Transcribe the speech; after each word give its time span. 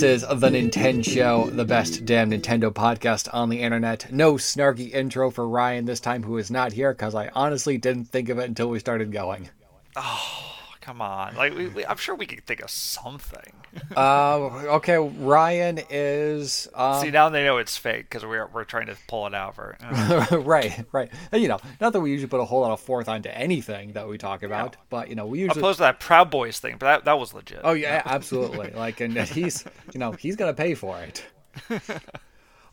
this 0.00 0.22
is 0.24 0.28
the 0.40 0.48
Nintendo 0.50 1.04
Show, 1.04 1.50
the 1.50 1.64
best 1.64 2.04
damn 2.04 2.32
Nintendo 2.32 2.72
podcast 2.72 3.28
on 3.32 3.48
the 3.48 3.60
internet. 3.60 4.12
No 4.12 4.34
snarky 4.34 4.92
intro 4.92 5.30
for 5.30 5.48
Ryan 5.48 5.84
this 5.84 6.00
time, 6.00 6.24
who 6.24 6.36
is 6.36 6.50
not 6.50 6.72
here, 6.72 6.92
because 6.92 7.14
I 7.14 7.30
honestly 7.32 7.78
didn't 7.78 8.06
think 8.06 8.28
of 8.28 8.40
it 8.40 8.48
until 8.48 8.68
we 8.68 8.80
started 8.80 9.12
going. 9.12 9.50
Oh, 9.94 10.53
come 10.84 11.00
on. 11.00 11.34
Like, 11.34 11.54
we, 11.56 11.68
we, 11.68 11.86
I'm 11.86 11.96
sure 11.96 12.14
we 12.14 12.26
could 12.26 12.44
think 12.44 12.62
of 12.62 12.70
something. 12.70 13.52
uh, 13.96 14.36
okay, 14.76 14.98
Ryan 14.98 15.80
is. 15.88 16.68
Um, 16.74 17.00
See, 17.00 17.10
now 17.10 17.30
they 17.30 17.42
know 17.42 17.56
it's 17.56 17.76
fake 17.76 18.08
because 18.10 18.24
we're, 18.24 18.46
we're 18.48 18.64
trying 18.64 18.86
to 18.86 18.96
pull 19.08 19.26
it 19.26 19.34
out 19.34 19.54
for. 19.54 19.76
Uh. 19.82 20.38
right, 20.44 20.84
right. 20.92 21.10
And, 21.32 21.42
you 21.42 21.48
know, 21.48 21.58
not 21.80 21.94
that 21.94 22.00
we 22.00 22.10
usually 22.10 22.28
put 22.28 22.40
a 22.40 22.44
whole 22.44 22.60
lot 22.60 22.72
of 22.72 22.80
forth 22.80 23.08
onto 23.08 23.30
anything 23.30 23.92
that 23.92 24.06
we 24.06 24.18
talk 24.18 24.42
about, 24.42 24.76
but, 24.90 25.08
you 25.08 25.14
know, 25.14 25.26
we 25.26 25.40
usually. 25.40 25.60
Opposed 25.60 25.78
to 25.78 25.84
that 25.84 26.00
Proud 26.00 26.30
Boys 26.30 26.58
thing, 26.58 26.76
but 26.78 26.86
that, 26.86 27.04
that 27.06 27.18
was 27.18 27.32
legit. 27.32 27.60
Oh, 27.64 27.72
yeah, 27.72 28.02
absolutely. 28.04 28.70
like, 28.70 29.00
and 29.00 29.16
he's, 29.16 29.64
you 29.92 29.98
know, 29.98 30.12
he's 30.12 30.36
going 30.36 30.54
to 30.54 30.56
pay 30.56 30.74
for 30.74 31.00
it. 31.00 31.24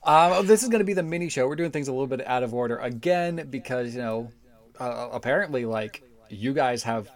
Um, 0.03 0.47
this 0.47 0.63
is 0.63 0.69
going 0.69 0.79
to 0.79 0.85
be 0.85 0.93
the 0.93 1.03
mini 1.03 1.29
show. 1.29 1.47
We're 1.47 1.55
doing 1.55 1.69
things 1.69 1.87
a 1.87 1.91
little 1.91 2.07
bit 2.07 2.25
out 2.25 2.41
of 2.41 2.55
order 2.55 2.77
again 2.79 3.47
because, 3.51 3.93
you 3.93 4.01
know, 4.01 4.31
uh, 4.79 5.09
apparently, 5.11 5.65
like, 5.65 6.01
you 6.27 6.53
guys 6.53 6.81
have 6.81 7.07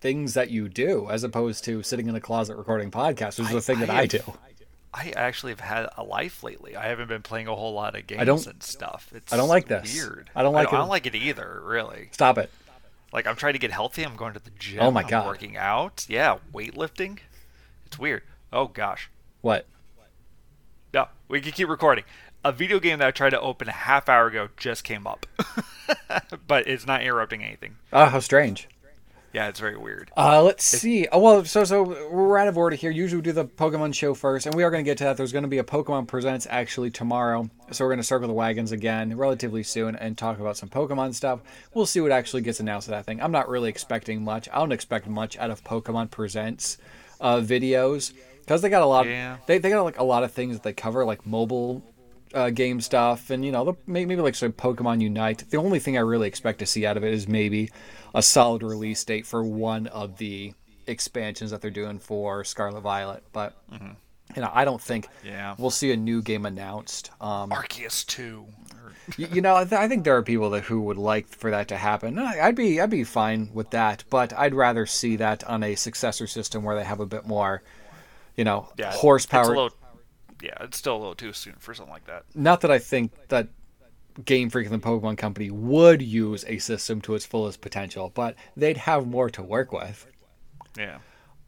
things 0.00 0.34
that 0.34 0.50
you 0.50 0.68
do 0.68 1.08
as 1.10 1.24
opposed 1.24 1.64
to 1.64 1.82
sitting 1.82 2.08
in 2.08 2.14
a 2.14 2.20
closet 2.20 2.56
recording 2.56 2.90
podcasts, 2.90 3.38
which 3.38 3.48
is 3.48 3.54
the 3.54 3.60
thing 3.60 3.78
I, 3.78 3.86
that 3.86 3.90
I, 3.90 4.00
I 4.00 4.06
do. 4.06 4.20
I 4.92 5.12
actually 5.14 5.52
have 5.52 5.60
had 5.60 5.88
a 5.96 6.02
life 6.02 6.42
lately. 6.42 6.74
I 6.74 6.88
haven't 6.88 7.08
been 7.08 7.22
playing 7.22 7.46
a 7.46 7.54
whole 7.54 7.72
lot 7.72 7.94
of 7.94 8.06
games 8.06 8.20
I 8.20 8.24
don't, 8.24 8.44
and 8.46 8.62
stuff. 8.62 9.10
It's 9.14 9.32
I 9.32 9.36
don't 9.36 9.48
like 9.48 9.68
this. 9.68 9.94
Weird. 9.94 10.30
I 10.34 10.42
don't 10.42 10.52
like 10.52 10.68
I 10.68 10.70
don't, 10.70 10.74
it. 10.74 10.76
I 10.76 10.80
don't 10.80 10.88
like 10.88 11.06
it 11.06 11.14
either. 11.14 11.62
Really. 11.64 12.08
Stop 12.12 12.38
it. 12.38 12.50
Like 13.12 13.26
I'm 13.26 13.36
trying 13.36 13.52
to 13.52 13.58
get 13.58 13.70
healthy. 13.70 14.04
I'm 14.04 14.16
going 14.16 14.34
to 14.34 14.40
the 14.40 14.50
gym. 14.58 14.80
Oh 14.80 14.90
my 14.90 15.02
god. 15.02 15.22
I'm 15.22 15.26
working 15.26 15.56
out. 15.56 16.06
Yeah, 16.08 16.38
weightlifting. 16.52 17.18
It's 17.86 17.98
weird. 17.98 18.22
Oh 18.52 18.66
gosh. 18.66 19.10
What? 19.42 19.66
No, 20.92 21.06
we 21.28 21.40
can 21.40 21.52
keep 21.52 21.68
recording. 21.68 22.04
A 22.44 22.52
video 22.52 22.80
game 22.80 22.98
that 22.98 23.08
I 23.08 23.10
tried 23.10 23.30
to 23.30 23.40
open 23.40 23.68
a 23.68 23.72
half 23.72 24.08
hour 24.08 24.26
ago 24.26 24.48
just 24.56 24.82
came 24.82 25.06
up, 25.06 25.26
but 26.46 26.66
it's 26.66 26.86
not 26.86 27.02
interrupting 27.02 27.44
anything. 27.44 27.76
Oh, 27.92 28.06
how 28.06 28.20
strange. 28.20 28.66
Yeah, 29.32 29.48
it's 29.48 29.60
very 29.60 29.76
weird. 29.76 30.10
Uh, 30.16 30.42
let's 30.42 30.64
see. 30.64 31.06
Oh, 31.12 31.20
well, 31.20 31.44
so 31.44 31.62
so 31.62 31.84
we're 32.10 32.36
out 32.36 32.48
of 32.48 32.58
order 32.58 32.74
here. 32.74 32.90
Usually 32.90 33.18
we 33.18 33.22
do 33.22 33.32
the 33.32 33.44
Pokemon 33.44 33.94
show 33.94 34.12
first, 34.12 34.46
and 34.46 34.54
we 34.56 34.64
are 34.64 34.70
going 34.70 34.84
to 34.84 34.88
get 34.88 34.98
to 34.98 35.04
that. 35.04 35.16
There's 35.16 35.32
going 35.32 35.44
to 35.44 35.48
be 35.48 35.58
a 35.58 35.64
Pokemon 35.64 36.08
Presents 36.08 36.48
actually 36.50 36.90
tomorrow, 36.90 37.48
so 37.70 37.84
we're 37.84 37.90
going 37.90 38.00
to 38.00 38.04
circle 38.04 38.26
the 38.26 38.34
wagons 38.34 38.72
again 38.72 39.16
relatively 39.16 39.62
soon 39.62 39.94
and 39.94 40.18
talk 40.18 40.40
about 40.40 40.56
some 40.56 40.68
Pokemon 40.68 41.14
stuff. 41.14 41.40
We'll 41.74 41.86
see 41.86 42.00
what 42.00 42.10
actually 42.10 42.42
gets 42.42 42.58
announced 42.58 42.88
at 42.88 42.92
that 42.92 43.06
thing. 43.06 43.22
I'm 43.22 43.32
not 43.32 43.48
really 43.48 43.68
expecting 43.68 44.24
much. 44.24 44.48
I 44.48 44.56
don't 44.56 44.72
expect 44.72 45.06
much 45.06 45.38
out 45.38 45.50
of 45.50 45.62
Pokemon 45.62 46.10
Presents 46.10 46.78
uh, 47.20 47.36
videos 47.36 48.12
because 48.40 48.62
they 48.62 48.68
got 48.68 48.82
a 48.82 48.86
lot. 48.86 49.06
Yeah. 49.06 49.36
They 49.46 49.58
they 49.58 49.70
got 49.70 49.82
like 49.82 49.98
a 50.00 50.04
lot 50.04 50.24
of 50.24 50.32
things 50.32 50.56
that 50.56 50.64
they 50.64 50.72
cover, 50.72 51.04
like 51.04 51.24
mobile 51.24 51.84
uh, 52.34 52.50
game 52.50 52.80
stuff, 52.80 53.30
and 53.30 53.44
you 53.44 53.52
know, 53.52 53.76
maybe 53.86 54.16
like 54.16 54.34
some 54.34 54.52
Pokemon 54.52 55.00
Unite. 55.00 55.44
The 55.50 55.56
only 55.56 55.78
thing 55.78 55.96
I 55.96 56.00
really 56.00 56.28
expect 56.28 56.58
to 56.60 56.66
see 56.66 56.86
out 56.86 56.96
of 56.96 57.04
it 57.04 57.12
is 57.12 57.28
maybe 57.28 57.70
a 58.14 58.22
solid 58.22 58.62
release 58.62 59.04
date 59.04 59.26
for 59.26 59.42
one 59.42 59.86
of 59.88 60.18
the 60.18 60.54
expansions 60.86 61.50
that 61.50 61.60
they're 61.60 61.70
doing 61.70 61.98
for 61.98 62.44
Scarlet 62.44 62.80
Violet. 62.80 63.22
But 63.32 63.56
mm-hmm. 63.72 63.92
you 64.34 64.42
know, 64.42 64.50
I 64.52 64.64
don't 64.64 64.80
think 64.80 65.08
yeah. 65.24 65.54
we'll 65.58 65.70
see 65.70 65.92
a 65.92 65.96
new 65.96 66.22
game 66.22 66.46
announced. 66.46 67.10
Um, 67.20 67.50
Arceus 67.50 68.06
two. 68.06 68.46
you, 69.16 69.28
you 69.32 69.40
know, 69.40 69.56
I, 69.56 69.64
th- 69.64 69.80
I, 69.80 69.88
think 69.88 70.04
there 70.04 70.16
are 70.16 70.22
people 70.22 70.50
that 70.50 70.64
who 70.64 70.82
would 70.82 70.98
like 70.98 71.28
for 71.28 71.50
that 71.50 71.68
to 71.68 71.76
happen. 71.76 72.18
I'd 72.18 72.54
be 72.54 72.80
I'd 72.80 72.90
be 72.90 73.04
fine 73.04 73.50
with 73.52 73.70
that, 73.70 74.04
but 74.10 74.32
I'd 74.32 74.54
rather 74.54 74.86
see 74.86 75.16
that 75.16 75.44
on 75.44 75.62
a 75.62 75.74
successor 75.74 76.26
system 76.26 76.62
where 76.62 76.76
they 76.76 76.84
have 76.84 77.00
a 77.00 77.06
bit 77.06 77.26
more, 77.26 77.62
you 78.36 78.44
know, 78.44 78.68
yeah, 78.76 78.92
horsepower. 78.92 79.46
Little, 79.46 79.70
yeah, 80.42 80.54
it's 80.60 80.78
still 80.78 80.96
a 80.96 80.98
little 80.98 81.14
too 81.14 81.32
soon 81.32 81.54
for 81.58 81.74
something 81.74 81.92
like 81.92 82.06
that. 82.06 82.24
Not 82.34 82.60
that 82.62 82.70
I 82.70 82.78
think 82.78 83.12
that 83.28 83.48
Game 84.24 84.50
Freak 84.50 84.70
and 84.70 84.82
the 84.82 84.86
Pokemon 84.86 85.18
Company 85.18 85.50
would 85.50 86.02
use 86.02 86.44
a 86.46 86.58
system 86.58 87.00
to 87.02 87.14
its 87.14 87.24
fullest 87.24 87.60
potential, 87.60 88.10
but 88.14 88.34
they'd 88.56 88.76
have 88.76 89.06
more 89.06 89.30
to 89.30 89.42
work 89.42 89.72
with. 89.72 90.06
Yeah. 90.76 90.98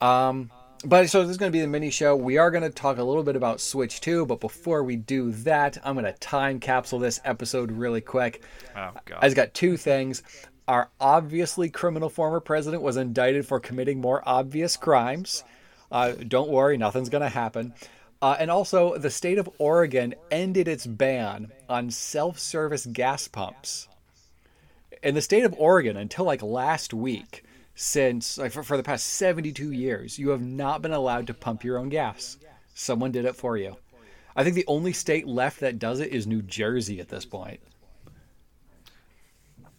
Um, 0.00 0.50
but 0.84 1.08
so 1.08 1.22
this 1.22 1.30
is 1.30 1.36
going 1.36 1.50
to 1.50 1.56
be 1.56 1.60
the 1.60 1.68
mini 1.68 1.90
show. 1.90 2.16
We 2.16 2.38
are 2.38 2.50
going 2.50 2.64
to 2.64 2.70
talk 2.70 2.98
a 2.98 3.04
little 3.04 3.22
bit 3.22 3.36
about 3.36 3.60
Switch 3.60 4.00
2, 4.00 4.26
but 4.26 4.40
before 4.40 4.82
we 4.82 4.96
do 4.96 5.30
that, 5.30 5.78
I'm 5.84 5.94
going 5.94 6.12
to 6.12 6.18
time 6.18 6.60
capsule 6.60 6.98
this 6.98 7.20
episode 7.24 7.70
really 7.70 8.00
quick. 8.00 8.42
Oh, 8.76 8.90
God. 9.04 9.18
I 9.20 9.26
just 9.26 9.36
got 9.36 9.54
two 9.54 9.76
things. 9.76 10.22
Our 10.68 10.90
obviously 11.00 11.70
criminal 11.70 12.08
former 12.08 12.40
president 12.40 12.82
was 12.82 12.96
indicted 12.96 13.46
for 13.46 13.60
committing 13.60 14.00
more 14.00 14.22
obvious 14.26 14.76
crimes. 14.76 15.44
Uh, 15.90 16.12
don't 16.12 16.48
worry, 16.48 16.76
nothing's 16.78 17.10
going 17.10 17.22
to 17.22 17.28
happen. 17.28 17.74
Uh, 18.22 18.36
and 18.38 18.52
also, 18.52 18.96
the 18.96 19.10
state 19.10 19.36
of 19.36 19.50
Oregon 19.58 20.14
ended 20.30 20.68
its 20.68 20.86
ban 20.86 21.50
on 21.68 21.90
self 21.90 22.38
service 22.38 22.86
gas 22.86 23.26
pumps. 23.26 23.88
In 25.02 25.16
the 25.16 25.20
state 25.20 25.44
of 25.44 25.52
Oregon, 25.58 25.96
until 25.96 26.24
like 26.24 26.40
last 26.40 26.94
week, 26.94 27.44
since 27.74 28.38
like 28.38 28.52
for, 28.52 28.62
for 28.62 28.76
the 28.76 28.84
past 28.84 29.06
72 29.08 29.72
years, 29.72 30.20
you 30.20 30.28
have 30.28 30.40
not 30.40 30.82
been 30.82 30.92
allowed 30.92 31.26
to 31.26 31.34
pump 31.34 31.64
your 31.64 31.78
own 31.78 31.88
gas. 31.88 32.38
Someone 32.74 33.10
did 33.10 33.24
it 33.24 33.34
for 33.34 33.56
you. 33.56 33.76
I 34.36 34.44
think 34.44 34.54
the 34.54 34.64
only 34.68 34.92
state 34.92 35.26
left 35.26 35.58
that 35.58 35.80
does 35.80 35.98
it 35.98 36.12
is 36.12 36.24
New 36.24 36.42
Jersey 36.42 37.00
at 37.00 37.08
this 37.08 37.24
point. 37.24 37.58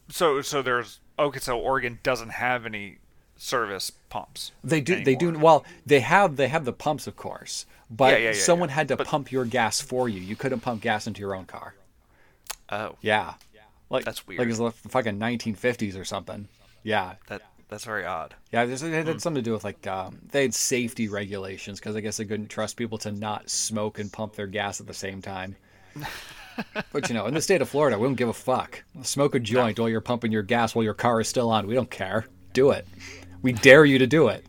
So, 0.09 0.41
so 0.41 0.61
there's 0.61 0.99
okay. 1.17 1.39
So 1.39 1.57
Oregon 1.57 1.97
doesn't 2.03 2.31
have 2.31 2.65
any 2.65 2.97
service 3.37 3.91
pumps. 4.09 4.51
They 4.63 4.81
do. 4.81 4.93
Anymore. 4.93 5.05
They 5.05 5.15
do. 5.15 5.39
Well, 5.39 5.65
they 5.85 5.99
have. 6.01 6.35
They 6.35 6.47
have 6.47 6.65
the 6.65 6.73
pumps, 6.73 7.07
of 7.07 7.15
course, 7.15 7.65
but 7.89 8.13
yeah, 8.13 8.17
yeah, 8.17 8.31
yeah, 8.31 8.39
someone 8.39 8.69
had 8.69 8.87
to 8.89 8.97
but, 8.97 9.07
pump 9.07 9.31
your 9.31 9.45
gas 9.45 9.81
for 9.81 10.09
you. 10.09 10.19
You 10.19 10.35
couldn't 10.35 10.61
pump 10.61 10.81
gas 10.81 11.07
into 11.07 11.21
your 11.21 11.35
own 11.35 11.45
car. 11.45 11.75
Oh. 12.69 12.95
Yeah. 13.01 13.33
Like 13.89 14.05
that's 14.05 14.25
weird. 14.25 14.39
Like 14.39 14.49
it's 14.49 14.59
like 14.59 14.73
fucking 14.73 15.19
1950s 15.19 15.99
or 15.99 16.03
something. 16.03 16.47
Yeah. 16.81 17.13
That 17.27 17.43
that's 17.69 17.85
very 17.85 18.05
odd. 18.05 18.35
Yeah, 18.51 18.63
it 18.63 18.69
had 18.69 18.79
mm. 18.79 19.21
something 19.21 19.43
to 19.43 19.47
do 19.47 19.53
with 19.53 19.63
like 19.63 19.85
um, 19.87 20.19
they 20.31 20.43
had 20.43 20.53
safety 20.53 21.07
regulations 21.07 21.79
because 21.79 21.95
I 21.95 22.01
guess 22.01 22.17
they 22.17 22.25
couldn't 22.25 22.49
trust 22.49 22.77
people 22.77 22.97
to 22.99 23.11
not 23.11 23.49
smoke 23.49 23.99
and 23.99 24.11
pump 24.11 24.35
their 24.35 24.47
gas 24.47 24.79
at 24.79 24.87
the 24.87 24.93
same 24.93 25.21
time. 25.21 25.55
but 26.91 27.07
you 27.09 27.15
know, 27.15 27.25
in 27.27 27.33
the 27.33 27.41
state 27.41 27.61
of 27.61 27.69
Florida, 27.69 27.97
we 27.97 28.07
don't 28.07 28.15
give 28.15 28.29
a 28.29 28.33
fuck. 28.33 28.83
Smoke 29.01 29.35
a 29.35 29.39
joint 29.39 29.77
no. 29.77 29.83
while 29.83 29.89
you're 29.89 30.01
pumping 30.01 30.31
your 30.31 30.43
gas 30.43 30.75
while 30.75 30.83
your 30.83 30.93
car 30.93 31.21
is 31.21 31.27
still 31.27 31.49
on. 31.49 31.67
We 31.67 31.75
don't 31.75 31.89
care. 31.89 32.25
Do 32.53 32.71
it. 32.71 32.87
We 33.43 33.51
dare 33.51 33.85
you 33.85 33.99
to 33.99 34.07
do 34.07 34.29
it. 34.29 34.45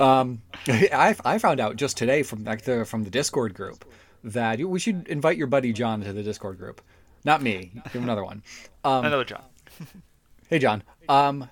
Um, 0.00 0.40
I, 0.68 1.14
I 1.24 1.38
found 1.38 1.60
out 1.60 1.76
just 1.76 1.96
today 1.96 2.22
from 2.22 2.44
like 2.44 2.62
the 2.62 2.84
from 2.86 3.04
the 3.04 3.10
Discord 3.10 3.52
group 3.52 3.84
that 4.24 4.58
we 4.60 4.78
should 4.78 5.06
invite 5.08 5.36
your 5.36 5.48
buddy 5.48 5.72
John 5.72 6.00
to 6.02 6.12
the 6.12 6.22
Discord 6.22 6.56
group. 6.56 6.80
Not 7.24 7.42
me. 7.42 7.72
Give 7.74 7.92
him 7.92 8.04
another 8.04 8.24
one. 8.24 8.42
Um, 8.84 9.04
another 9.04 9.24
John. 9.24 9.42
hey 10.48 10.58
John. 10.58 10.82
Um, 11.08 11.50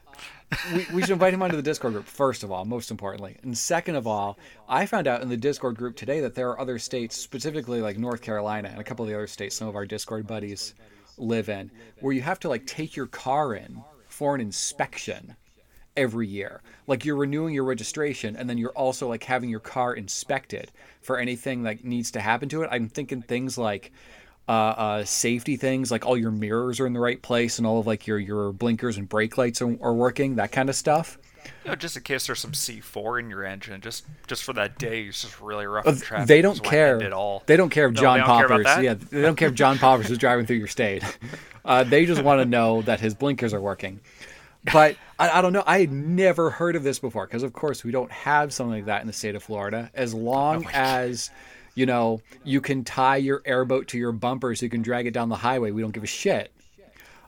we, 0.73 0.87
we 0.95 1.03
should 1.03 1.11
invite 1.11 1.35
him 1.35 1.43
onto 1.43 1.57
the 1.57 1.63
Discord 1.63 1.95
group 1.95 2.07
first 2.07 2.45
of 2.45 2.53
all, 2.53 2.65
most 2.65 2.93
importantly, 2.93 3.37
and 3.43 3.59
second 3.59 3.97
of 3.97 4.07
all, 4.07 4.39
I 4.69 4.87
found 4.87 5.09
out 5.09 5.23
in 5.23 5.29
the 5.29 5.37
Discord 5.37 5.77
group 5.77 5.97
today 5.97 6.21
that 6.21 6.37
there 6.37 6.49
are 6.51 6.61
other 6.61 6.79
states, 6.79 7.17
specifically 7.17 7.81
like 7.81 7.99
North 7.99 8.23
Carolina 8.23 8.69
and 8.69 8.81
a 8.81 8.85
couple 8.85 9.05
of 9.05 9.09
the 9.09 9.17
other 9.17 9.27
states, 9.27 9.57
some 9.57 9.67
of 9.67 9.75
our 9.75 9.87
Discord 9.87 10.29
buddies 10.29 10.75
live 11.19 11.49
in, 11.49 11.71
where 12.01 12.13
you 12.13 12.23
have 12.23 12.39
to 12.41 12.49
like 12.49 12.67
take 12.67 12.95
your 12.95 13.07
car 13.07 13.55
in 13.55 13.83
for 14.09 14.37
an 14.37 14.41
inspection 14.41 15.35
every 15.97 16.27
year. 16.27 16.63
Like 16.87 17.05
you're 17.05 17.17
renewing 17.17 17.55
your 17.55 17.65
registration 17.65 18.37
and 18.37 18.49
then 18.49 18.59
you're 18.59 18.71
also 18.71 19.09
like 19.09 19.25
having 19.25 19.49
your 19.51 19.61
car 19.61 19.95
inspected 19.95 20.71
for 21.01 21.19
anything 21.19 21.63
that 21.65 21.85
needs 21.85 22.11
to 22.13 22.21
happen 22.21 22.49
to 22.51 22.63
it. 22.63 22.69
I'm 22.73 22.89
thinking 22.89 23.23
things 23.23 23.57
like 23.57 23.93
uh, 24.49 24.53
uh, 24.53 25.05
safety 25.05 25.57
things, 25.57 25.91
like 25.91 26.05
all 26.05 26.17
your 26.17 26.31
mirrors 26.31 26.81
are 26.81 26.87
in 26.87 26.93
the 26.93 27.01
right 27.01 27.21
place 27.21 27.59
and 27.59 27.67
all 27.67 27.79
of 27.79 27.87
like 27.87 28.07
your 28.07 28.19
your 28.19 28.53
blinkers 28.53 28.99
and 28.99 29.09
brake 29.09 29.39
lights 29.39 29.63
are, 29.63 29.77
are 29.81 29.95
working, 29.95 30.37
that 30.37 30.53
kind 30.53 30.69
of 30.69 30.77
stuff. 30.77 31.19
You 31.65 31.71
know, 31.71 31.77
just 31.77 31.97
in 31.97 32.03
case 32.03 32.27
there's 32.27 32.41
some 32.41 32.53
C4 32.53 33.21
in 33.21 33.31
your 33.31 33.45
engine, 33.45 33.81
just 33.81 34.05
just 34.27 34.43
for 34.45 34.53
that 34.55 34.79
day, 34.79 35.05
it's 35.05 35.23
just 35.23 35.41
really 35.41 35.67
rough 35.67 35.87
in 35.87 35.99
traffic. 35.99 36.29
They 36.29 36.43
don't 36.43 36.63
care 36.63 37.03
at 37.03 37.13
all. 37.13 37.43
They 37.47 37.57
don't 37.57 37.71
care 37.71 37.87
if 37.87 37.95
no, 37.95 38.01
John 38.01 38.21
Poppers, 38.23 38.67
yeah, 38.81 38.95
they 38.95 39.23
don't 39.23 39.37
care 39.37 39.49
if 39.49 39.55
John 39.55 39.79
Poppers 39.79 40.11
is 40.11 40.19
driving 40.19 40.47
through 40.47 40.57
your 40.57 40.69
state. 40.69 41.03
Uh, 41.67 41.83
they 41.83 42.05
just 42.05 42.23
want 42.23 42.39
to 42.43 42.45
know 42.45 42.83
that 42.83 43.01
his 43.01 43.15
blinkers 43.15 43.55
are 43.55 43.61
working 43.61 43.99
but 44.73 44.97
I, 45.19 45.39
I, 45.39 45.43
don't 45.43 45.53
know. 45.53 45.63
I 45.67 45.81
had 45.81 45.93
never 45.93 46.51
heard 46.51 46.77
of 46.77 46.83
this 46.83 46.99
before 46.99 47.27
because, 47.27 47.43
of 47.43 47.53
course, 47.53 47.85
we 47.85 47.93
don't 47.93 48.11
have 48.11 48.53
something 48.53 48.75
like 48.75 48.87
that 48.87 49.01
in 49.01 49.07
the 49.07 49.13
state 49.13 49.35
of 49.35 49.43
Florida. 49.43 49.91
As 49.95 50.15
long 50.15 50.67
oh 50.67 50.71
as 50.73 51.31
you 51.75 51.87
know 51.87 52.21
you 52.45 52.61
can 52.61 52.85
tie 52.85 53.17
your 53.17 53.43
airboat 53.45 53.89
to 53.89 53.99
your 53.99 54.13
bumper 54.13 54.55
so 54.55 54.65
you 54.65 54.71
can 54.71 54.83
drag 54.83 55.07
it 55.07 55.13
down 55.13 55.29
the 55.29 55.37
highway, 55.37 55.71
we 55.71 55.83
don't 55.83 55.93
give 55.93 56.05
a 56.05 56.09
shit. 56.09 56.53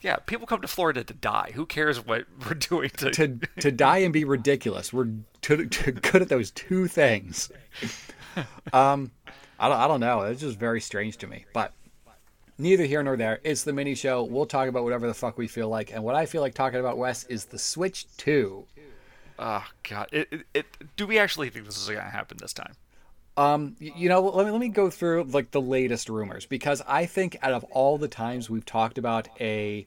Yeah, 0.02 0.16
people 0.16 0.46
come 0.46 0.60
to 0.60 0.68
Florida 0.68 1.02
to 1.02 1.14
die. 1.14 1.50
Who 1.54 1.66
cares 1.66 2.04
what 2.04 2.26
we're 2.44 2.54
doing 2.54 2.90
to 2.90 3.10
to, 3.10 3.38
to 3.60 3.72
die 3.72 3.98
and 3.98 4.12
be 4.12 4.24
ridiculous? 4.24 4.92
We're 4.92 5.08
too, 5.42 5.66
too 5.66 5.92
good 5.92 6.22
at 6.22 6.28
those 6.28 6.50
two 6.50 6.86
things. 6.86 7.50
Um, 8.70 9.12
I 9.58 9.68
don't, 9.70 9.78
I 9.78 9.88
don't 9.88 10.00
know. 10.00 10.20
It's 10.22 10.42
just 10.42 10.58
very 10.58 10.82
strange 10.82 11.16
to 11.18 11.26
me, 11.26 11.46
but 11.54 11.72
neither 12.58 12.84
here 12.84 13.02
nor 13.02 13.16
there. 13.16 13.40
It's 13.44 13.64
the 13.64 13.72
mini 13.72 13.94
show. 13.94 14.24
We'll 14.24 14.46
talk 14.46 14.68
about 14.68 14.84
whatever 14.84 15.06
the 15.06 15.14
fuck 15.14 15.38
we 15.38 15.46
feel 15.46 15.68
like. 15.68 15.92
And 15.92 16.02
what 16.02 16.14
I 16.14 16.26
feel 16.26 16.42
like 16.42 16.54
talking 16.54 16.80
about, 16.80 16.98
Wes, 16.98 17.24
is 17.24 17.46
the 17.46 17.58
Switch 17.58 18.06
2. 18.16 18.66
Oh 19.38 19.64
God! 19.88 20.08
It, 20.12 20.28
it, 20.30 20.46
it, 20.54 20.66
do 20.96 21.06
we 21.06 21.18
actually 21.18 21.50
think 21.50 21.66
this 21.66 21.76
is 21.76 21.86
going 21.86 22.02
to 22.02 22.10
happen 22.10 22.38
this 22.40 22.54
time? 22.54 22.72
Um, 23.36 23.76
you 23.78 24.08
know, 24.08 24.22
let 24.22 24.46
me 24.46 24.52
let 24.52 24.60
me 24.60 24.68
go 24.68 24.88
through 24.88 25.24
like 25.24 25.50
the 25.50 25.60
latest 25.60 26.08
rumors 26.08 26.46
because 26.46 26.82
I 26.86 27.04
think 27.04 27.36
out 27.42 27.52
of 27.52 27.64
all 27.64 27.98
the 27.98 28.08
times 28.08 28.48
we've 28.48 28.64
talked 28.64 28.96
about 28.96 29.28
a 29.38 29.86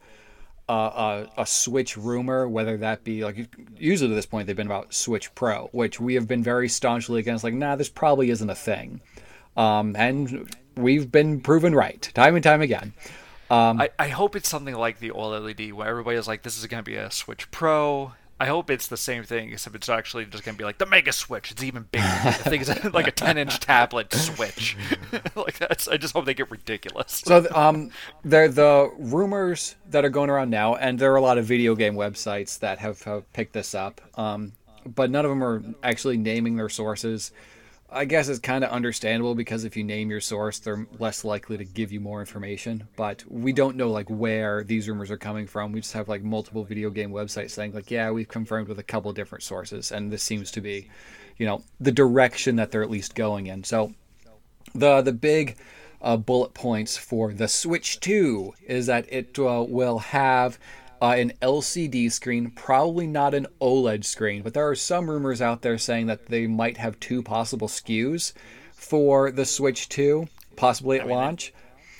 uh, 0.70 1.26
a, 1.36 1.42
a 1.42 1.46
Switch 1.48 1.98
rumor, 1.98 2.48
whether 2.48 2.78
that 2.78 3.04
be 3.04 3.24
like 3.24 3.56
usually 3.76 4.10
to 4.10 4.16
this 4.16 4.28
point 4.28 4.46
they've 4.46 4.56
been 4.56 4.68
about 4.68 4.94
Switch 4.94 5.34
Pro, 5.34 5.68
which 5.72 6.00
we 6.00 6.14
have 6.14 6.28
been 6.28 6.44
very 6.44 6.70
staunchly 6.70 7.20
against. 7.20 7.44
Like, 7.44 7.56
nah, 7.56 7.76
this 7.76 7.90
probably 7.90 8.30
isn't 8.30 8.50
a 8.50 8.56
thing, 8.56 9.02
um, 9.58 9.96
and 9.96 10.48
we've 10.80 11.12
been 11.12 11.42
proven 11.42 11.76
right 11.76 12.02
time 12.14 12.36
and 12.36 12.44
time 12.44 12.62
again. 12.62 12.94
Um, 13.50 13.82
I, 13.82 13.90
I 13.98 14.08
hope 14.10 14.36
it's 14.36 14.48
something 14.48 14.76
like 14.76 15.00
the 15.00 15.10
OLED, 15.10 15.74
where 15.74 15.88
everybody 15.88 16.18
is 16.18 16.28
like, 16.28 16.44
"This 16.44 16.58
is 16.58 16.66
going 16.68 16.84
to 16.84 16.90
be 16.90 16.96
a 16.96 17.10
Switch 17.10 17.50
Pro." 17.52 18.14
I 18.42 18.46
hope 18.46 18.70
it's 18.70 18.88
the 18.88 18.96
same 18.96 19.24
thing, 19.26 19.52
except 19.52 19.76
it's 19.76 19.90
actually 19.90 20.26
just 20.26 20.46
gonna 20.46 20.58
be 20.58 20.64
like 20.64 20.78
the 20.78 20.86
Mega 20.86 21.12
Switch. 21.12 21.52
It's 21.52 21.62
even 21.62 21.88
bigger. 21.92 22.06
I 22.06 22.32
think 22.32 22.66
it's 22.66 22.94
like 22.94 23.08
a 23.08 23.12
10-inch 23.12 23.60
tablet 23.60 24.14
Switch. 24.14 24.78
like 25.36 25.60
that's. 25.60 25.90
I 25.90 25.98
just 25.98 26.14
hope 26.14 26.24
they 26.24 26.34
get 26.34 26.50
ridiculous. 26.50 27.22
So, 27.26 27.46
um, 27.54 27.92
there 28.24 28.48
the 28.48 28.92
rumors 28.98 29.76
that 29.90 30.06
are 30.06 30.10
going 30.10 30.30
around 30.30 30.52
now, 30.52 30.76
and 30.76 30.98
there 30.98 31.12
are 31.12 31.18
a 31.18 31.22
lot 31.22 31.38
of 31.38 31.46
video 31.46 31.76
game 31.76 31.96
websites 31.96 32.60
that 32.60 32.80
have, 32.80 33.02
have 33.04 33.32
picked 33.34 33.52
this 33.52 33.76
up. 33.76 34.00
Um, 34.18 34.54
but 34.86 35.12
none 35.12 35.26
of 35.26 35.30
them 35.30 35.44
are 35.44 35.62
actually 35.84 36.16
naming 36.16 36.56
their 36.56 36.70
sources. 36.70 37.34
I 37.92 38.06
guess 38.06 38.30
it's 38.30 38.40
kind 38.40 38.64
of 38.64 38.70
understandable 38.70 39.34
because 39.34 39.64
if 39.64 39.76
you 39.76 39.84
name 39.84 40.12
your 40.12 40.22
source, 40.22 40.60
they're 40.60 40.86
less 41.00 41.24
likely 41.24 41.58
to 41.58 41.66
give 41.66 41.92
you 41.92 42.00
more 42.00 42.20
information. 42.20 42.88
But 42.96 43.24
we 43.28 43.52
don't 43.52 43.78
know 43.78 43.90
like 43.90 44.08
where 44.10 44.64
these 44.64 44.88
rumors 44.88 45.10
are 45.10 45.18
coming 45.18 45.48
from. 45.48 45.72
We 45.72 45.82
just 45.82 45.94
have 45.94 46.08
like 46.08 46.22
multiple 46.22 46.64
video 46.64 46.92
game 46.92 47.12
websites 47.12 47.52
saying 47.52 47.74
like, 47.74 47.90
yeah, 47.90 48.12
we've 48.12 48.28
confirmed 48.28 48.68
with 48.68 48.78
a 48.78 48.84
couple 48.84 49.12
different 49.14 49.44
sources, 49.44 49.92
and 49.92 50.12
this 50.12 50.22
seems 50.22 50.52
to 50.52 50.62
be, 50.62 50.90
you 51.38 51.48
know, 51.48 51.64
the 51.80 51.92
direction 51.92 52.58
that 52.58 52.72
they're 52.72 52.84
at 52.84 52.92
least 52.92 53.16
going 53.16 53.48
in. 53.48 53.64
So, 53.64 53.94
the 54.76 55.02
the 55.02 55.14
big 55.14 55.58
uh, 56.02 56.18
bullet 56.18 56.54
points 56.54 56.96
for 56.96 57.34
the 57.34 57.48
Switch 57.48 58.00
2 58.00 58.54
is 58.68 58.86
that 58.86 59.12
it 59.12 59.38
uh, 59.40 59.66
will 59.68 60.00
have 60.00 60.60
uh, 61.02 61.16
an 61.18 61.34
LCD 61.42 62.12
screen, 62.12 62.52
probably 62.52 63.08
not 63.08 63.34
an 63.34 63.48
OLED 63.62 64.04
screen, 64.04 64.42
but 64.42 64.54
there 64.54 64.68
are 64.68 64.76
some 64.76 65.10
rumors 65.10 65.42
out 65.42 65.62
there 65.62 65.78
saying 65.78 66.08
that 66.08 66.28
they 66.28 66.48
might 66.48 66.78
have 66.78 67.00
two 67.00 67.24
possible 67.24 67.68
SKUs 67.68 68.34
for 68.74 69.32
the 69.32 69.46
Switch 69.46 69.88
2, 69.90 70.28
possibly 70.56 70.98
at 70.98 71.04
I 71.04 71.08
mean, 71.08 71.16
launch. 71.16 71.54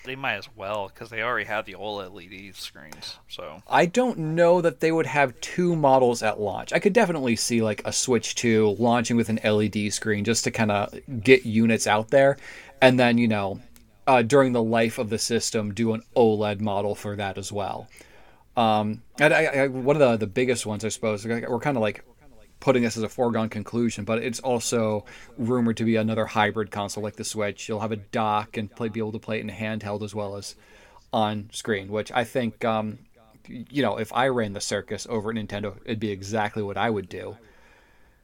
They, 0.04 0.12
they, 0.12 0.16
might 0.16 0.36
as 0.36 0.50
well 0.56 0.90
because 0.94 1.10
they 1.10 1.22
already 1.22 1.46
have 1.46 1.66
the 1.66 1.76
OLED 1.76 2.56
screens. 2.56 3.20
So 3.30 3.62
I 3.70 3.86
don't 3.86 4.18
know 4.18 4.60
that 4.62 4.82
they 4.82 4.92
would 4.92 5.06
have 5.06 5.40
two 5.40 5.76
models 5.76 6.22
at 6.22 6.40
launch. 6.40 6.74
I 6.74 6.80
could 6.80 6.94
definitely 6.94 7.38
see 7.38 7.62
like 7.62 7.82
a 7.86 7.94
Switch 7.94 8.36
2 8.36 8.76
launching 8.80 9.16
with 9.16 9.30
an 9.30 9.40
LED 9.44 9.94
screen 9.94 10.26
just 10.26 10.44
to 10.44 10.52
kind 10.52 10.72
of 10.72 10.94
get 11.24 11.46
units 11.46 11.88
out 11.88 12.10
there, 12.10 12.38
and 12.82 13.00
then 13.00 13.18
you 13.18 13.28
know. 13.28 13.60
Uh, 14.08 14.24
during 14.24 14.54
the 14.54 14.64
life 14.64 14.98
of 14.98 15.12
the 15.12 15.20
system, 15.20 15.72
do 15.72 15.94
an 15.94 16.02
OLED 16.16 16.60
model 16.60 16.96
for 16.96 17.16
that 17.16 17.38
as 17.38 17.52
well. 17.52 17.88
Um, 18.60 19.04
and 19.20 19.34
I, 19.34 19.46
I, 19.46 19.68
one 19.68 19.96
of 19.96 20.02
the, 20.02 20.18
the 20.18 20.28
biggest 20.28 20.66
ones, 20.66 20.84
I 20.84 20.90
suppose, 20.90 21.26
we're 21.26 21.60
kind 21.60 21.78
of 21.78 21.82
like 21.82 22.04
putting 22.60 22.84
this 22.84 22.98
as 22.98 23.04
a 23.04 23.10
foregone 23.10 23.48
conclusion, 23.48 24.04
but 24.04 24.22
it's 24.22 24.42
also 24.42 25.06
rumored 25.38 25.78
to 25.78 25.86
be 25.86 25.96
another 25.96 26.26
hybrid 26.26 26.70
console 26.70 27.02
like 27.02 27.16
the 27.16 27.24
Switch. 27.24 27.70
You'll 27.70 27.80
have 27.80 27.94
a 27.94 27.98
dock 27.98 28.58
and 28.58 28.70
play, 28.70 28.90
be 28.90 29.00
able 29.00 29.14
to 29.14 29.20
play 29.20 29.40
it 29.40 29.42
in 29.42 29.50
handheld 29.50 30.04
as 30.04 30.14
well 30.14 30.36
as 30.36 30.56
on 31.14 31.50
screen, 31.54 31.88
which 31.88 32.12
I 32.12 32.26
think, 32.26 32.66
um, 32.66 33.00
you 33.48 33.82
know, 33.82 33.98
if 33.98 34.12
I 34.12 34.28
ran 34.28 34.52
the 34.52 34.60
circus 34.60 35.08
over 35.10 35.30
at 35.30 35.38
Nintendo, 35.38 35.78
it'd 35.86 36.02
be 36.02 36.12
exactly 36.12 36.62
what 36.62 36.76
I 36.76 36.90
would 36.90 37.08
do. 37.08 37.38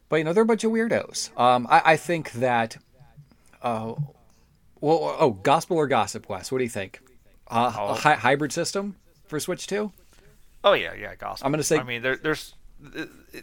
But, 0.10 0.18
you 0.18 0.26
know, 0.26 0.34
they're 0.34 0.44
a 0.44 0.46
bunch 0.46 0.66
of 0.66 0.72
weirdos. 0.72 1.38
Um, 1.40 1.66
I, 1.70 1.94
I, 1.94 1.98
think 1.98 2.34
that, 2.34 2.76
uh, 3.62 3.94
well, 4.82 5.16
oh, 5.18 5.32
gospel 5.32 5.78
or 5.78 5.88
gossip, 5.88 6.28
Wes? 6.28 6.52
What 6.52 6.58
do 6.58 6.66
you 6.66 6.70
think? 6.70 7.00
Uh, 7.48 7.72
oh. 7.76 7.88
A 7.88 7.94
hi- 7.94 8.16
hybrid 8.16 8.52
system 8.52 8.98
for 9.28 9.40
Switch 9.40 9.66
2? 9.66 9.94
Oh 10.66 10.74
yeah, 10.74 10.96
yeah, 10.96 11.14
gospel. 11.16 11.46
I'm 11.46 11.52
gonna 11.52 11.64
say. 11.64 11.78
I 11.78 11.84
mean, 11.84 12.02
there, 12.02 12.18
there's 12.18 12.56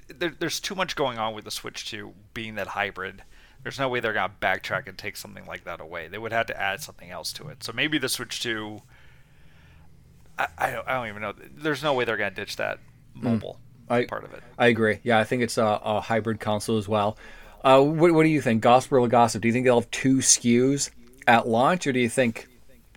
there, 0.08 0.34
there's 0.38 0.60
too 0.60 0.74
much 0.74 0.96
going 0.96 1.18
on 1.18 1.34
with 1.34 1.44
the 1.44 1.50
Switch 1.50 1.88
2 1.88 2.12
being 2.34 2.56
that 2.56 2.66
hybrid. 2.68 3.22
There's 3.62 3.78
no 3.78 3.88
way 3.88 4.00
they're 4.00 4.12
gonna 4.12 4.34
backtrack 4.40 4.88
and 4.88 4.98
take 4.98 5.16
something 5.16 5.46
like 5.46 5.64
that 5.64 5.80
away. 5.80 6.08
They 6.08 6.18
would 6.18 6.32
have 6.32 6.46
to 6.46 6.60
add 6.60 6.82
something 6.82 7.10
else 7.10 7.32
to 7.34 7.48
it. 7.48 7.62
So 7.62 7.72
maybe 7.72 7.98
the 7.98 8.08
Switch 8.08 8.42
2. 8.42 8.82
I, 10.38 10.48
I, 10.58 10.70
don't, 10.72 10.88
I 10.88 10.94
don't 10.94 11.08
even 11.08 11.22
know. 11.22 11.34
There's 11.56 11.82
no 11.82 11.94
way 11.94 12.04
they're 12.04 12.16
gonna 12.16 12.32
ditch 12.32 12.56
that 12.56 12.78
hmm. 13.16 13.24
mobile 13.24 13.58
mm. 13.88 13.94
I, 13.94 14.04
part 14.06 14.24
of 14.24 14.34
it. 14.34 14.42
I 14.58 14.66
agree. 14.66 14.98
Yeah, 15.04 15.18
I 15.18 15.24
think 15.24 15.42
it's 15.42 15.58
a, 15.58 15.80
a 15.82 16.00
hybrid 16.00 16.40
console 16.40 16.76
as 16.78 16.88
well. 16.88 17.16
Uh, 17.62 17.80
what, 17.80 18.12
what 18.12 18.24
do 18.24 18.28
you 18.28 18.40
think, 18.40 18.62
gospel 18.62 18.98
or 18.98 19.06
gossip? 19.06 19.42
Do 19.42 19.48
you 19.48 19.52
think 19.52 19.64
they'll 19.64 19.80
have 19.80 19.90
two 19.92 20.16
SKUs 20.16 20.90
at 21.28 21.46
launch, 21.46 21.86
or 21.86 21.92
do 21.92 22.00
you 22.00 22.08
think 22.08 22.48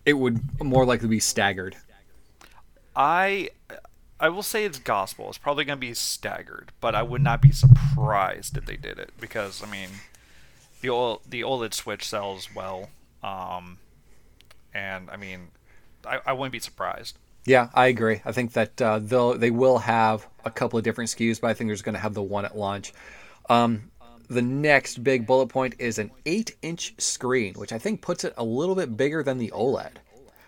it 0.04 0.14
would 0.14 0.42
more 0.64 0.86
likely 0.86 1.08
be 1.08 1.20
staggered? 1.20 1.76
I 2.96 3.50
I 4.26 4.30
will 4.30 4.42
say 4.42 4.66
it's 4.66 4.80
gospel. 4.80 5.30
It's 5.30 5.38
probably 5.38 5.66
going 5.66 5.78
to 5.78 5.82
be 5.88 5.94
staggered, 5.94 6.72
but 6.82 6.96
I 6.96 7.04
would 7.04 7.22
not 7.22 7.44
be 7.44 7.52
surprised 7.52 8.58
if 8.58 8.66
they 8.66 8.76
did 8.76 8.98
it 8.98 9.12
because 9.22 9.62
I 9.62 9.68
mean, 9.68 9.90
the 10.82 11.20
the 11.30 11.42
OLED 11.42 11.76
Switch 11.76 12.04
sells 12.04 12.50
well, 12.56 12.90
um, 13.22 13.78
and 14.74 15.12
I 15.12 15.18
mean, 15.18 15.50
I, 16.04 16.22
I 16.26 16.34
wouldn't 16.34 16.54
be 16.54 16.60
surprised. 16.60 17.20
Yeah, 17.46 17.70
I 17.76 17.86
agree. 17.86 18.24
I 18.26 18.32
think 18.32 18.54
that 18.54 18.82
uh, 18.82 18.98
they'll 18.98 19.38
they 19.38 19.52
will 19.52 19.78
have 19.78 20.26
a 20.44 20.50
couple 20.50 20.80
of 20.80 20.84
different 20.84 21.12
SKUs, 21.12 21.40
but 21.40 21.52
I 21.52 21.54
think 21.54 21.68
there's 21.68 21.84
going 21.84 21.94
to 21.94 22.02
have 22.02 22.16
the 22.16 22.24
one 22.24 22.46
at 22.46 22.58
launch. 22.58 22.94
Um, 23.48 23.92
the 24.28 24.42
next 24.42 25.04
big 25.04 25.28
bullet 25.28 25.50
point 25.50 25.76
is 25.78 26.00
an 26.00 26.10
eight-inch 26.26 26.96
screen, 26.98 27.54
which 27.54 27.72
I 27.72 27.78
think 27.78 28.02
puts 28.02 28.24
it 28.24 28.34
a 28.38 28.44
little 28.44 28.74
bit 28.74 28.98
bigger 28.98 29.22
than 29.22 29.38
the 29.38 29.52
OLED. 29.52 29.98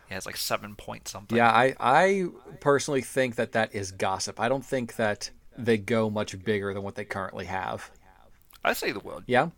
Yeah, 0.09 0.17
it's 0.17 0.25
like 0.25 0.37
seven 0.37 0.75
point 0.75 1.07
something. 1.07 1.37
Yeah, 1.37 1.49
I 1.49 1.75
I 1.79 2.27
personally 2.59 3.01
think 3.01 3.35
that 3.35 3.51
that 3.53 3.75
is 3.75 3.91
gossip. 3.91 4.39
I 4.39 4.47
don't 4.49 4.65
think 4.65 4.95
that 4.95 5.29
they 5.57 5.77
go 5.77 6.09
much 6.09 6.41
bigger 6.43 6.73
than 6.73 6.83
what 6.83 6.95
they 6.95 7.05
currently 7.05 7.45
have. 7.45 7.91
I 8.63 8.73
say 8.73 8.91
they 8.91 8.99
would. 8.99 9.23
Yeah. 9.27 9.49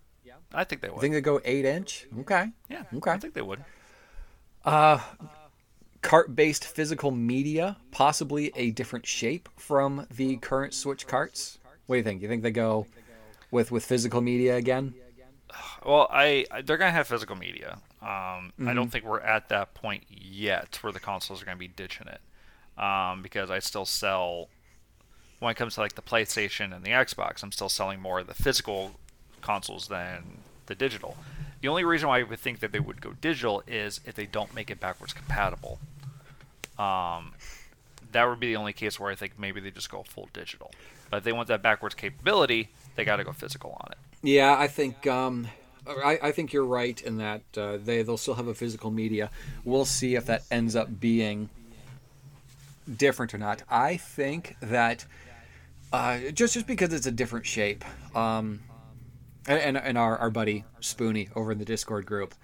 I 0.54 0.64
think 0.64 0.82
they 0.82 0.90
would. 0.90 0.98
I 0.98 1.02
think 1.02 1.14
they 1.14 1.22
go 1.22 1.40
eight 1.46 1.66
inch. 1.66 2.08
Okay. 2.22 2.48
Yeah. 2.70 2.84
Okay. 2.96 3.12
I 3.12 3.18
think 3.18 3.34
they 3.36 3.42
would. 3.42 3.64
Uh, 4.66 5.00
cart-based 6.02 6.66
physical 6.66 7.12
media, 7.12 7.78
possibly 7.92 8.52
a 8.56 8.72
different 8.72 9.06
shape 9.06 9.48
from 9.58 10.08
the 10.10 10.38
current 10.38 10.74
Switch 10.74 11.06
carts. 11.06 11.60
What 11.86 11.96
do 11.96 11.98
you 11.98 12.04
think? 12.04 12.22
You 12.22 12.28
think 12.28 12.44
they 12.44 12.52
go 12.52 12.88
with 13.52 13.72
with 13.72 13.86
physical 13.86 14.22
media 14.22 14.56
again? 14.56 14.96
Well, 15.86 16.08
I, 16.12 16.46
I 16.52 16.62
they're 16.62 16.78
gonna 16.78 16.92
have 16.92 17.08
physical 17.08 17.36
media. 17.36 17.80
Um, 18.02 18.08
mm-hmm. 18.08 18.68
I 18.68 18.74
don't 18.74 18.90
think 18.90 19.06
we're 19.06 19.20
at 19.20 19.50
that 19.50 19.74
point 19.74 20.04
yet 20.10 20.80
where 20.82 20.94
the 20.94 21.00
consoles 21.00 21.42
are 21.42 21.46
gonna 21.46 21.58
be 21.58 21.68
ditching 21.68 22.08
it, 22.08 22.82
um, 22.82 23.22
because 23.22 23.52
I 23.52 23.60
still 23.60 23.86
sell 23.86 24.50
when 25.40 25.52
it 25.52 25.56
comes 25.56 25.76
to 25.76 25.82
like 25.82 25.96
the 25.96 26.02
PlayStation 26.02 26.76
and 26.76 26.84
the 26.84 26.92
Xbox, 26.92 27.44
I'm 27.44 27.52
still 27.52 27.70
selling 27.70 28.00
more 28.02 28.20
of 28.20 28.28
the 28.28 28.34
physical 28.34 28.92
consoles 29.42 29.88
than 29.88 30.40
the 30.66 30.76
digital. 30.76 31.18
The 31.62 31.68
only 31.68 31.84
reason 31.84 32.08
why 32.08 32.20
I 32.20 32.24
would 32.24 32.40
think 32.40 32.60
that 32.60 32.72
they 32.72 32.80
would 32.80 33.02
go 33.02 33.14
digital 33.14 33.64
is 33.68 34.00
if 34.06 34.16
they 34.16 34.26
don't 34.26 34.54
make 34.54 34.70
it 34.70 34.80
backwards 34.80 35.14
compatible. 35.14 35.80
Um, 36.78 37.34
that 38.12 38.28
would 38.28 38.40
be 38.40 38.48
the 38.48 38.56
only 38.56 38.74
case 38.74 39.00
where 39.00 39.12
I 39.12 39.16
think 39.16 39.38
maybe 39.38 39.60
they 39.60 39.72
just 39.72 39.90
go 39.90 40.04
full 40.04 40.30
digital. 40.34 40.72
But 41.10 41.18
if 41.18 41.24
they 41.24 41.32
want 41.32 41.48
that 41.50 41.62
backwards 41.62 41.96
capability, 41.96 42.70
they 42.96 43.04
got 43.04 43.18
to 43.18 43.24
go 43.24 43.34
physical 43.34 43.78
on 43.82 43.92
it. 43.92 43.98
Yeah, 44.22 44.56
I 44.58 44.68
think 44.68 45.08
um, 45.08 45.48
I, 45.88 46.20
I, 46.22 46.32
think 46.32 46.54
you're 46.54 46.66
right 46.66 47.02
in 47.02 47.18
that 47.18 47.42
uh, 47.58 47.78
they 47.78 48.04
they'll 48.04 48.18
still 48.18 48.36
have 48.36 48.48
a 48.48 48.54
physical 48.54 48.92
media. 48.92 49.30
We'll 49.64 49.86
see 49.86 50.16
if 50.16 50.26
that 50.26 50.44
ends 50.52 50.76
up 50.76 51.00
being 51.00 51.50
different 52.98 53.34
or 53.34 53.38
not. 53.38 53.64
I 53.70 53.98
think 53.98 54.56
that 54.62 55.06
uh, 55.92 56.20
just 56.34 56.54
just 56.54 56.68
because 56.68 56.94
it's 56.94 57.08
a 57.08 57.12
different 57.12 57.46
shape, 57.46 57.84
um, 58.16 58.62
and, 59.48 59.78
and 59.78 59.98
our, 59.98 60.18
our 60.18 60.30
buddy 60.30 60.66
Spoony 60.80 61.30
over 61.36 61.52
in 61.52 61.58
the 61.58 61.66
Discord 61.66 62.06
group, 62.06 62.36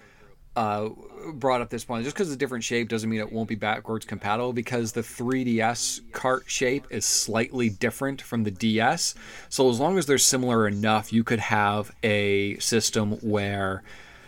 uh, 0.56 0.90
brought 1.34 1.62
up 1.62 1.70
this 1.70 1.84
point. 1.84 2.04
Just 2.04 2.16
because 2.16 2.28
it's 2.28 2.36
a 2.36 2.40
different 2.40 2.64
shape 2.64 2.90
doesn't 2.90 3.10
mean 3.10 3.20
it 3.20 3.32
won't 3.32 3.50
be 3.50 3.56
backwards 3.56 4.06
compatible 4.06 4.54
because 4.54 4.92
the 4.92 5.02
3DS 5.02 6.12
cart 6.12 6.46
shape 6.48 6.86
is 6.90 7.06
slightly 7.06 7.70
different 7.70 8.22
from 8.22 8.44
the 8.44 8.52
DS. 8.52 9.16
So 9.50 9.70
as 9.70 9.80
long 9.80 9.98
as 9.98 10.06
they're 10.06 10.18
similar 10.18 10.68
enough, 10.68 11.12
you 11.12 11.24
could 11.24 11.40
have 11.40 11.92
a 12.04 12.58
system 12.60 13.14
where, 13.22 13.84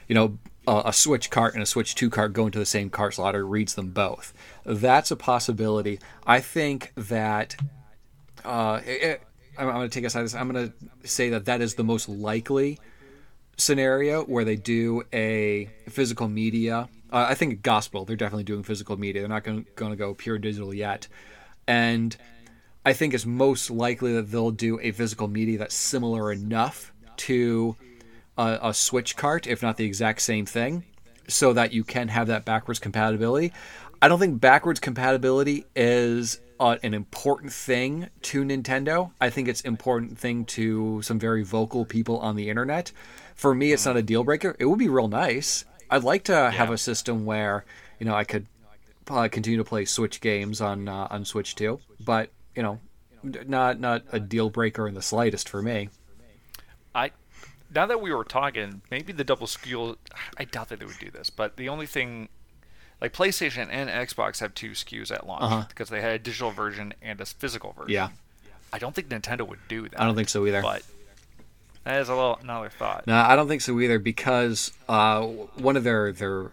you 0.08 0.16
know, 0.16 0.38
a, 0.68 0.84
a 0.86 0.94
Switch 0.94 1.30
cart 1.30 1.54
and 1.54 1.64
a 1.64 1.66
Switch 1.66 1.96
2 1.96 2.10
cart 2.10 2.34
go 2.34 2.46
into 2.46 2.60
the 2.60 2.66
same 2.66 2.90
cart 2.90 3.14
slot 3.14 3.36
or 3.36 3.46
reads 3.46 3.76
them 3.76 3.92
both. 3.92 4.34
That's 4.66 5.12
a 5.12 5.16
possibility. 5.16 6.00
I 6.26 6.42
think 6.42 6.92
that. 6.96 7.56
Uh, 8.44 8.82
it, 8.86 9.22
I'm, 9.58 9.68
I'm 9.68 9.76
going 9.76 9.90
to 9.90 9.94
take 9.94 10.06
aside 10.06 10.24
this. 10.24 10.36
I'm 10.36 10.52
going 10.52 10.72
to 10.72 11.08
say 11.08 11.30
that 11.30 11.46
that 11.46 11.62
is 11.62 11.76
the 11.76 11.84
most 11.84 12.08
likely 12.08 12.80
scenario 13.58 14.24
where 14.24 14.46
they 14.46 14.56
do 14.56 15.04
a 15.12 15.70
physical 15.90 16.28
media. 16.28 16.88
Uh, 17.12 17.28
I 17.30 17.34
think 17.34 17.62
gospel, 17.62 18.06
they're 18.06 18.16
definitely 18.16 18.44
doing 18.44 18.64
physical 18.64 18.98
media. 18.98 19.22
They're 19.22 19.30
not 19.30 19.44
going 19.44 19.66
to 19.66 19.96
go 19.96 20.14
pure 20.14 20.38
digital 20.38 20.74
yet. 20.74 21.08
And 21.68 22.16
I 22.86 22.94
think 22.94 23.14
it's 23.14 23.26
most 23.26 23.70
likely 23.70 24.14
that 24.14 24.32
they'll 24.32 24.52
do 24.52 24.80
a 24.80 24.92
physical 24.92 25.28
media 25.28 25.58
that's 25.58 25.76
similar 25.76 26.32
enough 26.32 26.94
to 27.18 27.76
a, 28.38 28.60
a 28.64 28.74
Switch 28.74 29.16
cart, 29.18 29.48
if 29.48 29.62
not 29.62 29.78
the 29.78 29.86
exact 29.86 30.22
same 30.22 30.46
thing, 30.46 30.84
so 31.28 31.54
that 31.54 31.74
you 31.74 31.84
can 31.84 32.08
have 32.10 32.28
that 32.28 32.46
backwards 32.46 32.80
compatibility. 32.80 33.52
I 34.02 34.08
don't 34.08 34.20
think 34.20 34.40
backwards 34.40 34.80
compatibility 34.80 35.66
is 35.76 36.40
uh, 36.60 36.78
an 36.84 36.94
important 36.94 37.52
thing 37.52 38.10
to 38.22 38.44
Nintendo. 38.44 39.12
I 39.20 39.30
think 39.30 39.48
it's 39.48 39.62
important 39.62 40.18
thing 40.18 40.46
to 40.46 41.02
some 41.02 41.20
very 41.20 41.44
vocal 41.44 41.84
people 41.84 42.20
on 42.20 42.36
the 42.36 42.50
internet. 42.50 42.92
For 43.38 43.54
me, 43.54 43.72
it's 43.72 43.86
not 43.86 43.96
a 43.96 44.02
deal 44.02 44.24
breaker. 44.24 44.56
It 44.60 44.66
would 44.66 44.80
be 44.80 44.90
real 44.90 45.08
nice. 45.08 45.64
I'd 45.90 46.04
like 46.04 46.24
to 46.26 46.34
yeah. 46.34 46.52
have 46.52 46.72
a 46.72 46.78
system 46.78 47.26
where 47.26 47.64
you 48.00 48.06
know 48.06 48.16
I 48.16 48.24
could 48.24 48.48
uh, 49.10 49.28
continue 49.30 49.58
to 49.58 49.64
play 49.64 49.86
Switch 49.86 50.20
games 50.20 50.60
on 50.60 50.88
uh, 50.88 51.08
on 51.10 51.24
Switch 51.24 51.56
too, 51.56 51.80
but 52.00 52.32
you 52.56 52.64
know, 52.64 52.80
not 53.24 53.80
not 53.80 54.04
a 54.12 54.20
deal 54.20 54.50
breaker 54.50 54.88
in 54.88 54.96
the 54.96 55.02
slightest 55.02 55.48
for 55.48 55.62
me. 55.62 55.90
I 56.96 57.12
now 57.74 57.86
that 57.86 58.02
we 58.02 58.12
were 58.12 58.24
talking, 58.24 58.82
maybe 58.90 59.14
the 59.14 59.24
double 59.24 59.48
SKU. 59.48 59.98
I 60.38 60.46
doubt 60.46 60.70
that 60.70 60.80
they 60.80 60.86
would 60.86 61.00
do 61.00 61.12
this, 61.12 61.30
but 61.30 61.58
the 61.58 61.70
only 61.70 61.86
thing, 61.86 62.30
like 63.00 63.14
PlayStation 63.14 63.68
and 63.70 63.90
Xbox 63.90 64.40
have 64.40 64.54
two 64.54 64.72
SKUs 64.72 65.12
at 65.12 65.28
launch 65.28 65.44
uh-huh. 65.44 65.66
because 65.70 65.90
they 65.90 66.02
had 66.02 66.12
a 66.14 66.20
digital 66.20 66.52
version 66.52 66.94
and 67.02 67.22
a 67.22 67.26
physical 67.26 67.74
version. 67.74 67.94
Yeah. 67.94 68.10
I 68.74 68.80
don't 68.80 68.94
think 68.94 69.08
Nintendo 69.10 69.48
would 69.48 69.60
do 69.68 69.88
that. 69.88 70.02
I 70.02 70.06
don't 70.06 70.16
think 70.16 70.28
so 70.28 70.46
either. 70.46 70.62
But 70.62 70.84
that 71.88 72.02
is 72.02 72.10
a 72.10 72.16
little 72.16 72.38
another 72.42 72.70
thought. 72.70 73.06
No, 73.08 73.16
I 73.16 73.36
don't 73.36 73.48
think 73.48 73.62
so 73.62 73.80
either 73.80 74.00
because 74.00 74.72
uh, 74.90 75.22
one 75.22 75.78
of 75.78 75.84
their 75.84 76.12
their 76.12 76.52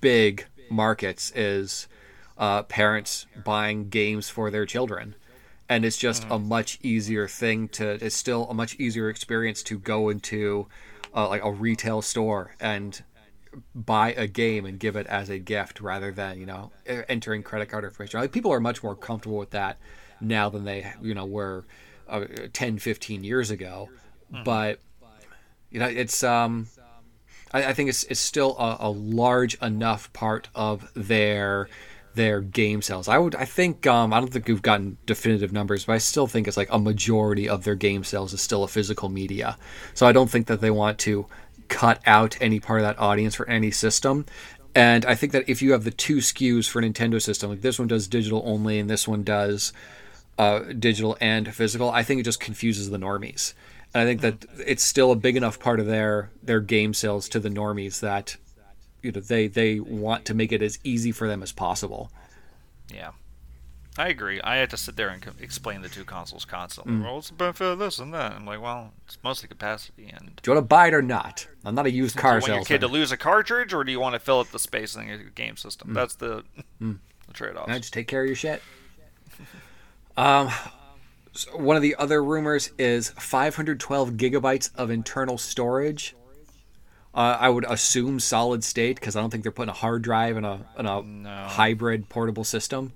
big 0.00 0.46
markets 0.70 1.32
is 1.34 1.88
uh, 2.38 2.62
parents 2.64 3.26
buying 3.44 3.88
games 3.88 4.28
for 4.28 4.50
their 4.50 4.66
children 4.66 5.14
and 5.68 5.84
it's 5.84 5.96
just 5.96 6.22
mm-hmm. 6.22 6.32
a 6.32 6.38
much 6.38 6.78
easier 6.82 7.26
thing 7.26 7.68
to 7.68 8.04
it's 8.04 8.16
still 8.16 8.48
a 8.48 8.54
much 8.54 8.74
easier 8.76 9.08
experience 9.08 9.62
to 9.62 9.78
go 9.78 10.08
into 10.08 10.66
uh, 11.14 11.28
like 11.28 11.42
a 11.42 11.50
retail 11.50 12.02
store 12.02 12.54
and 12.60 13.02
buy 13.74 14.12
a 14.12 14.26
game 14.26 14.66
and 14.66 14.78
give 14.78 14.96
it 14.96 15.06
as 15.06 15.30
a 15.30 15.38
gift 15.38 15.80
rather 15.80 16.12
than 16.12 16.38
you 16.38 16.46
know 16.46 16.70
entering 17.08 17.42
credit 17.42 17.66
card 17.66 17.84
information 17.84 18.20
like 18.20 18.32
people 18.32 18.52
are 18.52 18.60
much 18.60 18.82
more 18.82 18.94
comfortable 18.94 19.38
with 19.38 19.50
that 19.50 19.78
now 20.20 20.48
than 20.48 20.64
they 20.64 20.92
you 21.02 21.14
know 21.14 21.24
were 21.24 21.64
uh, 22.08 22.24
10 22.52 22.78
15 22.78 23.24
years 23.24 23.50
ago 23.50 23.88
mm-hmm. 24.32 24.44
but 24.44 24.80
you 25.70 25.80
know 25.80 25.86
it's 25.86 26.22
um 26.22 26.66
I, 27.52 27.66
I 27.66 27.72
think 27.72 27.88
it's 27.88 28.04
it's 28.04 28.20
still 28.20 28.56
a, 28.58 28.76
a 28.80 28.90
large 28.90 29.54
enough 29.62 30.12
part 30.12 30.48
of 30.54 30.90
their 30.94 31.68
their 32.16 32.40
game 32.40 32.82
sales. 32.82 33.08
I 33.08 33.18
would, 33.18 33.34
I 33.34 33.44
think, 33.44 33.86
um, 33.86 34.12
I 34.12 34.18
don't 34.18 34.32
think 34.32 34.48
we've 34.48 34.62
gotten 34.62 34.96
definitive 35.04 35.52
numbers, 35.52 35.84
but 35.84 35.92
I 35.92 35.98
still 35.98 36.26
think 36.26 36.48
it's 36.48 36.56
like 36.56 36.72
a 36.72 36.78
majority 36.78 37.46
of 37.46 37.64
their 37.64 37.74
game 37.74 38.04
sales 38.04 38.32
is 38.32 38.40
still 38.40 38.64
a 38.64 38.68
physical 38.68 39.10
media. 39.10 39.58
So 39.92 40.06
I 40.06 40.12
don't 40.12 40.30
think 40.30 40.46
that 40.46 40.62
they 40.62 40.70
want 40.70 40.98
to 41.00 41.26
cut 41.68 42.00
out 42.06 42.36
any 42.40 42.58
part 42.58 42.80
of 42.80 42.86
that 42.86 42.98
audience 42.98 43.34
for 43.34 43.48
any 43.48 43.70
system. 43.70 44.24
And 44.74 45.04
I 45.04 45.14
think 45.14 45.32
that 45.32 45.48
if 45.48 45.62
you 45.62 45.72
have 45.72 45.84
the 45.84 45.90
two 45.90 46.16
SKUs 46.16 46.68
for 46.68 46.80
a 46.80 46.82
Nintendo 46.82 47.20
system, 47.20 47.50
like 47.50 47.60
this 47.60 47.78
one 47.78 47.88
does 47.88 48.08
digital 48.08 48.42
only 48.44 48.78
and 48.78 48.90
this 48.90 49.06
one 49.06 49.22
does 49.22 49.72
uh, 50.38 50.60
digital 50.78 51.16
and 51.20 51.54
physical, 51.54 51.90
I 51.90 52.02
think 52.02 52.20
it 52.20 52.24
just 52.24 52.40
confuses 52.40 52.90
the 52.90 52.98
normies. 52.98 53.52
And 53.94 54.02
I 54.02 54.04
think 54.04 54.20
that 54.20 54.44
it's 54.66 54.82
still 54.82 55.10
a 55.12 55.16
big 55.16 55.36
enough 55.36 55.58
part 55.58 55.80
of 55.80 55.86
their 55.86 56.30
their 56.42 56.60
game 56.60 56.94
sales 56.94 57.28
to 57.30 57.40
the 57.40 57.48
normies 57.48 58.00
that 58.00 58.36
you 59.02 59.12
know 59.12 59.20
they 59.20 59.48
they 59.48 59.80
want 59.80 60.24
to 60.26 60.34
make 60.34 60.52
it 60.52 60.62
as 60.62 60.78
easy 60.84 61.12
for 61.12 61.28
them 61.28 61.42
as 61.42 61.52
possible. 61.52 62.10
Yeah. 62.92 63.12
I 63.98 64.08
agree. 64.08 64.40
I 64.42 64.56
had 64.56 64.70
to 64.70 64.76
sit 64.76 64.96
there 64.96 65.08
and 65.08 65.22
co- 65.22 65.32
explain 65.40 65.80
the 65.80 65.88
two 65.88 66.04
consoles 66.04 66.44
constantly. 66.44 66.92
Mm. 66.92 67.04
Well, 67.04 67.14
what's 67.14 67.28
the 67.28 67.34
benefit 67.34 67.64
of 67.64 67.78
this 67.78 67.98
and 67.98 68.12
that? 68.12 68.32
I'm 68.32 68.44
like, 68.44 68.60
well, 68.60 68.92
it's 69.06 69.16
mostly 69.24 69.48
capacity. 69.48 70.12
And 70.14 70.36
do 70.36 70.50
you 70.50 70.54
want 70.54 70.64
to 70.64 70.68
buy 70.68 70.88
it 70.88 70.94
or 70.94 71.02
not? 71.02 71.46
I'm 71.64 71.74
not 71.74 71.86
a 71.86 71.90
used 71.90 72.16
car 72.16 72.38
do 72.40 72.46
you 72.46 72.52
want 72.52 72.68
your 72.68 72.78
kid 72.78 72.86
to 72.86 72.92
lose 72.92 73.10
a 73.10 73.16
cartridge, 73.16 73.72
or 73.72 73.84
do 73.84 73.92
you 73.92 74.00
want 74.00 74.14
to 74.14 74.18
fill 74.18 74.40
up 74.40 74.48
the 74.48 74.58
space 74.58 74.96
in 74.96 75.06
your 75.08 75.18
game 75.18 75.56
system? 75.56 75.90
Mm. 75.90 75.94
That's 75.94 76.14
the, 76.16 76.44
mm. 76.80 76.98
the 77.26 77.32
trade-off. 77.32 77.68
just 77.68 77.92
take 77.92 78.06
care 78.06 78.22
of 78.22 78.26
your 78.26 78.36
shit. 78.36 78.62
um, 80.16 80.50
so 81.36 81.56
one 81.56 81.76
of 81.76 81.82
the 81.82 81.94
other 81.96 82.22
rumors 82.22 82.70
is 82.78 83.10
512 83.10 84.12
gigabytes 84.12 84.74
of 84.74 84.90
internal 84.90 85.38
storage 85.38 86.16
uh, 87.16 87.38
I 87.40 87.48
would 87.48 87.64
assume 87.64 88.20
solid 88.20 88.62
state 88.62 89.00
because 89.00 89.16
I 89.16 89.22
don't 89.22 89.30
think 89.30 89.42
they're 89.42 89.50
putting 89.50 89.70
a 89.70 89.72
hard 89.72 90.02
drive 90.02 90.36
in 90.36 90.44
a 90.44 90.66
in 90.78 90.84
a 90.84 91.00
no. 91.00 91.30
hybrid 91.48 92.10
portable 92.10 92.44
system. 92.44 92.92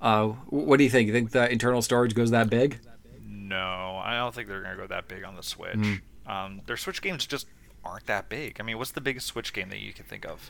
Uh, 0.00 0.28
what 0.46 0.76
do 0.76 0.84
you 0.84 0.90
think? 0.90 1.08
You 1.08 1.12
think 1.12 1.32
the 1.32 1.50
internal 1.50 1.82
storage 1.82 2.14
goes 2.14 2.30
that 2.30 2.48
big? 2.48 2.78
No, 3.26 4.00
I 4.02 4.16
don't 4.16 4.32
think 4.32 4.46
they're 4.46 4.62
going 4.62 4.76
to 4.76 4.82
go 4.82 4.86
that 4.86 5.08
big 5.08 5.24
on 5.24 5.34
the 5.34 5.42
Switch. 5.42 5.74
Mm. 5.74 6.00
Um, 6.24 6.60
their 6.66 6.76
Switch 6.76 7.02
games 7.02 7.26
just 7.26 7.48
aren't 7.84 8.06
that 8.06 8.28
big. 8.28 8.58
I 8.60 8.62
mean, 8.62 8.78
what's 8.78 8.92
the 8.92 9.00
biggest 9.00 9.26
Switch 9.26 9.52
game 9.52 9.70
that 9.70 9.80
you 9.80 9.92
can 9.92 10.04
think 10.04 10.24
of? 10.24 10.48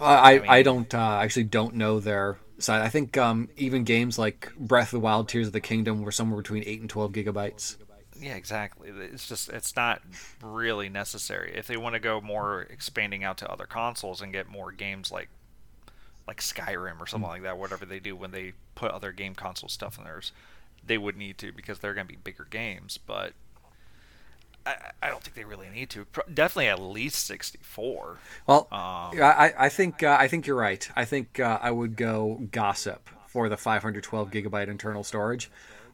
Uh, 0.00 0.04
I 0.04 0.32
I, 0.32 0.38
mean, 0.40 0.50
I 0.50 0.62
don't 0.62 0.94
uh, 0.94 1.18
actually 1.22 1.44
don't 1.44 1.76
know 1.76 2.00
their 2.00 2.38
side. 2.58 2.82
I 2.82 2.88
think 2.88 3.16
um, 3.16 3.48
even 3.56 3.84
games 3.84 4.18
like 4.18 4.52
Breath 4.56 4.88
of 4.88 4.92
the 4.92 5.00
Wild, 5.00 5.28
Tears 5.28 5.48
of 5.48 5.52
the 5.52 5.60
Kingdom 5.60 6.02
were 6.02 6.12
somewhere 6.12 6.40
between 6.40 6.62
eight 6.66 6.80
and 6.80 6.90
twelve 6.90 7.12
gigabytes 7.12 7.76
yeah, 8.20 8.34
exactly. 8.34 8.88
It's 8.88 9.28
just 9.28 9.48
it's 9.48 9.76
not 9.76 10.02
really 10.42 10.88
necessary 10.88 11.52
if 11.54 11.66
they 11.66 11.76
want 11.76 11.94
to 11.94 12.00
go 12.00 12.20
more 12.20 12.62
expanding 12.62 13.24
out 13.24 13.38
to 13.38 13.50
other 13.50 13.66
consoles 13.66 14.20
and 14.20 14.32
get 14.32 14.48
more 14.48 14.72
games 14.72 15.10
like 15.12 15.28
like 16.26 16.40
Skyrim 16.40 17.00
or 17.00 17.06
something 17.06 17.28
mm. 17.28 17.34
like 17.34 17.42
that. 17.42 17.58
Whatever 17.58 17.84
they 17.84 18.00
do 18.00 18.16
when 18.16 18.30
they 18.30 18.52
put 18.74 18.90
other 18.90 19.12
game 19.12 19.34
console 19.34 19.68
stuff 19.68 19.98
in 19.98 20.04
theirs, 20.04 20.32
they 20.84 20.98
would 20.98 21.16
need 21.16 21.38
to 21.38 21.52
because 21.52 21.78
they're 21.78 21.94
going 21.94 22.06
to 22.06 22.12
be 22.12 22.18
bigger 22.18 22.46
games. 22.48 22.98
But 22.98 23.32
I, 24.66 24.90
I 25.02 25.08
don't 25.08 25.22
think 25.22 25.36
they 25.36 25.44
really 25.44 25.68
need 25.70 25.90
to. 25.90 26.06
Definitely 26.32 26.68
at 26.68 26.80
least 26.80 27.24
sixty 27.24 27.58
four. 27.62 28.18
Well, 28.46 28.68
um, 28.72 29.20
I 29.22 29.54
I 29.58 29.68
think 29.68 30.02
uh, 30.02 30.16
I 30.18 30.28
think 30.28 30.46
you're 30.46 30.56
right. 30.56 30.88
I 30.96 31.04
think 31.04 31.40
uh, 31.40 31.58
I 31.62 31.70
would 31.70 31.96
go 31.96 32.42
gossip 32.50 33.08
for 33.26 33.48
the 33.50 33.56
512 33.56 34.30
gigabyte 34.30 34.68
internal 34.68 35.04
storage. 35.04 35.50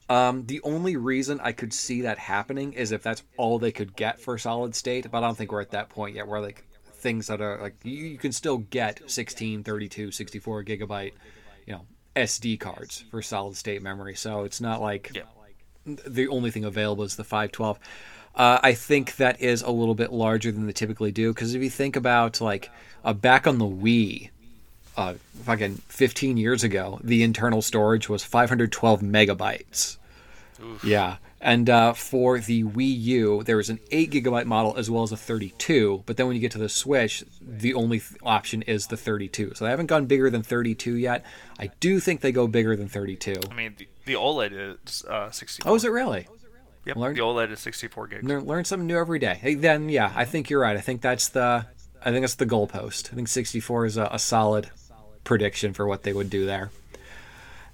Um, 0.09 0.47
the 0.47 0.61
only 0.62 0.97
reason 0.97 1.41
I 1.43 1.52
could 1.52 1.73
see 1.73 2.02
that 2.02 2.19
happening 2.19 2.73
is 2.73 2.93
if 2.93 3.02
that's 3.02 3.23
all 3.37 3.59
they 3.59 3.73
could 3.73 3.97
get 3.97 4.21
for 4.21 4.38
solid 4.38 4.75
state, 4.75 5.11
but 5.11 5.19
I 5.19 5.26
don't 5.26 5.37
think 5.37 5.50
we're 5.50 5.61
at 5.61 5.71
that 5.71 5.88
point 5.88 6.14
yet 6.14 6.29
where 6.29 6.41
like 6.41 6.64
things 6.85 7.26
that 7.26 7.41
are 7.41 7.59
like 7.61 7.75
you, 7.83 8.05
you 8.05 8.19
can 8.19 8.31
still 8.31 8.59
get 8.59 9.11
16, 9.11 9.64
32, 9.64 10.12
64 10.12 10.64
gigabyte, 10.64 11.12
you 11.67 11.75
know, 11.75 11.87
SD 12.14 12.61
cards 12.61 13.05
for 13.11 13.23
solid 13.23 13.57
state 13.57 13.83
memory. 13.83 14.14
So 14.14 14.45
it's 14.45 14.61
not 14.61 14.81
like 14.81 15.11
yeah. 15.14 15.23
the 15.85 16.29
only 16.29 16.50
thing 16.50 16.64
available 16.64 17.05
is 17.05 17.17
the 17.17 17.25
512. 17.25 17.79
Uh, 18.35 18.59
I 18.62 18.75
think 18.75 19.17
that 19.17 19.41
is 19.41 19.62
a 19.62 19.71
little 19.71 19.95
bit 19.95 20.12
larger 20.12 20.51
than 20.51 20.67
they 20.67 20.73
typically 20.73 21.12
do 21.12 21.33
because 21.33 21.55
if 21.55 21.62
you 21.62 21.71
think 21.71 21.97
about 21.97 22.41
like 22.41 22.71
uh, 23.05 23.12
back 23.12 23.47
on 23.47 23.59
the 23.59 23.67
Wii, 23.67 24.31
uh, 24.97 25.15
fucking 25.45 25.77
15 25.89 26.37
years 26.37 26.65
ago, 26.65 26.99
the 27.03 27.23
internal 27.23 27.62
storage 27.62 28.09
was 28.09 28.25
512 28.25 29.01
megabytes. 29.01 29.99
Oof. 30.62 30.85
Yeah. 30.85 31.17
And 31.41 31.69
uh, 31.69 31.93
for 31.93 32.39
the 32.39 32.62
Wii 32.62 33.01
U, 33.03 33.43
there 33.43 33.59
is 33.59 33.69
an 33.69 33.81
8 33.91 34.12
gigabyte 34.12 34.45
model 34.45 34.77
as 34.77 34.89
well 34.89 35.03
as 35.03 35.11
a 35.11 35.17
32. 35.17 36.05
But 36.07 36.17
then 36.17 36.29
when 36.29 36.37
you 36.37 36.41
get 36.41 36.53
to 36.53 36.59
the 36.59 36.69
Switch, 36.69 37.25
the 37.41 37.75
only 37.75 37.99
th- 37.99 38.12
option 38.23 38.62
is 38.62 38.87
the 38.87 38.97
32. 38.97 39.55
So 39.55 39.65
they 39.65 39.71
haven't 39.71 39.87
gone 39.87 40.07
bigger 40.07 40.31
than 40.31 40.45
32 40.45 40.95
yet. 40.95 41.25
I 41.59 41.71
do 41.81 41.99
think 41.99 42.21
they 42.21 42.31
go 42.31 42.47
bigger 42.47 42.77
than 42.77 42.89
32. 42.89 43.35
I 43.51 43.55
mean, 43.55 43.75
the, 43.77 43.89
the 44.05 44.15
OLED 44.15 44.79
is 44.87 45.05
uh, 45.05 45.31
64. 45.33 45.71
Oh, 45.71 45.75
is 45.75 45.85
it 45.85 45.91
really? 45.91 46.29
Yep. 46.85 46.97
Learn, 46.97 47.15
the 47.15 47.21
OLED 47.21 47.53
is 47.53 47.61
64 47.61 48.07
gigs. 48.09 48.25
Learn, 48.25 48.45
learn 48.45 48.65
something 48.65 48.87
new 48.87 48.99
every 48.99 49.19
day. 49.19 49.39
Hey, 49.41 49.55
then, 49.55 49.89
yeah, 49.89 50.12
I 50.15 50.25
think 50.25 50.51
you're 50.51 50.61
right. 50.61 50.77
I 50.77 50.81
think 50.81 51.01
that's 51.01 51.29
the, 51.29 51.67
I 52.05 52.11
think 52.11 52.23
that's 52.23 52.35
the 52.35 52.47
goalpost. 52.47 53.12
I 53.12 53.15
think 53.15 53.29
64 53.29 53.87
is 53.87 53.97
a, 53.97 54.09
a 54.12 54.19
solid 54.19 54.71
prediction 55.25 55.73
for 55.73 55.87
what 55.87 56.03
they 56.03 56.12
would 56.12 56.31
do 56.31 56.45
there. 56.45 56.71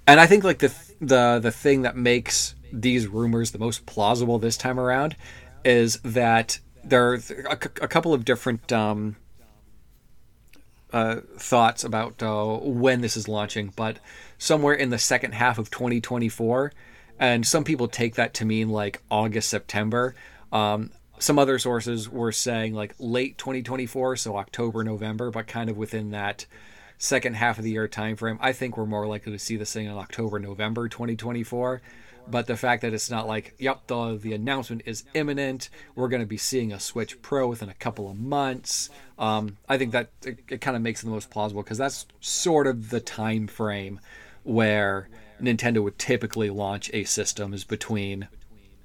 And 0.09 0.19
I 0.19 0.25
think 0.25 0.43
like 0.43 0.57
the 0.57 0.73
the 0.99 1.39
the 1.39 1.51
thing 1.51 1.83
that 1.83 1.95
makes 1.95 2.55
these 2.73 3.05
rumors 3.05 3.51
the 3.51 3.59
most 3.59 3.85
plausible 3.85 4.39
this 4.39 4.57
time 4.57 4.79
around 4.79 5.15
is 5.63 5.97
that 5.97 6.59
there 6.83 7.11
are 7.11 7.15
a, 7.15 7.59
a 7.81 7.87
couple 7.87 8.13
of 8.13 8.25
different 8.25 8.71
um, 8.71 9.17
uh, 10.91 11.17
thoughts 11.37 11.83
about 11.83 12.23
uh, 12.23 12.57
when 12.57 13.01
this 13.01 13.15
is 13.15 13.27
launching, 13.27 13.71
but 13.75 13.99
somewhere 14.39 14.73
in 14.73 14.89
the 14.89 14.97
second 14.97 15.33
half 15.33 15.59
of 15.59 15.69
2024. 15.69 16.73
And 17.19 17.45
some 17.45 17.63
people 17.63 17.87
take 17.87 18.15
that 18.15 18.33
to 18.35 18.45
mean 18.45 18.69
like 18.69 19.01
August, 19.11 19.49
September. 19.49 20.15
Um, 20.51 20.91
some 21.19 21.37
other 21.37 21.59
sources 21.59 22.09
were 22.09 22.31
saying 22.31 22.73
like 22.73 22.95
late 22.97 23.37
2024, 23.37 24.15
so 24.15 24.37
October, 24.37 24.83
November, 24.83 25.29
but 25.29 25.47
kind 25.47 25.69
of 25.69 25.77
within 25.77 26.11
that 26.11 26.45
second 26.97 27.35
half 27.35 27.57
of 27.57 27.63
the 27.63 27.71
year 27.71 27.87
timeframe. 27.87 28.37
I 28.41 28.53
think 28.53 28.77
we're 28.77 28.85
more 28.85 29.05
likely 29.05 29.33
to 29.33 29.39
see 29.39 29.57
this 29.57 29.73
thing 29.73 29.85
in 29.85 29.93
October, 29.93 30.39
November 30.39 30.87
2024. 30.87 31.81
But 32.27 32.45
the 32.45 32.55
fact 32.55 32.83
that 32.83 32.93
it's 32.93 33.09
not 33.09 33.27
like, 33.27 33.55
yep, 33.57 33.87
the 33.87 34.15
the 34.15 34.33
announcement 34.33 34.83
is 34.85 35.03
imminent. 35.15 35.69
We're 35.95 36.09
going 36.09 36.21
to 36.21 36.27
be 36.27 36.37
seeing 36.37 36.71
a 36.71 36.79
Switch 36.79 37.19
Pro 37.23 37.47
within 37.47 37.69
a 37.69 37.73
couple 37.73 38.09
of 38.09 38.19
months. 38.19 38.89
Um, 39.17 39.57
I 39.67 39.77
think 39.77 39.93
that 39.93 40.09
it, 40.23 40.39
it 40.47 40.61
kind 40.61 40.77
of 40.77 40.83
makes 40.83 41.01
it 41.01 41.07
the 41.07 41.11
most 41.11 41.31
plausible 41.31 41.63
because 41.63 41.79
that's 41.79 42.05
sort 42.19 42.67
of 42.67 42.91
the 42.91 42.99
time 42.99 43.47
frame 43.47 43.99
where 44.43 45.09
Nintendo 45.41 45.83
would 45.83 45.97
typically 45.97 46.49
launch 46.49 46.89
a 46.93 47.03
system 47.03 47.53
is 47.53 47.63
between 47.63 48.27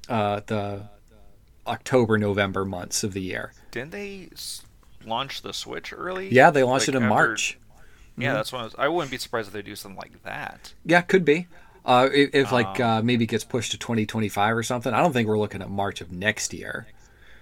uh, 0.09 0.41
the 0.47 0.89
October 1.67 2.19
November 2.19 2.65
months 2.65 3.05
of 3.05 3.13
the 3.13 3.21
year. 3.21 3.53
Didn't 3.71 3.91
they 3.93 4.29
launch 5.05 5.43
the 5.43 5.53
Switch 5.53 5.93
early? 5.93 6.33
Yeah, 6.33 6.51
they 6.51 6.63
launched 6.63 6.89
like 6.89 6.95
it 6.95 6.99
in 6.99 7.05
after... 7.05 7.15
March. 7.15 7.59
Yeah, 8.17 8.29
mm-hmm. 8.29 8.35
that's 8.37 8.53
when 8.53 8.63
I, 8.79 8.85
I, 8.85 8.89
wouldn't 8.89 9.11
be 9.11 9.19
surprised 9.19 9.49
if 9.49 9.55
they 9.55 9.63
do 9.63 9.75
something 9.75 9.99
like 9.99 10.23
that. 10.23 10.73
Yeah, 10.85 11.01
could 11.01 11.25
be. 11.25 11.49
Uh, 11.85 12.09
if, 12.13 12.31
if 12.33 12.53
like 12.53 12.81
um, 12.81 12.91
uh, 12.91 13.03
maybe 13.03 13.27
gets 13.27 13.45
pushed 13.45 13.73
to 13.73 13.79
2025 13.79 14.57
or 14.57 14.63
something. 14.63 14.95
I 14.95 15.01
don't 15.01 15.13
think 15.13 15.29
we're 15.29 15.39
looking 15.39 15.63
at 15.63 15.69
March 15.69 16.01
of 16.01 16.13
next 16.13 16.55
year 16.55 16.87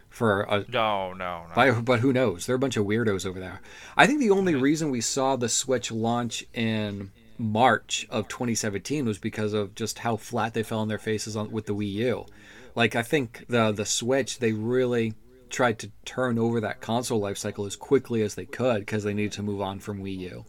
for 0.09 0.43
a 0.43 0.65
no, 0.69 1.13
no, 1.13 1.45
no. 1.49 1.53
But, 1.55 1.85
but 1.85 2.01
who 2.01 2.13
knows? 2.13 2.47
They're 2.47 2.57
a 2.57 2.59
bunch 2.59 2.77
of 2.77 2.85
weirdos 2.87 3.25
over 3.27 3.39
there. 3.39 3.61
I 3.97 4.07
think 4.07 4.21
the 4.21 4.31
only 4.31 4.55
reason 4.55 4.91
we 4.91 5.01
saw 5.01 5.37
the 5.37 5.49
Switch 5.49 5.93
launch 5.93 6.45
in 6.55 7.11
March 7.39 8.07
of 8.11 8.29
2017 8.29 9.05
was 9.05 9.19
because 9.19 9.53
of 9.53 9.75
just 9.75 10.01
how 10.01 10.17
flat 10.17 10.55
they 10.55 10.63
fell 10.63 10.81
on 10.81 10.89
their 10.89 10.99
faces 10.99 11.37
on 11.37 11.51
with 11.51 11.67
the 11.67 11.75
Wii 11.75 11.93
U. 11.93 12.27
Like 12.75 12.97
I 12.97 13.03
think 13.03 13.45
the 13.49 13.73
the 13.73 13.87
Switch 13.87 14.39
they 14.39 14.53
really 14.53 15.15
tried 15.51 15.79
to 15.79 15.91
turn 16.05 16.39
over 16.39 16.61
that 16.61 16.81
console 16.81 17.21
life 17.21 17.37
cycle 17.37 17.67
as 17.67 17.77
quickly 17.77 18.23
as 18.23 18.35
they 18.35 18.47
could 18.47 18.81
because 18.81 19.05
they 19.05 19.15
needed 19.15 19.33
to 19.33 19.43
move 19.43 19.61
on 19.61 19.79
from 19.79 20.03
Wii 20.03 20.19
U. 20.19 20.45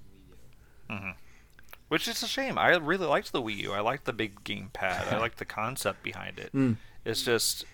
Mm-hmm. 0.90 1.12
Which 1.90 2.08
is 2.08 2.24
a 2.24 2.28
shame. 2.28 2.58
I 2.58 2.70
really 2.70 3.06
liked 3.06 3.32
the 3.32 3.42
Wii 3.42 3.58
U. 3.58 3.74
I 3.74 3.82
liked 3.82 4.06
the 4.06 4.14
big 4.14 4.44
gamepad. 4.44 5.14
I 5.14 5.18
liked 5.20 5.38
the 5.38 5.46
concept 5.46 6.02
behind 6.02 6.40
it. 6.40 6.52
Mm. 6.54 6.78
It's 7.06 7.22
just, 7.22 7.66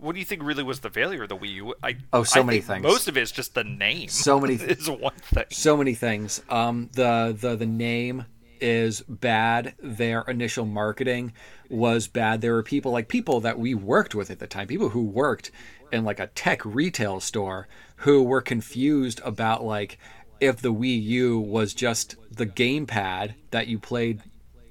what 0.00 0.14
do 0.14 0.18
you 0.18 0.24
think 0.24 0.42
really 0.42 0.62
was 0.62 0.80
the 0.80 0.90
failure 0.90 1.22
of 1.22 1.28
the 1.28 1.36
Wii 1.36 1.54
U? 1.54 1.74
I, 1.82 1.96
oh, 2.12 2.22
so 2.22 2.40
I 2.40 2.42
many 2.42 2.60
things. 2.60 2.82
Most 2.82 3.08
of 3.08 3.16
it 3.16 3.22
is 3.22 3.32
just 3.32 3.54
the 3.54 3.64
name. 3.64 4.08
So 4.08 4.40
many 4.40 4.56
th- 4.56 4.70
is 4.78 4.90
one 4.90 5.14
thing. 5.14 5.44
So 5.50 5.76
many 5.76 5.94
things. 5.94 6.42
Um, 6.48 6.88
the 6.94 7.36
the 7.38 7.56
the 7.56 7.66
name 7.66 8.24
is 8.60 9.00
bad. 9.02 9.74
Their 9.78 10.22
initial 10.22 10.66
marketing 10.66 11.32
was 11.68 12.08
bad. 12.08 12.40
There 12.40 12.52
were 12.52 12.62
people 12.62 12.92
like 12.92 13.08
people 13.08 13.40
that 13.40 13.58
we 13.58 13.74
worked 13.74 14.14
with 14.14 14.30
at 14.30 14.38
the 14.38 14.46
time, 14.46 14.66
people 14.66 14.90
who 14.90 15.02
worked 15.02 15.50
in 15.92 16.04
like 16.04 16.20
a 16.20 16.28
tech 16.28 16.64
retail 16.64 17.20
store 17.20 17.68
who 17.96 18.22
were 18.22 18.40
confused 18.40 19.20
about 19.24 19.64
like 19.64 19.98
if 20.40 20.62
the 20.62 20.72
Wii 20.72 21.02
U 21.02 21.38
was 21.38 21.74
just 21.74 22.16
the 22.30 22.46
gamepad 22.46 23.34
that 23.50 23.66
you 23.66 23.78
played, 23.78 24.20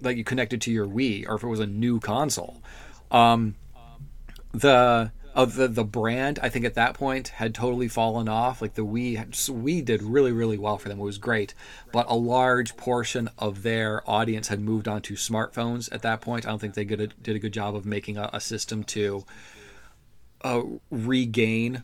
that 0.02 0.16
you 0.16 0.24
connected 0.24 0.62
to 0.62 0.72
your 0.72 0.88
Wii, 0.88 1.28
or 1.28 1.36
if 1.36 1.44
it 1.44 1.48
was 1.48 1.60
a 1.60 1.68
new 1.68 2.00
console. 2.00 2.62
Um, 3.12 3.56
the 4.52 5.12
of 5.36 5.56
the 5.56 5.68
the 5.68 5.84
brand, 5.84 6.40
I 6.42 6.50
think 6.50 6.66
at 6.66 6.74
that 6.74 6.96
point 6.96 7.30
had 7.30 7.54
totally 7.54 7.88
fallen 7.88 8.28
off. 8.28 8.62
Like 8.62 8.74
the 8.74 8.86
Wii, 8.86 9.50
we 9.50 9.82
did 9.82 10.02
really 10.02 10.32
really 10.32 10.58
well 10.58 10.78
for 10.78 10.90
them. 10.90 11.00
It 11.00 11.04
was 11.04 11.18
great, 11.18 11.54
but 11.92 12.10
a 12.10 12.16
large 12.16 12.76
portion 12.78 13.30
of 13.38 13.64
their 13.64 14.08
audience 14.10 14.48
had 14.48 14.60
moved 14.60 14.88
on 14.88 15.02
to 15.04 15.14
smartphones 15.14 15.92
at 15.94 16.02
that 16.02 16.22
point. 16.22 16.46
I 16.46 16.50
don't 16.50 16.60
think 16.60 16.74
they 16.74 16.84
did 16.84 17.02
a, 17.02 17.08
did 17.08 17.36
a 17.36 17.40
good 17.40 17.54
job 17.54 17.76
of 17.76 17.86
making 17.86 18.18
a, 18.18 18.30
a 18.34 18.42
system 18.42 18.84
to 18.86 19.26
uh, 20.44 20.62
regain 20.90 21.84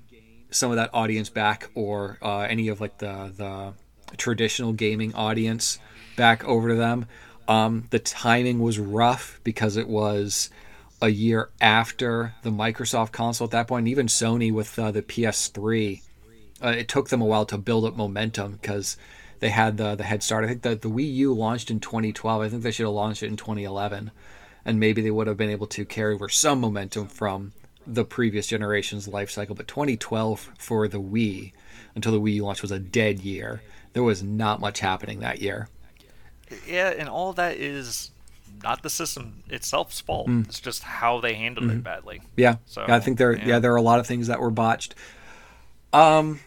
some 0.49 0.71
of 0.71 0.77
that 0.77 0.89
audience 0.93 1.29
back 1.29 1.69
or 1.75 2.17
uh, 2.21 2.39
any 2.39 2.67
of 2.67 2.81
like 2.81 2.97
the 2.97 3.31
the 3.35 4.17
traditional 4.17 4.73
gaming 4.73 5.13
audience 5.13 5.79
back 6.15 6.43
over 6.45 6.69
to 6.69 6.75
them. 6.75 7.05
Um, 7.47 7.86
the 7.91 7.99
timing 7.99 8.60
was 8.60 8.79
rough 8.79 9.39
because 9.43 9.77
it 9.77 9.88
was 9.88 10.49
a 11.06 11.10
year 11.10 11.50
after 11.62 12.34
the 12.41 12.50
Microsoft 12.50 13.12
console 13.12 13.46
at 13.46 13.52
that 13.52 13.68
point. 13.68 13.82
And 13.82 13.88
even 13.88 14.08
Sony 14.08 14.52
with 14.52 14.78
uh, 14.80 14.91
the 14.91 15.04
PS3, 15.04 16.02
uh, 16.63 16.70
it 16.70 16.88
took 16.88 17.10
them 17.10 17.22
a 17.22 17.26
while 17.26 17.46
to 17.46 17.58
build 17.58 17.86
up 17.86 17.96
momentum 17.96 18.54
because 18.54 18.98
they 19.39 19.50
had 19.50 19.78
the 19.78 19.96
the 19.96 20.04
head 20.04 20.24
start. 20.24 20.44
I 20.44 20.48
think 20.48 20.63
the 20.63 20.76
the 20.76 20.89
Wii 20.89 21.13
U 21.15 21.34
launched 21.34 21.70
in 21.70 21.80
2012. 21.80 22.41
I 22.41 22.50
think 22.50 22.63
they 22.63 22.72
should 22.72 22.86
have 22.86 22.94
launched 22.94 23.22
it 23.22 23.28
in 23.28 23.38
2011, 23.38 24.12
and 24.65 24.80
maybe 24.80 25.02
they 25.02 25.12
would 25.12 25.28
have 25.28 25.38
been 25.38 25.50
able 25.50 25.68
to 25.68 25.86
carry 25.86 26.15
over 26.15 26.30
some 26.30 26.60
momentum 26.60 27.08
from 27.08 27.54
the 27.86 28.06
previous 28.06 28.48
generation's 28.48 29.08
life 29.08 29.30
cycle. 29.30 29.54
But 29.54 29.68
2012 29.68 30.52
for 30.58 30.88
the 30.88 31.00
Wii 31.00 31.52
until 31.94 32.13
the 32.13 32.22
Wii 32.22 32.36
U 32.36 32.46
launch 32.46 32.63
was 32.63 32.72
a 32.72 32.80
dead 32.80 33.20
year. 33.20 33.62
There 33.94 34.04
was 34.04 34.24
not 34.24 34.60
much 34.60 34.80
happening 34.80 35.20
that 35.20 35.41
year. 35.41 35.70
Yeah, 36.68 36.89
and 36.89 37.08
all 37.08 37.34
that 37.34 37.58
is 37.58 38.12
not 38.63 38.84
the 38.84 38.89
system 38.89 39.44
itself's 39.50 40.00
fault. 40.00 40.28
Mm. 40.28 40.46
It's 40.48 40.60
just 40.60 40.84
how 40.84 41.20
they 41.20 41.34
handled 41.34 41.68
mm-hmm. 41.68 41.78
it 41.78 41.84
badly. 41.84 42.22
Yeah. 42.36 42.58
So 42.65 42.86
yeah, 42.88 42.96
I 42.96 43.00
think 43.00 43.18
there 43.18 43.36
yeah. 43.36 43.48
yeah. 43.48 43.60
there 43.60 43.74
are 43.74 43.78
a 43.78 43.82
lot 43.82 44.00
of 44.00 44.08
things 44.08 44.28
that 44.28 44.39
were 44.39 44.52
botched. 44.52 44.96
Um 45.94 46.39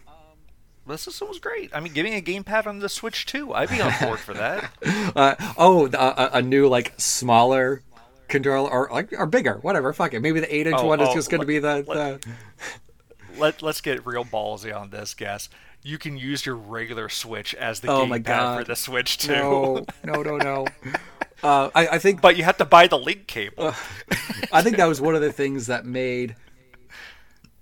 the 0.89 0.97
system 0.97 1.27
was 1.27 1.39
great. 1.39 1.69
I 1.73 1.79
mean, 1.79 1.93
giving 1.93 2.15
a 2.15 2.21
gamepad 2.21 2.65
on 2.65 2.79
the 2.79 2.89
Switch 2.89 3.25
too, 3.25 3.53
I'd 3.53 3.69
be 3.69 3.79
on 3.79 3.93
board 4.01 4.19
for 4.19 4.33
that. 4.33 4.71
Uh, 5.15 5.35
oh, 5.57 5.87
a, 5.87 6.37
a, 6.37 6.41
new 6.41 6.67
like 6.67 6.93
smaller 6.97 7.81
controller 8.27 8.69
or 8.69 8.89
like 8.91 9.11
or 9.17 9.25
bigger, 9.25 9.55
whatever. 9.61 9.91
Fuck 9.93 10.13
it. 10.13 10.21
Maybe 10.21 10.39
the 10.39 10.53
eight 10.53 10.67
inch 10.67 10.77
oh, 10.79 10.87
one 10.87 10.99
is 10.99 11.09
oh, 11.09 11.13
just 11.13 11.29
going 11.29 11.41
to 11.41 11.47
be 11.47 11.59
the. 11.59 11.83
Let, 11.87 12.21
the... 12.21 12.29
let 13.37 13.61
let's 13.61 13.81
get 13.81 14.05
real 14.05 14.23
ballsy 14.25 14.75
on 14.75 14.89
this, 14.89 15.13
guess. 15.13 15.49
You 15.83 15.97
can 15.97 16.17
use 16.17 16.45
your 16.45 16.55
regular 16.55 17.09
Switch 17.09 17.53
as 17.55 17.79
the 17.79 17.89
oh 17.89 18.05
gamepad 18.05 18.59
for 18.59 18.63
the 18.63 18.75
Switch 18.75 19.17
too. 19.17 19.31
No, 19.33 19.85
no, 20.03 20.21
no, 20.21 20.37
no. 20.37 20.65
Uh, 21.41 21.69
I, 21.73 21.87
I, 21.87 21.99
think, 21.99 22.21
but 22.21 22.37
you 22.37 22.43
have 22.43 22.57
to 22.57 22.65
buy 22.65 22.87
the 22.87 22.97
link 22.97 23.27
cable. 23.27 23.67
Uh, 23.67 23.73
I 24.51 24.61
think 24.61 24.77
that 24.77 24.87
was 24.87 24.99
one 24.99 25.15
of 25.15 25.21
the 25.21 25.31
things 25.31 25.67
that 25.67 25.85
made 25.85 26.35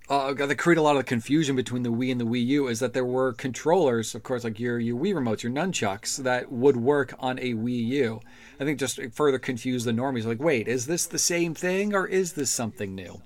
uh, 0.09 0.33
that 0.33 0.55
created 0.55 0.79
a 0.79 0.83
lot 0.83 0.95
of 0.95 1.05
confusion 1.05 1.55
between 1.55 1.83
the 1.83 1.91
Wii 1.91 2.11
and 2.11 2.21
the 2.21 2.25
Wii 2.25 2.45
U 2.47 2.67
is 2.67 2.79
that 2.79 2.93
there 2.93 3.05
were 3.05 3.33
controllers, 3.33 4.15
of 4.15 4.23
course, 4.23 4.43
like 4.43 4.59
your 4.59 4.79
your 4.79 4.97
Wii 4.97 5.13
remotes, 5.13 5.43
your 5.43 5.51
nunchucks, 5.51 6.17
that 6.23 6.51
would 6.51 6.77
work 6.77 7.13
on 7.19 7.37
a 7.39 7.53
Wii 7.53 7.85
U. 7.87 8.21
I 8.59 8.63
think 8.63 8.79
just 8.79 8.99
further 9.13 9.37
confused 9.37 9.85
the 9.85 9.91
normies. 9.91 10.25
Like, 10.25 10.39
wait, 10.39 10.67
is 10.67 10.87
this 10.87 11.05
the 11.05 11.19
same 11.19 11.53
thing 11.53 11.93
or 11.93 12.07
is 12.07 12.33
this 12.33 12.49
something 12.49 12.95
new? 12.95 13.21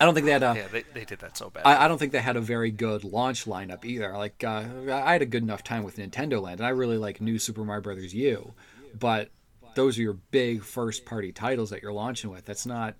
I 0.00 0.06
don't 0.06 0.14
think 0.14 0.24
they 0.24 0.32
had 0.32 0.42
a. 0.42 0.54
Yeah, 0.56 0.68
they, 0.68 0.84
they 0.94 1.04
did 1.04 1.18
that 1.18 1.36
so 1.36 1.50
bad. 1.50 1.64
I, 1.66 1.84
I 1.84 1.88
don't 1.88 1.98
think 1.98 2.12
they 2.12 2.20
had 2.20 2.36
a 2.36 2.40
very 2.40 2.70
good 2.70 3.04
launch 3.04 3.44
lineup 3.44 3.84
either. 3.84 4.16
Like, 4.16 4.42
uh, 4.42 4.64
I 4.90 5.12
had 5.12 5.22
a 5.22 5.26
good 5.26 5.42
enough 5.42 5.62
time 5.62 5.84
with 5.84 5.96
Nintendo 5.96 6.40
Land, 6.40 6.60
and 6.60 6.66
I 6.66 6.70
really 6.70 6.96
like 6.96 7.20
New 7.20 7.38
Super 7.38 7.64
Mario 7.64 7.82
Brothers 7.82 8.14
U, 8.14 8.54
but 8.98 9.30
those 9.74 9.98
are 9.98 10.02
your 10.02 10.18
big 10.30 10.62
first 10.62 11.04
party 11.04 11.32
titles 11.32 11.70
that 11.70 11.82
you're 11.82 11.92
launching 11.92 12.30
with. 12.30 12.44
That's 12.44 12.66
not 12.66 12.94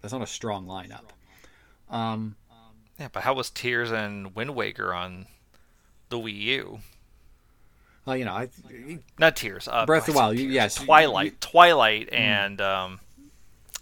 that's 0.00 0.12
not 0.12 0.22
a 0.22 0.26
strong 0.26 0.66
lineup. 0.66 1.10
Um, 1.90 2.36
yeah, 2.98 3.08
but 3.12 3.22
how 3.22 3.34
was 3.34 3.50
Tears 3.50 3.90
and 3.90 4.34
Wind 4.34 4.54
Waker 4.54 4.94
on 4.94 5.26
the 6.08 6.18
Wii 6.18 6.40
U? 6.40 6.78
Well, 8.04 8.16
you 8.16 8.24
know, 8.24 8.32
I, 8.32 8.48
not 9.18 9.36
Tears. 9.36 9.66
Uh, 9.66 9.86
Breath 9.86 10.08
of 10.08 10.14
the 10.14 10.18
Wild. 10.18 10.38
Yes, 10.38 10.74
Twilight, 10.74 11.24
you, 11.24 11.36
Twilight, 11.40 12.10
mm. 12.10 12.18
and 12.18 12.60
um, 12.60 13.00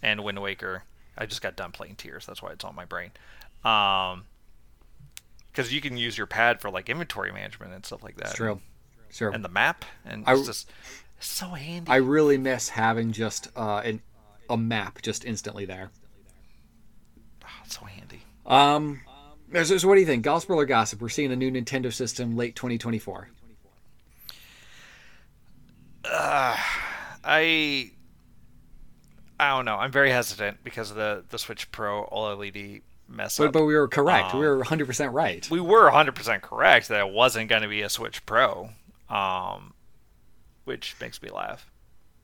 and 0.02 0.22
Wind 0.22 0.40
Waker. 0.40 0.84
I 1.18 1.26
just 1.26 1.42
got 1.42 1.56
done 1.56 1.72
playing 1.72 1.96
Tears. 1.96 2.24
That's 2.24 2.42
why 2.42 2.52
it's 2.52 2.64
on 2.64 2.74
my 2.74 2.84
brain. 2.84 3.10
Um, 3.64 4.24
because 5.50 5.72
you 5.72 5.80
can 5.80 5.96
use 5.96 6.16
your 6.16 6.26
pad 6.26 6.60
for 6.60 6.70
like 6.70 6.88
inventory 6.88 7.32
management 7.32 7.74
and 7.74 7.84
stuff 7.84 8.02
like 8.02 8.16
that. 8.16 8.28
It's 8.28 8.34
true. 8.34 8.60
Sure. 9.10 9.30
And 9.30 9.44
the 9.44 9.50
map, 9.50 9.84
and 10.06 10.22
it's 10.22 10.30
I, 10.30 10.44
just 10.44 10.70
it's 10.70 11.01
so 11.26 11.48
handy. 11.48 11.90
I 11.90 11.96
really 11.96 12.38
miss 12.38 12.68
having 12.68 13.12
just 13.12 13.48
uh, 13.56 13.82
an, 13.84 14.02
a 14.48 14.56
map 14.56 15.02
just 15.02 15.24
instantly 15.24 15.64
there. 15.64 15.90
Oh, 17.44 17.48
so 17.66 17.84
handy. 17.84 18.22
Um, 18.46 19.00
so, 19.52 19.78
so 19.78 19.88
what 19.88 19.94
do 19.94 20.00
you 20.00 20.06
think? 20.06 20.24
Gospel 20.24 20.56
or 20.56 20.66
gossip? 20.66 21.00
We're 21.00 21.08
seeing 21.08 21.32
a 21.32 21.36
new 21.36 21.50
Nintendo 21.50 21.92
system 21.92 22.36
late 22.36 22.56
2024. 22.56 23.28
Uh, 26.04 26.56
I 27.24 27.90
I 29.38 29.50
don't 29.56 29.64
know. 29.64 29.76
I'm 29.76 29.92
very 29.92 30.10
hesitant 30.10 30.62
because 30.64 30.90
of 30.90 30.96
the 30.96 31.24
the 31.28 31.38
Switch 31.38 31.70
Pro 31.70 32.06
OLED 32.06 32.82
mess 33.08 33.38
but, 33.38 33.48
up. 33.48 33.52
But 33.52 33.64
we 33.64 33.74
were 33.74 33.88
correct. 33.88 34.34
Um, 34.34 34.40
we 34.40 34.46
were 34.46 34.58
100 34.58 34.86
percent 34.86 35.12
right. 35.12 35.48
We 35.50 35.60
were 35.60 35.84
100 35.84 36.14
percent 36.14 36.42
correct 36.42 36.88
that 36.88 37.06
it 37.06 37.12
wasn't 37.12 37.48
going 37.48 37.62
to 37.62 37.68
be 37.68 37.82
a 37.82 37.88
Switch 37.88 38.24
Pro, 38.26 38.70
um, 39.08 39.74
which 40.64 40.96
makes 41.00 41.20
me 41.22 41.30
laugh. 41.30 41.70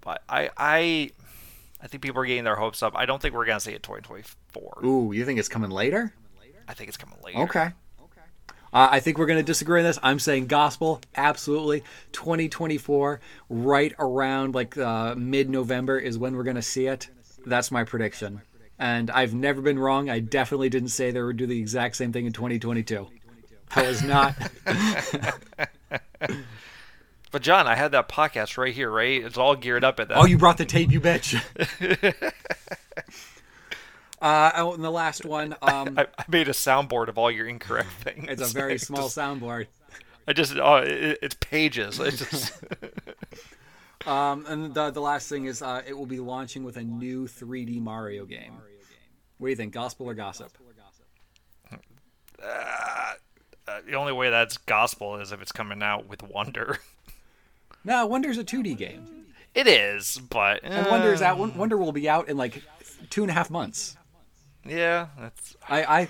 But 0.00 0.22
I 0.28 0.50
I 0.56 1.10
I 1.80 1.86
think 1.86 2.02
people 2.02 2.20
are 2.20 2.26
getting 2.26 2.44
their 2.44 2.56
hopes 2.56 2.82
up. 2.82 2.94
I 2.96 3.06
don't 3.06 3.20
think 3.20 3.34
we're 3.34 3.44
going 3.44 3.58
to 3.58 3.64
see 3.64 3.72
it 3.72 3.82
2024. 3.82 4.80
Ooh, 4.84 5.12
you 5.12 5.24
think 5.24 5.38
it's 5.38 5.48
coming 5.48 5.70
later? 5.70 6.12
I 6.66 6.74
think 6.74 6.88
it's 6.88 6.96
coming 6.96 7.16
later. 7.24 7.38
Okay. 7.40 7.70
Uh, 8.72 8.88
I 8.90 9.00
think 9.00 9.16
we're 9.16 9.26
going 9.26 9.38
to 9.38 9.44
disagree 9.44 9.80
on 9.80 9.86
this. 9.86 9.98
I'm 10.02 10.18
saying 10.18 10.46
gospel, 10.46 11.00
absolutely. 11.16 11.82
2024, 12.12 13.20
right 13.48 13.94
around 13.98 14.54
like 14.54 14.76
uh, 14.76 15.14
mid 15.14 15.48
November 15.48 15.98
is 15.98 16.18
when 16.18 16.36
we're 16.36 16.42
going 16.42 16.56
to 16.56 16.62
see 16.62 16.86
it. 16.86 17.08
That's 17.46 17.70
my 17.70 17.84
prediction. 17.84 18.42
And 18.78 19.10
I've 19.10 19.34
never 19.34 19.62
been 19.62 19.78
wrong. 19.78 20.10
I 20.10 20.20
definitely 20.20 20.68
didn't 20.68 20.90
say 20.90 21.10
they 21.10 21.22
would 21.22 21.38
do 21.38 21.46
the 21.46 21.58
exact 21.58 21.96
same 21.96 22.12
thing 22.12 22.26
in 22.26 22.32
2022. 22.32 23.08
I 23.74 23.82
was 23.82 24.02
not. 24.02 24.34
but 27.30 27.42
Jon, 27.42 27.66
I 27.66 27.74
had 27.74 27.92
that 27.92 28.08
podcast 28.08 28.56
right 28.56 28.74
here, 28.74 28.90
right? 28.90 29.24
It's 29.24 29.38
all 29.38 29.56
geared 29.56 29.84
up 29.84 30.00
at 30.00 30.08
that. 30.08 30.18
Oh, 30.18 30.24
you 30.24 30.38
brought 30.38 30.58
the 30.58 30.64
tape, 30.64 30.90
you 30.90 31.00
bitch. 31.00 31.40
Uh, 34.20 34.50
oh, 34.56 34.74
and 34.74 34.82
the 34.82 34.90
last 34.90 35.24
one. 35.24 35.54
Um, 35.62 35.94
I, 35.96 36.06
I, 36.18 36.24
made 36.28 36.48
a 36.48 36.52
soundboard 36.52 37.08
of 37.08 37.18
all 37.18 37.30
your 37.30 37.46
incorrect 37.46 37.90
things. 38.02 38.26
It's 38.28 38.50
a 38.50 38.52
very 38.52 38.78
small 38.78 39.04
just, 39.04 39.16
soundboard. 39.16 39.68
I 40.26 40.32
just, 40.32 40.56
oh, 40.56 40.76
it, 40.78 41.18
it's 41.22 41.36
pages. 41.36 42.00
It's 42.00 42.18
just. 42.18 42.52
Um, 44.06 44.44
and 44.48 44.74
the 44.74 44.90
the 44.90 45.00
last 45.00 45.28
thing 45.28 45.44
is 45.44 45.60
uh, 45.60 45.82
it 45.86 45.96
will 45.96 46.06
be 46.06 46.20
launching 46.20 46.64
with 46.64 46.76
a 46.76 46.82
new 46.82 47.26
3D 47.26 47.80
Mario 47.80 48.24
game. 48.24 48.54
What 49.38 49.48
do 49.48 49.50
you 49.50 49.56
think, 49.56 49.72
gospel 49.72 50.06
or 50.06 50.14
gossip? 50.14 50.50
Uh, 52.42 53.14
the 53.86 53.94
only 53.94 54.12
way 54.12 54.30
that's 54.30 54.56
gospel 54.56 55.16
is 55.16 55.32
if 55.32 55.42
it's 55.42 55.52
coming 55.52 55.82
out 55.82 56.08
with 56.08 56.22
Wonder. 56.22 56.78
No, 57.88 58.04
Wonder's 58.04 58.36
a 58.36 58.44
2D 58.44 58.76
game. 58.76 59.24
It 59.54 59.66
is, 59.66 60.18
but 60.18 60.60
And 60.62 60.86
Wonder 60.88 61.12
is 61.12 61.22
out. 61.22 61.38
Wonder 61.38 61.78
will 61.78 61.90
be 61.90 62.06
out 62.06 62.28
in 62.28 62.36
like 62.36 62.62
two 63.08 63.22
and 63.22 63.30
a 63.30 63.34
half 63.34 63.50
months. 63.50 63.96
Yeah, 64.64 65.06
that's 65.18 65.56
I, 65.66 65.82
I 65.84 66.08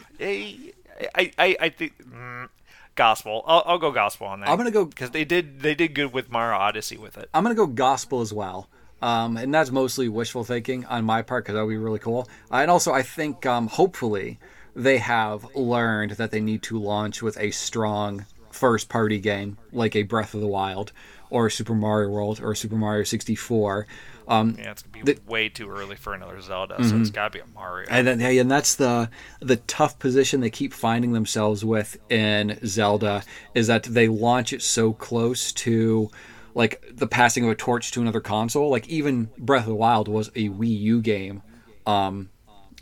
I 1.14 1.32
I 1.38 1.56
I, 1.60 1.68
think 1.68 1.92
mm, 2.02 2.48
gospel. 2.96 3.44
I'll, 3.46 3.62
I'll 3.64 3.78
go 3.78 3.92
gospel 3.92 4.26
on 4.26 4.40
that. 4.40 4.48
I'm 4.48 4.56
gonna 4.56 4.72
go. 4.72 4.86
because 4.86 5.10
they 5.12 5.24
did 5.24 5.60
they 5.60 5.76
did 5.76 5.94
good 5.94 6.12
with 6.12 6.32
Mario 6.32 6.58
Odyssey 6.58 6.96
with 6.96 7.16
it. 7.16 7.30
I'm 7.32 7.44
gonna 7.44 7.54
go 7.54 7.68
gospel 7.68 8.22
as 8.22 8.32
well. 8.32 8.68
Um, 9.00 9.36
and 9.36 9.54
that's 9.54 9.70
mostly 9.70 10.08
wishful 10.08 10.42
thinking 10.42 10.84
on 10.86 11.04
my 11.04 11.22
part 11.22 11.44
because 11.44 11.54
that 11.54 11.64
would 11.64 11.70
be 11.70 11.76
really 11.76 12.00
cool. 12.00 12.28
Uh, 12.50 12.56
and 12.56 12.70
also, 12.72 12.92
I 12.92 13.02
think 13.02 13.46
um, 13.46 13.68
hopefully 13.68 14.40
they 14.74 14.98
have 14.98 15.54
learned 15.54 16.12
that 16.12 16.32
they 16.32 16.40
need 16.40 16.64
to 16.64 16.80
launch 16.80 17.22
with 17.22 17.38
a 17.38 17.52
strong 17.52 18.26
first 18.50 18.88
party 18.88 19.20
game 19.20 19.56
like 19.72 19.94
a 19.94 20.02
Breath 20.02 20.34
of 20.34 20.40
the 20.40 20.48
Wild 20.48 20.92
or 21.30 21.50
Super 21.50 21.74
Mario 21.74 22.08
World 22.10 22.40
or 22.42 22.54
Super 22.54 22.76
Mario 22.76 23.04
64. 23.04 23.86
Um, 24.26 24.56
Yeah, 24.58 24.72
it's 24.72 24.82
gonna 24.82 25.04
be 25.04 25.12
The- 25.14 25.20
way 25.26 25.48
too 25.48 25.70
early 25.70 25.96
for 25.96 26.12
another 26.14 26.40
Zelda, 26.42 26.76
so 26.84 26.96
it's 26.98 27.08
gotta 27.10 27.30
be 27.30 27.38
a 27.38 27.46
Mario. 27.54 27.86
and 27.90 28.06
then, 28.06 28.20
yeah, 28.20 28.28
and 28.40 28.50
that's 28.50 28.74
the 28.74 29.08
the 29.40 29.56
tough 29.56 29.98
position 29.98 30.40
they 30.40 30.50
keep 30.50 30.74
finding 30.74 31.12
themselves 31.12 31.64
with 31.64 31.96
in 32.10 32.58
Zelda 32.66 33.22
is 33.54 33.68
that 33.68 33.84
they 33.84 34.06
launch 34.08 34.52
it 34.52 34.60
so 34.62 34.92
close 34.92 35.50
to 35.52 36.10
like 36.54 36.82
the 36.90 37.06
passing 37.06 37.44
of 37.44 37.50
a 37.50 37.54
torch 37.54 37.90
to 37.92 38.00
another 38.02 38.20
console. 38.20 38.68
Like 38.68 38.86
even 38.88 39.30
Breath 39.38 39.62
of 39.62 39.68
the 39.68 39.74
Wild 39.74 40.08
was 40.08 40.28
a 40.34 40.48
Wii 40.50 40.78
U 40.80 41.00
game 41.00 41.42
um, 41.86 42.28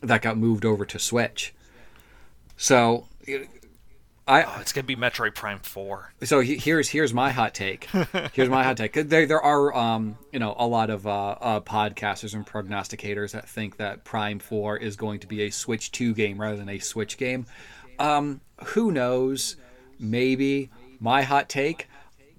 that 0.02 0.22
got 0.22 0.36
moved 0.36 0.64
over 0.64 0.84
to 0.84 0.98
Switch. 0.98 1.54
So 2.56 3.06
I 4.28 4.42
oh, 4.42 4.58
it's 4.60 4.72
gonna 4.72 4.86
be 4.86 4.96
Metroid 4.96 5.34
Prime 5.34 5.60
Four. 5.60 6.12
so 6.24 6.40
he- 6.40 6.56
here's 6.56 6.88
here's 6.88 7.14
my 7.14 7.30
hot 7.30 7.54
take. 7.54 7.84
Here's 8.32 8.48
my 8.48 8.64
hot 8.64 8.76
take. 8.76 8.92
There 8.94 9.26
there 9.26 9.40
are 9.40 9.74
um 9.74 10.18
you 10.32 10.38
know 10.40 10.54
a 10.58 10.66
lot 10.66 10.90
of 10.90 11.06
uh, 11.06 11.36
uh, 11.40 11.60
podcasters 11.60 12.34
and 12.34 12.44
prognosticators 12.46 13.32
that 13.32 13.48
think 13.48 13.76
that 13.76 14.04
Prime 14.04 14.38
Four 14.40 14.76
is 14.78 14.96
going 14.96 15.20
to 15.20 15.26
be 15.28 15.42
a 15.42 15.50
Switch 15.50 15.92
Two 15.92 16.12
game 16.12 16.40
rather 16.40 16.56
than 16.56 16.68
a 16.68 16.78
Switch 16.80 17.18
game. 17.18 17.46
Um, 17.98 18.40
who 18.64 18.90
knows? 18.90 19.56
Maybe 19.98 20.70
my 20.98 21.22
hot 21.22 21.48
take. 21.48 21.88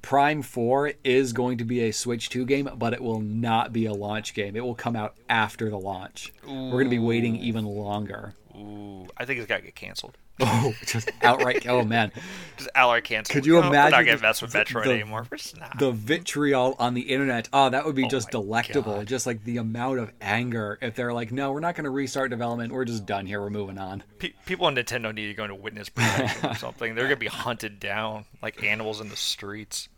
Prime 0.04 0.42
4 0.42 0.94
is 1.04 1.34
going 1.34 1.58
to 1.58 1.66
be 1.66 1.82
a 1.82 1.92
Switch 1.92 2.30
2 2.30 2.46
game, 2.46 2.70
but 2.78 2.94
it 2.94 3.02
will 3.02 3.20
not 3.20 3.74
be 3.74 3.88
a 3.88 3.94
launch 3.94 4.34
game. 4.36 4.56
It 4.56 4.64
will 4.64 4.76
come 4.76 4.96
out 4.96 5.16
after 5.28 5.70
the 5.70 5.78
launch. 5.78 6.32
We're 6.48 6.72
going 6.72 6.86
to 6.86 6.90
be 6.92 7.00
waiting 7.00 7.36
even 7.38 7.66
longer. 7.66 8.34
Ooh, 8.56 9.06
I 9.18 9.26
think 9.26 9.40
it's 9.40 9.48
gotta 9.48 9.64
get 9.64 9.76
canceled. 9.76 10.18
Oh, 10.50 10.74
just 10.86 11.12
outright. 11.24 11.66
Oh, 11.68 11.84
man. 11.84 12.12
Just 12.58 12.70
outright 12.76 13.04
canceled. 13.06 13.34
Could 13.34 13.46
you 13.48 13.54
No, 13.54 13.62
We're 13.62 13.68
imagine 13.70 13.92
not 13.92 14.06
gonna 14.06 14.18
the- 14.18 14.22
mess 14.22 14.42
with 14.42 14.54
Metroid 14.54 14.84
the- 14.84 14.92
anymore. 14.94 15.26
We're 15.32 15.38
the 15.80 15.92
vitriol 15.92 16.76
on 16.78 16.94
the 16.94 17.02
internet. 17.02 17.50
Oh, 17.52 17.70
that 17.72 17.86
would 17.86 17.96
be 17.96 18.06
oh 18.06 18.08
just 18.08 18.30
delectable. 18.30 18.98
God. 18.98 19.08
Just 19.08 19.26
like 19.26 19.44
the 19.44 19.58
amount 19.58 19.98
of 20.00 20.12
anger 20.22 20.78
if 20.82 20.94
they're 20.96 21.12
like, 21.14 21.32
no, 21.32 21.52
we're 21.52 21.60
not 21.60 21.74
going 21.76 21.86
to 21.86 21.90
restart 21.90 22.30
development. 22.30 22.72
We're 22.72 22.86
just 22.86 23.06
done 23.08 23.26
here. 23.26 23.42
We're 23.42 23.50
moving 23.50 23.80
on. 23.80 24.04
Pe- 24.20 24.34
people 24.46 24.68
on 24.68 24.76
Nintendo 24.76 25.14
need 25.14 25.28
to 25.28 25.34
go 25.34 25.44
into 25.44 25.56
witness 25.56 25.90
protection 25.90 26.52
or 26.52 26.56
something. 26.56 26.94
They're 26.94 27.06
gonna 27.06 27.16
be 27.18 27.26
hunted 27.28 27.80
down 27.80 28.26
like 28.42 28.64
animals 28.64 29.02
in 29.02 29.10
the 29.10 29.16
streets. 29.16 29.90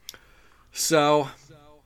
So, 0.71 1.28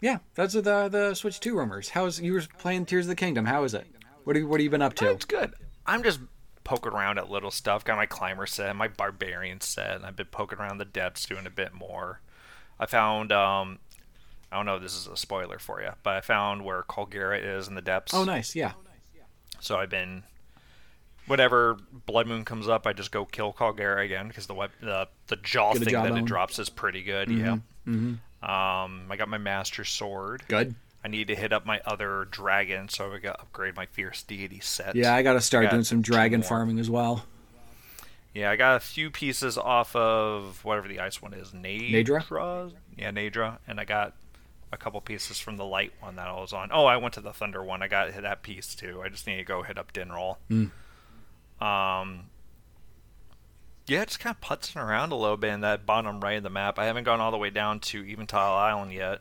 yeah, 0.01 0.19
that's 0.35 0.53
the 0.53 0.61
the 0.61 1.13
Switch 1.15 1.39
Two 1.39 1.57
rumors. 1.57 1.89
How's 1.89 2.19
you 2.21 2.33
were 2.33 2.43
playing 2.59 2.85
Tears 2.85 3.05
of 3.05 3.09
the 3.09 3.15
Kingdom? 3.15 3.45
How 3.45 3.63
is 3.63 3.73
it? 3.73 3.87
What 4.25 4.35
have, 4.35 4.45
what 4.47 4.59
have 4.59 4.63
you 4.63 4.69
been 4.69 4.81
up 4.81 4.93
to? 4.95 5.09
It's 5.09 5.25
good. 5.25 5.53
I'm 5.85 6.03
just 6.03 6.19
poking 6.63 6.93
around 6.93 7.17
at 7.17 7.29
little 7.29 7.51
stuff. 7.51 7.83
Got 7.83 7.97
my 7.97 8.05
climber 8.05 8.45
set, 8.45 8.75
my 8.75 8.87
barbarian 8.87 9.61
set, 9.61 9.95
and 9.95 10.05
I've 10.05 10.15
been 10.15 10.27
poking 10.27 10.59
around 10.59 10.77
the 10.77 10.85
depths, 10.85 11.25
doing 11.25 11.45
a 11.45 11.49
bit 11.49 11.73
more. 11.73 12.21
I 12.79 12.85
found, 12.85 13.31
um, 13.31 13.79
I 14.51 14.55
don't 14.57 14.65
know, 14.65 14.75
if 14.77 14.81
this 14.81 14.95
is 14.95 15.07
a 15.07 15.17
spoiler 15.17 15.59
for 15.59 15.81
you, 15.81 15.91
but 16.03 16.15
I 16.15 16.21
found 16.21 16.63
where 16.65 16.83
Colgera 16.83 17.41
is 17.57 17.67
in 17.67 17.75
the 17.75 17.81
depths. 17.81 18.13
Oh, 18.13 18.23
nice. 18.23 18.55
Yeah. 18.55 18.73
So 19.59 19.77
I've 19.77 19.89
been, 19.89 20.23
whenever 21.27 21.77
Blood 22.05 22.27
Moon 22.27 22.43
comes 22.43 22.67
up, 22.67 22.85
I 22.85 22.93
just 22.93 23.11
go 23.11 23.23
kill 23.25 23.53
Colgera 23.53 24.03
again 24.03 24.27
because 24.27 24.47
the 24.47 24.53
web, 24.53 24.71
the 24.81 25.07
the 25.27 25.37
jaw 25.37 25.73
Get 25.73 25.83
thing 25.83 25.91
jawbone. 25.93 26.13
that 26.15 26.19
it 26.19 26.25
drops 26.25 26.59
is 26.59 26.69
pretty 26.69 27.01
good. 27.01 27.29
Yeah. 27.29 27.57
Mm-hmm. 27.87 28.15
Um, 28.43 29.05
I 29.09 29.15
got 29.17 29.29
my 29.29 29.37
master 29.37 29.85
sword. 29.85 30.43
Good. 30.49 30.75
I 31.03 31.09
need 31.09 31.27
to 31.27 31.35
hit 31.35 31.51
up 31.51 31.65
my 31.65 31.81
other 31.85 32.27
dragon, 32.31 32.87
so 32.87 33.11
I 33.11 33.19
got 33.19 33.33
to 33.33 33.41
upgrade 33.41 33.75
my 33.75 33.85
fierce 33.87 34.23
deity 34.23 34.61
set. 34.61 34.95
Yeah, 34.95 35.13
I 35.13 35.21
got 35.21 35.33
to 35.33 35.41
start 35.41 35.65
Got 35.65 35.71
doing 35.71 35.83
some 35.83 36.01
dragon 36.01 36.39
more. 36.39 36.47
farming 36.49 36.79
as 36.79 36.89
well. 36.89 37.25
Yeah, 38.33 38.49
I 38.49 38.55
got 38.55 38.77
a 38.77 38.79
few 38.79 39.11
pieces 39.11 39.57
off 39.57 39.95
of 39.95 40.63
whatever 40.63 40.87
the 40.87 40.99
ice 41.01 41.21
one 41.21 41.33
is. 41.33 41.51
Naydra? 41.51 42.23
Naydra? 42.23 42.71
Yeah, 42.97 43.11
Naydra. 43.11 43.57
And 43.67 43.79
I 43.79 43.85
got 43.85 44.15
a 44.71 44.77
couple 44.77 44.99
pieces 45.01 45.39
from 45.39 45.57
the 45.57 45.65
light 45.65 45.93
one 45.99 46.15
that 46.15 46.27
I 46.27 46.33
was 46.39 46.51
on. 46.51 46.69
Oh, 46.71 46.85
I 46.85 46.97
went 46.97 47.13
to 47.15 47.21
the 47.21 47.33
thunder 47.33 47.63
one. 47.63 47.83
I 47.83 47.87
got 47.87 48.11
that 48.13 48.41
piece 48.41 48.73
too. 48.73 49.01
I 49.03 49.09
just 49.09 49.27
need 49.27 49.37
to 49.37 49.43
go 49.43 49.61
hit 49.61 49.77
up 49.77 49.93
Dinraal. 49.93 50.37
Mm. 50.49 50.71
Um, 51.63 52.25
yeah, 53.85 54.03
just 54.05 54.19
kind 54.19 54.35
of 54.35 54.41
putzing 54.41 54.77
around 54.83 55.11
a 55.11 55.15
little 55.15 55.37
bit 55.37 55.53
in 55.53 55.61
that 55.61 55.85
bottom 55.85 56.19
right 56.19 56.37
of 56.37 56.43
the 56.43 56.49
map. 56.49 56.79
I 56.79 56.85
haven't 56.85 57.03
gone 57.03 57.19
all 57.19 57.31
the 57.31 57.37
way 57.37 57.49
down 57.49 57.81
to 57.81 58.03
Eventide 58.03 58.39
Island 58.41 58.93
yet. 58.93 59.19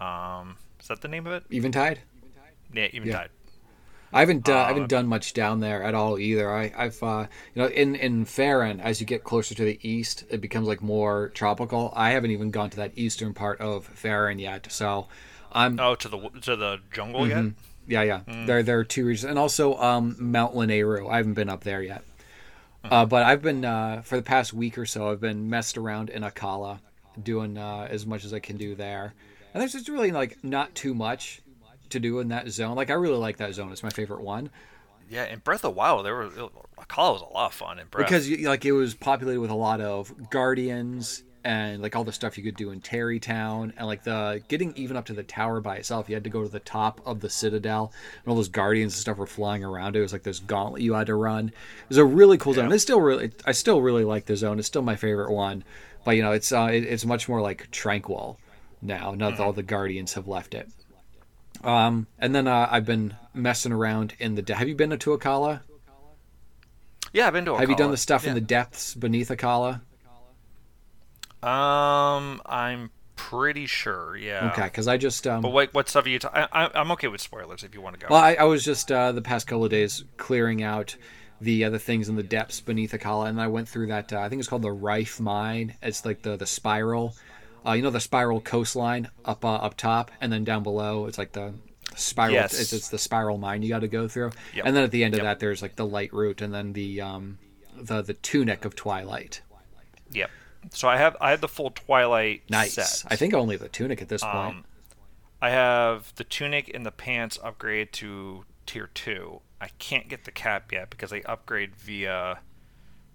Um, 0.00 0.56
is 0.82 0.88
that 0.88 1.00
the 1.00 1.08
name 1.08 1.26
of 1.26 1.32
it? 1.32 1.44
Eventide. 1.50 2.00
Yeah, 2.74 2.88
Eventide. 2.92 3.30
Yeah. 3.32 3.38
I 4.14 4.20
haven't 4.20 4.46
uh, 4.48 4.52
I 4.52 4.60
Um, 4.62 4.68
haven't 4.74 4.88
done 4.90 5.06
much 5.06 5.32
down 5.32 5.60
there 5.60 5.82
at 5.82 5.94
all 5.94 6.18
either. 6.18 6.52
I, 6.52 6.70
I've 6.76 7.02
uh, 7.02 7.26
you 7.54 7.62
know 7.62 7.68
in 7.68 7.94
in 7.94 8.26
Faron 8.26 8.78
as 8.80 9.00
you 9.00 9.06
get 9.06 9.24
closer 9.24 9.54
to 9.54 9.64
the 9.64 9.78
east, 9.82 10.24
it 10.28 10.40
becomes 10.42 10.68
like 10.68 10.82
more 10.82 11.30
tropical. 11.30 11.92
I 11.96 12.10
haven't 12.10 12.30
even 12.30 12.50
gone 12.50 12.68
to 12.70 12.76
that 12.76 12.92
eastern 12.94 13.32
part 13.32 13.58
of 13.60 13.88
Faron 13.94 14.38
yet, 14.38 14.70
so 14.70 15.06
I'm 15.52 15.80
Oh, 15.80 15.94
to 15.94 16.08
the 16.08 16.18
to 16.42 16.56
the 16.56 16.80
jungle 16.92 17.26
yet? 17.26 17.52
yeah 17.88 18.02
yeah. 18.02 18.20
Mm. 18.28 18.46
There 18.46 18.62
there 18.62 18.78
are 18.78 18.84
two 18.84 19.06
regions, 19.06 19.24
and 19.30 19.38
also 19.38 19.76
um, 19.78 20.16
Mount 20.18 20.54
Lanayru. 20.54 21.10
I 21.10 21.16
haven't 21.16 21.34
been 21.34 21.48
up 21.48 21.64
there 21.64 21.82
yet, 21.82 22.04
Mm-hmm. 22.84 22.92
uh, 22.92 23.06
but 23.06 23.22
I've 23.22 23.40
been 23.42 23.64
uh, 23.64 24.02
for 24.02 24.16
the 24.16 24.22
past 24.22 24.52
week 24.52 24.76
or 24.76 24.84
so. 24.86 25.10
I've 25.10 25.20
been 25.20 25.48
messed 25.48 25.78
around 25.78 26.10
in 26.10 26.22
Akala, 26.22 26.80
doing 27.22 27.56
uh, 27.56 27.86
as 27.88 28.04
much 28.06 28.24
as 28.24 28.34
I 28.34 28.40
can 28.40 28.56
do 28.58 28.74
there, 28.74 29.14
and 29.52 29.60
there's 29.60 29.72
just 29.72 29.88
really 29.88 30.12
like 30.12 30.42
not 30.42 30.74
too 30.74 30.94
much 30.94 31.40
to 31.90 32.00
do 32.00 32.18
in 32.20 32.28
that 32.28 32.48
zone. 32.48 32.74
Like 32.76 32.90
I 32.90 32.94
really 32.94 33.18
like 33.18 33.36
that 33.38 33.54
zone. 33.54 33.70
It's 33.72 33.82
my 33.82 33.90
favorite 33.90 34.22
one. 34.22 34.50
Yeah, 35.10 35.24
in 35.26 35.40
Breath 35.40 35.64
of 35.64 35.74
Wild, 35.76 36.06
there 36.06 36.14
were 36.14 36.28
Akala 36.78 37.12
was 37.12 37.22
a 37.22 37.32
lot 37.34 37.46
of 37.46 37.54
fun 37.54 37.78
in 37.78 37.86
Breath. 37.88 38.06
because 38.06 38.30
like 38.30 38.64
it 38.64 38.72
was 38.72 38.94
populated 38.94 39.40
with 39.40 39.50
a 39.50 39.54
lot 39.54 39.80
of 39.82 40.30
guardians 40.30 41.22
and 41.44 41.82
like 41.82 41.96
all 41.96 42.04
the 42.04 42.12
stuff 42.12 42.38
you 42.38 42.44
could 42.44 42.56
do 42.56 42.70
in 42.70 42.80
Tarrey 42.80 43.20
Town 43.20 43.72
and 43.76 43.86
like 43.86 44.04
the 44.04 44.42
getting 44.48 44.72
even 44.76 44.96
up 44.96 45.06
to 45.06 45.12
the 45.12 45.24
tower 45.24 45.60
by 45.60 45.76
itself 45.76 46.08
you 46.08 46.14
had 46.14 46.22
to 46.24 46.30
go 46.30 46.42
to 46.44 46.48
the 46.48 46.60
top 46.60 47.00
of 47.04 47.20
the 47.20 47.28
citadel 47.28 47.92
and 48.24 48.30
all 48.30 48.36
those 48.36 48.48
guardians 48.48 48.94
and 48.94 49.00
stuff 49.00 49.16
were 49.18 49.26
flying 49.26 49.64
around 49.64 49.96
it 49.96 50.00
was 50.00 50.12
like 50.12 50.22
this 50.22 50.38
gauntlet 50.38 50.82
you 50.82 50.94
had 50.94 51.08
to 51.08 51.16
run 51.16 51.48
it 51.48 51.88
was 51.88 51.98
a 51.98 52.04
really 52.04 52.38
cool 52.38 52.52
zone 52.54 52.68
Yeah. 52.68 52.74
it's 52.74 52.84
still 52.84 53.00
really 53.00 53.32
I 53.44 53.50
still 53.52 53.82
really 53.82 54.04
like 54.04 54.26
the 54.26 54.36
zone 54.36 54.58
it's 54.60 54.68
still 54.68 54.82
my 54.82 54.94
favorite 54.94 55.32
one 55.32 55.64
but 56.04 56.12
you 56.12 56.22
know 56.22 56.30
it's 56.30 56.52
uh, 56.52 56.68
it, 56.72 56.84
it's 56.84 57.04
much 57.04 57.28
more 57.28 57.40
like 57.40 57.68
tranquil 57.72 58.38
now 58.82 59.14
now 59.14 59.30
that 59.30 59.40
all 59.40 59.52
the 59.52 59.62
guardians 59.62 60.14
have 60.14 60.26
left 60.28 60.52
it 60.54 60.68
um 61.64 62.06
and 62.18 62.34
then 62.34 62.46
uh, 62.48 62.68
I've 62.70 62.84
been 62.84 63.14
messing 63.32 63.72
around 63.72 64.14
in 64.18 64.34
the 64.34 64.42
de- 64.42 64.54
have 64.54 64.68
you 64.68 64.74
been 64.74 64.90
to 64.90 64.98
Tuakala 64.98 65.60
yeah, 67.14 67.26
I've 67.26 67.32
been 67.34 67.44
to. 67.44 67.56
have 67.56 67.70
you 67.70 67.76
done 67.76 67.90
the 67.90 67.96
stuff 67.96 68.26
in 68.26 68.34
the 68.34 68.40
depths 68.40 68.94
beneath 68.94 69.28
Akala 69.30 69.80
Um, 71.42 72.40
I'm 72.46 72.90
pretty 73.16 73.66
sure. 73.66 74.16
Yeah. 74.16 74.50
Okay, 74.52 74.64
because 74.64 74.88
I 74.88 74.96
just 74.96 75.26
um, 75.26 75.42
But 75.42 75.50
what 75.52 75.74
what 75.74 75.88
stuff 75.88 76.06
are 76.06 76.08
you? 76.08 76.18
Ta- 76.18 76.48
I, 76.52 76.64
I, 76.66 76.70
I'm 76.80 76.90
okay 76.92 77.08
with 77.08 77.20
spoilers 77.20 77.64
if 77.64 77.74
you 77.74 77.80
want 77.80 77.98
to 77.98 78.06
go. 78.06 78.12
well, 78.14 78.22
I, 78.22 78.34
I 78.34 78.44
was 78.44 78.64
just 78.64 78.90
uh, 78.92 79.12
the 79.12 79.22
past 79.22 79.46
couple 79.46 79.64
of 79.64 79.70
days 79.70 80.04
clearing 80.16 80.62
out 80.62 80.96
the 81.40 81.64
other 81.64 81.78
things 81.78 82.08
in 82.08 82.14
the 82.14 82.22
depths 82.22 82.60
beneath 82.60 82.92
Akala, 82.92 83.28
and 83.28 83.40
I 83.40 83.48
went 83.48 83.68
through 83.68 83.88
that. 83.88 84.12
Uh, 84.12 84.20
I 84.20 84.28
think 84.28 84.38
it's 84.38 84.48
called 84.48 84.62
the 84.62 84.70
Rife 84.72 85.18
Mine. 85.20 85.74
It's 85.82 86.04
like 86.04 86.22
the 86.22 86.36
the 86.36 86.46
spiral, 86.46 87.16
uh, 87.66 87.72
you 87.72 87.82
know, 87.82 87.90
the 87.90 88.00
spiral 88.00 88.40
coastline 88.40 89.08
up 89.24 89.44
uh, 89.44 89.54
up 89.56 89.76
top, 89.76 90.10
and 90.20 90.32
then 90.32 90.44
down 90.44 90.62
below, 90.62 91.06
it's 91.06 91.18
like 91.18 91.32
the 91.32 91.54
spiral. 91.96 92.34
Yes. 92.34 92.58
It's, 92.58 92.72
it's 92.72 92.88
the 92.88 92.98
spiral 92.98 93.38
mine 93.38 93.62
you 93.62 93.68
got 93.68 93.80
to 93.80 93.88
go 93.88 94.08
through, 94.08 94.32
Yep. 94.54 94.64
and 94.66 94.76
then 94.76 94.84
at 94.84 94.90
the 94.90 95.04
end 95.04 95.14
of 95.14 95.18
Yep. 95.18 95.24
that, 95.24 95.38
there's 95.40 95.62
like 95.62 95.76
the 95.76 95.86
light 95.86 96.12
route, 96.12 96.40
and 96.42 96.52
then 96.52 96.72
the 96.72 97.00
um, 97.00 97.38
the 97.76 98.02
the 98.02 98.14
tunic 98.14 98.64
of 98.64 98.74
twilight. 98.74 99.42
Yep. 100.12 100.30
So 100.70 100.88
I 100.88 100.96
have 100.96 101.16
I 101.20 101.30
have 101.30 101.40
the 101.40 101.48
full 101.48 101.70
Twilight 101.70 102.42
Nice. 102.48 102.74
set. 102.74 103.04
I 103.10 103.16
think 103.16 103.34
only 103.34 103.56
the 103.56 103.68
tunic 103.68 104.00
at 104.00 104.08
this 104.08 104.22
point. 104.22 104.34
Um, 104.56 104.64
I 105.40 105.50
have 105.50 106.12
the 106.14 106.22
tunic 106.24 106.70
and 106.72 106.86
the 106.86 106.92
pants 106.92 107.36
upgrade 107.42 107.92
to 107.94 108.44
tier 108.64 108.88
two. 108.94 109.40
I 109.60 109.68
can't 109.78 110.08
get 110.08 110.24
the 110.24 110.30
cap 110.30 110.70
yet 110.70 110.88
because 110.90 111.10
they 111.10 111.22
upgrade 111.24 111.74
via 111.74 112.38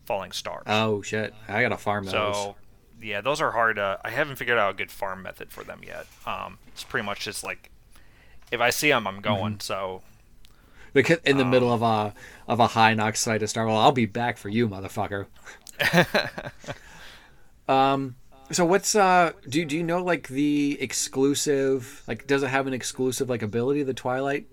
falling 0.05 0.31
stars. 0.33 0.63
oh 0.67 1.01
shit! 1.01 1.33
I 1.47 1.62
gotta 1.62 1.77
farm 1.77 2.03
those. 2.05 2.12
so 2.13 2.55
yeah, 3.01 3.21
those 3.21 3.41
are 3.41 3.51
hard. 3.51 3.79
Uh, 3.79 3.97
I 4.03 4.10
haven't 4.10 4.38
figured 4.38 4.57
out 4.57 4.71
a 4.71 4.77
good 4.77 4.91
farm 4.91 5.23
method 5.23 5.51
for 5.51 5.63
them 5.63 5.81
yet. 5.86 6.07
Um, 6.25 6.60
it's 6.67 6.83
pretty 6.83 7.05
much 7.05 7.21
just 7.21 7.43
like 7.43 7.71
if 8.51 8.62
I 8.62 8.69
see 8.69 8.89
them, 8.89 9.07
I'm 9.07 9.21
going. 9.21 9.53
Mm-hmm. 9.53 9.62
So 9.62 10.01
Because 10.93 11.19
in 11.23 11.38
the 11.38 11.45
middle 11.45 11.71
of 11.71 11.81
a 11.81 12.13
of 12.47 12.60
a 12.60 12.67
Hinox 12.67 13.23
fight 13.23 13.39
to 13.39 13.47
start. 13.47 13.67
Well, 13.67 13.77
I'll 13.77 13.91
be 13.91 14.05
back 14.05 14.38
for 14.38 14.49
you, 14.49 14.67
motherfucker. 14.67 15.27
um. 17.67 18.15
So 18.49 18.65
what's 18.65 18.95
uh? 18.95 19.33
Do 19.47 19.65
do 19.65 19.75
you 19.75 19.83
know 19.83 20.01
like 20.01 20.29
the 20.29 20.77
exclusive? 20.79 22.03
Like, 22.07 22.27
does 22.27 22.43
it 22.43 22.47
have 22.47 22.67
an 22.67 22.73
exclusive 22.73 23.29
like 23.29 23.41
ability? 23.41 23.83
The 23.83 23.93
Twilight. 23.93 24.47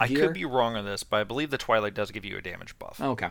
I 0.00 0.06
could 0.06 0.32
be 0.32 0.44
wrong 0.44 0.76
on 0.76 0.84
this, 0.84 1.02
but 1.02 1.16
I 1.18 1.24
believe 1.24 1.50
the 1.50 1.58
Twilight 1.58 1.92
does 1.92 2.12
give 2.12 2.24
you 2.24 2.38
a 2.38 2.40
damage 2.40 2.78
buff. 2.78 3.00
Okay. 3.00 3.30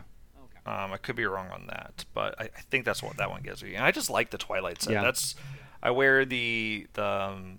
Um, 0.68 0.92
I 0.92 0.98
could 0.98 1.16
be 1.16 1.24
wrong 1.24 1.48
on 1.50 1.66
that, 1.68 2.04
but 2.12 2.38
I, 2.38 2.44
I 2.44 2.60
think 2.70 2.84
that's 2.84 3.02
what 3.02 3.16
that 3.16 3.30
one 3.30 3.40
gives 3.42 3.62
me. 3.64 3.74
And 3.74 3.82
I 3.84 3.90
just 3.90 4.10
like 4.10 4.28
the 4.30 4.36
Twilight 4.38 4.82
set. 4.82 4.92
Yeah. 4.92 5.02
That's 5.02 5.34
I 5.82 5.90
wear 5.92 6.24
the 6.26 6.86
the 6.92 7.04
um, 7.04 7.58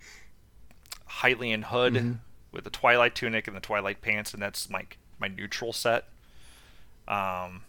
Hylian 1.10 1.64
hood 1.64 1.94
Mm-hmm. 1.94 2.12
with 2.52 2.66
the 2.66 2.70
Twilight 2.70 3.16
tunic 3.16 3.48
and 3.48 3.56
the 3.56 3.62
Twilight 3.62 4.02
pants, 4.02 4.34
and 4.34 4.42
that's 4.42 4.70
my 4.70 4.86
my 5.20 5.28
neutral 5.28 5.74
set. 5.74 6.06
Um, 7.08 7.64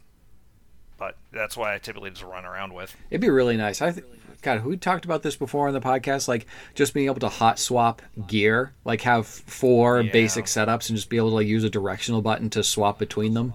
but 0.99 1.17
that's 1.33 1.57
why 1.57 1.75
I 1.75 1.79
typically 1.79 2.11
just 2.11 2.23
run 2.23 2.45
around 2.45 2.75
with. 2.75 2.95
It'd 3.11 3.23
be 3.23 3.31
really 3.31 3.57
nice. 3.57 3.81
I 3.81 3.93
th- 3.93 4.05
God, 4.43 4.65
we 4.65 4.77
talked 4.77 5.05
about 5.07 5.23
this 5.23 5.37
before 5.37 5.69
on 5.69 5.75
the 5.75 5.81
podcast, 5.81 6.29
like 6.29 6.47
just 6.75 6.93
being 6.95 7.07
able 7.07 7.21
to 7.21 7.29
hot 7.29 7.59
swap 7.59 8.03
gear, 8.27 8.73
like 8.85 9.01
have 9.03 9.27
four 9.27 10.03
Yeah. 10.03 10.13
basic 10.13 10.45
setups 10.47 10.89
and 10.91 10.97
just 10.97 11.09
be 11.09 11.17
able 11.17 11.31
to 11.31 11.35
like 11.37 11.47
use 11.47 11.65
a 11.65 11.71
directional 11.71 12.21
button 12.23 12.51
to 12.51 12.63
swap 12.63 12.99
between 12.99 13.33
them. 13.35 13.55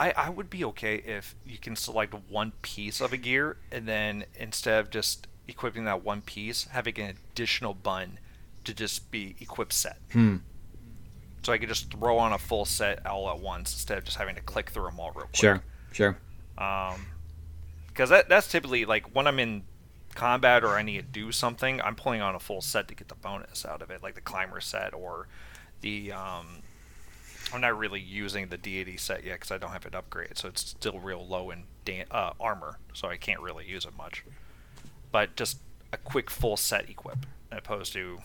I, 0.00 0.14
I 0.16 0.30
would 0.30 0.48
be 0.48 0.64
okay 0.64 0.94
if 0.94 1.34
you 1.44 1.58
can 1.58 1.76
select 1.76 2.14
one 2.30 2.52
piece 2.62 3.02
of 3.02 3.12
a 3.12 3.18
gear 3.18 3.58
and 3.70 3.86
then 3.86 4.24
instead 4.34 4.80
of 4.80 4.88
just 4.88 5.26
equipping 5.46 5.84
that 5.84 6.02
one 6.02 6.22
piece, 6.22 6.64
having 6.70 6.98
an 6.98 7.16
additional 7.32 7.74
bun 7.74 8.18
to 8.64 8.72
just 8.72 9.10
be 9.10 9.36
equipped 9.40 9.74
set. 9.74 9.98
Hmm. 10.12 10.36
So 11.42 11.52
I 11.52 11.58
could 11.58 11.68
just 11.68 11.92
throw 11.92 12.16
on 12.16 12.32
a 12.32 12.38
full 12.38 12.64
set 12.64 13.04
all 13.04 13.28
at 13.28 13.40
once 13.40 13.74
instead 13.74 13.98
of 13.98 14.04
just 14.04 14.16
having 14.16 14.36
to 14.36 14.40
click 14.40 14.70
through 14.70 14.84
them 14.84 14.98
all 14.98 15.10
real 15.10 15.26
quick. 15.26 15.36
Sure, 15.36 15.62
sure. 15.92 16.16
Um, 16.56 17.06
because 17.88 18.08
that 18.08 18.30
that's 18.30 18.48
typically 18.48 18.86
like 18.86 19.14
when 19.14 19.26
I'm 19.26 19.38
in 19.38 19.64
combat 20.14 20.64
or 20.64 20.78
I 20.78 20.82
need 20.82 20.96
to 20.96 21.02
do 21.02 21.30
something, 21.30 21.78
I'm 21.82 21.94
pulling 21.94 22.22
on 22.22 22.34
a 22.34 22.40
full 22.40 22.62
set 22.62 22.88
to 22.88 22.94
get 22.94 23.08
the 23.08 23.14
bonus 23.16 23.66
out 23.66 23.82
of 23.82 23.90
it, 23.90 24.02
like 24.02 24.14
the 24.14 24.22
climber 24.22 24.62
set 24.62 24.94
or 24.94 25.28
the 25.82 26.12
um. 26.12 26.62
I'm 27.52 27.60
not 27.60 27.76
really 27.76 28.00
using 28.00 28.48
the 28.48 28.56
deity 28.56 28.96
set 28.96 29.24
yet 29.24 29.34
because 29.34 29.50
I 29.50 29.58
don't 29.58 29.72
have 29.72 29.86
it 29.86 29.92
upgraded, 29.92 30.38
so 30.38 30.48
it's 30.48 30.60
still 30.60 30.98
real 30.98 31.26
low 31.26 31.50
in 31.50 31.64
da- 31.84 32.04
uh, 32.10 32.32
armor, 32.40 32.78
so 32.92 33.08
I 33.08 33.16
can't 33.16 33.40
really 33.40 33.66
use 33.66 33.84
it 33.84 33.96
much. 33.96 34.24
But 35.10 35.36
just 35.36 35.58
a 35.92 35.96
quick 35.96 36.30
full 36.30 36.56
set 36.56 36.88
equip, 36.88 37.26
opposed 37.50 37.92
to 37.94 38.20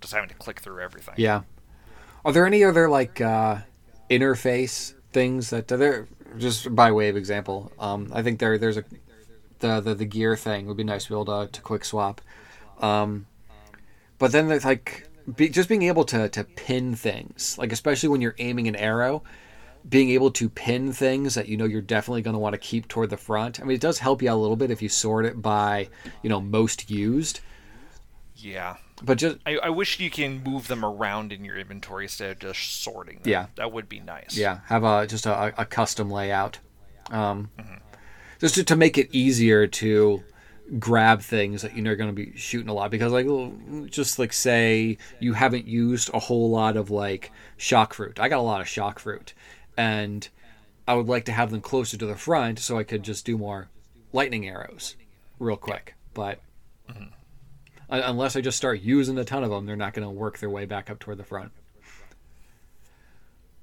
just 0.00 0.14
having 0.14 0.28
to 0.28 0.34
click 0.34 0.60
through 0.60 0.80
everything. 0.80 1.14
Yeah. 1.18 1.42
Are 2.24 2.32
there 2.32 2.46
any 2.46 2.64
other 2.64 2.88
like 2.88 3.20
uh, 3.20 3.58
interface 4.10 4.94
things 5.12 5.50
that 5.50 5.68
there? 5.68 6.08
Just 6.38 6.74
by 6.74 6.92
way 6.92 7.08
of 7.08 7.16
example, 7.16 7.72
um, 7.78 8.10
I 8.14 8.22
think 8.22 8.38
there 8.38 8.56
there's 8.56 8.76
a 8.76 8.84
the, 9.58 9.80
the 9.80 9.94
the 9.94 10.04
gear 10.04 10.36
thing 10.36 10.66
would 10.66 10.76
be 10.76 10.84
nice 10.84 11.04
to 11.04 11.10
be 11.10 11.14
able 11.14 11.46
to, 11.46 11.50
to 11.50 11.60
quick 11.60 11.84
swap. 11.84 12.20
Um, 12.80 13.26
but 14.18 14.32
then 14.32 14.48
there's 14.48 14.64
like 14.64 15.08
be, 15.36 15.48
just 15.48 15.68
being 15.68 15.82
able 15.82 16.04
to 16.06 16.28
to 16.30 16.44
pin 16.44 16.94
things, 16.94 17.56
like 17.58 17.72
especially 17.72 18.08
when 18.08 18.20
you're 18.20 18.34
aiming 18.38 18.68
an 18.68 18.76
arrow, 18.76 19.22
being 19.88 20.10
able 20.10 20.30
to 20.32 20.48
pin 20.48 20.92
things 20.92 21.34
that 21.34 21.48
you 21.48 21.56
know 21.56 21.64
you're 21.64 21.80
definitely 21.82 22.22
going 22.22 22.34
to 22.34 22.40
want 22.40 22.52
to 22.54 22.58
keep 22.58 22.88
toward 22.88 23.10
the 23.10 23.16
front. 23.16 23.60
I 23.60 23.64
mean, 23.64 23.74
it 23.74 23.80
does 23.80 23.98
help 23.98 24.22
you 24.22 24.30
out 24.30 24.36
a 24.36 24.40
little 24.42 24.56
bit 24.56 24.70
if 24.70 24.82
you 24.82 24.88
sort 24.88 25.24
it 25.26 25.40
by 25.40 25.88
you 26.22 26.28
know 26.30 26.40
most 26.40 26.90
used, 26.90 27.40
Yeah. 28.36 28.76
but 29.02 29.18
just 29.18 29.38
I, 29.46 29.56
I 29.58 29.68
wish 29.70 29.98
you 30.00 30.10
can 30.10 30.42
move 30.42 30.68
them 30.68 30.84
around 30.84 31.32
in 31.32 31.44
your 31.44 31.56
inventory 31.58 32.04
instead 32.04 32.30
of 32.32 32.38
just 32.38 32.82
sorting 32.82 33.16
them. 33.22 33.30
Yeah. 33.30 33.46
That 33.56 33.72
would 33.72 33.88
be 33.88 34.00
nice. 34.00 34.36
Yeah, 34.36 34.60
have 34.66 34.84
a 34.84 35.06
just 35.06 35.26
a, 35.26 35.54
a 35.60 35.64
custom 35.64 36.10
layout, 36.10 36.58
um, 37.10 37.50
just 38.40 38.54
to, 38.56 38.64
to 38.64 38.76
make 38.76 38.98
it 38.98 39.08
easier 39.12 39.66
to 39.66 40.22
grab 40.78 41.20
things 41.20 41.62
that 41.62 41.74
you 41.74 41.82
know 41.82 41.90
are 41.90 41.96
going 41.96 42.14
to 42.14 42.14
be 42.14 42.36
shooting 42.36 42.68
a 42.68 42.74
lot. 42.74 42.90
Because 42.90 43.12
like, 43.12 43.26
just 43.90 44.18
like 44.18 44.32
say 44.32 44.98
you 45.18 45.32
haven't 45.32 45.66
used 45.66 46.10
a 46.14 46.18
whole 46.18 46.50
lot 46.50 46.76
of 46.76 46.90
like 46.90 47.32
shock 47.56 47.94
fruit. 47.94 48.20
I 48.20 48.28
got 48.28 48.38
a 48.38 48.42
lot 48.42 48.60
of 48.60 48.68
shock 48.68 48.98
fruit, 48.98 49.34
and 49.76 50.28
I 50.86 50.94
would 50.94 51.08
like 51.08 51.24
to 51.26 51.32
have 51.32 51.50
them 51.50 51.60
closer 51.60 51.96
to 51.96 52.06
the 52.06 52.16
front 52.16 52.58
so 52.58 52.78
I 52.78 52.84
could 52.84 53.02
just 53.02 53.24
do 53.24 53.38
more 53.38 53.68
lightning 54.12 54.48
arrows 54.48 54.96
real 55.38 55.56
quick. 55.56 55.94
But 56.14 56.40
un- 57.90 58.02
unless 58.02 58.36
I 58.36 58.40
just 58.40 58.56
start 58.56 58.80
using 58.80 59.18
a 59.18 59.24
ton 59.24 59.44
of 59.44 59.50
them, 59.50 59.66
they're 59.66 59.76
not 59.76 59.94
going 59.94 60.06
to 60.06 60.10
work 60.10 60.38
their 60.38 60.50
way 60.50 60.64
back 60.64 60.90
up 60.90 60.98
toward 60.98 61.18
the 61.18 61.24
front. 61.24 61.52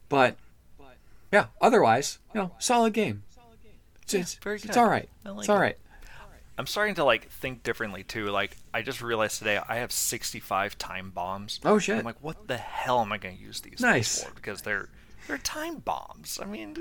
But 0.09 0.37
yeah, 1.31 1.47
otherwise, 1.59 2.19
you 2.33 2.41
know, 2.41 2.51
solid 2.59 2.93
game. 2.93 3.23
It's, 4.03 4.13
it's, 4.13 4.39
it's 4.63 4.77
all 4.77 4.87
right. 4.87 5.09
Like 5.25 5.39
it's 5.39 5.49
all 5.49 5.59
right. 5.59 5.77
I'm 6.57 6.65
starting 6.67 6.95
to 6.95 7.03
like 7.03 7.29
think 7.29 7.63
differently 7.63 8.03
too. 8.03 8.27
Like 8.27 8.57
I 8.73 8.81
just 8.81 9.01
realized 9.01 9.37
today 9.39 9.59
I 9.67 9.75
have 9.77 9.91
65 9.91 10.77
time 10.77 11.11
bombs. 11.11 11.59
Oh, 11.63 11.77
shit. 11.79 11.99
I'm 11.99 12.05
like, 12.05 12.21
what 12.23 12.47
the 12.47 12.57
hell 12.57 12.99
am 13.01 13.11
I 13.11 13.17
going 13.17 13.37
to 13.37 13.41
use 13.41 13.61
these 13.61 13.79
Nice. 13.79 14.23
for? 14.23 14.33
Because 14.33 14.61
they're 14.63 14.89
they're 15.27 15.37
time 15.37 15.75
bombs. 15.77 16.39
I 16.41 16.45
mean, 16.45 16.75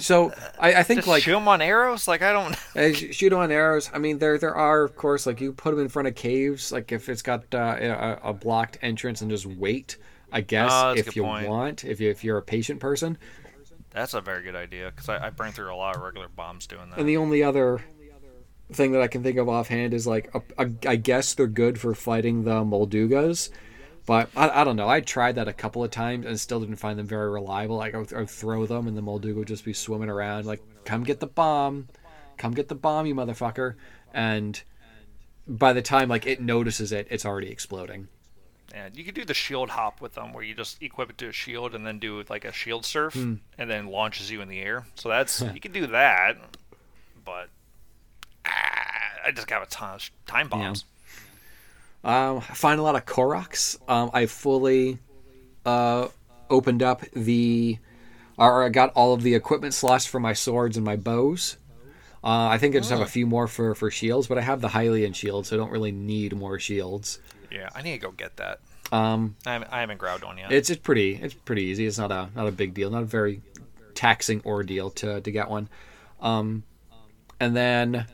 So 0.00 0.32
I, 0.58 0.74
I 0.74 0.82
think 0.82 1.06
like 1.06 1.22
shoot 1.22 1.32
them 1.32 1.48
on 1.48 1.60
arrows. 1.62 2.08
Like 2.08 2.22
I 2.22 2.32
don't. 2.32 2.54
uh, 2.76 2.92
sh- 2.92 3.14
shoot 3.14 3.32
on 3.32 3.50
arrows. 3.50 3.90
I 3.92 3.98
mean, 3.98 4.18
there 4.18 4.38
there 4.38 4.54
are 4.54 4.82
of 4.82 4.96
course 4.96 5.26
like 5.26 5.40
you 5.40 5.52
put 5.52 5.70
them 5.72 5.80
in 5.80 5.88
front 5.88 6.08
of 6.08 6.14
caves. 6.14 6.72
Like 6.72 6.90
if 6.92 7.08
it's 7.08 7.22
got 7.22 7.44
uh, 7.54 7.76
a, 7.80 8.30
a 8.30 8.32
blocked 8.34 8.78
entrance 8.82 9.20
and 9.22 9.30
just 9.30 9.46
wait. 9.46 9.96
I 10.30 10.42
guess 10.42 10.70
Oh, 10.72 10.92
if 10.94 11.16
you 11.16 11.22
point. 11.22 11.48
want, 11.48 11.84
if 11.84 12.00
you 12.00 12.10
if 12.10 12.22
you're 12.22 12.36
a 12.38 12.42
patient 12.42 12.80
person. 12.80 13.16
That's 13.90 14.12
a 14.12 14.20
very 14.20 14.42
good 14.42 14.54
idea 14.54 14.92
because 14.94 15.08
I, 15.08 15.28
I 15.28 15.30
burn 15.30 15.52
through 15.52 15.72
a 15.72 15.76
lot 15.76 15.96
of 15.96 16.02
regular 16.02 16.28
bombs 16.28 16.66
doing 16.66 16.90
that. 16.90 16.98
And 16.98 17.08
the 17.08 17.16
only 17.16 17.42
other 17.42 17.80
thing 18.72 18.92
that 18.92 19.02
I 19.02 19.06
can 19.08 19.22
think 19.22 19.38
of 19.38 19.48
offhand 19.48 19.94
is 19.94 20.06
like 20.06 20.30
a, 20.34 20.42
a, 20.58 20.70
I 20.86 20.96
guess 20.96 21.34
they're 21.34 21.46
good 21.46 21.80
for 21.80 21.94
fighting 21.94 22.44
the 22.44 22.62
Moldugas, 22.64 23.50
but 24.06 24.28
I, 24.36 24.60
I 24.60 24.64
don't 24.64 24.76
know. 24.76 24.88
I 24.88 25.00
tried 25.00 25.36
that 25.36 25.48
a 25.48 25.52
couple 25.52 25.82
of 25.84 25.90
times 25.90 26.26
and 26.26 26.38
still 26.38 26.60
didn't 26.60 26.76
find 26.76 26.98
them 26.98 27.06
very 27.06 27.30
reliable. 27.30 27.76
Like 27.76 27.94
I 27.94 27.98
would, 27.98 28.12
I 28.12 28.18
would 28.20 28.30
throw 28.30 28.66
them 28.66 28.86
and 28.86 28.96
the 28.96 29.02
Molduga 29.02 29.36
would 29.36 29.48
just 29.48 29.64
be 29.64 29.72
swimming 29.72 30.10
around 30.10 30.46
like, 30.46 30.62
"Come 30.84 31.02
get 31.02 31.20
the 31.20 31.26
bomb, 31.26 31.88
come 32.36 32.52
get 32.52 32.68
the 32.68 32.74
bomb, 32.74 33.06
you 33.06 33.14
motherfucker!" 33.14 33.74
And 34.12 34.62
by 35.46 35.72
the 35.72 35.82
time 35.82 36.08
like 36.08 36.26
it 36.26 36.40
notices 36.40 36.92
it, 36.92 37.06
it's 37.10 37.24
already 37.24 37.50
exploding. 37.50 38.08
And 38.74 38.94
you 38.98 39.02
could 39.04 39.14
do 39.14 39.24
the 39.24 39.32
shield 39.32 39.70
hop 39.70 40.02
with 40.02 40.14
them, 40.14 40.34
where 40.34 40.44
you 40.44 40.54
just 40.54 40.82
equip 40.82 41.08
it 41.08 41.16
to 41.18 41.28
a 41.28 41.32
shield 41.32 41.74
and 41.74 41.86
then 41.86 41.98
do 41.98 42.22
like 42.28 42.44
a 42.44 42.52
shield 42.52 42.84
surf, 42.84 43.14
Hmm. 43.14 43.36
and 43.56 43.70
then 43.70 43.86
launches 43.86 44.30
you 44.30 44.42
in 44.42 44.48
the 44.48 44.60
air. 44.60 44.84
So 44.94 45.08
that's 45.08 45.40
you 45.54 45.60
can 45.60 45.72
do 45.72 45.86
that, 45.86 46.36
but 47.24 47.48
I 48.48 49.30
just 49.34 49.46
got 49.46 49.62
a 49.62 49.66
ton 49.66 49.94
of 49.96 50.10
time 50.26 50.48
bombs. 50.48 50.84
Um, 52.04 52.38
I 52.38 52.54
find 52.54 52.80
a 52.80 52.82
lot 52.82 52.96
of 52.96 53.04
Koroks. 53.04 53.78
Um, 53.88 54.10
I 54.14 54.26
fully 54.26 54.98
uh, 55.66 56.08
opened 56.48 56.82
up 56.82 57.02
the, 57.12 57.78
or 58.38 58.64
I 58.64 58.68
got 58.68 58.92
all 58.94 59.12
of 59.12 59.22
the 59.22 59.34
equipment 59.34 59.74
slots 59.74 60.06
for 60.06 60.20
my 60.20 60.32
swords 60.32 60.76
and 60.76 60.86
my 60.86 60.96
bows. 60.96 61.56
Uh, 62.22 62.48
I 62.48 62.58
think 62.58 62.74
I 62.74 62.78
just 62.78 62.90
have 62.90 63.00
a 63.00 63.06
few 63.06 63.26
more 63.26 63.46
for, 63.46 63.74
for 63.74 63.90
shields, 63.90 64.26
but 64.26 64.38
I 64.38 64.40
have 64.40 64.60
the 64.60 64.68
Hylian 64.68 65.14
shield, 65.14 65.46
so 65.46 65.56
I 65.56 65.58
don't 65.58 65.70
really 65.70 65.92
need 65.92 66.34
more 66.36 66.58
shields. 66.58 67.20
Yeah, 67.50 67.68
I 67.74 67.82
need 67.82 67.92
to 67.92 67.98
go 67.98 68.10
get 68.10 68.36
that. 68.36 68.60
Um, 68.90 69.36
I 69.46 69.52
haven't, 69.52 69.72
I 69.72 69.80
haven't 69.80 69.98
grabbed 69.98 70.24
one 70.24 70.38
yet. 70.38 70.50
it's 70.50 70.70
it's 70.70 70.80
pretty 70.80 71.14
it's 71.14 71.34
pretty 71.34 71.64
easy. 71.64 71.86
It's 71.86 71.98
not 71.98 72.10
a 72.10 72.30
not 72.34 72.46
a 72.46 72.52
big 72.52 72.72
deal, 72.72 72.90
not 72.90 73.02
a 73.02 73.06
very 73.06 73.42
taxing 73.94 74.40
ordeal 74.46 74.90
to 74.90 75.20
to 75.20 75.30
get 75.30 75.50
one. 75.50 75.68
Um, 76.20 76.62
and 77.38 77.54
then 77.54 78.06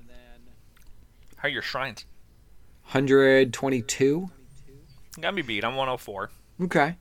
How 1.45 1.49
are 1.49 1.53
your 1.53 1.61
shrines? 1.61 2.07
122. 2.85 4.31
Got 5.21 5.35
me 5.35 5.43
beat. 5.43 5.63
I'm 5.63 5.77
104. 5.77 6.31
Okay. 6.63 6.97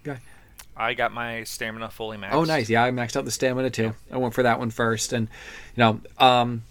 Okay. 0.00 0.18
I 0.74 0.94
got 0.94 1.12
my 1.12 1.44
stamina 1.44 1.90
fully 1.90 2.16
maxed. 2.16 2.32
Oh, 2.32 2.44
nice. 2.44 2.70
Yeah, 2.70 2.82
I 2.82 2.92
maxed 2.92 3.14
out 3.14 3.26
the 3.26 3.30
stamina 3.30 3.68
too. 3.68 3.94
I 4.10 4.16
went 4.16 4.32
for 4.32 4.42
that 4.42 4.58
one 4.58 4.70
first, 4.70 5.12
and 5.12 5.28
you 5.76 5.82
know, 5.82 6.00
um, 6.16 6.62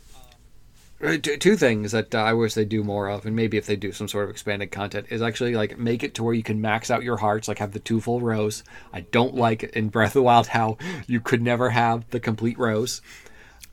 t- 0.99 1.37
two 1.37 1.55
things 1.55 1.91
that 1.91 2.15
uh, 2.15 2.17
I 2.17 2.33
wish 2.33 2.55
they 2.55 2.65
do 2.65 2.83
more 2.83 3.09
of, 3.09 3.27
and 3.27 3.35
maybe 3.35 3.57
if 3.57 3.67
they 3.67 3.75
do 3.75 3.91
some 3.91 4.07
sort 4.07 4.23
of 4.23 4.31
expanded 4.31 4.71
content, 4.71 5.05
is 5.11 5.21
actually 5.21 5.53
like 5.53 5.77
make 5.77 6.01
it 6.01 6.15
to 6.15 6.23
where 6.23 6.33
you 6.33 6.41
can 6.41 6.61
max 6.61 6.89
out 6.89 7.03
your 7.03 7.17
hearts, 7.17 7.47
like 7.47 7.59
have 7.59 7.73
the 7.73 7.79
two 7.79 8.01
full 8.01 8.21
rows. 8.21 8.63
I 8.91 9.01
don't 9.01 9.35
like 9.35 9.61
in 9.61 9.89
Breath 9.89 10.09
of 10.09 10.13
the 10.13 10.23
Wild 10.23 10.47
how 10.47 10.79
you 11.05 11.19
could 11.19 11.43
never 11.43 11.69
have 11.69 12.09
the 12.09 12.19
complete 12.19 12.57
rows. 12.57 13.03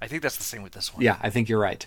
I 0.02 0.08
think 0.08 0.22
that's 0.22 0.36
the 0.36 0.42
same 0.42 0.62
with 0.62 0.72
this 0.72 0.92
one. 0.92 1.02
Yeah, 1.02 1.16
I 1.22 1.30
think 1.30 1.48
you're 1.48 1.58
right. 1.58 1.86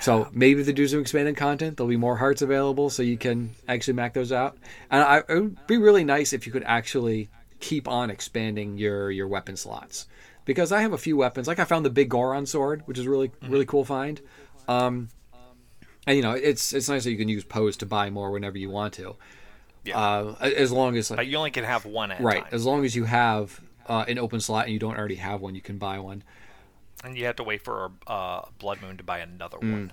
So 0.00 0.28
maybe 0.32 0.60
if 0.60 0.66
they 0.66 0.72
do 0.72 0.86
some 0.86 1.00
expanded 1.00 1.36
content, 1.36 1.76
there'll 1.76 1.88
be 1.90 1.96
more 1.96 2.16
hearts 2.16 2.40
available, 2.42 2.88
so 2.90 3.02
you 3.02 3.18
can 3.18 3.50
actually 3.66 3.94
max 3.94 4.14
those 4.14 4.32
out. 4.32 4.56
And 4.90 5.02
I, 5.02 5.18
it 5.18 5.28
would 5.28 5.66
be 5.66 5.76
really 5.76 6.04
nice 6.04 6.32
if 6.32 6.46
you 6.46 6.52
could 6.52 6.64
actually 6.64 7.28
keep 7.60 7.88
on 7.88 8.08
expanding 8.10 8.78
your 8.78 9.10
your 9.10 9.26
weapon 9.28 9.56
slots. 9.56 10.06
because 10.44 10.70
I 10.72 10.80
have 10.82 10.92
a 10.92 10.98
few 10.98 11.16
weapons. 11.16 11.46
Like 11.48 11.58
I 11.58 11.64
found 11.64 11.84
the 11.84 11.90
big 11.90 12.08
Goron 12.10 12.46
sword, 12.46 12.82
which 12.86 12.98
is 12.98 13.06
really 13.06 13.28
Mm-hmm. 13.28 13.52
really 13.52 13.66
cool 13.66 13.84
find. 13.84 14.20
Um, 14.68 15.08
and 16.06 16.16
you 16.16 16.22
know, 16.22 16.32
it's 16.32 16.72
it's 16.72 16.88
nice 16.88 17.04
that 17.04 17.10
you 17.10 17.18
can 17.18 17.28
use 17.28 17.44
poes 17.44 17.76
to 17.78 17.86
buy 17.86 18.08
more 18.10 18.30
whenever 18.30 18.56
you 18.56 18.70
want 18.70 18.94
to. 18.94 19.16
Yeah. 19.84 19.98
Uh, 19.98 20.34
as 20.40 20.70
long 20.72 20.96
as 20.96 21.08
But 21.10 21.26
you 21.26 21.36
only 21.36 21.50
can 21.50 21.64
have 21.64 21.84
one 21.84 22.10
at 22.12 22.20
a 22.20 22.22
right, 22.22 22.42
time. 22.42 22.50
as 22.52 22.64
long 22.64 22.84
as 22.84 22.94
you 22.96 23.04
have 23.04 23.60
uh, 23.88 24.04
an 24.08 24.18
open 24.18 24.40
slot 24.40 24.64
and 24.64 24.72
you 24.72 24.78
don't 24.78 24.96
already 24.96 25.16
have 25.16 25.40
one, 25.40 25.54
you 25.54 25.60
can 25.60 25.78
buy 25.78 25.98
one. 25.98 26.22
And 27.04 27.16
you 27.16 27.26
have 27.26 27.36
to 27.36 27.44
wait 27.44 27.62
for 27.62 27.90
a 28.06 28.10
uh, 28.10 28.44
blood 28.58 28.82
moon 28.82 28.96
to 28.96 29.04
buy 29.04 29.18
another 29.18 29.58
Mm. 29.58 29.72
one. 29.72 29.92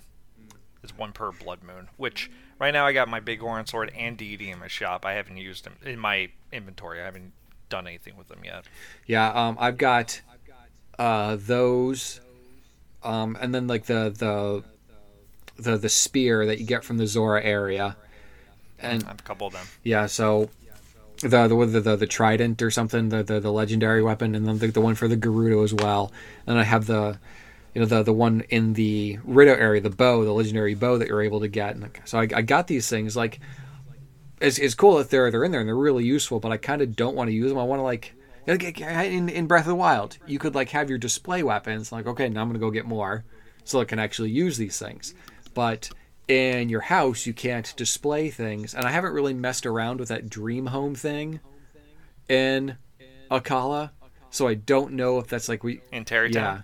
It's 0.84 0.96
one 0.98 1.14
per 1.14 1.32
blood 1.32 1.64
moon. 1.64 1.90
Which 1.98 2.30
right 2.60 2.72
now 2.72 2.86
I 2.86 2.94
got 2.94 3.08
my 3.08 3.20
big 3.20 3.40
Goron 3.40 3.66
sword 3.66 3.92
and 3.96 4.18
deity 4.18 4.52
in 4.52 4.60
my 4.60 4.68
shop. 4.68 5.06
I 5.06 5.14
haven't 5.14 5.38
used 5.38 5.64
them 5.66 5.78
in 5.84 5.98
my 6.00 6.30
inventory. 6.52 7.02
I 7.02 7.06
haven't 7.06 7.34
done 7.70 7.88
anything 7.88 8.16
with 8.18 8.28
them 8.28 8.42
yet. 8.44 8.66
Yeah, 9.08 9.30
um, 9.32 9.58
I've 9.60 9.78
got 9.78 10.22
uh, 11.00 11.38
those, 11.40 12.22
um, 13.04 13.36
and 13.42 13.54
then 13.54 13.66
like 13.68 13.86
the 13.86 14.14
the 14.16 14.64
the 15.62 15.78
the 15.78 15.90
spear 15.90 16.46
that 16.46 16.60
you 16.60 16.66
get 16.68 16.84
from 16.84 16.98
the 16.98 17.08
Zora 17.08 17.44
area, 17.44 17.96
and 18.80 19.04
I 19.04 19.08
have 19.08 19.20
a 19.20 19.24
couple 19.24 19.48
of 19.48 19.54
them. 19.54 19.66
yeah, 19.84 20.06
so 20.06 20.50
the 21.22 21.48
the 21.48 21.66
the, 21.66 21.82
the, 21.82 21.96
the 21.96 22.08
trident 22.08 22.62
or 22.62 22.72
something, 22.72 23.10
the, 23.10 23.24
the 23.24 23.40
the 23.40 23.52
legendary 23.52 24.04
weapon, 24.04 24.36
and 24.36 24.48
then 24.48 24.60
the, 24.60 24.68
the 24.68 24.82
one 24.82 24.96
for 24.96 25.08
the 25.08 25.18
Gerudo 25.18 25.64
as 25.64 25.74
well. 25.74 26.12
And 26.48 26.60
I 26.60 26.64
have 26.64 26.88
the 26.88 27.20
you 27.74 27.82
know 27.82 27.88
the 27.88 28.04
the 28.04 28.14
one 28.14 28.42
in 28.50 28.74
the 28.74 29.20
Rito 29.24 29.54
area, 29.54 29.82
the 29.82 29.90
bow, 29.90 30.24
the 30.24 30.34
legendary 30.34 30.76
bow 30.76 30.98
that 30.98 31.08
you're 31.08 31.22
able 31.22 31.40
to 31.42 31.48
get. 31.48 31.76
And 31.76 31.90
so 32.06 32.20
I, 32.20 32.28
I 32.34 32.42
got 32.42 32.68
these 32.68 32.90
things 32.90 33.16
like. 33.16 33.40
It's, 34.42 34.60
it's 34.60 34.76
cool 34.76 34.98
that 34.98 35.10
they're 35.10 35.32
they're 35.32 35.46
in 35.46 35.52
there 35.52 35.62
and 35.62 35.68
they're 35.68 35.78
really 35.78 36.04
useful, 36.04 36.42
but 36.42 36.52
I 36.52 36.58
kind 36.58 36.82
of 36.82 36.94
don't 36.94 37.16
want 37.16 37.30
to 37.30 37.34
use 37.34 37.50
them. 37.50 37.58
I 37.58 37.64
want 37.64 37.80
to 37.80 37.84
like 37.84 38.14
in 38.48 39.30
in 39.30 39.48
Breath 39.48 39.64
of 39.64 39.70
the 39.70 39.76
Wild, 39.76 40.18
you 40.28 40.40
could 40.40 40.56
like 40.56 40.70
have 40.70 40.90
your 40.90 41.00
display 41.00 41.42
weapons. 41.42 41.92
Like, 41.92 42.06
okay, 42.06 42.30
now 42.30 42.42
I'm 42.42 42.50
gonna 42.50 42.60
go 42.60 42.70
get 42.70 42.86
more, 42.86 43.24
so 43.64 43.80
I 43.80 43.86
can 43.86 43.98
actually 43.98 44.32
use 44.32 44.58
these 44.58 44.78
things. 44.78 45.16
But 45.54 45.90
in 46.28 46.70
your 46.70 46.82
house, 46.82 47.26
you 47.26 47.34
can't 47.34 47.74
display 47.76 48.30
things, 48.30 48.74
and 48.74 48.86
I 48.86 48.92
haven't 48.92 49.14
really 49.14 49.34
messed 49.34 49.66
around 49.66 50.00
with 50.00 50.10
that 50.10 50.30
dream 50.30 50.68
home 50.68 50.96
thing 50.96 51.40
in 52.28 52.78
Akkala, 53.30 53.92
so 54.30 54.48
I 54.48 54.56
don't 54.56 54.94
know 54.94 55.20
if 55.20 55.28
that's 55.28 55.48
like 55.50 55.64
we. 55.64 55.82
In 55.92 56.06
Tarrey 56.06 56.32
Town? 56.32 56.64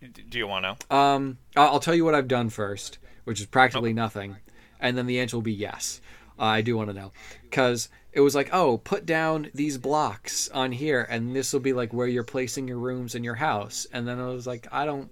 Yeah. 0.00 0.08
Do 0.28 0.38
you 0.38 0.46
want 0.46 0.64
to 0.64 0.76
know? 0.90 0.96
Um, 0.96 1.38
I'll 1.56 1.80
tell 1.80 1.94
you 1.94 2.04
what 2.04 2.14
I've 2.14 2.28
done 2.28 2.48
first, 2.48 2.98
which 3.24 3.40
is 3.40 3.46
practically 3.46 3.92
nothing, 3.92 4.36
and 4.78 4.96
then 4.96 5.06
the 5.06 5.20
answer 5.20 5.36
will 5.36 5.42
be 5.42 5.52
yes. 5.52 6.00
Uh, 6.38 6.44
I 6.44 6.62
do 6.62 6.76
want 6.76 6.88
to 6.88 6.94
know 6.94 7.12
because 7.42 7.90
it 8.12 8.20
was 8.20 8.34
like, 8.34 8.48
oh, 8.52 8.78
put 8.78 9.04
down 9.04 9.50
these 9.54 9.76
blocks 9.76 10.48
on 10.48 10.72
here, 10.72 11.06
and 11.10 11.36
this 11.36 11.52
will 11.52 11.60
be 11.60 11.74
like 11.74 11.92
where 11.92 12.06
you're 12.06 12.24
placing 12.24 12.66
your 12.66 12.78
rooms 12.78 13.14
in 13.14 13.22
your 13.22 13.34
house. 13.34 13.86
And 13.92 14.08
then 14.08 14.18
I 14.18 14.26
was 14.26 14.46
like, 14.46 14.66
I 14.72 14.86
don't 14.86 15.10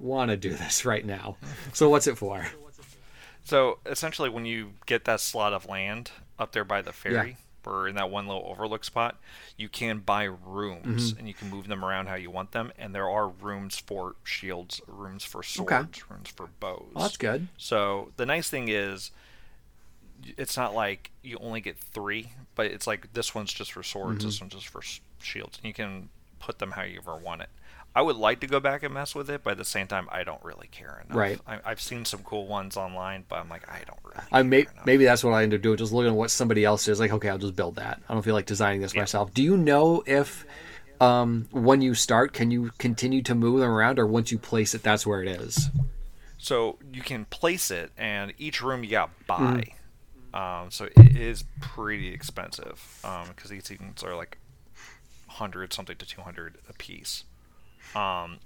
want 0.00 0.30
to 0.30 0.36
do 0.36 0.50
this 0.50 0.84
right 0.84 1.04
now. 1.04 1.36
So 1.72 1.88
what's 1.88 2.06
it 2.06 2.16
for? 2.18 2.46
So 3.44 3.78
essentially, 3.86 4.28
when 4.28 4.44
you 4.44 4.72
get 4.86 5.04
that 5.06 5.20
slot 5.20 5.52
of 5.52 5.66
land 5.68 6.10
up 6.38 6.52
there 6.52 6.64
by 6.64 6.82
the 6.82 6.92
ferry, 6.92 7.36
or 7.66 7.88
in 7.88 7.94
that 7.96 8.10
one 8.10 8.26
little 8.26 8.44
overlook 8.46 8.84
spot, 8.84 9.18
you 9.56 9.68
can 9.68 9.98
buy 9.98 10.24
rooms 10.24 11.10
Mm-hmm. 11.10 11.18
and 11.18 11.28
you 11.28 11.34
can 11.34 11.50
move 11.50 11.68
them 11.68 11.84
around 11.84 12.06
how 12.08 12.14
you 12.14 12.30
want 12.30 12.52
them. 12.52 12.72
And 12.78 12.94
there 12.94 13.08
are 13.08 13.28
rooms 13.28 13.76
for 13.78 14.14
shields, 14.24 14.80
rooms 14.86 15.24
for 15.24 15.42
swords, 15.42 16.10
rooms 16.10 16.28
for 16.30 16.48
bows. 16.60 16.90
Well, 16.94 17.04
that's 17.04 17.16
good. 17.16 17.48
So 17.58 18.12
the 18.16 18.24
nice 18.26 18.48
thing 18.48 18.68
is, 18.68 19.10
it's 20.36 20.56
not 20.56 20.74
like 20.74 21.10
you 21.22 21.38
only 21.40 21.60
get 21.60 21.76
three, 21.78 22.32
but 22.54 22.66
it's 22.66 22.86
like 22.86 23.12
this 23.14 23.34
one's 23.34 23.52
just 23.52 23.72
for 23.72 23.82
swords, 23.82 24.18
Mm-hmm. 24.20 24.28
this 24.28 24.40
one's 24.40 24.52
just 24.54 24.68
for 24.68 24.82
shields, 25.20 25.58
and 25.58 25.66
you 25.66 25.74
can 25.74 26.08
put 26.38 26.58
them 26.58 26.72
how 26.72 26.82
you 26.82 26.98
ever 26.98 27.16
want 27.16 27.42
it. 27.42 27.48
I 27.94 28.02
would 28.02 28.16
like 28.16 28.40
to 28.40 28.46
go 28.46 28.60
back 28.60 28.82
and 28.84 28.94
mess 28.94 29.14
with 29.14 29.28
it, 29.30 29.42
but 29.42 29.52
at 29.52 29.58
the 29.58 29.64
same 29.64 29.88
time, 29.88 30.08
I 30.12 30.22
don't 30.22 30.42
really 30.44 30.68
care 30.70 31.02
enough. 31.04 31.16
Right. 31.16 31.40
I, 31.46 31.58
I've 31.64 31.80
seen 31.80 32.04
some 32.04 32.22
cool 32.22 32.46
ones 32.46 32.76
online, 32.76 33.24
but 33.28 33.40
I'm 33.40 33.48
like, 33.48 33.68
I 33.68 33.82
don't 33.84 33.98
really. 34.04 34.26
I 34.30 34.42
may, 34.44 34.60
enough. 34.60 34.86
maybe 34.86 35.04
that's 35.04 35.24
what 35.24 35.32
I 35.32 35.42
end 35.42 35.54
up 35.54 35.60
doing, 35.60 35.76
just 35.76 35.92
looking 35.92 36.10
at 36.12 36.16
what 36.16 36.30
somebody 36.30 36.64
else 36.64 36.86
is. 36.86 37.00
Like, 37.00 37.12
okay, 37.12 37.28
I'll 37.28 37.38
just 37.38 37.56
build 37.56 37.76
that. 37.76 38.00
I 38.08 38.14
don't 38.14 38.22
feel 38.22 38.34
like 38.34 38.46
designing 38.46 38.80
this 38.80 38.94
Yeah. 38.94 39.02
myself. 39.02 39.34
Do 39.34 39.42
you 39.42 39.56
know 39.56 40.04
if, 40.06 40.46
um, 41.00 41.48
when 41.50 41.82
you 41.82 41.94
start, 41.94 42.32
can 42.32 42.52
you 42.52 42.70
continue 42.78 43.22
to 43.22 43.34
move 43.34 43.60
them 43.60 43.70
around, 43.70 43.98
or 43.98 44.06
once 44.06 44.30
you 44.30 44.38
place 44.38 44.74
it, 44.74 44.82
that's 44.84 45.04
where 45.04 45.22
it 45.22 45.28
is? 45.28 45.70
So 46.38 46.78
you 46.92 47.02
can 47.02 47.24
place 47.24 47.70
it, 47.70 47.90
and 47.98 48.32
each 48.38 48.62
room 48.62 48.84
you 48.84 48.90
got 48.90 49.10
buy. 49.26 49.64
Mm-hmm. 50.32 50.36
Um, 50.64 50.70
so 50.70 50.84
it 50.84 51.16
is 51.16 51.42
pretty 51.60 52.14
expensive 52.14 53.00
because 53.34 53.50
these 53.50 53.64
things 53.64 54.04
are 54.04 54.14
like 54.14 54.38
hundred 55.26 55.72
something 55.72 55.96
to 55.96 56.06
two 56.06 56.20
hundred 56.20 56.58
a 56.68 56.72
piece. 56.74 57.24
Um, 57.94 58.38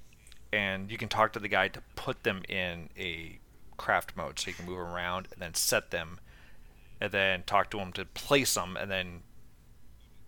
and 0.53 0.91
you 0.91 0.97
can 0.99 1.09
talk 1.09 1.33
to 1.33 1.39
the 1.39 1.49
guy 1.49 1.69
to 1.69 1.81
put 1.97 2.23
them 2.23 2.43
in 2.49 2.89
a 2.99 3.39
craft 3.77 4.17
mode, 4.17 4.39
so 4.39 4.49
you 4.49 4.55
can 4.55 4.67
move 4.67 4.79
them 4.79 4.87
around 4.89 5.29
and 5.33 5.41
then 5.43 5.55
set 5.55 5.91
them, 5.91 6.21
and 7.01 7.11
then 7.13 7.43
talk 7.45 7.71
to 7.71 7.79
him 7.79 7.93
to 7.95 8.05
place 8.05 8.55
them, 8.55 8.77
and 8.77 8.91
then 8.91 9.23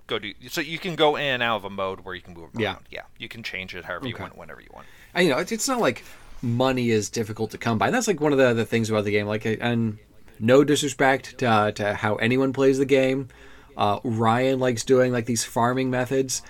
go 0.07 0.19
to 0.19 0.33
So 0.49 0.61
you 0.61 0.79
can 0.79 0.95
go 0.97 1.17
in 1.17 1.23
and 1.25 1.43
out 1.43 1.57
of 1.57 1.65
a 1.65 1.71
mode 1.71 2.01
where 2.01 2.15
you 2.15 2.23
can 2.23 2.35
move 2.35 2.53
them 2.53 2.63
Yeah. 2.63 2.73
around. 2.75 2.87
Yeah, 2.91 3.03
you 3.19 3.29
can 3.29 3.43
change 3.43 3.75
it 3.75 3.85
however 3.85 4.07
you 4.09 4.17
want, 4.19 4.37
whenever 4.37 4.61
you 4.61 4.69
want. 4.73 4.87
And, 5.15 5.27
you 5.27 5.33
know, 5.33 5.39
it's, 5.39 5.53
it's 5.53 5.69
not 5.69 5.81
like 5.81 6.05
money 6.43 6.91
is 6.91 7.09
difficult 7.11 7.51
to 7.53 7.59
come 7.59 7.79
by. 7.79 7.87
and 7.87 7.95
That's 7.95 8.07
like 8.07 8.21
one 8.21 8.33
of 8.33 8.39
the, 8.39 8.53
the 8.53 8.65
things 8.67 8.91
about 8.91 9.05
the 9.05 9.11
game. 9.11 9.27
Like, 9.27 9.45
and 9.45 9.99
no 10.39 10.63
disrespect 10.65 11.39
to, 11.39 11.47
uh, 11.47 11.73
to 11.73 11.95
how 11.95 12.17
anyone 12.17 12.53
plays 12.53 12.79
the 12.79 12.85
game. 12.85 13.29
Uh, 13.77 14.01
Ryan 14.05 14.59
likes 14.61 14.85
doing 14.85 15.13
like 15.13 15.27
these 15.27 15.45
farming 15.45 15.91
methods. 15.91 16.43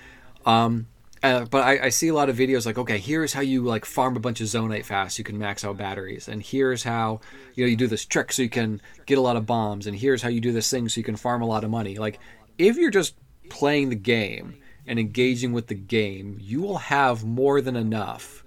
Um, 0.45 0.87
uh, 1.23 1.45
but 1.47 1.65
I, 1.65 1.87
I 1.87 1.89
see 1.89 2.09
a 2.09 2.15
lot 2.15 2.29
of 2.29 2.37
videos 2.37 2.67
like, 2.67 2.79
okay, 2.79 2.99
here's 2.99 3.33
how 3.33 3.41
you 3.41 3.65
like 3.65 3.85
farm 3.85 4.17
a 4.17 4.21
bunch 4.21 4.41
of 4.41 4.47
zonaite 4.47 4.85
fast. 4.85 5.19
You 5.19 5.25
can 5.25 5.39
max 5.39 5.65
out 5.65 5.77
batteries, 5.77 6.29
and 6.29 6.43
here's 6.43 6.83
how 6.83 7.21
you 7.55 7.65
know 7.65 7.71
you 7.71 7.77
do 7.77 7.87
this 7.87 8.05
trick 8.05 8.33
so 8.33 8.43
you 8.43 8.49
can 8.49 8.81
get 9.07 9.19
a 9.19 9.23
lot 9.23 9.37
of 9.37 9.47
bombs, 9.47 9.87
and 9.87 9.97
here's 9.97 10.23
how 10.23 10.29
you 10.29 10.41
do 10.41 10.53
this 10.53 10.71
thing 10.71 10.89
so 10.89 10.99
you 10.99 11.05
can 11.05 11.17
farm 11.17 11.43
a 11.43 11.47
lot 11.47 11.65
of 11.65 11.71
money. 11.71 11.97
Like, 11.97 12.19
if 12.59 12.77
you're 12.77 12.91
just 12.91 13.15
playing 13.49 13.89
the 13.89 13.97
game 13.97 14.57
and 14.87 14.99
engaging 14.99 15.53
with 15.53 15.67
the 15.67 15.75
game, 15.75 16.39
you 16.41 16.61
will 16.63 16.79
have 16.79 17.25
more 17.25 17.61
than 17.61 17.77
enough. 17.77 18.45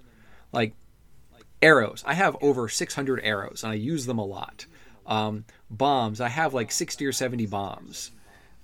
Like 0.52 0.74
arrows, 1.62 2.02
I 2.06 2.14
have 2.14 2.36
over 2.40 2.68
600 2.68 3.20
arrows, 3.22 3.62
and 3.62 3.72
I 3.72 3.76
use 3.76 4.06
them 4.06 4.18
a 4.18 4.24
lot. 4.24 4.66
Um, 5.06 5.44
bombs, 5.70 6.20
I 6.20 6.28
have 6.28 6.54
like 6.54 6.72
60 6.72 7.04
or 7.04 7.12
70 7.12 7.46
bombs. 7.46 8.12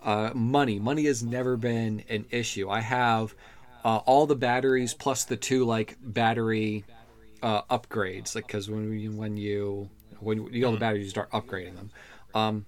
Uh, 0.02 0.30
money, 0.34 0.78
money 0.78 1.04
has 1.06 1.22
never 1.22 1.56
been 1.56 2.04
an 2.08 2.26
issue. 2.30 2.70
I 2.70 2.80
have 2.80 3.34
uh, 3.86 3.98
all 4.04 4.26
the 4.26 4.34
batteries 4.34 4.92
plus 4.94 5.24
the 5.24 5.36
two 5.36 5.64
like 5.64 5.96
battery 6.02 6.84
uh, 7.42 7.62
upgrades, 7.70 8.34
like 8.34 8.46
because 8.46 8.68
when 8.68 8.98
you 8.98 9.12
when 9.12 9.36
you 9.36 9.88
when 10.20 10.42
you 10.44 10.50
get 10.60 10.64
all 10.64 10.72
the 10.72 10.78
batteries, 10.78 11.04
you 11.04 11.10
start 11.10 11.30
upgrading 11.30 11.76
them. 11.76 11.90
Um, 12.34 12.66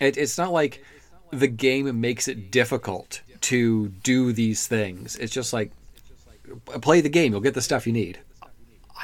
it, 0.00 0.16
it's 0.16 0.38
not 0.38 0.50
like 0.52 0.82
the 1.30 1.46
game 1.48 2.00
makes 2.00 2.26
it 2.28 2.50
difficult 2.50 3.20
to 3.42 3.88
do 3.88 4.32
these 4.32 4.66
things. 4.66 5.16
It's 5.16 5.32
just 5.32 5.52
like 5.52 5.72
play 6.80 7.00
the 7.02 7.08
game, 7.08 7.32
you'll 7.32 7.40
get 7.42 7.54
the 7.54 7.60
stuff 7.62 7.86
you 7.86 7.92
need. 7.92 8.18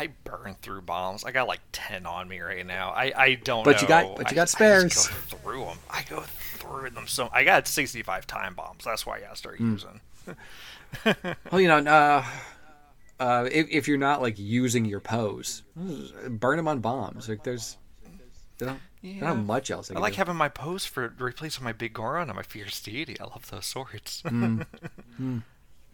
I 0.01 0.11
burn 0.25 0.55
through 0.63 0.83
bombs. 0.83 1.25
I 1.25 1.33
got 1.33 1.49
like 1.49 1.61
ten 1.73 2.07
on 2.07 2.29
me 2.29 2.39
right 2.41 2.65
now. 2.65 2.91
I, 2.91 3.13
I 3.17 3.35
don't. 3.35 3.65
But 3.65 3.83
you 3.83 3.89
got- 3.89 4.17
but 4.17 4.31
you 4.31 4.35
I- 4.35 4.37
got 4.37 4.43
I 4.43 4.45
spares. 4.47 5.09
go 5.09 5.13
through 5.37 5.65
them. 5.65 5.79
I 5.91 6.05
go 6.09 6.21
through 6.23 6.91
them. 6.91 7.07
So 7.09 7.29
I 7.33 7.43
got 7.45 7.67
sixty 7.67 8.03
five 8.03 8.27
time 8.27 8.55
bombs. 8.55 8.85
That's 8.85 9.05
why 9.05 9.17
I 9.17 9.21
gotta 9.21 9.37
start 9.37 9.59
Hmm. 9.59 9.73
using. 9.73 10.01
Well, 11.51 11.61
you 11.61 11.69
know, 11.69 11.79
uh, 11.79 12.25
uh, 13.21 13.49
if, 13.51 13.69
if 13.71 13.89
you're 13.89 13.99
not 13.99 14.23
like 14.23 14.39
using 14.39 14.85
your 14.85 15.01
poes, 15.01 15.63
burn 16.29 16.57
them 16.57 16.69
on 16.69 16.81
bombs. 16.81 17.29
Like 17.29 17.43
there's, 17.45 17.77
they 18.59 18.67
don't, 18.67 18.81
they 19.03 19.15
don't 19.21 19.47
much 19.47 19.71
else. 19.71 19.89
they 19.89 19.95
I 19.95 19.99
like 20.01 20.15
do. 20.15 20.19
having 20.19 20.37
my 20.37 20.49
poes 20.49 20.85
for 20.87 21.15
replacing 21.19 21.65
my 21.65 21.73
big 21.73 21.93
Goron 21.95 22.29
and 22.29 22.37
my 22.37 22.43
fierce 22.43 22.81
deity. 22.81 23.19
I 23.21 23.25
love 23.25 23.49
those 23.51 23.67
swords. 23.67 24.23
Hmm. 25.19 25.39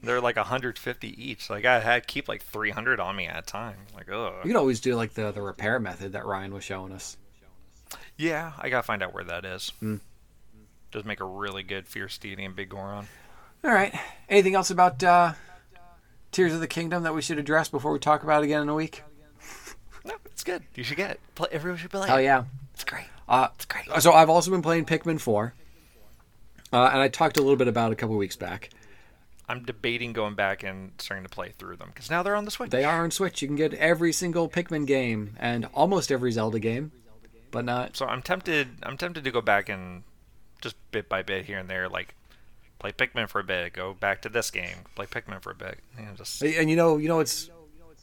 They're 0.02 0.20
like 0.20 0.36
150 0.36 1.30
each. 1.30 1.48
Like 1.48 1.64
I 1.64 1.80
gotta 1.80 2.00
keep 2.02 2.28
like 2.28 2.42
300 2.42 3.00
on 3.00 3.16
me 3.16 3.26
at 3.26 3.38
a 3.38 3.42
time. 3.42 3.76
Like, 3.94 4.10
oh, 4.10 4.34
You 4.44 4.50
could 4.50 4.58
always 4.58 4.80
do 4.80 4.96
like 4.96 5.14
the 5.14 5.32
the 5.32 5.40
repair 5.40 5.80
method 5.80 6.12
that 6.12 6.26
Ryan 6.26 6.52
was 6.52 6.62
showing 6.62 6.92
us. 6.92 7.16
Yeah, 8.18 8.52
I 8.58 8.68
gotta 8.68 8.82
find 8.82 9.02
out 9.02 9.14
where 9.14 9.24
that 9.24 9.46
is. 9.46 9.72
Just 10.90 11.06
make 11.06 11.20
a 11.20 11.24
really 11.24 11.62
good 11.62 11.88
fierce 11.88 12.18
deity 12.18 12.44
and 12.44 12.54
big 12.54 12.68
Goron. 12.68 13.06
All 13.64 13.72
right. 13.72 13.94
Anything 14.28 14.54
else 14.54 14.70
about 14.70 15.02
uh, 15.02 15.32
Tears 16.32 16.52
of 16.52 16.60
the 16.60 16.66
Kingdom 16.66 17.02
that 17.04 17.14
we 17.14 17.22
should 17.22 17.38
address 17.38 17.68
before 17.68 17.92
we 17.92 17.98
talk 17.98 18.22
about 18.22 18.42
it 18.42 18.46
again 18.46 18.62
in 18.62 18.68
a 18.68 18.74
week? 18.74 19.02
No, 20.04 20.14
it's 20.26 20.44
good. 20.44 20.62
You 20.74 20.84
should 20.84 20.98
get 20.98 21.12
it. 21.12 21.20
Play, 21.34 21.48
everyone 21.50 21.78
should 21.78 21.90
play 21.90 22.06
Oh 22.10 22.18
yeah. 22.18 22.44
It's 22.74 22.84
great. 22.84 23.06
Uh, 23.26 23.48
It's 23.54 23.64
great. 23.64 23.86
so 24.02 24.12
I've 24.12 24.28
also 24.28 24.50
been 24.50 24.60
playing 24.60 24.84
Pikmin 24.84 25.18
4. 25.18 25.54
Uh, 26.72 26.90
and 26.92 27.00
I 27.00 27.08
talked 27.08 27.38
a 27.38 27.40
little 27.40 27.56
bit 27.56 27.68
about 27.68 27.90
it 27.90 27.94
a 27.94 27.96
couple 27.96 28.16
weeks 28.16 28.36
back. 28.36 28.68
I'm 29.48 29.62
debating 29.64 30.12
going 30.12 30.34
back 30.34 30.62
and 30.62 30.92
starting 30.98 31.24
to 31.24 31.30
play 31.30 31.52
through 31.58 31.76
them 31.76 31.88
because 31.94 32.10
now 32.10 32.22
they're 32.22 32.34
on 32.34 32.44
the 32.44 32.50
Switch. 32.50 32.70
They 32.70 32.84
are 32.84 33.02
on 33.04 33.10
Switch. 33.10 33.40
You 33.42 33.48
can 33.48 33.56
get 33.56 33.72
every 33.74 34.12
single 34.12 34.48
Pikmin 34.48 34.86
game 34.86 35.36
and 35.38 35.66
almost 35.74 36.10
every 36.10 36.32
Zelda 36.32 36.58
game, 36.58 36.92
but 37.50 37.64
not. 37.64 37.96
So 37.96 38.06
I'm 38.06 38.22
tempted. 38.22 38.68
I'm 38.82 38.96
tempted 38.96 39.24
to 39.24 39.30
go 39.30 39.40
back 39.40 39.68
and 39.68 40.02
just 40.60 40.76
bit 40.90 41.08
by 41.08 41.22
bit 41.22 41.44
here 41.44 41.58
and 41.58 41.68
there, 41.68 41.88
like 41.88 42.14
play 42.84 43.06
Pikmin 43.06 43.26
for 43.28 43.40
a 43.40 43.44
bit, 43.44 43.72
go 43.72 43.94
back 43.94 44.20
to 44.22 44.28
this 44.28 44.50
game, 44.50 44.76
play 44.94 45.06
Pikmin 45.06 45.40
for 45.40 45.52
a 45.52 45.54
bit. 45.54 45.78
You 45.98 46.04
know, 46.04 46.12
just 46.16 46.42
And 46.42 46.68
you 46.68 46.76
know, 46.76 46.98
you 46.98 47.08
know, 47.08 47.20
it's 47.20 47.48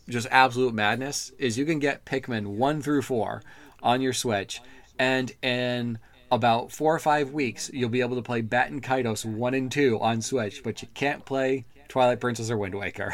just 0.09 0.27
absolute 0.31 0.73
madness 0.73 1.31
is 1.37 1.55
you 1.55 1.65
can 1.65 1.77
get 1.77 2.03
Pikmin 2.03 2.47
one 2.47 2.81
through 2.81 3.03
four 3.03 3.43
on 3.83 4.01
your 4.01 4.13
Switch, 4.13 4.59
and 4.97 5.31
in 5.43 5.99
about 6.31 6.71
four 6.71 6.95
or 6.95 6.99
five 6.99 7.31
weeks 7.31 7.69
you'll 7.71 7.89
be 7.89 8.01
able 8.01 8.15
to 8.15 8.23
play 8.23 8.41
Baten 8.41 8.81
Kaitos 8.81 9.23
one 9.23 9.53
and 9.53 9.71
two 9.71 9.99
on 9.99 10.19
Switch, 10.21 10.63
but 10.63 10.81
you 10.81 10.87
can't 10.95 11.25
play 11.25 11.65
Twilight 11.87 12.19
Princess 12.19 12.49
or 12.49 12.57
Wind 12.57 12.73
Waker. 12.73 13.13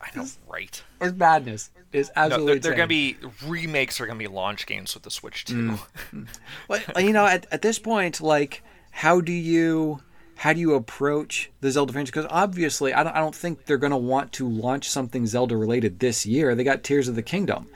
I 0.00 0.16
know, 0.16 0.26
right? 0.48 0.82
It's 1.00 1.16
madness. 1.16 1.70
It's 1.92 2.10
No, 2.14 2.22
absolutely. 2.22 2.52
they're, 2.54 2.60
they're 2.60 2.74
gonna 2.74 2.86
be 2.86 3.16
remakes. 3.44 4.00
Are 4.00 4.06
gonna 4.06 4.20
be 4.20 4.28
launch 4.28 4.66
games 4.66 4.94
with 4.94 5.02
the 5.02 5.10
Switch 5.10 5.46
too. 5.46 5.78
Mm. 6.12 6.28
Well, 6.68 6.80
you 7.00 7.12
know, 7.12 7.26
at, 7.26 7.48
at 7.50 7.62
this 7.62 7.80
point, 7.80 8.20
like, 8.20 8.62
how 8.92 9.20
do 9.20 9.32
you 9.32 10.00
how 10.36 10.52
do 10.52 10.60
you 10.60 10.74
approach 10.74 11.50
the 11.60 11.70
Zelda 11.70 11.92
franchise? 11.92 12.10
Because 12.10 12.26
obviously, 12.30 12.92
I 12.92 13.02
don't, 13.02 13.14
I 13.14 13.20
don't 13.20 13.34
think 13.34 13.66
they're 13.66 13.76
going 13.78 13.90
to 13.90 13.96
want 13.96 14.32
to 14.32 14.48
launch 14.48 14.88
something 14.88 15.26
Zelda 15.26 15.56
related 15.56 15.98
this 15.98 16.26
year. 16.26 16.54
They 16.54 16.64
got 16.64 16.82
Tears 16.82 17.08
of 17.08 17.14
the 17.14 17.22
Kingdom. 17.22 17.68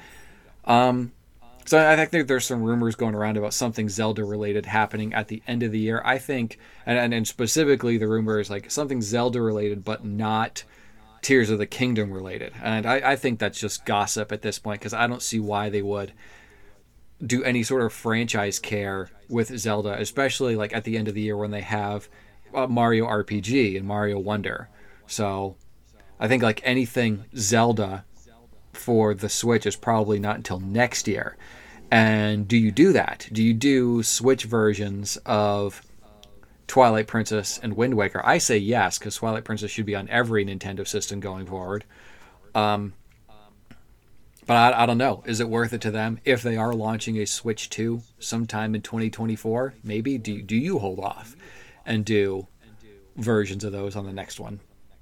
Um, 0.64 1.12
so 1.66 1.78
I 1.78 2.04
think 2.06 2.28
there's 2.28 2.46
some 2.46 2.62
rumors 2.62 2.94
going 2.94 3.16
around 3.16 3.36
about 3.36 3.52
something 3.52 3.88
Zelda 3.88 4.24
related 4.24 4.66
happening 4.66 5.12
at 5.12 5.26
the 5.26 5.42
end 5.48 5.64
of 5.64 5.72
the 5.72 5.80
year. 5.80 6.00
I 6.04 6.18
think, 6.18 6.58
and, 6.86 7.12
and, 7.12 7.26
specifically, 7.26 7.98
the 7.98 8.06
rumor 8.06 8.38
is 8.38 8.48
like 8.48 8.70
something 8.70 9.02
Zelda 9.02 9.40
related, 9.40 9.84
but 9.84 10.04
not 10.04 10.62
Tears 11.22 11.50
of 11.50 11.58
the 11.58 11.66
Kingdom 11.66 12.12
related. 12.12 12.52
And 12.62 12.86
I, 12.86 13.12
I 13.12 13.16
think 13.16 13.40
that's 13.40 13.58
just 13.58 13.84
gossip 13.84 14.30
at 14.30 14.42
this 14.42 14.60
point 14.60 14.80
because 14.80 14.94
I 14.94 15.08
don't 15.08 15.22
see 15.22 15.40
why 15.40 15.68
they 15.68 15.82
would 15.82 16.12
do 17.24 17.42
any 17.42 17.64
sort 17.64 17.82
of 17.82 17.92
franchise 17.92 18.60
care 18.60 19.10
with 19.28 19.58
Zelda, 19.58 20.00
especially 20.00 20.54
like 20.54 20.72
at 20.72 20.84
the 20.84 20.96
end 20.96 21.08
of 21.08 21.14
the 21.14 21.22
year 21.22 21.36
when 21.36 21.50
they 21.50 21.62
have 21.62 22.08
Mario 22.68 23.06
RPG 23.06 23.76
and 23.76 23.86
Mario 23.86 24.18
Wonder. 24.18 24.68
So 25.06 25.56
I 26.18 26.28
think 26.28 26.42
like 26.42 26.60
anything 26.64 27.24
Zelda 27.36 28.04
for 28.72 29.14
the 29.14 29.28
Switch 29.28 29.66
is 29.66 29.76
probably 29.76 30.18
not 30.18 30.36
until 30.36 30.60
next 30.60 31.08
year. 31.08 31.36
And 31.90 32.48
do 32.48 32.56
you 32.56 32.72
do 32.72 32.92
that? 32.92 33.28
Do 33.32 33.42
you 33.42 33.54
do 33.54 34.02
Switch 34.02 34.44
versions 34.44 35.16
of 35.24 35.82
Twilight 36.66 37.06
Princess 37.06 37.58
and 37.62 37.76
Wind 37.76 37.94
Waker? 37.94 38.20
I 38.24 38.38
say 38.38 38.58
yes, 38.58 38.98
because 38.98 39.16
Twilight 39.16 39.44
Princess 39.44 39.70
should 39.70 39.86
be 39.86 39.94
on 39.94 40.08
every 40.08 40.44
Nintendo 40.44 40.86
system 40.86 41.20
going 41.20 41.46
forward. 41.46 41.84
Um, 42.54 42.94
but 44.46 44.54
I, 44.56 44.82
I 44.82 44.86
don't 44.86 44.98
know. 44.98 45.22
Is 45.26 45.40
it 45.40 45.48
worth 45.48 45.72
it 45.72 45.80
to 45.82 45.90
them 45.90 46.18
if 46.24 46.42
they 46.42 46.56
are 46.56 46.72
launching 46.72 47.18
a 47.18 47.26
Switch 47.26 47.70
2 47.70 48.02
sometime 48.18 48.74
in 48.74 48.82
2024? 48.82 49.74
Maybe. 49.84 50.18
Do, 50.18 50.42
do 50.42 50.56
you 50.56 50.78
hold 50.78 51.00
off 51.00 51.36
and 51.86 52.04
do 52.04 52.46
versions 53.16 53.64
of 53.64 53.72
those 53.72 53.96
on 53.96 54.04
the 54.04 54.12
next 54.12 54.38
one? 54.38 54.60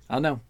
I 0.08 0.14
don't 0.14 0.22
know. 0.22 0.40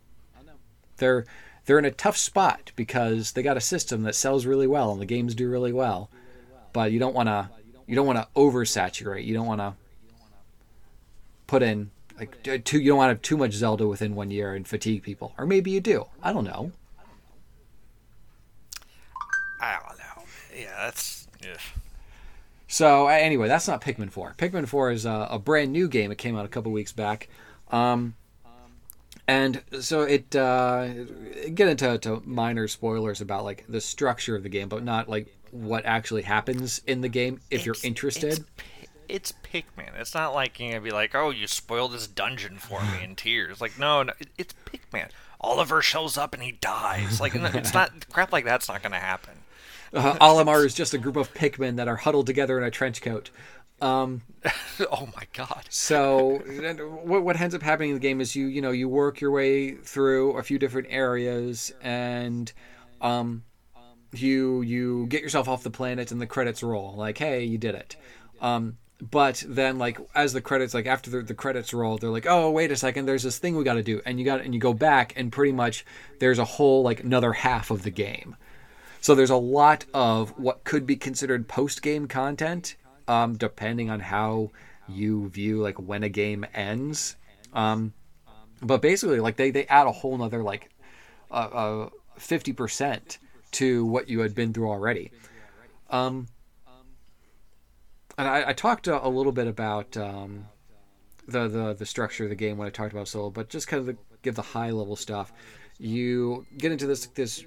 They're 0.97 1.25
they're 1.67 1.79
in 1.79 1.85
a 1.85 1.91
tough 1.91 2.17
spot 2.17 2.73
because 2.77 3.33
they 3.33 3.43
got 3.43 3.57
a 3.57 3.61
system 3.61 4.03
that 4.03 4.15
sells 4.15 4.45
really 4.45 4.67
well 4.67 4.93
and 4.93 5.01
the 5.01 5.07
games 5.07 5.35
do 5.35 5.49
really 5.49 5.73
well, 5.73 6.11
but 6.73 6.93
you 6.93 6.99
don't 6.99 7.15
want 7.15 7.29
to 7.29 7.49
you 7.87 7.95
don't 7.95 8.07
want 8.07 8.19
to 8.19 8.29
oversaturate. 8.37 9.25
You 9.25 9.35
don't 9.35 9.47
want 9.47 9.61
to 9.61 9.75
put 11.47 11.63
in 11.63 11.91
like 12.19 12.43
too. 12.65 12.79
You 12.79 12.91
don't 12.91 12.99
want 12.99 13.09
to 13.09 13.15
have 13.15 13.23
too 13.23 13.37
much 13.37 13.53
Zelda 13.53 13.87
within 13.87 14.15
one 14.15 14.31
year 14.31 14.55
and 14.55 14.67
fatigue 14.67 15.03
people, 15.03 15.35
or 15.39 15.47
maybe 15.47 15.71
you 15.71 15.81
do. 15.81 16.07
I 16.23 16.33
don't 16.33 16.45
know. 16.45 16.73
I 19.61 19.79
don't 19.87 19.99
know. 19.99 20.25
Yeah, 20.57 20.77
that's. 20.79 21.27
Yeah. 21.43 21.57
So 22.75 23.07
anyway, 23.07 23.47
that's 23.47 23.69
not 23.69 23.81
Pikmin 23.81 24.11
4. 24.11 24.35
Pikmin 24.37 24.67
4 24.67 24.91
is 24.91 25.07
a, 25.07 25.29
a 25.31 25.39
brand 25.39 25.71
new 25.71 25.87
game. 25.87 26.11
It 26.11 26.19
came 26.19 26.37
out 26.37 26.45
a 26.45 26.49
couple 26.49 26.73
weeks 26.73 26.91
back, 26.91 27.29
um, 27.71 28.17
and 29.29 29.63
so 29.81 30.01
it 30.01 30.35
uh, 30.35 30.89
get 31.55 31.69
into 31.69 31.97
to 31.99 32.21
minor 32.25 32.67
spoilers 32.67 33.21
about 33.21 33.45
like 33.45 33.65
the 33.69 33.81
structure 33.81 34.35
of 34.35 34.43
the 34.43 34.49
game, 34.49 34.69
but 34.69 34.83
not 34.83 35.09
like 35.09 35.33
what 35.53 35.87
actually 35.87 36.23
happens 36.23 36.83
in 36.85 37.01
the 37.01 37.09
game. 37.09 37.41
If 37.49 37.65
you're 37.65 37.77
interested, 37.85 38.45
It's, 39.09 39.33
it's 39.33 39.33
Pikmin. 39.45 39.97
It's 39.97 40.13
not 40.13 40.35
like 40.35 40.59
you're 40.59 40.71
gonna 40.71 40.81
be 40.81 40.91
like, 40.91 41.15
oh, 41.15 41.31
you 41.31 41.47
spoiled 41.47 41.93
this 41.93 42.09
dungeon 42.09 42.59
for 42.59 42.83
me 42.83 43.05
in 43.05 43.15
tears. 43.15 43.61
Like, 43.61 43.79
no, 43.79 44.03
no, 44.03 44.15
it's 44.37 44.53
Pikmin. 44.67 45.11
Oliver 45.41 45.81
shows 45.81 46.19
up 46.19 46.35
and 46.35 46.43
he 46.43 46.51
dies. 46.51 47.21
Like, 47.21 47.37
it's 47.37 47.73
not 47.75 48.09
crap 48.09 48.33
like 48.33 48.45
that's 48.45 48.67
not 48.67 48.83
gonna 48.83 48.99
happen. 48.99 49.44
Uh, 49.95 50.15
Olimar 50.19 50.65
is 50.65 50.75
just 50.75 50.95
a 50.95 50.99
group 50.99 51.17
of 51.17 51.33
Pikmin 51.35 51.77
that 51.77 51.89
are 51.89 51.97
huddled 51.97 52.27
together 52.27 52.59
in 52.59 52.65
a 52.65 52.71
trench 52.71 53.01
coat. 53.03 53.31
oh 54.93 55.09
my 55.15 55.25
god. 55.33 55.65
So 55.69 56.39
what 57.05 57.25
what 57.25 57.41
ends 57.41 57.55
up 57.55 57.63
happening 57.63 57.91
in 57.91 57.97
the 57.97 58.01
game 58.01 58.21
is 58.21 58.37
you 58.37 58.47
you 58.47 58.61
know 58.63 58.71
you 58.71 58.89
work 58.89 59.21
your 59.21 59.31
way 59.31 59.75
through 59.75 60.33
a 60.39 60.43
few 60.43 60.59
different 60.59 60.89
areas 60.91 61.73
and 61.83 62.53
um 63.01 63.45
you 64.13 64.63
you 64.63 65.07
get 65.09 65.23
yourself 65.23 65.49
off 65.49 65.63
the 65.63 65.71
planet 65.71 66.13
and 66.13 66.21
the 66.21 66.27
credits 66.27 66.63
roll 66.63 66.95
like 66.97 67.19
hey 67.19 67.45
you 67.45 67.59
did 67.59 67.75
it 67.75 67.97
um 68.41 68.77
but 69.01 69.45
then 69.49 69.77
like 69.77 69.99
as 70.15 70.33
the 70.33 70.41
credits 70.41 70.73
like 70.73 70.87
after 70.87 71.11
the, 71.11 71.23
the 71.23 71.35
credits 71.35 71.75
roll 71.75 71.99
they're 71.99 72.11
like 72.11 72.27
oh 72.29 72.51
wait 72.51 72.71
a 72.71 72.77
second 72.77 73.07
there's 73.07 73.25
this 73.25 73.39
thing 73.39 73.57
we 73.57 73.65
got 73.65 73.75
to 73.75 73.83
do 73.83 74.01
and 74.07 74.19
you 74.19 74.25
got 74.25 74.41
and 74.41 74.55
you 74.55 74.61
go 74.61 74.73
back 74.73 75.13
and 75.17 75.33
pretty 75.33 75.53
much 75.53 75.85
there's 76.21 76.39
a 76.39 76.45
whole 76.45 76.83
like 76.83 77.03
another 77.03 77.33
half 77.33 77.71
of 77.71 77.83
the 77.83 77.91
game 77.91 78.37
so 79.05 79.15
there's 79.15 79.29
a 79.29 79.37
lot 79.37 79.85
of 79.93 80.31
what 80.39 80.65
could 80.65 80.87
be 80.87 80.97
considered 80.97 81.47
post 81.47 81.83
game 81.83 82.09
content, 82.09 82.77
um, 83.07 83.37
depending 83.37 83.91
on 83.91 84.01
how 84.01 84.51
you 84.89 85.29
view 85.29 85.61
like 85.61 85.79
when 85.79 86.03
a 86.03 86.09
game 86.09 86.47
ends. 86.55 87.17
Um, 87.53 87.93
but 88.63 88.81
basically, 88.81 89.21
like 89.21 89.37
they 89.37 89.51
they 89.51 89.67
add 89.67 89.87
a 89.87 89.93
whole 89.93 90.17
nother 90.17 90.43
like 90.43 90.71
uh, 91.31 91.91
fifty 92.17 92.55
percent 92.55 93.19
to 93.51 93.85
what 93.85 94.09
you 94.09 94.21
had 94.21 94.35
been 94.35 94.55
through 94.55 94.71
already. 94.71 95.13
Um, 95.91 96.27
and 98.17 98.27
I, 98.27 98.49
I 98.49 98.53
talked 98.55 98.89
a, 98.89 99.07
a 99.07 99.11
little 99.11 99.33
bit 99.33 99.47
about 99.47 99.99
um, 99.99 100.47
the, 101.29 101.47
the 101.47 101.75
the 101.75 101.85
structure 101.85 102.25
of 102.25 102.31
the 102.31 102.37
game 102.37 102.57
when 102.57 102.67
I 102.67 102.71
talked 102.71 102.95
about 102.95 103.09
solo, 103.09 103.29
but 103.29 103.51
just 103.51 103.69
kind 103.69 103.81
of 103.81 103.85
the, 103.85 103.97
give 104.23 104.35
the 104.35 104.41
high 104.41 104.71
level 104.71 104.97
stuff. 104.97 105.31
You 105.79 106.47
get 106.57 106.73
into 106.73 106.87
this 106.87 107.05
this 107.09 107.45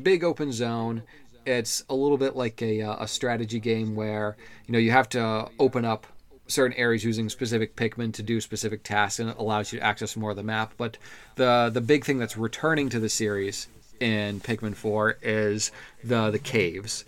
big 0.00 0.24
open 0.24 0.52
zone. 0.52 1.02
It's 1.44 1.84
a 1.88 1.94
little 1.94 2.18
bit 2.18 2.36
like 2.36 2.62
a, 2.62 2.82
uh, 2.82 3.04
a 3.04 3.08
strategy 3.08 3.58
game 3.58 3.94
where 3.94 4.36
you 4.66 4.72
know 4.72 4.78
you 4.78 4.92
have 4.92 5.08
to 5.10 5.48
open 5.58 5.84
up 5.84 6.06
certain 6.46 6.76
areas 6.76 7.04
using 7.04 7.28
specific 7.28 7.76
Pikmin 7.76 8.12
to 8.14 8.22
do 8.22 8.40
specific 8.40 8.82
tasks, 8.82 9.18
and 9.18 9.30
it 9.30 9.36
allows 9.38 9.72
you 9.72 9.78
to 9.78 9.84
access 9.84 10.16
more 10.16 10.30
of 10.30 10.36
the 10.36 10.42
map. 10.42 10.74
But 10.76 10.98
the 11.36 11.70
the 11.72 11.80
big 11.80 12.04
thing 12.04 12.18
that's 12.18 12.36
returning 12.36 12.88
to 12.90 13.00
the 13.00 13.08
series 13.08 13.68
in 14.00 14.40
Pikmin 14.40 14.74
4 14.74 15.18
is 15.22 15.70
the 16.04 16.30
the 16.30 16.38
caves, 16.38 17.04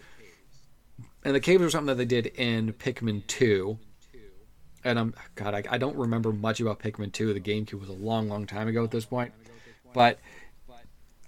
and 1.25 1.35
the 1.35 1.41
caves 1.41 1.63
are 1.63 1.71
something 1.71 1.87
that 1.89 1.97
they 1.97 2.05
did 2.05 2.27
in 2.27 2.73
Pikmin 2.73 3.27
2. 3.27 3.79
And 4.87 4.99
I'm 4.99 5.15
God, 5.35 5.55
I, 5.55 5.63
I 5.71 5.79
don't 5.79 5.97
remember 5.97 6.33
much 6.33 6.61
about 6.61 6.81
Pikmin 6.81 7.13
2. 7.13 7.33
The 7.33 7.41
GameCube 7.41 7.81
was 7.81 7.89
a 7.89 7.93
long, 7.93 8.29
long 8.29 8.47
time 8.47 8.69
ago 8.69 8.85
at 8.85 8.91
this 8.91 9.07
point, 9.07 9.33
but 9.95 10.19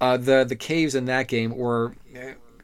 uh, 0.01 0.16
the 0.16 0.44
the 0.44 0.57
caves 0.57 0.94
in 0.94 1.07
that 1.07 1.28
game 1.28 1.57
were 1.57 1.94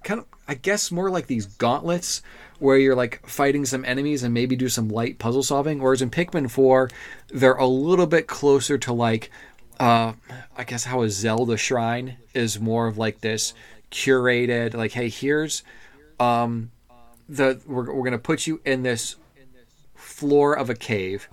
kind 0.02 0.20
of 0.20 0.26
I 0.48 0.54
guess 0.54 0.90
more 0.90 1.10
like 1.10 1.26
these 1.26 1.46
gauntlets 1.46 2.22
where 2.58 2.76
you're 2.76 2.96
like 2.96 3.26
fighting 3.26 3.64
some 3.64 3.84
enemies 3.84 4.22
and 4.22 4.32
maybe 4.32 4.54
do 4.54 4.68
some 4.68 4.88
light 4.88 5.18
puzzle 5.18 5.42
solving. 5.42 5.80
Whereas 5.80 6.02
in 6.02 6.10
Pikmin 6.10 6.50
4, 6.50 6.90
they're 7.28 7.54
a 7.54 7.66
little 7.66 8.06
bit 8.06 8.26
closer 8.26 8.78
to 8.78 8.92
like 8.92 9.30
uh, 9.80 10.12
I 10.56 10.64
guess 10.64 10.84
how 10.84 11.02
a 11.02 11.10
Zelda 11.10 11.56
shrine 11.56 12.16
is 12.34 12.60
more 12.60 12.86
of 12.86 12.98
like 12.98 13.20
this 13.20 13.54
curated 13.90 14.72
like 14.72 14.92
hey 14.92 15.10
here's 15.10 15.62
um 16.18 16.70
the 17.28 17.60
we're, 17.66 17.92
we're 17.92 18.04
gonna 18.04 18.18
put 18.18 18.46
you 18.46 18.58
in 18.64 18.82
this 18.82 19.16
floor 19.94 20.54
of 20.54 20.70
a 20.70 20.74
cave 20.74 21.28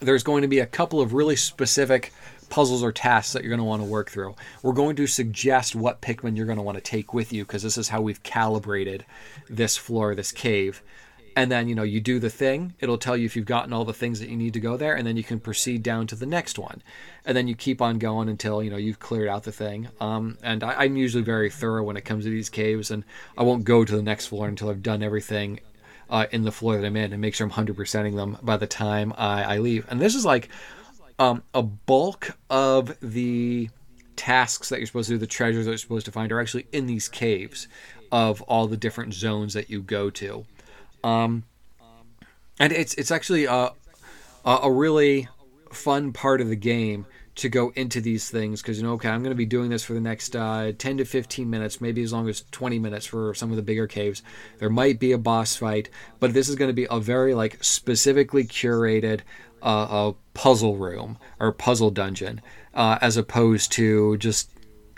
there's 0.00 0.22
going 0.22 0.42
to 0.42 0.48
be 0.48 0.58
a 0.58 0.66
couple 0.66 1.00
of 1.00 1.12
really 1.12 1.36
specific 1.36 2.12
puzzles 2.48 2.82
or 2.82 2.92
tasks 2.92 3.32
that 3.32 3.42
you're 3.42 3.50
going 3.50 3.58
to 3.58 3.64
want 3.64 3.82
to 3.82 3.88
work 3.88 4.10
through. 4.10 4.34
We're 4.62 4.72
going 4.72 4.96
to 4.96 5.06
suggest 5.06 5.74
what 5.74 6.00
Pikmin 6.00 6.36
you're 6.36 6.46
going 6.46 6.58
to 6.58 6.62
want 6.62 6.76
to 6.76 6.82
take 6.82 7.12
with 7.12 7.32
you 7.32 7.44
because 7.44 7.62
this 7.62 7.78
is 7.78 7.88
how 7.88 8.00
we've 8.00 8.22
calibrated 8.22 9.04
this 9.48 9.76
floor, 9.76 10.14
this 10.14 10.32
cave. 10.32 10.82
And 11.36 11.52
then, 11.52 11.68
you 11.68 11.74
know, 11.74 11.82
you 11.82 12.00
do 12.00 12.18
the 12.18 12.30
thing, 12.30 12.72
it'll 12.80 12.96
tell 12.96 13.14
you 13.14 13.26
if 13.26 13.36
you've 13.36 13.44
gotten 13.44 13.74
all 13.74 13.84
the 13.84 13.92
things 13.92 14.20
that 14.20 14.30
you 14.30 14.38
need 14.38 14.54
to 14.54 14.60
go 14.60 14.78
there, 14.78 14.94
and 14.94 15.06
then 15.06 15.18
you 15.18 15.22
can 15.22 15.38
proceed 15.38 15.82
down 15.82 16.06
to 16.06 16.14
the 16.16 16.24
next 16.24 16.58
one. 16.58 16.82
And 17.26 17.36
then 17.36 17.46
you 17.46 17.54
keep 17.54 17.82
on 17.82 17.98
going 17.98 18.30
until, 18.30 18.62
you 18.62 18.70
know, 18.70 18.78
you've 18.78 19.00
cleared 19.00 19.28
out 19.28 19.42
the 19.42 19.52
thing. 19.52 19.88
Um, 20.00 20.38
and 20.42 20.64
I, 20.64 20.84
I'm 20.84 20.96
usually 20.96 21.22
very 21.22 21.50
thorough 21.50 21.82
when 21.82 21.98
it 21.98 22.06
comes 22.06 22.24
to 22.24 22.30
these 22.30 22.48
caves, 22.48 22.90
and 22.90 23.04
I 23.36 23.42
won't 23.42 23.64
go 23.64 23.84
to 23.84 23.96
the 23.96 24.02
next 24.02 24.28
floor 24.28 24.48
until 24.48 24.70
I've 24.70 24.82
done 24.82 25.02
everything 25.02 25.60
uh, 26.08 26.26
in 26.30 26.42
the 26.42 26.52
floor 26.52 26.76
that 26.76 26.86
I'm 26.86 26.96
in 26.96 27.12
and 27.12 27.20
make 27.20 27.34
sure 27.34 27.46
I'm 27.46 27.52
100%ing 27.52 28.16
them 28.16 28.38
by 28.42 28.56
the 28.56 28.66
time 28.66 29.12
I, 29.16 29.56
I 29.56 29.58
leave. 29.58 29.86
And 29.90 30.00
this 30.00 30.14
is 30.14 30.24
like 30.24 30.48
um, 31.18 31.42
a 31.54 31.62
bulk 31.62 32.36
of 32.50 32.98
the 33.00 33.70
tasks 34.16 34.68
that 34.68 34.78
you're 34.78 34.86
supposed 34.86 35.08
to 35.08 35.14
do, 35.14 35.18
the 35.18 35.26
treasures 35.26 35.66
that 35.66 35.72
you're 35.72 35.78
supposed 35.78 36.06
to 36.06 36.12
find, 36.12 36.32
are 36.32 36.40
actually 36.40 36.66
in 36.72 36.86
these 36.86 37.08
caves 37.08 37.68
of 38.12 38.42
all 38.42 38.66
the 38.66 38.76
different 38.76 39.14
zones 39.14 39.54
that 39.54 39.70
you 39.70 39.82
go 39.82 40.10
to. 40.10 40.44
Um, 41.04 41.44
and 42.58 42.72
it's 42.72 42.94
it's 42.94 43.10
actually 43.10 43.44
a 43.44 43.72
a 44.44 44.50
a 44.62 44.70
really 44.70 45.28
fun 45.72 46.12
part 46.12 46.40
of 46.40 46.48
the 46.48 46.56
game 46.56 47.06
to 47.34 47.50
go 47.50 47.70
into 47.76 48.00
these 48.00 48.30
things 48.30 48.62
because 48.62 48.78
you 48.78 48.82
know 48.82 48.94
okay 48.94 49.10
i'm 49.10 49.22
going 49.22 49.30
to 49.30 49.36
be 49.36 49.44
doing 49.44 49.68
this 49.68 49.84
for 49.84 49.92
the 49.92 50.00
next 50.00 50.34
uh, 50.34 50.72
10 50.78 50.98
to 50.98 51.04
15 51.04 51.50
minutes 51.50 51.80
maybe 51.82 52.02
as 52.02 52.12
long 52.12 52.28
as 52.28 52.44
20 52.50 52.78
minutes 52.78 53.04
for 53.04 53.34
some 53.34 53.50
of 53.50 53.56
the 53.56 53.62
bigger 53.62 53.86
caves 53.86 54.22
there 54.58 54.70
might 54.70 54.98
be 54.98 55.12
a 55.12 55.18
boss 55.18 55.54
fight 55.54 55.90
but 56.18 56.32
this 56.32 56.48
is 56.48 56.54
going 56.54 56.70
to 56.70 56.74
be 56.74 56.86
a 56.90 56.98
very 56.98 57.34
like 57.34 57.62
specifically 57.62 58.44
curated 58.44 59.20
uh, 59.62 60.12
puzzle 60.36 60.76
room 60.76 61.16
or 61.40 61.50
puzzle 61.50 61.90
dungeon 61.90 62.42
uh, 62.74 62.98
as 63.00 63.16
opposed 63.16 63.72
to 63.72 64.18
just 64.18 64.50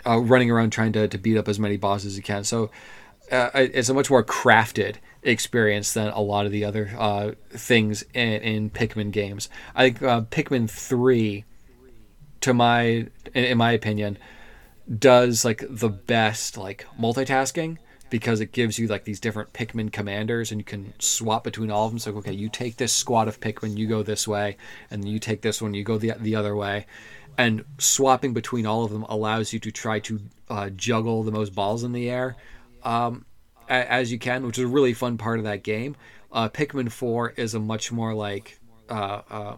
uh, 0.05 0.19
running 0.19 0.51
around 0.51 0.69
trying 0.69 0.91
to, 0.91 1.07
to 1.07 1.17
beat 1.17 1.37
up 1.37 1.47
as 1.47 1.57
many 1.57 1.77
bosses 1.77 2.13
as 2.13 2.17
you 2.17 2.23
can 2.23 2.43
so 2.43 2.69
uh, 3.31 3.49
it's 3.53 3.89
a 3.89 3.93
much 3.93 4.09
more 4.09 4.23
crafted 4.23 4.95
experience 5.23 5.93
than 5.93 6.07
a 6.09 6.19
lot 6.19 6.45
of 6.45 6.51
the 6.51 6.65
other 6.65 6.91
uh, 6.97 7.31
things 7.51 8.03
in, 8.13 8.41
in 8.41 8.69
Pikmin 8.69 9.11
games. 9.11 9.49
I 9.75 9.83
think 9.83 10.01
uh, 10.01 10.21
Pikmin 10.21 10.69
three, 10.69 11.45
to 12.41 12.53
my 12.53 12.81
in, 12.81 13.09
in 13.33 13.57
my 13.57 13.71
opinion, 13.71 14.17
does 14.97 15.45
like 15.45 15.63
the 15.69 15.89
best 15.89 16.57
like 16.57 16.85
multitasking 16.99 17.77
because 18.09 18.41
it 18.41 18.51
gives 18.51 18.79
you 18.79 18.87
like 18.87 19.03
these 19.03 19.19
different 19.19 19.53
Pikmin 19.53 19.91
commanders 19.91 20.51
and 20.51 20.59
you 20.59 20.65
can 20.65 20.93
swap 20.99 21.43
between 21.43 21.71
all 21.71 21.85
of 21.85 21.91
them. 21.91 21.99
So 21.99 22.15
okay, 22.17 22.33
you 22.33 22.49
take 22.49 22.77
this 22.77 22.93
squad 22.93 23.27
of 23.27 23.39
Pikmin, 23.39 23.77
you 23.77 23.87
go 23.87 24.03
this 24.03 24.27
way, 24.27 24.57
and 24.91 25.07
you 25.07 25.19
take 25.19 25.41
this 25.41 25.61
one, 25.61 25.73
you 25.73 25.83
go 25.83 25.97
the 25.97 26.13
the 26.19 26.35
other 26.35 26.55
way. 26.55 26.85
And 27.37 27.63
swapping 27.77 28.33
between 28.33 28.65
all 28.65 28.83
of 28.83 28.91
them 28.91 29.03
allows 29.03 29.53
you 29.53 29.59
to 29.59 29.71
try 29.71 29.99
to 30.01 30.19
uh, 30.49 30.69
juggle 30.71 31.23
the 31.23 31.31
most 31.31 31.55
balls 31.55 31.83
in 31.83 31.93
the 31.93 32.09
air. 32.09 32.35
Um, 32.83 33.25
as 33.69 34.11
you 34.11 34.17
can, 34.17 34.45
which 34.45 34.57
is 34.57 34.65
a 34.65 34.67
really 34.67 34.93
fun 34.93 35.17
part 35.17 35.37
of 35.37 35.45
that 35.45 35.63
game. 35.63 35.95
Uh, 36.31 36.49
Pikmin 36.49 36.91
Four 36.91 37.31
is 37.31 37.53
a 37.53 37.59
much 37.59 37.91
more 37.91 38.13
like, 38.13 38.59
uh, 38.89 39.21
uh, 39.29 39.57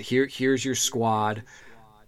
here 0.00 0.26
here's 0.26 0.64
your 0.64 0.74
squad. 0.74 1.42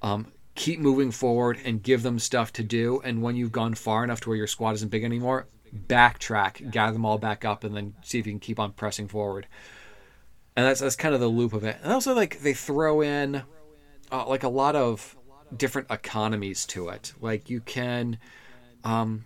Um, 0.02 0.32
keep 0.54 0.80
moving 0.80 1.12
forward 1.12 1.58
and 1.64 1.82
give 1.82 2.02
them 2.02 2.18
stuff 2.18 2.52
to 2.54 2.64
do. 2.64 3.00
And 3.04 3.22
when 3.22 3.36
you've 3.36 3.52
gone 3.52 3.74
far 3.74 4.02
enough 4.04 4.20
to 4.22 4.28
where 4.28 4.36
your 4.36 4.46
squad 4.48 4.74
isn't 4.74 4.90
big 4.90 5.04
anymore, 5.04 5.46
backtrack, 5.74 6.70
gather 6.70 6.92
them 6.92 7.04
all 7.04 7.18
back 7.18 7.44
up, 7.44 7.64
and 7.64 7.76
then 7.76 7.94
see 8.02 8.18
if 8.18 8.26
you 8.26 8.32
can 8.32 8.40
keep 8.40 8.58
on 8.58 8.72
pressing 8.72 9.08
forward. 9.08 9.46
And 10.56 10.66
that's 10.66 10.80
that's 10.80 10.96
kind 10.96 11.14
of 11.14 11.20
the 11.20 11.28
loop 11.28 11.52
of 11.52 11.64
it. 11.64 11.76
And 11.82 11.92
also 11.92 12.14
like 12.14 12.40
they 12.40 12.54
throw 12.54 13.00
in 13.00 13.42
uh, 14.10 14.26
like 14.26 14.42
a 14.42 14.48
lot 14.48 14.74
of 14.74 15.16
different 15.56 15.90
economies 15.90 16.66
to 16.66 16.88
it. 16.88 17.12
Like 17.20 17.48
you 17.48 17.60
can 17.60 18.18
um, 18.84 19.24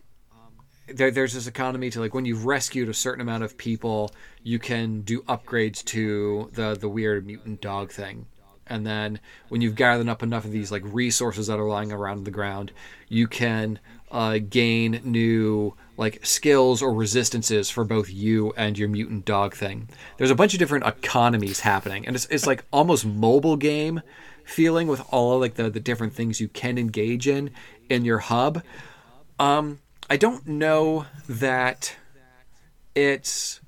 there, 0.88 1.10
there's 1.10 1.32
this 1.32 1.46
economy 1.46 1.90
to 1.90 2.00
like 2.00 2.14
when 2.14 2.24
you've 2.24 2.44
rescued 2.46 2.88
a 2.88 2.94
certain 2.94 3.20
amount 3.20 3.44
of 3.44 3.56
people, 3.56 4.12
you 4.42 4.58
can 4.58 5.02
do 5.02 5.22
upgrades 5.22 5.84
to 5.86 6.50
the 6.52 6.74
the 6.74 6.88
weird 6.88 7.26
mutant 7.26 7.60
dog 7.60 7.90
thing. 7.90 8.26
And 8.66 8.86
then 8.86 9.20
when 9.48 9.60
you've 9.60 9.74
gathered 9.74 10.08
up 10.08 10.22
enough 10.22 10.44
of 10.44 10.52
these 10.52 10.70
like 10.70 10.82
resources 10.84 11.48
that 11.48 11.58
are 11.58 11.68
lying 11.68 11.92
around 11.92 12.24
the 12.24 12.30
ground, 12.30 12.72
you 13.08 13.26
can 13.26 13.78
uh, 14.12 14.38
gain 14.38 15.00
new 15.04 15.74
like 15.96 16.24
skills 16.24 16.82
or 16.82 16.92
resistances 16.94 17.70
for 17.70 17.84
both 17.84 18.10
you 18.10 18.52
and 18.56 18.78
your 18.78 18.88
mutant 18.88 19.24
dog 19.24 19.54
thing. 19.54 19.88
There's 20.18 20.30
a 20.30 20.34
bunch 20.34 20.52
of 20.52 20.58
different 20.58 20.86
economies 20.86 21.60
happening, 21.60 22.06
and 22.06 22.14
it's 22.14 22.26
it's 22.26 22.46
like 22.46 22.64
almost 22.70 23.04
mobile 23.04 23.56
game 23.56 24.02
feeling 24.44 24.86
with 24.86 25.02
all 25.10 25.40
like 25.40 25.54
the 25.54 25.70
the 25.70 25.80
different 25.80 26.14
things 26.14 26.40
you 26.40 26.48
can 26.48 26.78
engage 26.78 27.26
in 27.26 27.50
in 27.88 28.04
your 28.04 28.18
hub. 28.18 28.62
Um, 29.38 29.80
I 30.10 30.18
don't 30.18 30.46
know 30.46 31.06
that 31.28 31.96
it's 32.94 33.60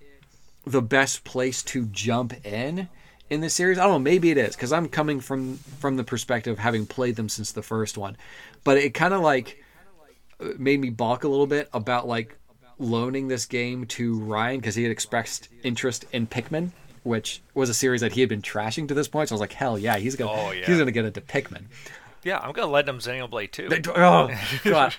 the 0.67 0.83
best 0.83 1.25
place 1.25 1.63
to 1.63 1.87
jump 1.87 2.35
in 2.45 2.89
in 3.31 3.41
the 3.41 3.49
series. 3.49 3.79
I 3.79 3.85
don't 3.85 3.93
know, 3.93 3.99
maybe 3.99 4.31
it 4.31 4.37
is 4.37 4.55
because 4.55 4.73
I'm 4.73 4.89
coming 4.89 5.21
from 5.21 5.57
from 5.57 5.97
the 5.97 6.05
perspective 6.05 6.53
of 6.53 6.59
having 6.59 6.85
played 6.85 7.17
them 7.17 7.31
since 7.31 7.53
the 7.53 7.63
first 7.63 7.97
one, 7.97 8.19
but 8.63 8.77
it 8.77 8.93
kind 8.93 9.15
of 9.15 9.23
like 9.23 9.64
made 10.59 10.81
me 10.81 10.91
balk 10.91 11.25
a 11.25 11.29
little 11.29 11.47
bit 11.47 11.69
about 11.73 12.07
like 12.07 12.39
loaning 12.79 13.29
this 13.29 13.47
game 13.47 13.87
to 13.87 14.19
Ryan 14.21 14.61
because 14.61 14.75
he 14.75 14.83
had 14.83 14.93
expressed 14.93 15.49
interest 15.63 16.05
in 16.13 16.27
Pikmin, 16.27 16.71
which 17.03 17.43
was 17.55 17.71
a 17.71 17.75
series 17.75 18.01
that 18.01 18.13
he 18.13 18.21
had 18.21 18.29
been 18.29 18.43
trashing 18.43 18.89
to 18.89 18.95
this 18.95 19.09
point. 19.09 19.29
So 19.29 19.35
I 19.35 19.37
was 19.37 19.41
like, 19.41 19.53
hell 19.53 19.79
yeah, 19.79 19.97
he's 19.97 20.17
gonna 20.17 20.33
oh, 20.33 20.51
yeah. 20.51 20.67
he's 20.67 20.79
gonna 20.79 20.93
get 20.93 21.05
into 21.05 21.21
Pikmin. 21.21 21.65
Yeah, 22.25 22.39
I'm 22.39 22.53
gonna 22.53 22.71
let 22.71 22.89
him 22.89 22.99
Xenoblade 22.99 23.53
too. 23.53 23.69
Oh 23.95 24.31
God, 24.65 24.95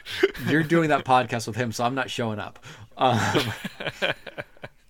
you're 0.47 0.63
doing 0.63 0.89
that 0.89 1.05
podcast 1.05 1.47
with 1.47 1.55
him, 1.55 1.71
so 1.71 1.83
I'm 1.83 1.95
not 1.95 2.09
showing 2.09 2.39
up. 2.39 2.59
Um, 2.97 3.19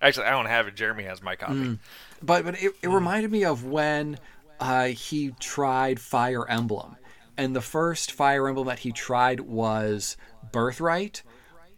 Actually, 0.02 0.26
I 0.26 0.30
don't 0.30 0.46
have 0.46 0.68
it. 0.68 0.76
Jeremy 0.76 1.04
has 1.04 1.22
my 1.22 1.36
copy. 1.36 1.54
Mm, 1.54 1.78
but 2.22 2.44
but 2.44 2.62
it, 2.62 2.74
it 2.82 2.88
reminded 2.88 3.32
me 3.32 3.44
of 3.44 3.64
when 3.64 4.18
uh, 4.60 4.86
he 4.86 5.32
tried 5.40 5.98
Fire 5.98 6.48
Emblem, 6.48 6.96
and 7.36 7.54
the 7.54 7.60
first 7.60 8.12
Fire 8.12 8.48
Emblem 8.48 8.66
that 8.66 8.80
he 8.80 8.92
tried 8.92 9.40
was 9.40 10.16
Birthright. 10.52 11.22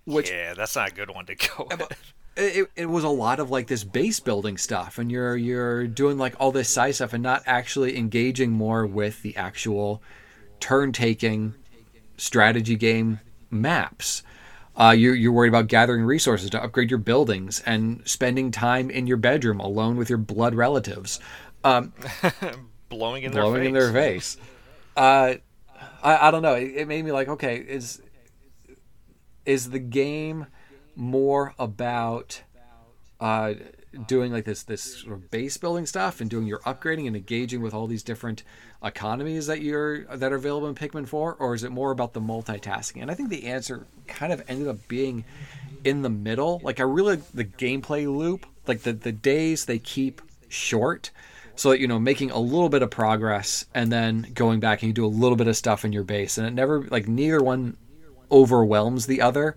Which 0.04 0.30
yeah, 0.30 0.54
that's 0.54 0.76
not 0.76 0.90
a 0.90 0.94
good 0.94 1.10
one 1.10 1.26
to 1.26 1.34
go. 1.34 1.68
With. 1.70 2.14
It, 2.36 2.70
it 2.76 2.86
was 2.86 3.02
a 3.02 3.08
lot 3.08 3.40
of 3.40 3.50
like 3.50 3.66
this 3.66 3.82
base 3.82 4.20
building 4.20 4.58
stuff 4.58 4.98
and 4.98 5.10
you're 5.10 5.36
you're 5.36 5.88
doing 5.88 6.18
like 6.18 6.36
all 6.38 6.52
this 6.52 6.70
side 6.70 6.94
stuff 6.94 7.12
and 7.12 7.20
not 7.20 7.42
actually 7.46 7.98
engaging 7.98 8.52
more 8.52 8.86
with 8.86 9.22
the 9.22 9.36
actual 9.36 10.00
turn 10.60 10.92
taking 10.92 11.54
strategy 12.16 12.76
game 12.76 13.20
maps. 13.50 14.22
Uh, 14.76 14.90
you're, 14.90 15.14
you're 15.14 15.32
worried 15.32 15.48
about 15.48 15.66
gathering 15.66 16.04
resources 16.04 16.50
to 16.50 16.62
upgrade 16.62 16.90
your 16.90 16.98
buildings 16.98 17.60
and 17.66 18.00
spending 18.04 18.52
time 18.52 18.90
in 18.90 19.08
your 19.08 19.16
bedroom 19.16 19.58
alone 19.58 19.96
with 19.96 20.08
your 20.08 20.18
blood 20.18 20.54
relatives. 20.54 21.18
Um, 21.64 21.92
blowing 22.88 23.24
in 23.24 23.32
blowing 23.32 23.54
their 23.54 23.62
face. 23.62 23.66
in 23.66 23.72
their 23.74 23.92
face. 23.92 24.36
Uh, 24.96 25.34
I, 26.02 26.28
I 26.28 26.30
don't 26.30 26.42
know. 26.42 26.54
It, 26.54 26.72
it 26.76 26.88
made 26.88 27.04
me 27.04 27.12
like, 27.12 27.28
okay, 27.28 27.56
is 27.56 28.02
is 29.44 29.70
the 29.70 29.78
game 29.78 30.46
more 30.94 31.54
about 31.58 32.42
uh, 33.20 33.54
doing 34.06 34.32
like 34.32 34.44
this 34.44 34.62
this 34.62 35.00
sort 35.00 35.14
of 35.14 35.30
base 35.30 35.56
building 35.56 35.86
stuff 35.86 36.20
and 36.20 36.28
doing 36.28 36.46
your 36.46 36.58
upgrading 36.60 37.06
and 37.06 37.16
engaging 37.16 37.62
with 37.62 37.72
all 37.72 37.86
these 37.86 38.02
different 38.02 38.42
economies 38.84 39.46
that 39.46 39.62
you're 39.62 40.04
that 40.04 40.32
are 40.32 40.36
available 40.36 40.68
in 40.68 40.74
Pikmin 40.74 41.08
4 41.08 41.36
or 41.38 41.54
is 41.54 41.64
it 41.64 41.72
more 41.72 41.90
about 41.90 42.12
the 42.12 42.20
multitasking? 42.20 43.00
And 43.00 43.10
I 43.10 43.14
think 43.14 43.30
the 43.30 43.46
answer 43.46 43.86
kind 44.06 44.32
of 44.32 44.42
ended 44.48 44.68
up 44.68 44.86
being 44.88 45.24
in 45.84 46.02
the 46.02 46.10
middle. 46.10 46.60
Like 46.62 46.80
I 46.80 46.84
really 46.84 47.16
the 47.32 47.44
gameplay 47.44 48.04
loop, 48.06 48.46
like 48.66 48.82
the 48.82 48.92
the 48.92 49.12
days 49.12 49.64
they 49.64 49.78
keep 49.78 50.20
short 50.48 51.10
so 51.58 51.70
that 51.70 51.80
you 51.80 51.88
know 51.88 51.98
making 51.98 52.30
a 52.30 52.38
little 52.38 52.68
bit 52.68 52.82
of 52.82 52.90
progress 52.90 53.64
and 53.74 53.90
then 53.90 54.26
going 54.34 54.60
back 54.60 54.82
and 54.82 54.88
you 54.88 54.92
do 54.92 55.04
a 55.04 55.08
little 55.08 55.36
bit 55.36 55.48
of 55.48 55.56
stuff 55.56 55.84
in 55.84 55.92
your 55.92 56.04
base 56.04 56.38
and 56.38 56.46
it 56.46 56.52
never 56.52 56.82
like 56.84 57.08
neither 57.08 57.42
one 57.42 57.76
overwhelms 58.30 59.06
the 59.06 59.20
other 59.20 59.56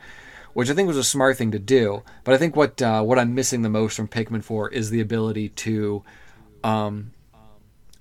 which 0.53 0.69
I 0.69 0.73
think 0.73 0.87
was 0.87 0.97
a 0.97 1.03
smart 1.03 1.37
thing 1.37 1.51
to 1.51 1.59
do. 1.59 2.03
But 2.23 2.35
I 2.35 2.37
think 2.37 2.55
what 2.55 2.81
uh, 2.81 3.03
what 3.03 3.19
I'm 3.19 3.35
missing 3.35 3.61
the 3.61 3.69
most 3.69 3.95
from 3.95 4.07
Pikmin 4.07 4.43
4 4.43 4.69
is 4.69 4.89
the 4.89 5.01
ability 5.01 5.49
to 5.49 6.03
um, 6.63 7.11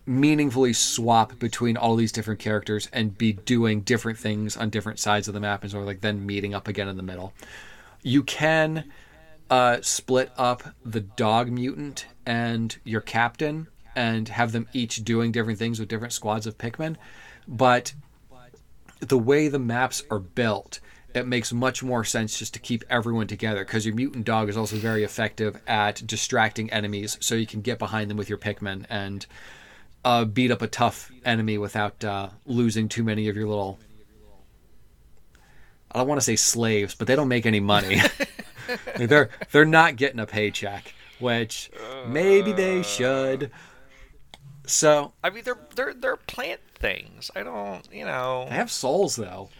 meaningfully 0.06 0.72
swap 0.72 1.38
between 1.38 1.76
all 1.76 1.96
these 1.96 2.12
different 2.12 2.40
characters 2.40 2.88
and 2.92 3.16
be 3.16 3.32
doing 3.32 3.82
different 3.82 4.18
things 4.18 4.56
on 4.56 4.70
different 4.70 4.98
sides 4.98 5.28
of 5.28 5.34
the 5.34 5.40
map 5.40 5.62
and 5.62 5.70
sort 5.70 5.82
of 5.82 5.86
like 5.86 6.00
then 6.00 6.26
meeting 6.26 6.54
up 6.54 6.68
again 6.68 6.88
in 6.88 6.96
the 6.96 7.02
middle. 7.02 7.32
You 8.02 8.22
can 8.22 8.90
uh, 9.48 9.78
split 9.82 10.32
up 10.36 10.62
the 10.84 11.00
dog 11.00 11.50
mutant 11.50 12.06
and 12.26 12.76
your 12.84 13.00
captain 13.00 13.68
and 13.94 14.28
have 14.28 14.52
them 14.52 14.68
each 14.72 15.04
doing 15.04 15.32
different 15.32 15.58
things 15.58 15.80
with 15.80 15.88
different 15.88 16.12
squads 16.12 16.46
of 16.46 16.58
Pikmin, 16.58 16.96
but 17.46 17.92
the 19.00 19.18
way 19.18 19.48
the 19.48 19.58
maps 19.58 20.02
are 20.10 20.18
built 20.18 20.80
it 21.14 21.26
makes 21.26 21.52
much 21.52 21.82
more 21.82 22.04
sense 22.04 22.38
just 22.38 22.54
to 22.54 22.60
keep 22.60 22.84
everyone 22.88 23.26
together 23.26 23.64
because 23.64 23.84
your 23.84 23.94
mutant 23.94 24.24
dog 24.24 24.48
is 24.48 24.56
also 24.56 24.76
very 24.76 25.02
effective 25.02 25.60
at 25.66 26.06
distracting 26.06 26.70
enemies 26.70 27.16
so 27.20 27.34
you 27.34 27.46
can 27.46 27.60
get 27.60 27.78
behind 27.78 28.10
them 28.10 28.16
with 28.16 28.28
your 28.28 28.38
Pikmin 28.38 28.86
and 28.88 29.26
uh, 30.04 30.24
beat 30.24 30.50
up 30.50 30.62
a 30.62 30.66
tough 30.66 31.10
enemy 31.24 31.58
without 31.58 32.04
uh, 32.04 32.28
losing 32.46 32.88
too 32.88 33.02
many 33.02 33.28
of 33.28 33.36
your 33.36 33.48
little. 33.48 33.78
I 35.92 35.98
don't 35.98 36.08
want 36.08 36.20
to 36.20 36.24
say 36.24 36.36
slaves, 36.36 36.94
but 36.94 37.08
they 37.08 37.16
don't 37.16 37.28
make 37.28 37.46
any 37.46 37.60
money. 37.60 38.00
they're 38.96 39.30
they're 39.50 39.64
not 39.64 39.96
getting 39.96 40.20
a 40.20 40.26
paycheck, 40.26 40.94
which 41.18 41.70
maybe 42.06 42.52
they 42.52 42.82
should. 42.82 43.50
So 44.70 45.12
I 45.22 45.30
mean, 45.30 45.44
they're 45.44 45.58
they're 45.74 45.94
they're 45.94 46.16
plant 46.16 46.60
things. 46.74 47.30
I 47.34 47.42
don't, 47.42 47.86
you 47.92 48.04
know. 48.04 48.46
They 48.48 48.54
have 48.54 48.70
souls 48.70 49.16
though 49.16 49.50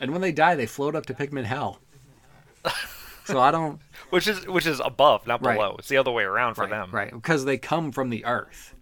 and 0.00 0.12
when 0.12 0.20
they 0.20 0.32
die, 0.32 0.54
they 0.54 0.66
float 0.66 0.94
up 0.94 1.06
to 1.06 1.14
Pikmin 1.14 1.44
hell. 1.44 1.80
so 3.24 3.40
I 3.40 3.50
don't. 3.50 3.80
Which 4.10 4.26
is 4.26 4.46
which 4.46 4.66
is 4.66 4.80
above, 4.80 5.26
not 5.26 5.42
below. 5.42 5.70
Right. 5.70 5.78
It's 5.78 5.88
the 5.88 5.96
other 5.96 6.10
way 6.10 6.24
around 6.24 6.54
for 6.54 6.62
right, 6.62 6.70
them. 6.70 6.90
Right, 6.90 7.10
because 7.10 7.44
they 7.44 7.58
come 7.58 7.92
from 7.92 8.10
the 8.10 8.24
earth, 8.24 8.74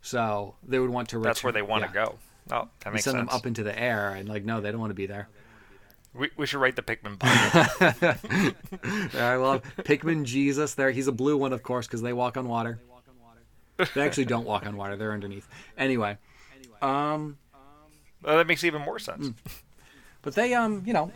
so 0.00 0.54
they 0.66 0.78
would 0.78 0.90
want 0.90 1.08
to. 1.10 1.18
Return. 1.18 1.28
That's 1.28 1.44
where 1.44 1.52
they 1.52 1.62
want 1.62 1.82
yeah. 1.82 1.88
to 1.88 1.92
go. 1.92 2.18
Oh, 2.50 2.68
that 2.84 2.92
makes 2.92 3.04
send 3.04 3.16
sense. 3.16 3.28
them 3.28 3.36
up 3.36 3.46
into 3.46 3.62
the 3.62 3.78
air, 3.78 4.14
and 4.14 4.28
like, 4.28 4.44
no, 4.44 4.60
they 4.60 4.70
don't 4.70 4.80
want 4.80 4.90
to 4.90 4.94
be 4.94 5.06
there. 5.06 5.28
We, 6.14 6.30
we 6.36 6.46
should 6.46 6.60
write 6.60 6.74
the 6.74 6.82
Pikmin 6.82 7.18
Bible. 7.18 9.10
I 9.20 9.36
love 9.36 9.62
Pikmin 9.78 10.24
Jesus. 10.24 10.74
There, 10.74 10.90
he's 10.90 11.06
a 11.06 11.12
blue 11.12 11.36
one, 11.36 11.52
of 11.52 11.62
course, 11.62 11.86
because 11.86 12.02
they 12.02 12.12
walk 12.12 12.36
on 12.36 12.48
water. 12.48 12.80
They 13.94 14.02
actually 14.02 14.26
don't 14.26 14.46
walk 14.46 14.66
on 14.66 14.76
water; 14.76 14.96
they're 14.96 15.12
underneath. 15.12 15.48
Anyway, 15.76 16.18
Um, 16.82 17.38
well, 18.22 18.36
that 18.36 18.46
makes 18.46 18.64
even 18.64 18.82
more 18.82 18.98
sense. 18.98 19.28
Mm. 19.28 19.34
But 20.22 20.34
they, 20.34 20.54
um, 20.54 20.82
you 20.84 20.92
know, 20.92 21.10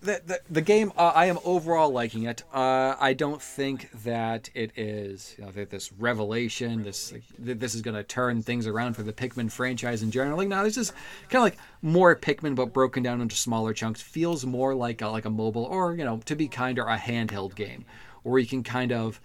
the 0.00 0.20
the, 0.24 0.40
the 0.48 0.62
game 0.62 0.92
uh, 0.96 1.12
I 1.14 1.26
am 1.26 1.38
overall 1.44 1.90
liking 1.90 2.24
it. 2.24 2.42
Uh, 2.52 2.94
I 2.98 3.12
don't 3.12 3.40
think 3.40 3.90
that 4.04 4.48
it 4.54 4.72
is 4.76 5.34
you 5.38 5.44
know 5.44 5.50
that 5.50 5.70
this 5.70 5.92
revelation. 5.92 6.82
This 6.82 7.12
like, 7.12 7.22
this 7.38 7.74
is 7.74 7.82
going 7.82 7.96
to 7.96 8.02
turn 8.02 8.42
things 8.42 8.66
around 8.66 8.94
for 8.94 9.02
the 9.02 9.12
Pikmin 9.12 9.50
franchise 9.50 10.02
in 10.02 10.10
general. 10.10 10.38
Like 10.38 10.48
now, 10.48 10.62
this 10.62 10.78
is 10.78 10.90
kind 11.28 11.36
of 11.36 11.42
like 11.42 11.58
more 11.82 12.16
Pikmin 12.16 12.54
but 12.54 12.72
broken 12.72 13.02
down 13.02 13.20
into 13.20 13.36
smaller 13.36 13.74
chunks. 13.74 14.00
Feels 14.00 14.46
more 14.46 14.74
like 14.74 15.02
a, 15.02 15.08
like 15.08 15.26
a 15.26 15.30
mobile 15.30 15.64
or 15.64 15.94
you 15.94 16.04
know 16.04 16.20
to 16.24 16.34
be 16.34 16.48
kinder 16.48 16.84
a 16.84 16.96
handheld 16.96 17.54
game, 17.54 17.84
where 18.22 18.38
you 18.38 18.46
can 18.46 18.62
kind 18.62 18.92
of 18.92 19.20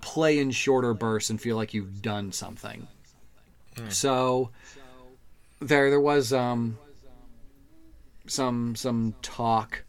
play 0.00 0.38
in 0.38 0.50
shorter 0.50 0.94
bursts 0.94 1.30
and 1.30 1.40
feel 1.40 1.56
like 1.56 1.74
you've 1.74 2.02
done 2.02 2.32
something. 2.32 2.86
Mm. 3.76 3.92
So 3.92 4.50
there 5.60 5.90
there 5.90 6.00
was 6.00 6.32
um 6.32 6.78
some 8.26 8.74
some 8.76 9.14
talk 9.22 9.84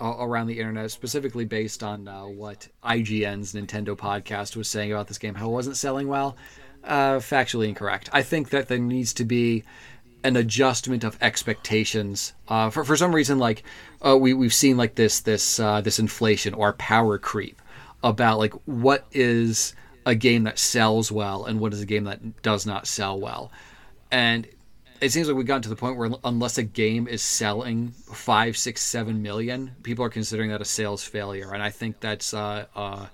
around 0.00 0.46
the 0.46 0.58
internet, 0.58 0.90
specifically 0.90 1.44
based 1.44 1.82
on 1.82 2.06
uh, 2.06 2.24
what 2.24 2.68
IGN's 2.84 3.54
Nintendo 3.54 3.96
podcast 3.96 4.54
was 4.54 4.68
saying 4.68 4.92
about 4.92 5.08
this 5.08 5.18
game, 5.18 5.34
how 5.34 5.48
it 5.48 5.52
wasn't 5.52 5.76
selling 5.76 6.08
well. 6.08 6.36
Uh, 6.84 7.16
factually 7.16 7.68
incorrect. 7.68 8.10
I 8.12 8.22
think 8.22 8.50
that 8.50 8.68
there 8.68 8.78
needs 8.78 9.14
to 9.14 9.24
be 9.24 9.64
an 10.22 10.36
adjustment 10.36 11.02
of 11.02 11.16
expectations. 11.20 12.32
Uh, 12.48 12.70
for 12.70 12.84
for 12.84 12.96
some 12.96 13.14
reason, 13.14 13.38
like 13.38 13.62
uh, 14.04 14.16
we 14.16 14.34
we've 14.34 14.54
seen 14.54 14.76
like 14.76 14.94
this 14.94 15.20
this 15.20 15.58
uh, 15.58 15.80
this 15.80 15.98
inflation 15.98 16.54
or 16.54 16.72
power 16.74 17.18
creep 17.18 17.60
about 18.02 18.38
like 18.38 18.54
what 18.66 19.06
is 19.12 19.74
a 20.04 20.14
game 20.14 20.44
that 20.44 20.58
sells 20.58 21.10
well 21.10 21.44
and 21.44 21.58
what 21.58 21.72
is 21.72 21.80
a 21.80 21.86
game 21.86 22.04
that 22.04 22.42
does 22.42 22.66
not 22.66 22.86
sell 22.86 23.18
well, 23.18 23.50
and 24.10 24.46
it 25.00 25.12
seems 25.12 25.28
like 25.28 25.36
we've 25.36 25.46
gotten 25.46 25.62
to 25.62 25.68
the 25.68 25.76
point 25.76 25.96
where 25.96 26.10
unless 26.24 26.58
a 26.58 26.62
game 26.62 27.06
is 27.06 27.22
selling 27.22 27.88
five, 27.90 28.56
six, 28.56 28.82
seven 28.82 29.22
million, 29.22 29.74
people 29.82 30.04
are 30.04 30.10
considering 30.10 30.50
that 30.50 30.60
a 30.60 30.64
sales 30.64 31.04
failure, 31.04 31.52
and 31.52 31.62
I 31.62 31.70
think 31.70 32.00
that's 32.00 32.32
uh, 32.32 32.66
uh, 32.74 33.06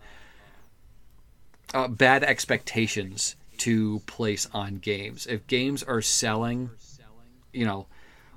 uh, 1.74 1.88
bad 1.88 2.22
expectations 2.22 3.36
to 3.58 4.00
place 4.06 4.48
on 4.52 4.76
games. 4.76 5.26
If 5.26 5.46
games 5.46 5.82
are 5.82 6.02
selling, 6.02 6.70
you 7.52 7.64
know, 7.64 7.86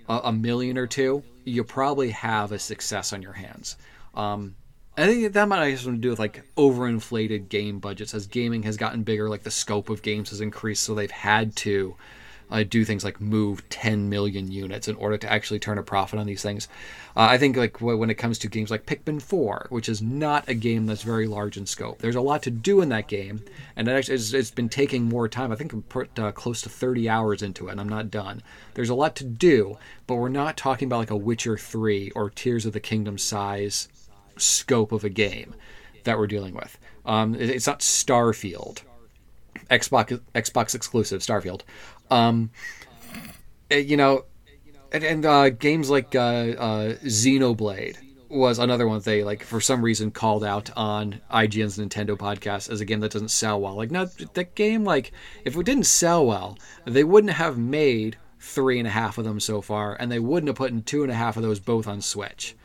a, 0.07 0.21
a 0.25 0.31
million 0.31 0.77
or 0.77 0.87
two, 0.87 1.23
you 1.43 1.63
probably 1.63 2.11
have 2.11 2.51
a 2.51 2.59
success 2.59 3.13
on 3.13 3.21
your 3.21 3.33
hands. 3.33 3.77
Um, 4.13 4.55
I 4.97 5.07
think 5.07 5.33
that 5.33 5.47
might 5.49 5.67
have 5.67 5.79
something 5.79 5.95
to 5.95 6.01
do 6.01 6.09
with 6.11 6.19
like 6.19 6.43
overinflated 6.55 7.49
game 7.49 7.79
budgets 7.79 8.13
as 8.13 8.27
gaming 8.27 8.63
has 8.63 8.77
gotten 8.77 9.03
bigger. 9.03 9.29
Like 9.29 9.43
the 9.43 9.51
scope 9.51 9.89
of 9.89 10.01
games 10.01 10.29
has 10.29 10.39
increased, 10.39 10.83
so 10.83 10.95
they've 10.95 11.11
had 11.11 11.55
to 11.57 11.95
uh, 12.49 12.63
do 12.63 12.85
things 12.85 13.03
like 13.03 13.19
move 13.19 13.67
10 13.69 14.09
million 14.09 14.51
units 14.51 14.87
in 14.87 14.95
order 14.95 15.17
to 15.17 15.31
actually 15.31 15.59
turn 15.59 15.77
a 15.77 15.83
profit 15.83 16.19
on 16.19 16.25
these 16.25 16.41
things. 16.41 16.69
Uh, 17.15 17.27
I 17.29 17.37
think 17.37 17.57
like 17.57 17.81
when 17.81 18.09
it 18.09 18.15
comes 18.15 18.37
to 18.39 18.47
games 18.47 18.71
like 18.71 18.85
Pikmin 18.85 19.21
4, 19.21 19.67
which 19.69 19.89
is 19.89 20.01
not 20.01 20.47
a 20.47 20.53
game 20.53 20.85
that's 20.85 21.01
very 21.01 21.27
large 21.27 21.57
in 21.57 21.65
scope, 21.65 21.99
there's 21.99 22.15
a 22.15 22.21
lot 22.21 22.43
to 22.43 22.51
do 22.51 22.81
in 22.81 22.89
that 22.89 23.07
game, 23.07 23.41
and 23.75 23.87
it 23.87 23.91
actually, 23.91 24.15
it's, 24.15 24.33
it's 24.33 24.51
been 24.51 24.69
taking 24.69 25.03
more 25.03 25.27
time. 25.27 25.51
I 25.51 25.55
think 25.55 25.73
I'm 25.73 25.81
put 25.81 26.17
uh, 26.19 26.31
close 26.31 26.61
to 26.61 26.69
30 26.69 27.09
hours 27.09 27.41
into 27.41 27.67
it, 27.67 27.71
and 27.71 27.81
I'm 27.81 27.89
not 27.89 28.11
done. 28.11 28.41
There's 28.75 28.89
a 28.89 28.95
lot 28.95 29.15
to 29.17 29.23
do, 29.23 29.77
but 30.07 30.15
we're 30.15 30.29
not 30.29 30.55
talking 30.55 30.87
about 30.87 30.99
like 30.99 31.11
a 31.11 31.17
Witcher 31.17 31.57
3 31.57 32.11
or 32.15 32.29
Tears 32.29 32.65
of 32.65 32.73
the 32.73 32.79
Kingdom 32.79 33.17
size 33.17 33.87
scope 34.37 34.91
of 34.91 35.03
a 35.03 35.09
game 35.09 35.55
that 36.03 36.17
we're 36.17 36.27
dealing 36.27 36.53
with. 36.53 36.77
Um, 37.05 37.35
it, 37.35 37.49
it's 37.49 37.67
not 37.67 37.79
Starfield. 37.79 38.81
Xbox 39.69 40.19
Xbox 40.33 40.75
exclusive 40.75 41.21
Starfield. 41.21 41.61
Um, 42.11 42.51
eh, 43.71 43.77
you 43.77 43.97
know, 43.97 44.25
and, 44.91 45.03
and 45.03 45.25
uh, 45.25 45.49
games 45.49 45.89
like 45.89 46.15
uh, 46.15 46.19
uh, 46.19 46.93
Xenoblade 47.03 47.97
was 48.29 48.59
another 48.59 48.87
one 48.87 48.99
they 49.01 49.23
like 49.23 49.43
for 49.43 49.61
some 49.61 49.83
reason 49.83 50.11
called 50.11 50.43
out 50.43 50.69
on 50.75 51.21
IGN's 51.31 51.77
Nintendo 51.77 52.17
podcast 52.17 52.69
as 52.69 52.81
a 52.81 52.85
game 52.85 52.99
that 52.99 53.11
doesn't 53.11 53.29
sell 53.29 53.61
well. 53.61 53.75
Like, 53.75 53.91
no, 53.91 54.05
that 54.05 54.55
game 54.55 54.83
like 54.83 55.11
if 55.43 55.55
it 55.55 55.65
didn't 55.65 55.85
sell 55.85 56.25
well, 56.25 56.57
they 56.85 57.03
wouldn't 57.03 57.33
have 57.33 57.57
made 57.57 58.17
three 58.39 58.77
and 58.77 58.87
a 58.87 58.91
half 58.91 59.17
of 59.17 59.25
them 59.25 59.39
so 59.39 59.61
far, 59.61 59.95
and 59.99 60.11
they 60.11 60.19
wouldn't 60.19 60.47
have 60.47 60.57
put 60.57 60.71
in 60.71 60.83
two 60.83 61.03
and 61.03 61.11
a 61.11 61.15
half 61.15 61.37
of 61.37 61.43
those 61.43 61.59
both 61.59 61.87
on 61.87 62.01
Switch. 62.01 62.55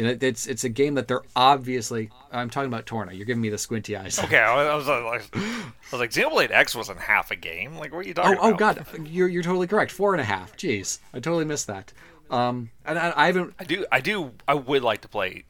You 0.00 0.06
know, 0.06 0.16
it's 0.18 0.46
it's 0.46 0.64
a 0.64 0.70
game 0.70 0.94
that 0.94 1.08
they're 1.08 1.20
obviously. 1.36 2.08
I'm 2.32 2.48
talking 2.48 2.68
about 2.68 2.86
Torna. 2.86 3.12
You're 3.12 3.26
giving 3.26 3.42
me 3.42 3.50
the 3.50 3.58
squinty 3.58 3.98
eyes. 3.98 4.18
Okay, 4.18 4.38
I 4.38 4.74
was, 4.74 4.88
I 4.88 4.96
was 4.98 5.04
like, 5.04 5.36
I 5.36 5.72
was 5.92 6.00
like, 6.00 6.10
Xenoblade 6.10 6.50
X 6.50 6.74
wasn't 6.74 7.00
half 7.00 7.30
a 7.30 7.36
game. 7.36 7.76
Like, 7.76 7.92
what 7.92 8.06
are 8.06 8.08
you 8.08 8.14
talking 8.14 8.38
oh, 8.40 8.54
about? 8.54 8.78
Oh 8.78 8.86
God, 8.86 9.06
you're 9.06 9.28
you're 9.28 9.42
totally 9.42 9.66
correct. 9.66 9.92
Four 9.92 10.14
and 10.14 10.20
a 10.22 10.24
half. 10.24 10.56
Jeez, 10.56 11.00
I 11.12 11.20
totally 11.20 11.44
missed 11.44 11.66
that. 11.66 11.92
Um, 12.30 12.70
and 12.86 12.98
I, 12.98 13.12
I 13.14 13.26
haven't. 13.26 13.52
I 13.58 13.64
do. 13.64 13.84
I 13.92 14.00
do. 14.00 14.32
I 14.48 14.54
would 14.54 14.82
like 14.82 15.02
to 15.02 15.08
play 15.08 15.44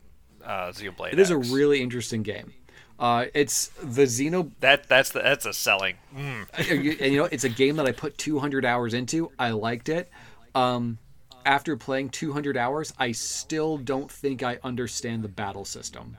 uh, 0.45 0.73
Xenoblade. 0.73 1.13
It 1.13 1.21
is 1.21 1.31
X. 1.31 1.49
a 1.49 1.55
really 1.55 1.81
interesting 1.81 2.25
game. 2.25 2.53
Uh, 2.99 3.27
it's 3.33 3.69
the 3.81 4.03
Xeno. 4.03 4.51
That 4.59 4.89
that's 4.89 5.11
the 5.11 5.21
that's 5.21 5.47
a 5.47 5.53
selling. 5.53 5.95
Mm. 6.13 6.47
and 6.73 7.13
you 7.13 7.19
know, 7.19 7.29
it's 7.31 7.45
a 7.45 7.49
game 7.49 7.77
that 7.77 7.87
I 7.87 7.93
put 7.93 8.19
200 8.19 8.65
hours 8.65 8.95
into. 8.95 9.31
I 9.39 9.53
liked 9.53 9.89
it. 9.89 10.11
Um, 10.57 10.99
after 11.45 11.77
playing 11.77 12.11
200 12.11 12.57
hours, 12.57 12.93
I 12.99 13.13
still 13.13 13.79
don't 13.79 14.11
think 14.11 14.43
I 14.43 14.59
understand 14.63 15.23
the 15.23 15.29
battle 15.29 15.65
system. 15.65 16.17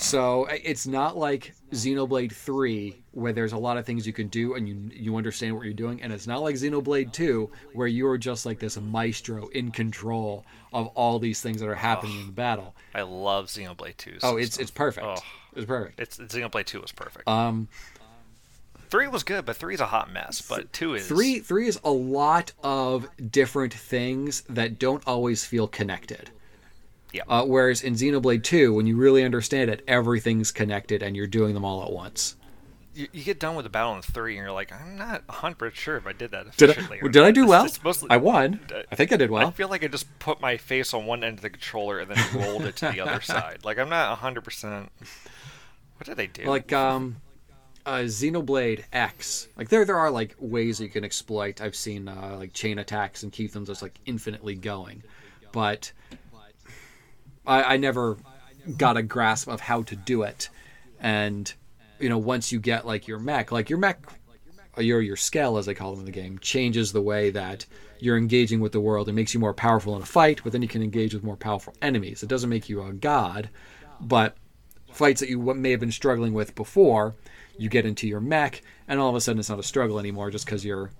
So 0.00 0.46
it's 0.46 0.86
not 0.86 1.16
like 1.16 1.54
Xenoblade 1.72 2.32
3 2.32 2.96
where 3.12 3.32
there's 3.32 3.52
a 3.52 3.58
lot 3.58 3.76
of 3.76 3.86
things 3.86 4.06
you 4.06 4.12
can 4.12 4.28
do 4.28 4.54
and 4.54 4.68
you 4.68 4.90
you 4.92 5.16
understand 5.16 5.54
what 5.54 5.64
you're 5.64 5.74
doing 5.74 6.02
and 6.02 6.12
it's 6.12 6.26
not 6.26 6.42
like 6.42 6.56
Xenoblade 6.56 7.12
2 7.12 7.50
where 7.74 7.86
you're 7.86 8.18
just 8.18 8.44
like 8.44 8.58
this 8.58 8.76
maestro 8.80 9.46
in 9.48 9.70
control 9.70 10.44
of 10.72 10.88
all 10.88 11.18
these 11.18 11.40
things 11.40 11.60
that 11.60 11.68
are 11.68 11.74
happening 11.74 12.16
oh, 12.16 12.20
in 12.20 12.26
the 12.26 12.32
battle. 12.32 12.74
I 12.94 13.02
love 13.02 13.46
Xenoblade 13.46 13.96
2. 13.98 14.18
Oh, 14.22 14.36
it's 14.36 14.58
it's 14.58 14.70
perfect. 14.70 15.06
Oh, 15.06 15.20
it's 15.54 15.66
perfect. 15.66 16.00
It's 16.00 16.18
Xenoblade 16.18 16.66
2 16.66 16.80
was 16.80 16.92
perfect. 16.92 17.28
Um 17.28 17.68
Three 18.88 19.06
was 19.08 19.22
good, 19.22 19.44
but 19.44 19.56
three 19.56 19.74
is 19.74 19.80
a 19.80 19.86
hot 19.86 20.10
mess. 20.12 20.40
But 20.40 20.72
two 20.72 20.94
is 20.94 21.06
three. 21.06 21.40
Three 21.40 21.68
is 21.68 21.78
a 21.84 21.90
lot 21.90 22.52
of 22.62 23.08
different 23.30 23.74
things 23.74 24.42
that 24.48 24.78
don't 24.78 25.02
always 25.06 25.44
feel 25.44 25.68
connected. 25.68 26.30
Yeah. 27.12 27.22
Uh, 27.28 27.44
whereas 27.44 27.82
in 27.82 27.94
Xenoblade 27.94 28.42
Two, 28.44 28.74
when 28.74 28.86
you 28.86 28.96
really 28.96 29.24
understand 29.24 29.70
it, 29.70 29.82
everything's 29.88 30.52
connected 30.52 31.02
and 31.02 31.16
you're 31.16 31.26
doing 31.26 31.54
them 31.54 31.64
all 31.64 31.82
at 31.84 31.92
once. 31.92 32.36
You, 32.94 33.08
you 33.12 33.22
get 33.22 33.38
done 33.38 33.54
with 33.54 33.64
the 33.64 33.70
battle 33.70 33.94
in 33.94 34.02
three, 34.02 34.36
and 34.36 34.42
you're 34.44 34.52
like, 34.52 34.72
I'm 34.72 34.96
not 34.96 35.22
100 35.28 35.76
sure 35.76 35.96
if 35.96 36.06
I 36.06 36.12
did 36.12 36.32
that 36.32 36.48
efficiently. 36.48 36.98
Did 36.98 37.08
I, 37.08 37.10
did 37.12 37.22
I 37.22 37.30
do 37.30 37.46
well? 37.46 37.64
It's 37.64 37.82
mostly, 37.82 38.10
I 38.10 38.16
won. 38.16 38.58
I 38.90 38.94
think 38.96 39.12
I 39.12 39.16
did 39.16 39.30
well. 39.30 39.46
I 39.46 39.50
feel 39.52 39.68
like 39.68 39.84
I 39.84 39.86
just 39.86 40.18
put 40.18 40.40
my 40.40 40.56
face 40.56 40.92
on 40.92 41.06
one 41.06 41.22
end 41.22 41.38
of 41.38 41.42
the 41.42 41.50
controller 41.50 42.00
and 42.00 42.10
then 42.10 42.18
rolled 42.34 42.64
it 42.64 42.76
to 42.76 42.88
the 42.90 43.00
other 43.00 43.20
side. 43.22 43.60
Like 43.64 43.78
I'm 43.78 43.88
not 43.88 44.10
100. 44.10 44.42
percent 44.42 44.90
What 45.96 46.06
did 46.06 46.16
they 46.16 46.26
do? 46.26 46.44
Like 46.44 46.72
um, 46.72 47.16
uh, 47.88 48.02
Xenoblade 48.02 48.84
X, 48.92 49.48
like 49.56 49.70
there 49.70 49.86
there 49.86 49.96
are 49.96 50.10
like 50.10 50.36
ways 50.38 50.78
you 50.78 50.90
can 50.90 51.04
exploit. 51.04 51.62
I've 51.62 51.74
seen 51.74 52.06
uh, 52.06 52.36
like 52.38 52.52
chain 52.52 52.78
attacks 52.78 53.22
and 53.22 53.32
keep 53.32 53.52
them 53.52 53.64
just 53.64 53.80
like 53.80 53.98
infinitely 54.04 54.56
going, 54.56 55.02
but 55.52 55.90
I, 57.46 57.62
I 57.62 57.76
never 57.78 58.18
got 58.76 58.98
a 58.98 59.02
grasp 59.02 59.48
of 59.48 59.62
how 59.62 59.84
to 59.84 59.96
do 59.96 60.22
it. 60.22 60.50
And 61.00 61.50
you 61.98 62.10
know, 62.10 62.18
once 62.18 62.52
you 62.52 62.60
get 62.60 62.86
like 62.86 63.08
your 63.08 63.18
mech, 63.18 63.52
like 63.52 63.70
your 63.70 63.78
mech, 63.78 64.06
your 64.76 65.00
your 65.00 65.16
scale 65.16 65.56
as 65.56 65.64
they 65.64 65.72
call 65.72 65.92
them 65.92 66.00
in 66.00 66.04
the 66.04 66.12
game, 66.12 66.38
changes 66.40 66.92
the 66.92 67.00
way 67.00 67.30
that 67.30 67.64
you're 68.00 68.18
engaging 68.18 68.60
with 68.60 68.72
the 68.72 68.80
world. 68.80 69.08
It 69.08 69.14
makes 69.14 69.32
you 69.32 69.40
more 69.40 69.54
powerful 69.54 69.96
in 69.96 70.02
a 70.02 70.06
fight, 70.06 70.42
but 70.44 70.52
then 70.52 70.60
you 70.60 70.68
can 70.68 70.82
engage 70.82 71.14
with 71.14 71.24
more 71.24 71.38
powerful 71.38 71.72
enemies. 71.80 72.22
It 72.22 72.28
doesn't 72.28 72.50
make 72.50 72.68
you 72.68 72.82
a 72.82 72.92
god, 72.92 73.48
but 73.98 74.36
fights 74.92 75.20
that 75.20 75.30
you 75.30 75.38
may 75.54 75.70
have 75.70 75.80
been 75.80 75.90
struggling 75.90 76.34
with 76.34 76.54
before 76.54 77.14
you 77.58 77.68
get 77.68 77.84
into 77.84 78.08
your 78.08 78.20
mech, 78.20 78.62
and 78.86 78.98
all 78.98 79.10
of 79.10 79.14
a 79.14 79.20
sudden 79.20 79.38
it's 79.40 79.50
not 79.50 79.58
a 79.58 79.62
struggle 79.62 79.98
anymore 79.98 80.30
just 80.30 80.46
because 80.46 80.64
you're 80.64 80.90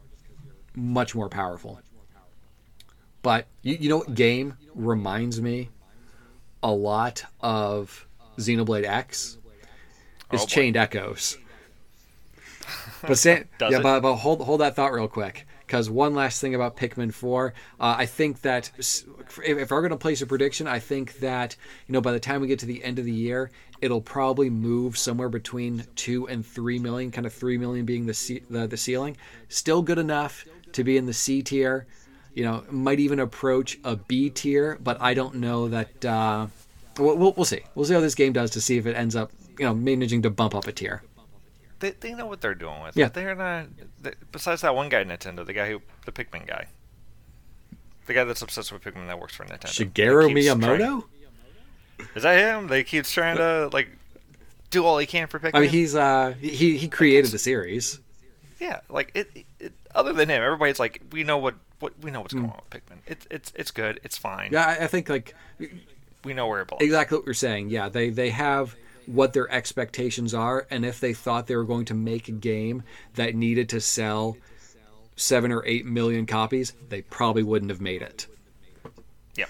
much 0.75 1.15
more 1.15 1.29
powerful. 1.29 1.81
But 3.23 3.47
you, 3.63 3.77
you 3.81 3.89
know 3.89 3.99
what 3.99 4.15
game 4.15 4.57
reminds 4.75 5.41
me 5.41 5.71
a 6.63 6.71
lot 6.71 7.25
of 7.41 8.07
Xenoblade 8.39 8.85
X? 8.85 9.39
Is 10.31 10.43
oh, 10.43 10.47
Chained 10.47 10.77
Echoes. 10.77 11.39
But 13.01 13.17
say, 13.17 13.45
yeah, 13.61 13.81
but, 13.81 14.01
but 14.01 14.17
hold 14.17 14.43
hold 14.43 14.61
that 14.61 14.77
thought 14.77 14.93
real 14.93 15.09
quick 15.09 15.47
because 15.69 15.91
one 15.91 16.15
last 16.15 16.41
thing 16.41 16.55
about 16.55 16.79
Pikmin 16.79 17.13
4, 17.13 17.53
uh, 17.79 17.95
I 17.99 18.07
think 18.07 18.41
that 18.41 18.71
if, 18.79 19.05
if 19.39 19.71
we're 19.71 19.83
going 19.83 19.91
to 19.91 19.99
place 19.99 20.23
a 20.23 20.27
prediction, 20.27 20.67
I 20.67 20.79
think 20.79 21.19
that 21.19 21.57
you 21.87 21.93
know 21.93 22.01
by 22.01 22.13
the 22.13 22.21
time 22.21 22.41
we 22.41 22.49
get 22.49 22.59
to 22.61 22.67
the 22.67 22.83
end 22.83 22.99
of 22.99 23.05
the 23.05 23.13
year, 23.13 23.51
it'll 23.81 24.01
probably 24.01 24.51
move 24.51 24.97
somewhere 24.99 25.29
between 25.29 25.85
two 25.97 26.27
and 26.29 26.45
three 26.45 26.79
million, 26.79 27.11
kind 27.11 27.27
of 27.27 27.33
three 27.33 27.59
million 27.59 27.85
being 27.87 28.07
the 28.07 28.43
the, 28.51 28.67
the 28.67 28.77
ceiling. 28.77 29.17
Still 29.49 29.83
good 29.83 29.99
enough 29.99 30.45
to 30.73 30.85
be 30.85 30.97
in 30.97 31.07
the 31.07 31.13
C 31.13 31.43
tier. 31.43 31.87
You 32.35 32.45
know, 32.45 32.65
might 32.71 33.01
even 33.01 33.19
approach 33.19 33.79
a 33.85 33.97
B 33.97 34.31
tier, 34.31 34.79
but 34.81 35.01
I 35.01 35.15
don't 35.15 35.37
know 35.37 35.69
that. 35.69 36.05
Uh, 36.05 36.47
we'll, 36.99 37.17
we'll, 37.17 37.33
we'll 37.33 37.45
see. 37.45 37.61
We'll 37.75 37.85
see 37.87 37.95
how 37.95 38.01
this 38.01 38.15
game 38.15 38.33
does 38.33 38.51
to 38.53 38.61
see 38.61 38.77
if 38.79 38.87
it 38.87 38.95
ends 38.95 39.17
up, 39.17 39.33
you 39.59 39.65
know, 39.65 39.75
managing 39.75 40.23
to 40.23 40.31
bump 40.31 40.55
up 40.55 40.67
a 40.69 40.73
tier. 40.73 41.03
they, 41.81 41.91
they 41.91 42.15
know 42.15 42.27
what 42.27 42.41
they're 42.41 42.55
doing 42.55 42.81
with 42.83 42.97
Yeah. 42.97 43.07
it. 43.07 43.15
They're 43.15 43.35
not. 43.35 43.67
They, 44.03 44.13
besides 44.31 44.61
that 44.61 44.75
one 44.75 44.89
guy 44.89 45.03
Nintendo, 45.05 45.45
the 45.45 45.53
guy 45.53 45.69
who 45.71 45.83
the 46.05 46.13
Pikmin 46.13 46.47
guy, 46.47 46.67
the 48.07 48.15
guy 48.15 48.23
that's 48.25 48.43
obsessed 48.43 48.71
with 48.73 48.83
Pikmin 48.83 49.09
that 49.09 49.19
works 49.19 49.35
for 49.35 49.45
Nintendo. 49.45 49.67
Shigeru 49.91 50.31
Miyamoto. 50.33 50.77
trying- 50.79 51.03
is 52.15 52.23
that 52.23 52.39
him? 52.39 52.69
They 52.69 52.85
keeps 52.85 53.11
trying 53.13 53.37
to 53.39 53.69
like 53.73 53.89
do 54.71 54.85
all 54.85 54.99
he 54.99 55.07
can 55.07 55.27
for 55.29 55.39
Pikmin. 55.39 55.51
I 55.55 55.61
mean, 55.61 55.71
he's 55.71 55.95
uh 55.95 56.35
he 56.41 56.77
he 56.77 56.89
created 56.89 57.31
the 57.31 57.39
series. 57.39 58.01
yeah, 58.61 58.81
like 58.89 59.11
it, 59.15 59.31
it. 59.61 59.73
Other 59.95 60.13
than 60.13 60.29
him, 60.29 60.43
everybody's 60.43 60.79
like, 60.79 61.03
we 61.13 61.25
know 61.25 61.39
what 61.39 61.55
what 61.81 61.93
we 62.03 62.11
know 62.11 62.21
what's 62.21 62.35
going 62.35 62.47
on 62.47 62.61
with 62.73 62.83
Pikmin. 62.85 62.99
It's 63.07 63.27
it's 63.31 63.53
it's 63.55 63.71
good. 63.71 64.01
It's 64.05 64.19
fine. 64.19 64.51
Yeah, 64.53 64.67
I, 64.67 64.85
I 64.85 64.87
think 64.87 65.09
like 65.09 65.35
We 66.25 66.35
know 66.35 66.47
where 66.47 66.61
it 66.63 66.69
belongs. 66.69 66.85
exactly 66.85 67.19
what 67.19 67.25
you're 67.27 67.35
saying. 67.35 67.71
Yeah, 67.71 67.89
they 67.89 68.11
they 68.11 68.31
have 68.31 68.75
what 69.07 69.33
their 69.33 69.51
expectations 69.51 70.35
are, 70.35 70.67
and 70.71 70.85
if 70.85 71.01
they 71.01 71.15
thought 71.15 71.47
they 71.47 71.57
were 71.57 71.65
going 71.65 71.87
to 71.87 71.95
make 71.95 72.29
a 72.29 72.33
game 72.33 72.83
that 73.15 73.35
needed 73.35 73.71
to 73.71 73.81
sell 73.81 74.37
seven 75.17 75.51
or 75.51 75.65
eight 75.65 75.87
million 75.87 76.27
copies, 76.27 76.75
they 76.91 77.01
probably 77.03 77.43
wouldn't 77.43 77.71
have 77.71 77.81
made 77.81 78.03
it. 78.03 78.27
Yep. 79.37 79.49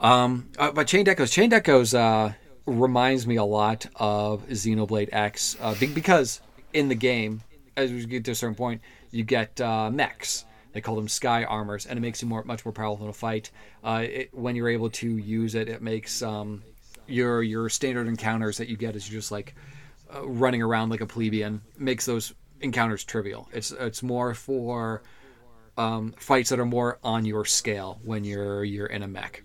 Um, 0.00 0.48
uh, 0.58 0.70
but 0.70 0.86
Chain 0.86 1.08
Echoes, 1.08 1.30
Chain 1.30 1.52
Echoes 1.52 1.94
uh, 1.94 2.32
reminds 2.66 3.26
me 3.26 3.36
a 3.36 3.44
lot 3.44 3.86
of 3.96 4.46
Xenoblade 4.48 5.08
X 5.12 5.56
uh, 5.60 5.74
because 5.94 6.40
in 6.72 6.88
the 6.88 6.94
game, 6.94 7.42
as 7.76 7.92
we 7.92 8.04
get 8.04 8.24
to 8.26 8.32
a 8.32 8.34
certain 8.34 8.54
point, 8.54 8.80
you 9.10 9.24
get 9.24 9.60
uh, 9.60 9.90
mechs. 9.90 10.44
They 10.72 10.80
call 10.80 10.96
them 10.96 11.08
sky 11.08 11.44
armors, 11.44 11.86
and 11.86 11.98
it 11.98 12.02
makes 12.02 12.22
you 12.22 12.28
more 12.28 12.44
much 12.44 12.64
more 12.64 12.72
powerful 12.72 13.06
in 13.06 13.10
a 13.10 13.14
fight. 13.14 13.50
Uh, 13.82 14.04
it, 14.04 14.34
when 14.34 14.54
you're 14.54 14.68
able 14.68 14.90
to 14.90 15.08
use 15.08 15.54
it, 15.54 15.68
it 15.68 15.82
makes 15.82 16.22
um, 16.22 16.62
your 17.06 17.42
your 17.42 17.68
standard 17.68 18.06
encounters 18.06 18.58
that 18.58 18.68
you 18.68 18.76
get 18.76 18.94
as 18.94 19.10
you're 19.10 19.18
just 19.18 19.32
like 19.32 19.54
uh, 20.14 20.26
running 20.28 20.62
around 20.62 20.90
like 20.90 21.00
a 21.00 21.06
plebeian 21.06 21.62
makes 21.78 22.04
those 22.04 22.34
encounters 22.60 23.02
trivial. 23.02 23.48
It's 23.52 23.72
it's 23.72 24.02
more 24.02 24.34
for 24.34 25.02
um, 25.78 26.12
fights 26.18 26.50
that 26.50 26.60
are 26.60 26.66
more 26.66 26.98
on 27.02 27.24
your 27.24 27.44
scale 27.46 27.98
when 28.04 28.24
you're 28.24 28.62
you're 28.62 28.86
in 28.86 29.02
a 29.02 29.08
mech. 29.08 29.42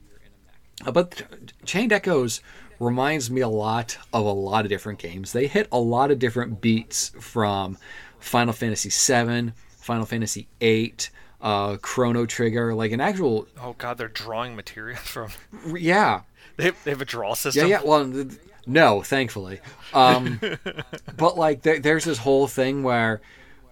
Uh, 0.86 0.92
But 0.92 1.24
Chained 1.66 1.94
Echoes 1.94 2.42
reminds 2.80 3.30
me 3.32 3.42
a 3.42 3.48
lot 3.48 3.98
of 4.12 4.26
a 4.26 4.32
lot 4.32 4.66
of 4.66 4.70
different 4.70 5.00
games. 5.00 5.32
They 5.32 5.48
hit 5.48 5.68
a 5.72 5.80
lot 5.80 6.12
of 6.12 6.20
different 6.20 6.62
beats 6.62 7.12
from 7.20 7.78
Final 8.20 8.54
Fantasy 8.54 8.90
VII, 8.90 9.52
Final 9.78 10.06
Fantasy 10.06 10.48
VIII, 10.60 10.96
uh, 11.42 11.78
Chrono 11.82 12.26
Trigger, 12.26 12.74
like 12.74 12.92
an 12.92 13.02
actual 13.02 13.48
Oh 13.62 13.76
God, 13.78 13.98
they're 13.98 14.08
drawing 14.08 14.56
material 14.56 14.98
from. 15.04 15.30
yeah, 15.76 16.22
They 16.58 16.66
have, 16.66 16.84
they 16.84 16.92
have 16.92 17.02
a 17.02 17.06
draw 17.06 17.34
system. 17.36 17.68
yeah. 17.68 17.80
yeah. 17.82 17.88
Well, 17.88 18.26
no, 18.66 19.02
thankfully. 19.02 19.60
Um, 19.94 20.40
but 21.18 21.38
like, 21.38 21.62
there, 21.64 21.80
there's 21.80 22.06
this 22.06 22.18
whole 22.20 22.48
thing 22.48 22.82
where, 22.84 23.22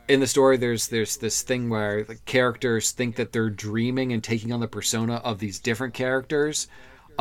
in 0.09 0.19
the 0.19 0.27
story, 0.27 0.57
there's 0.57 0.89
there's 0.89 1.15
this 1.17 1.41
thing 1.43 1.69
where 1.69 2.03
the 2.03 2.15
characters 2.25 2.91
think 2.91 3.15
that 3.15 3.31
they're 3.31 3.49
dreaming 3.49 4.11
and 4.11 4.21
taking 4.23 4.51
on 4.51 4.59
the 4.59 4.67
persona 4.67 5.15
of 5.15 5.39
these 5.39 5.59
different 5.59 5.93
characters, 5.93 6.67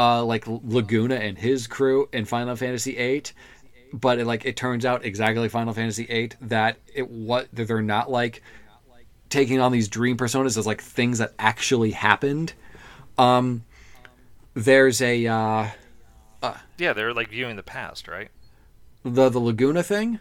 uh, 0.01 0.25
like 0.25 0.45
Laguna 0.47 1.17
and 1.17 1.37
his 1.37 1.67
crew 1.67 2.09
in 2.13 2.25
Final 2.25 2.57
Fantasy 2.57 2.95
VIII. 2.95 3.25
But 3.93 4.19
it, 4.21 4.25
like, 4.27 4.45
it 4.45 4.57
turns 4.57 4.87
out 4.87 5.05
exactly 5.05 5.43
like 5.43 5.51
Final 5.51 5.75
Fantasy 5.75 6.05
VIII 6.07 6.31
that 6.43 6.79
it 6.95 7.11
what 7.11 7.49
that 7.53 7.67
they're 7.69 7.83
not 7.83 8.11
like 8.11 8.43
taking 9.29 9.61
on 9.61 9.73
these 9.73 9.89
dream 9.89 10.17
personas 10.17 10.57
as 10.57 10.67
like 10.67 10.81
things 10.81 11.19
that 11.19 11.35
actually 11.39 11.91
happened. 11.91 12.53
Um, 13.19 13.65
there's 14.55 15.03
a 15.03 15.27
uh, 15.27 15.67
Yeah, 16.79 16.93
they're 16.93 17.13
like 17.13 17.29
viewing 17.31 17.57
the 17.57 17.63
past, 17.63 18.09
right? 18.09 18.29
the 19.05 19.29
the 19.29 19.39
Laguna 19.41 19.83
thing. 19.83 20.19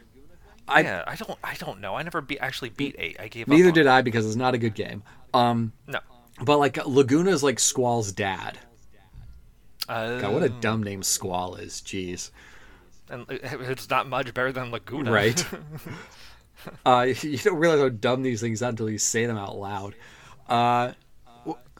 I- 0.68 0.82
yeah, 0.82 1.04
I 1.08 1.16
don't, 1.16 1.40
I 1.44 1.56
don't 1.56 1.80
know. 1.82 1.96
I 1.96 2.04
never 2.04 2.22
be, 2.22 2.40
actually 2.40 2.70
beat 2.70 2.96
eight. 3.00 3.18
I 3.20 3.28
gave 3.28 3.44
up 3.44 3.50
Neither 3.50 3.72
did 3.72 3.88
I 3.88 4.02
because 4.04 4.26
it's 4.26 4.36
not 4.36 4.54
a 4.54 4.58
good 4.60 4.76
game. 4.76 5.02
Um, 5.34 5.74
No. 5.88 6.00
but 6.44 6.58
like 6.60 6.78
Laguna 6.86 7.32
is 7.32 7.42
like 7.44 7.60
Squall's 7.60 8.12
dad. 8.12 8.58
Uh, 9.90 10.20
God, 10.20 10.34
what 10.34 10.44
a 10.44 10.50
dumb 10.50 10.84
name 10.84 11.02
Squall 11.02 11.56
is. 11.56 11.82
Jeez. 11.82 12.30
and 13.10 13.26
it's 13.30 13.90
not 13.90 14.08
much 14.08 14.34
better 14.34 14.52
than 14.52 14.72
Laguna. 14.72 15.12
Right. 15.12 15.46
uh, 16.86 17.08
you 17.22 17.38
don't 17.40 17.58
realize 17.58 17.80
how 17.80 17.90
dumb 17.90 18.22
these 18.22 18.40
things 18.40 18.62
are 18.62 18.70
until 18.70 18.90
you 18.90 19.00
say 19.00 19.26
them 19.26 19.38
out 19.38 19.58
loud. 19.58 19.96
Uh, 20.48 20.94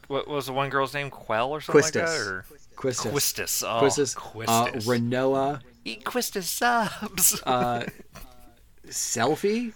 what 0.08 0.26
was 0.26 0.46
the 0.46 0.52
one 0.52 0.70
girl's 0.70 0.92
name? 0.92 1.08
Quell 1.08 1.50
or 1.50 1.60
something 1.60 1.82
like 1.82 1.92
that? 1.92 2.08
Or 2.08 2.44
Quistis. 2.76 3.12
Quistis. 3.12 3.62
Oh, 3.64 3.84
Quistis. 3.84 4.16
Uh, 4.16 4.66
Quistis. 4.66 4.86
Rinoa. 4.86 5.60
Eat 5.84 6.04
Quistis 6.04 6.42
subs. 6.42 7.40
Uh, 7.46 7.84
Selphie. 8.88 9.72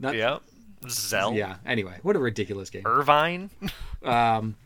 Not, 0.00 0.16
yep. 0.16 0.42
Zell. 0.88 1.32
Yeah. 1.32 1.56
Anyway, 1.64 1.98
what 2.02 2.16
a 2.16 2.18
ridiculous 2.18 2.70
game. 2.70 2.82
Irvine. 2.84 3.50
Um, 4.02 4.56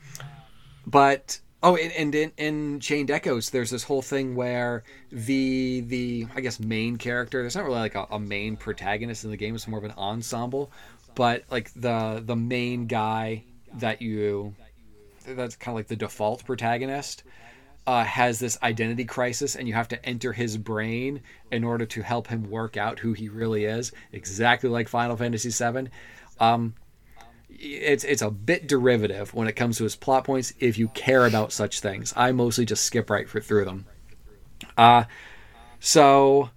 but 0.87 1.39
oh, 1.63 1.77
and, 1.77 1.93
and 1.93 2.15
in, 2.15 2.33
in 2.37 2.81
Chained 2.81 3.11
Echoes, 3.11 3.51
there's 3.51 3.71
this 3.71 3.85
whole 3.85 4.03
thing 4.03 4.35
where 4.35 4.85
the 5.11 5.81
the 5.87 6.27
I 6.35 6.41
guess 6.41 6.61
main 6.61 6.97
character. 6.97 7.43
There's 7.43 7.57
not 7.57 7.65
really 7.65 7.79
like 7.79 7.95
a, 7.95 8.07
a 8.11 8.19
main 8.19 8.57
protagonist 8.57 9.25
in 9.25 9.31
the 9.31 9.37
game. 9.37 9.55
It's 9.55 9.69
more 9.69 9.79
of 9.79 9.85
an 9.85 9.95
ensemble. 9.97 10.71
But 11.15 11.45
like 11.51 11.73
the 11.75 12.23
the 12.25 12.37
main 12.37 12.87
guy 12.87 13.45
that 13.75 14.01
you 14.01 14.55
that's 15.27 15.57
kind 15.57 15.75
of 15.75 15.77
like 15.81 15.89
the 15.89 15.97
default 15.97 16.45
protagonist 16.45 17.25
uh, 17.87 18.05
has 18.05 18.39
this 18.39 18.59
identity 18.63 19.05
crisis, 19.05 19.57
and 19.57 19.67
you 19.67 19.75
have 19.75 19.89
to 19.89 20.05
enter 20.07 20.33
his 20.33 20.59
brain 20.59 21.23
in 21.51 21.65
order 21.65 21.87
to 21.87 22.03
help 22.03 22.27
him 22.27 22.51
work 22.51 22.77
out 22.77 22.99
who 22.99 23.15
he 23.15 23.29
really 23.29 23.65
is. 23.65 23.93
Exactly 24.13 24.69
like 24.69 24.89
Final 24.89 25.17
Fantasy 25.17 25.51
VII. 25.51 25.89
Um, 26.39 26.75
it's 27.59 28.05
it's 28.05 28.23
a 28.23 28.31
bit 28.31 28.67
derivative 28.67 29.35
when 29.35 29.49
it 29.49 29.57
comes 29.57 29.79
to 29.79 29.85
his 29.85 29.97
plot 29.97 30.25
points 30.25 30.53
if 30.61 30.79
you 30.79 30.89
care 30.89 31.27
about 31.27 31.53
such 31.53 31.81
things. 31.81 32.13
I 32.17 32.33
mostly 32.33 32.65
just 32.65 32.85
skip 32.85 33.11
right 33.11 33.29
for, 33.29 33.41
through 33.41 33.65
them. 33.65 33.87
Uh 34.77 35.05
so 35.81 36.51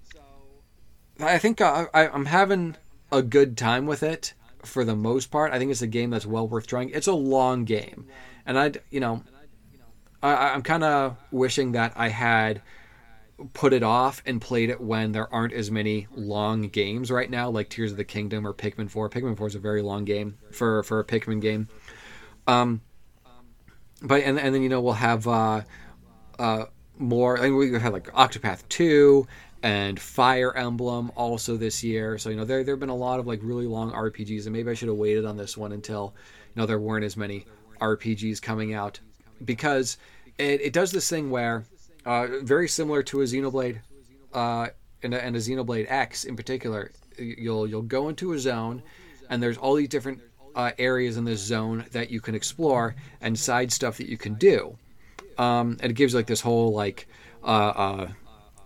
I 1.20 1.38
think 1.38 1.62
uh, 1.62 1.86
I, 1.94 2.08
I'm 2.08 2.26
having 2.26 2.76
a 3.12 3.22
good 3.22 3.58
time 3.58 3.86
with 3.86 4.04
it 4.04 4.34
for 4.64 4.84
the 4.84 4.96
most 4.96 5.28
part. 5.28 5.52
I 5.52 5.60
think 5.60 5.72
it's 5.72 5.82
a 5.82 5.88
game 5.88 6.10
that's 6.10 6.26
well 6.26 6.48
worth 6.48 6.68
trying. 6.68 6.90
It's 6.90 7.08
a 7.08 7.14
long 7.14 7.66
game, 7.66 8.08
and 8.46 8.58
I 8.58 8.72
you 8.90 9.00
know 9.00 9.24
I, 10.24 10.50
I'm 10.50 10.62
kind 10.62 10.84
of 10.84 11.18
wishing 11.32 11.74
that 11.74 11.94
I 11.96 12.10
had 12.10 12.62
put 13.54 13.74
it 13.74 13.84
off 13.84 14.22
and 14.26 14.42
played 14.42 14.70
it 14.70 14.82
when 14.82 15.12
there 15.12 15.32
aren't 15.34 15.54
as 15.54 15.72
many 15.72 16.08
long 16.16 16.64
games 16.64 17.12
right 17.12 17.30
now, 17.30 17.50
like 17.50 17.70
Tears 17.70 17.92
of 17.92 17.98
the 17.98 18.04
Kingdom 18.04 18.46
or 18.46 18.54
Pikmin 18.54 18.90
4. 18.90 19.10
Pikmin 19.10 19.38
4 19.38 19.48
is 19.48 19.56
a 19.56 19.60
very 19.60 19.82
long 19.82 20.06
game 20.06 20.38
for, 20.52 20.84
for 20.84 21.00
a 21.00 21.04
Pikmin 21.04 21.42
game. 21.42 21.68
Um, 22.48 22.82
but 24.02 24.24
and, 24.24 24.40
and 24.40 24.54
then 24.54 24.64
you 24.64 24.70
know 24.70 24.82
we'll 24.82 24.94
have 24.94 25.28
uh, 25.28 25.62
uh, 26.40 26.66
more. 26.98 27.38
I 27.38 27.44
mean, 27.44 27.56
we 27.56 27.80
had 27.80 27.94
like 27.94 28.12
Octopath 28.12 28.68
2 28.70 29.28
and 29.64 30.00
Fire 30.00 30.56
Emblem 30.56 31.12
also 31.16 31.56
this 31.56 31.84
year. 31.84 32.18
So 32.18 32.30
you 32.30 32.36
know 32.36 32.46
there 32.46 32.64
there 32.64 32.74
have 32.74 32.80
been 32.80 32.90
a 32.90 32.96
lot 32.96 33.20
of 33.20 33.28
like 33.28 33.40
really 33.44 33.68
long 33.68 33.92
RPGs, 33.92 34.46
and 34.46 34.54
maybe 34.54 34.72
I 34.72 34.74
should 34.74 34.90
have 34.90 34.98
waited 34.98 35.26
on 35.26 35.38
this 35.38 35.56
one 35.56 35.72
until 35.72 36.16
you 36.56 36.62
know 36.62 36.66
there 36.66 36.80
weren't 36.80 37.06
as 37.06 37.16
many 37.16 37.46
RPGs 37.80 38.42
coming 38.42 38.74
out 38.74 39.00
because 39.44 39.98
it, 40.38 40.62
it 40.62 40.74
does 40.74 40.92
this 40.92 41.10
thing 41.10 41.30
where 41.30 41.66
uh, 42.06 42.28
very 42.42 42.68
similar 42.68 43.04
to 43.04 43.22
a 43.22 43.26
Xenoblade 43.26 43.80
uh, 44.34 44.68
and, 45.04 45.14
a, 45.14 45.24
and 45.24 45.36
a 45.36 45.40
Xenoblade 45.40 45.86
X 45.90 46.24
in 46.24 46.36
particular. 46.36 46.92
You'll 47.18 47.68
you'll 47.68 47.82
go 47.82 48.10
into 48.10 48.34
a 48.34 48.40
zone, 48.40 48.82
and 49.30 49.44
there's 49.44 49.58
all 49.58 49.76
these 49.76 49.90
different 49.90 50.22
uh, 50.56 50.72
areas 50.78 51.18
in 51.18 51.26
this 51.26 51.40
zone 51.40 51.86
that 51.92 52.10
you 52.10 52.20
can 52.20 52.36
explore 52.36 52.96
and 53.20 53.38
side 53.38 53.72
stuff 53.72 53.98
that 53.98 54.10
you 54.10 54.18
can 54.18 54.36
do. 54.36 54.78
Um, 55.38 55.78
and 55.82 55.92
it 55.92 55.96
gives 55.96 56.14
like 56.14 56.28
this 56.28 56.42
whole 56.42 56.74
like 56.74 57.08
uh, 57.44 57.48
uh, 57.48 58.08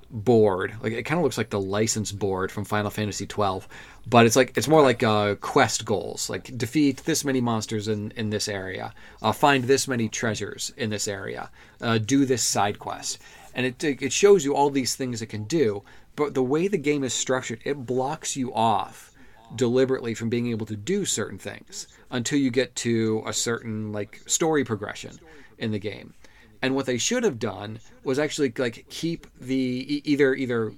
board. 0.10 0.76
Like 0.82 0.94
it 0.94 1.04
kind 1.04 1.20
of 1.20 1.24
looks 1.24 1.38
like 1.38 1.50
the 1.50 1.60
license 1.60 2.12
board 2.12 2.52
from 2.52 2.66
Final 2.66 2.92
Fantasy 2.92 3.26
twelve, 3.26 3.68
but 4.08 4.26
it's 4.26 4.36
like 4.36 4.56
it's 4.58 4.68
more 4.68 4.82
like 4.82 5.04
uh, 5.04 5.36
quest 5.36 5.86
goals. 5.86 6.30
Like 6.30 6.58
defeat 6.58 6.98
this 7.06 7.26
many 7.26 7.42
monsters 7.42 7.88
in 7.88 8.12
in 8.16 8.30
this 8.30 8.48
area, 8.48 8.94
uh, 9.22 9.32
find 9.32 9.64
this 9.64 9.88
many 9.88 10.10
treasures 10.10 10.74
in 10.78 10.90
this 10.90 11.08
area, 11.08 11.50
uh, 11.82 11.98
do 11.98 12.26
this 12.26 12.44
side 12.44 12.80
quest, 12.80 13.20
and 13.54 13.66
it 13.66 13.84
it 13.84 14.12
shows 14.14 14.46
you 14.46 14.56
all 14.56 14.70
these 14.70 14.96
things 14.96 15.22
it 15.22 15.28
can 15.28 15.46
do. 15.46 15.84
But 16.16 16.34
the 16.34 16.44
way 16.44 16.68
the 16.68 16.78
game 16.78 17.04
is 17.04 17.14
structured, 17.14 17.60
it 17.66 17.86
blocks 17.86 18.36
you 18.36 18.54
off 18.54 19.12
deliberately 19.56 20.14
from 20.14 20.30
being 20.30 20.48
able 20.48 20.66
to 20.66 20.76
do 20.76 21.06
certain 21.06 21.38
things 21.38 21.88
until 22.10 22.40
you 22.40 22.50
get 22.50 22.76
to 22.76 23.24
a 23.26 23.34
certain 23.34 23.92
like 23.92 24.22
story 24.26 24.64
progression 24.64 25.20
in 25.58 25.72
the 25.72 25.80
game. 25.80 26.14
And 26.62 26.74
what 26.74 26.86
they 26.86 26.98
should 26.98 27.24
have 27.24 27.38
done 27.38 27.80
was 28.04 28.18
actually 28.18 28.54
like 28.58 28.86
keep 28.90 29.28
the 29.40 30.02
either 30.04 30.34
either 30.34 30.74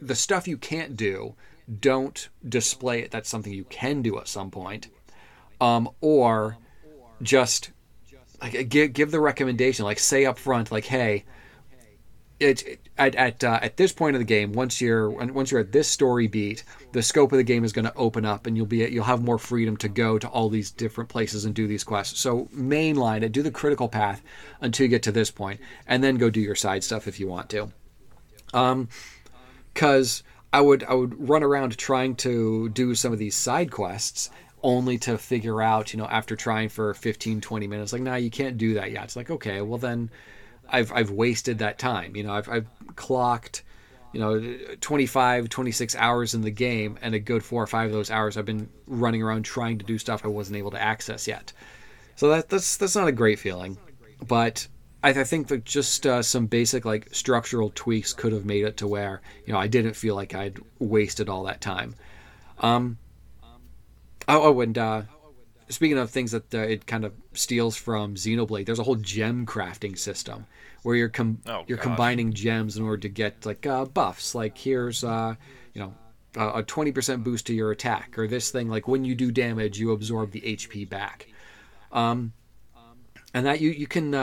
the 0.00 0.14
stuff 0.14 0.46
you 0.46 0.58
can't 0.58 0.96
do, 0.96 1.34
don't 1.80 2.28
display 2.46 3.00
it. 3.00 3.10
That's 3.10 3.28
something 3.28 3.52
you 3.52 3.64
can 3.64 4.02
do 4.02 4.18
at 4.18 4.28
some 4.28 4.50
point, 4.50 4.88
um, 5.60 5.88
or 6.00 6.58
just 7.22 7.70
like 8.40 8.68
give 8.68 8.92
give 8.92 9.10
the 9.10 9.20
recommendation. 9.20 9.84
Like 9.84 9.98
say 9.98 10.26
up 10.26 10.38
front, 10.38 10.70
like 10.70 10.84
hey, 10.84 11.24
it's 12.40 12.62
it, 12.62 12.80
at 12.98 13.14
at, 13.14 13.44
uh, 13.44 13.58
at 13.62 13.76
this 13.76 13.92
point 13.92 14.16
of 14.16 14.20
the 14.20 14.24
game 14.24 14.52
once 14.52 14.80
you're 14.80 15.10
once 15.10 15.50
you're 15.50 15.60
at 15.60 15.72
this 15.72 15.88
story 15.88 16.26
beat 16.26 16.64
the 16.92 17.02
scope 17.02 17.32
of 17.32 17.38
the 17.38 17.44
game 17.44 17.64
is 17.64 17.72
going 17.72 17.84
to 17.84 17.94
open 17.94 18.24
up 18.24 18.46
and 18.46 18.56
you'll 18.56 18.66
be 18.66 18.78
you'll 18.78 19.04
have 19.04 19.22
more 19.22 19.38
freedom 19.38 19.76
to 19.76 19.88
go 19.88 20.18
to 20.18 20.28
all 20.28 20.48
these 20.48 20.70
different 20.70 21.08
places 21.08 21.44
and 21.44 21.54
do 21.54 21.66
these 21.66 21.84
quests 21.84 22.18
so 22.18 22.46
mainline 22.54 23.22
it 23.22 23.32
do 23.32 23.42
the 23.42 23.50
critical 23.50 23.88
path 23.88 24.22
until 24.60 24.84
you 24.84 24.90
get 24.90 25.02
to 25.02 25.12
this 25.12 25.30
point 25.30 25.60
and 25.86 26.02
then 26.02 26.16
go 26.16 26.28
do 26.28 26.40
your 26.40 26.54
side 26.54 26.82
stuff 26.82 27.06
if 27.06 27.20
you 27.20 27.26
want 27.28 27.48
to 27.48 27.70
um 28.52 28.88
because 29.72 30.22
i 30.54 30.60
would 30.60 30.84
i 30.84 30.94
would 30.94 31.28
run 31.28 31.42
around 31.42 31.76
trying 31.76 32.14
to 32.14 32.68
do 32.70 32.94
some 32.94 33.12
of 33.12 33.18
these 33.18 33.34
side 33.34 33.70
quests 33.70 34.30
only 34.62 34.96
to 34.96 35.18
figure 35.18 35.60
out 35.60 35.92
you 35.92 35.98
know 35.98 36.06
after 36.06 36.36
trying 36.36 36.68
for 36.68 36.94
15 36.94 37.40
20 37.40 37.66
minutes 37.66 37.92
like 37.92 38.02
nah 38.02 38.14
you 38.14 38.30
can't 38.30 38.56
do 38.56 38.74
that 38.74 38.90
yet 38.90 39.04
it's 39.04 39.16
like 39.16 39.30
okay 39.30 39.60
well 39.60 39.78
then 39.78 40.10
I've 40.68 40.92
I've 40.92 41.10
wasted 41.10 41.58
that 41.58 41.78
time. 41.78 42.16
You 42.16 42.24
know, 42.24 42.32
I've 42.32 42.48
I've 42.48 42.66
clocked, 42.96 43.62
you 44.12 44.20
know, 44.20 44.56
25, 44.80 45.48
26 45.48 45.96
hours 45.96 46.34
in 46.34 46.42
the 46.42 46.50
game, 46.50 46.98
and 47.02 47.14
a 47.14 47.18
good 47.18 47.44
four 47.44 47.62
or 47.62 47.66
five 47.66 47.86
of 47.86 47.92
those 47.92 48.10
hours 48.10 48.36
I've 48.36 48.44
been 48.44 48.68
running 48.86 49.22
around 49.22 49.44
trying 49.44 49.78
to 49.78 49.84
do 49.84 49.98
stuff 49.98 50.24
I 50.24 50.28
wasn't 50.28 50.58
able 50.58 50.70
to 50.72 50.80
access 50.80 51.26
yet. 51.28 51.52
So 52.16 52.28
that 52.30 52.48
that's 52.48 52.76
that's 52.76 52.96
not 52.96 53.08
a 53.08 53.12
great 53.12 53.38
feeling, 53.38 53.76
but 54.26 54.66
I, 55.04 55.10
I 55.10 55.24
think 55.24 55.48
that 55.48 55.64
just 55.64 56.06
uh, 56.06 56.22
some 56.22 56.46
basic 56.46 56.86
like 56.86 57.14
structural 57.14 57.70
tweaks 57.74 58.14
could 58.14 58.32
have 58.32 58.46
made 58.46 58.64
it 58.64 58.78
to 58.78 58.86
where 58.88 59.20
you 59.44 59.52
know 59.52 59.58
I 59.58 59.68
didn't 59.68 59.94
feel 59.94 60.14
like 60.14 60.34
I'd 60.34 60.58
wasted 60.78 61.28
all 61.28 61.44
that 61.44 61.60
time. 61.60 61.94
Um. 62.58 62.98
Oh, 64.26 64.54
oh 64.54 64.60
and 64.62 64.76
uh, 64.78 65.02
speaking 65.68 65.98
of 65.98 66.10
things 66.10 66.32
that 66.32 66.54
uh, 66.54 66.58
it 66.58 66.86
kind 66.86 67.04
of 67.04 67.12
steals 67.34 67.76
from 67.76 68.14
Xenoblade, 68.14 68.64
there's 68.64 68.78
a 68.78 68.82
whole 68.82 68.96
gem 68.96 69.44
crafting 69.44 69.98
system 69.98 70.46
where 70.82 70.96
you're 70.96 71.10
com- 71.10 71.42
oh, 71.46 71.64
you're 71.66 71.76
combining 71.76 72.32
gems 72.32 72.78
in 72.78 72.84
order 72.84 73.02
to 73.02 73.08
get 73.10 73.44
like 73.44 73.66
uh, 73.66 73.84
buffs. 73.84 74.34
Like 74.34 74.56
here's 74.56 75.04
uh, 75.04 75.34
you 75.74 75.82
know 75.82 75.94
a 76.34 76.62
twenty 76.62 76.92
percent 76.92 77.22
boost 77.22 77.46
to 77.48 77.54
your 77.54 77.70
attack, 77.72 78.18
or 78.18 78.26
this 78.26 78.50
thing 78.50 78.70
like 78.70 78.88
when 78.88 79.04
you 79.04 79.14
do 79.14 79.30
damage, 79.30 79.78
you 79.78 79.92
absorb 79.92 80.30
the 80.30 80.40
HP 80.40 80.88
back. 80.88 81.26
Um, 81.92 82.32
and 83.34 83.44
that 83.44 83.60
you 83.60 83.68
you 83.68 83.86
can 83.86 84.14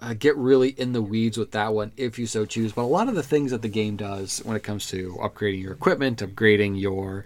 uh, 0.00 0.14
get 0.14 0.36
really 0.36 0.70
in 0.70 0.92
the 0.92 1.02
weeds 1.02 1.36
with 1.36 1.50
that 1.52 1.74
one 1.74 1.92
if 1.96 2.18
you 2.18 2.26
so 2.26 2.44
choose. 2.44 2.72
But 2.72 2.82
a 2.82 2.84
lot 2.84 3.08
of 3.08 3.14
the 3.14 3.22
things 3.22 3.50
that 3.50 3.62
the 3.62 3.68
game 3.68 3.96
does 3.96 4.40
when 4.44 4.56
it 4.56 4.62
comes 4.62 4.86
to 4.88 5.16
upgrading 5.20 5.62
your 5.62 5.72
equipment, 5.72 6.20
upgrading 6.20 6.80
your 6.80 7.24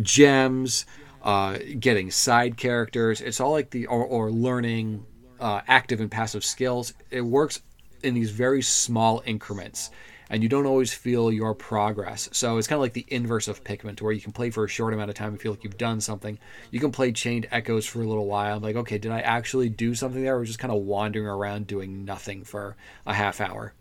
gems, 0.00 0.86
uh, 1.22 1.58
getting 1.78 2.10
side 2.10 2.56
characters. 2.56 3.20
It's 3.20 3.40
all 3.40 3.52
like 3.52 3.70
the 3.70 3.86
or, 3.86 4.04
or 4.04 4.30
learning 4.30 5.04
uh, 5.38 5.60
active 5.68 6.00
and 6.00 6.10
passive 6.10 6.44
skills. 6.44 6.94
It 7.10 7.22
works 7.22 7.60
in 8.02 8.14
these 8.14 8.30
very 8.30 8.62
small 8.62 9.22
increments, 9.26 9.90
and 10.30 10.42
you 10.42 10.48
don't 10.48 10.66
always 10.66 10.94
feel 10.94 11.32
your 11.32 11.54
progress. 11.54 12.28
So 12.32 12.56
it's 12.56 12.68
kind 12.68 12.76
of 12.76 12.82
like 12.82 12.92
the 12.92 13.04
inverse 13.08 13.48
of 13.48 13.64
Pikmin, 13.64 13.96
to 13.96 14.04
where 14.04 14.12
you 14.12 14.20
can 14.20 14.32
play 14.32 14.50
for 14.50 14.64
a 14.64 14.68
short 14.68 14.94
amount 14.94 15.10
of 15.10 15.16
time 15.16 15.30
and 15.30 15.40
feel 15.40 15.52
like 15.52 15.64
you've 15.64 15.76
done 15.76 16.00
something. 16.00 16.38
You 16.70 16.78
can 16.78 16.92
play 16.92 17.10
Chained 17.12 17.48
Echoes 17.50 17.84
for 17.84 18.00
a 18.00 18.06
little 18.06 18.26
while. 18.26 18.60
Like, 18.60 18.76
okay, 18.76 18.96
did 18.96 19.10
I 19.10 19.20
actually 19.20 19.68
do 19.68 19.94
something 19.94 20.22
there, 20.22 20.38
or 20.38 20.44
just 20.44 20.60
kind 20.60 20.72
of 20.72 20.82
wandering 20.82 21.26
around 21.26 21.66
doing 21.66 22.04
nothing 22.04 22.44
for 22.44 22.76
a 23.04 23.12
half 23.12 23.40
hour? 23.40 23.74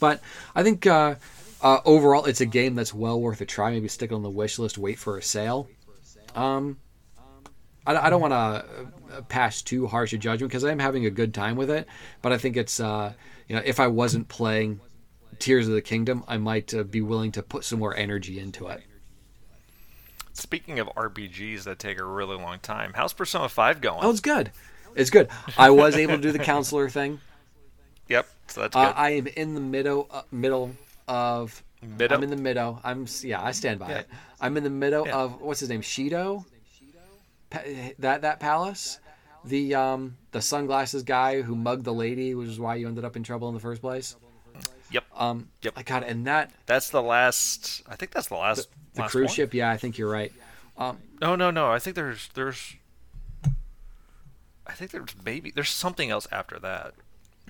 But 0.00 0.20
I 0.54 0.62
think. 0.62 0.86
Uh, 0.86 1.14
uh, 1.60 1.80
overall, 1.84 2.24
it's 2.26 2.40
a 2.40 2.46
game 2.46 2.76
that's 2.76 2.94
well 2.94 3.20
worth 3.20 3.40
a 3.40 3.44
try. 3.44 3.72
Maybe 3.72 3.88
stick 3.88 4.12
it 4.12 4.14
on 4.14 4.22
the 4.22 4.30
wish 4.30 4.60
list, 4.60 4.78
wait 4.78 4.96
for 4.96 5.18
a 5.18 5.22
sale. 5.22 5.68
Um, 6.36 6.78
I, 7.84 7.96
I 7.96 8.10
don't 8.10 8.20
want 8.20 8.32
to 8.32 9.16
uh, 9.16 9.22
pass 9.28 9.62
too 9.62 9.86
harsh 9.86 10.12
a 10.12 10.18
judgment 10.18 10.50
because 10.50 10.62
I 10.62 10.70
am 10.70 10.78
having 10.78 11.06
a 11.06 11.10
good 11.10 11.34
time 11.34 11.56
with 11.56 11.70
it. 11.70 11.88
But 12.22 12.32
I 12.32 12.38
think 12.38 12.56
it's 12.56 12.78
uh, 12.78 13.12
you 13.48 13.56
know 13.56 13.62
if 13.64 13.80
I 13.80 13.88
wasn't 13.88 14.28
playing 14.28 14.80
Tears 15.38 15.68
of 15.68 15.74
the 15.74 15.82
Kingdom, 15.82 16.24
I 16.28 16.38
might 16.38 16.72
uh, 16.74 16.82
be 16.82 17.00
willing 17.00 17.32
to 17.32 17.42
put 17.42 17.64
some 17.64 17.78
more 17.78 17.96
energy 17.96 18.38
into 18.38 18.66
it. 18.68 18.82
Speaking 20.32 20.78
of 20.78 20.88
RPGs 20.88 21.64
that 21.64 21.78
take 21.78 21.98
a 21.98 22.04
really 22.04 22.36
long 22.36 22.60
time, 22.60 22.92
how's 22.94 23.12
Persona 23.12 23.48
Five 23.48 23.80
going? 23.80 24.00
Oh, 24.02 24.10
it's 24.10 24.20
good. 24.20 24.52
It's 24.94 25.10
good. 25.10 25.28
I 25.56 25.70
was 25.70 25.96
able 25.96 26.16
to 26.16 26.22
do 26.22 26.32
the 26.32 26.38
counselor 26.38 26.88
thing. 26.88 27.20
Yep, 28.08 28.28
so 28.46 28.60
that's 28.62 28.76
uh, 28.76 28.86
good. 28.86 28.94
I 28.96 29.10
am 29.10 29.26
in 29.26 29.54
the 29.54 29.60
middle 29.60 30.08
uh, 30.10 30.22
middle 30.30 30.74
of 31.06 31.62
Middle? 31.82 32.16
I'm 32.16 32.24
in 32.24 32.30
the 32.30 32.36
middle. 32.36 32.80
I'm 32.82 33.06
yeah. 33.22 33.42
I 33.42 33.52
stand 33.52 33.78
by 33.78 33.90
yeah. 33.90 33.98
it. 33.98 34.08
I'm 34.40 34.56
in 34.56 34.64
the 34.64 34.70
middle 34.70 35.06
yeah. 35.06 35.16
of 35.16 35.40
what's 35.40 35.60
his 35.60 35.68
name, 35.68 35.82
Shido. 35.82 36.44
Pa- 37.50 37.62
that 38.00 38.22
that 38.22 38.40
palace, 38.40 38.98
the 39.44 39.74
um 39.76 40.16
the 40.32 40.42
sunglasses 40.42 41.04
guy 41.04 41.40
who 41.40 41.54
mugged 41.54 41.84
the 41.84 41.94
lady, 41.94 42.34
which 42.34 42.48
is 42.48 42.58
why 42.58 42.74
you 42.74 42.88
ended 42.88 43.04
up 43.04 43.16
in 43.16 43.22
trouble 43.22 43.48
in 43.48 43.54
the 43.54 43.60
first 43.60 43.80
place. 43.80 44.16
Yep. 44.90 45.04
Um. 45.16 45.48
Yep. 45.62 45.74
I 45.76 45.82
got 45.82 46.02
it 46.02 46.08
and 46.08 46.26
that. 46.26 46.52
That's 46.66 46.90
the 46.90 47.02
last. 47.02 47.82
I 47.88 47.96
think 47.96 48.12
that's 48.12 48.28
the 48.28 48.36
last. 48.36 48.68
The, 48.70 48.94
the 48.94 49.00
last 49.02 49.10
cruise 49.10 49.26
one. 49.26 49.34
ship. 49.34 49.54
Yeah, 49.54 49.70
I 49.70 49.76
think 49.76 49.98
you're 49.98 50.10
right. 50.10 50.32
Um. 50.76 50.98
No, 51.20 51.36
no, 51.36 51.50
no. 51.50 51.70
I 51.70 51.78
think 51.78 51.96
there's 51.96 52.28
there's. 52.34 52.76
I 54.66 54.72
think 54.72 54.90
there's 54.90 55.14
maybe 55.24 55.50
there's 55.50 55.70
something 55.70 56.10
else 56.10 56.26
after 56.30 56.58
that. 56.58 56.94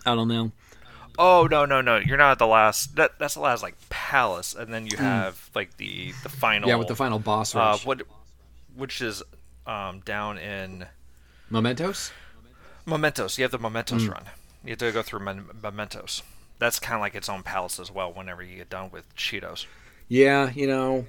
I 0.06 0.14
don't 0.14 0.28
know. 0.28 0.52
Oh 1.18 1.48
no 1.50 1.64
no 1.64 1.80
no! 1.80 1.96
You're 1.96 2.16
not 2.16 2.30
at 2.32 2.38
the 2.38 2.46
last. 2.46 2.94
That 2.94 3.18
that's 3.18 3.34
the 3.34 3.40
last 3.40 3.62
like 3.62 3.74
palace, 3.90 4.54
and 4.54 4.72
then 4.72 4.86
you 4.86 4.96
hmm. 4.96 5.02
have 5.02 5.34
mm. 5.34 5.56
like 5.56 5.76
the 5.76 6.12
the 6.22 6.28
final. 6.28 6.68
Yeah, 6.68 6.76
with 6.76 6.86
the 6.86 6.94
final 6.94 7.18
boss 7.18 7.54
uh, 7.54 7.58
rush. 7.58 7.84
Uh, 7.84 7.86
what, 7.86 8.02
which 8.76 9.02
is 9.02 9.22
um, 9.66 10.00
down 10.00 10.38
in. 10.38 10.86
Mementos. 11.50 12.12
Mementos. 12.86 13.36
You 13.36 13.42
have 13.42 13.50
the 13.50 13.58
Mementos 13.58 14.04
mm. 14.04 14.12
run. 14.12 14.24
You 14.64 14.70
have 14.70 14.78
to 14.78 14.92
go 14.92 15.02
through 15.02 15.20
Mementos. 15.20 16.22
That's 16.58 16.78
kind 16.78 16.94
of 16.94 17.00
like 17.00 17.14
its 17.14 17.28
own 17.28 17.42
palace 17.42 17.78
as 17.78 17.90
well. 17.90 18.12
Whenever 18.12 18.42
you 18.42 18.56
get 18.56 18.70
done 18.70 18.90
with 18.90 19.14
Cheetos. 19.16 19.66
Yeah, 20.08 20.50
you 20.50 20.66
know, 20.66 21.06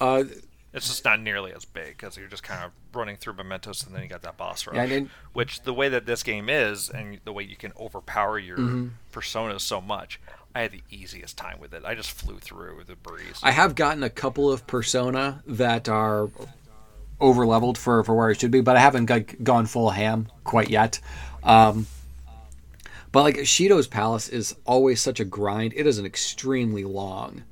uh, 0.00 0.24
it's 0.72 0.88
just 0.88 1.04
not 1.04 1.20
nearly 1.20 1.52
as 1.52 1.64
big 1.64 1.96
because 1.96 2.16
you're 2.16 2.28
just 2.28 2.42
kind 2.42 2.64
of 2.64 2.70
running 2.94 3.16
through 3.16 3.34
mementos 3.34 3.84
and 3.84 3.94
then 3.94 4.02
you 4.02 4.08
got 4.08 4.22
that 4.22 4.36
boss 4.36 4.66
rush. 4.66 4.90
Yeah, 4.90 5.00
which 5.32 5.62
the 5.62 5.74
way 5.74 5.88
that 5.88 6.06
this 6.06 6.22
game 6.22 6.48
is 6.48 6.88
and 6.88 7.20
the 7.24 7.32
way 7.32 7.42
you 7.42 7.56
can 7.56 7.72
overpower 7.78 8.38
your 8.38 8.56
mm-hmm. 8.56 8.88
personas 9.12 9.60
so 9.60 9.80
much, 9.80 10.20
I 10.54 10.62
had 10.62 10.72
the 10.72 10.82
easiest 10.90 11.36
time 11.36 11.58
with 11.60 11.74
it. 11.74 11.84
I 11.84 11.94
just 11.94 12.12
flew 12.12 12.38
through 12.38 12.84
the 12.86 12.96
breeze. 12.96 13.40
I 13.42 13.50
have 13.50 13.74
gotten 13.74 14.02
a 14.02 14.10
couple 14.10 14.50
of 14.50 14.66
persona 14.66 15.42
that 15.46 15.88
are 15.88 16.28
over 17.20 17.46
leveled 17.46 17.76
for, 17.76 18.02
for 18.04 18.14
where 18.14 18.30
it 18.30 18.40
should 18.40 18.50
be, 18.50 18.60
but 18.60 18.76
I 18.76 18.80
haven't 18.80 19.06
gone 19.42 19.66
full 19.66 19.90
ham 19.90 20.28
quite 20.44 20.70
yet. 20.70 21.00
Um, 21.42 21.86
but 23.12 23.22
like 23.22 23.36
Shido's 23.36 23.86
palace 23.86 24.28
is 24.28 24.54
always 24.64 25.00
such 25.00 25.20
a 25.20 25.24
grind. 25.24 25.72
It 25.76 25.86
is 25.86 25.98
an 25.98 26.06
extremely 26.06 26.84
long 26.84 27.44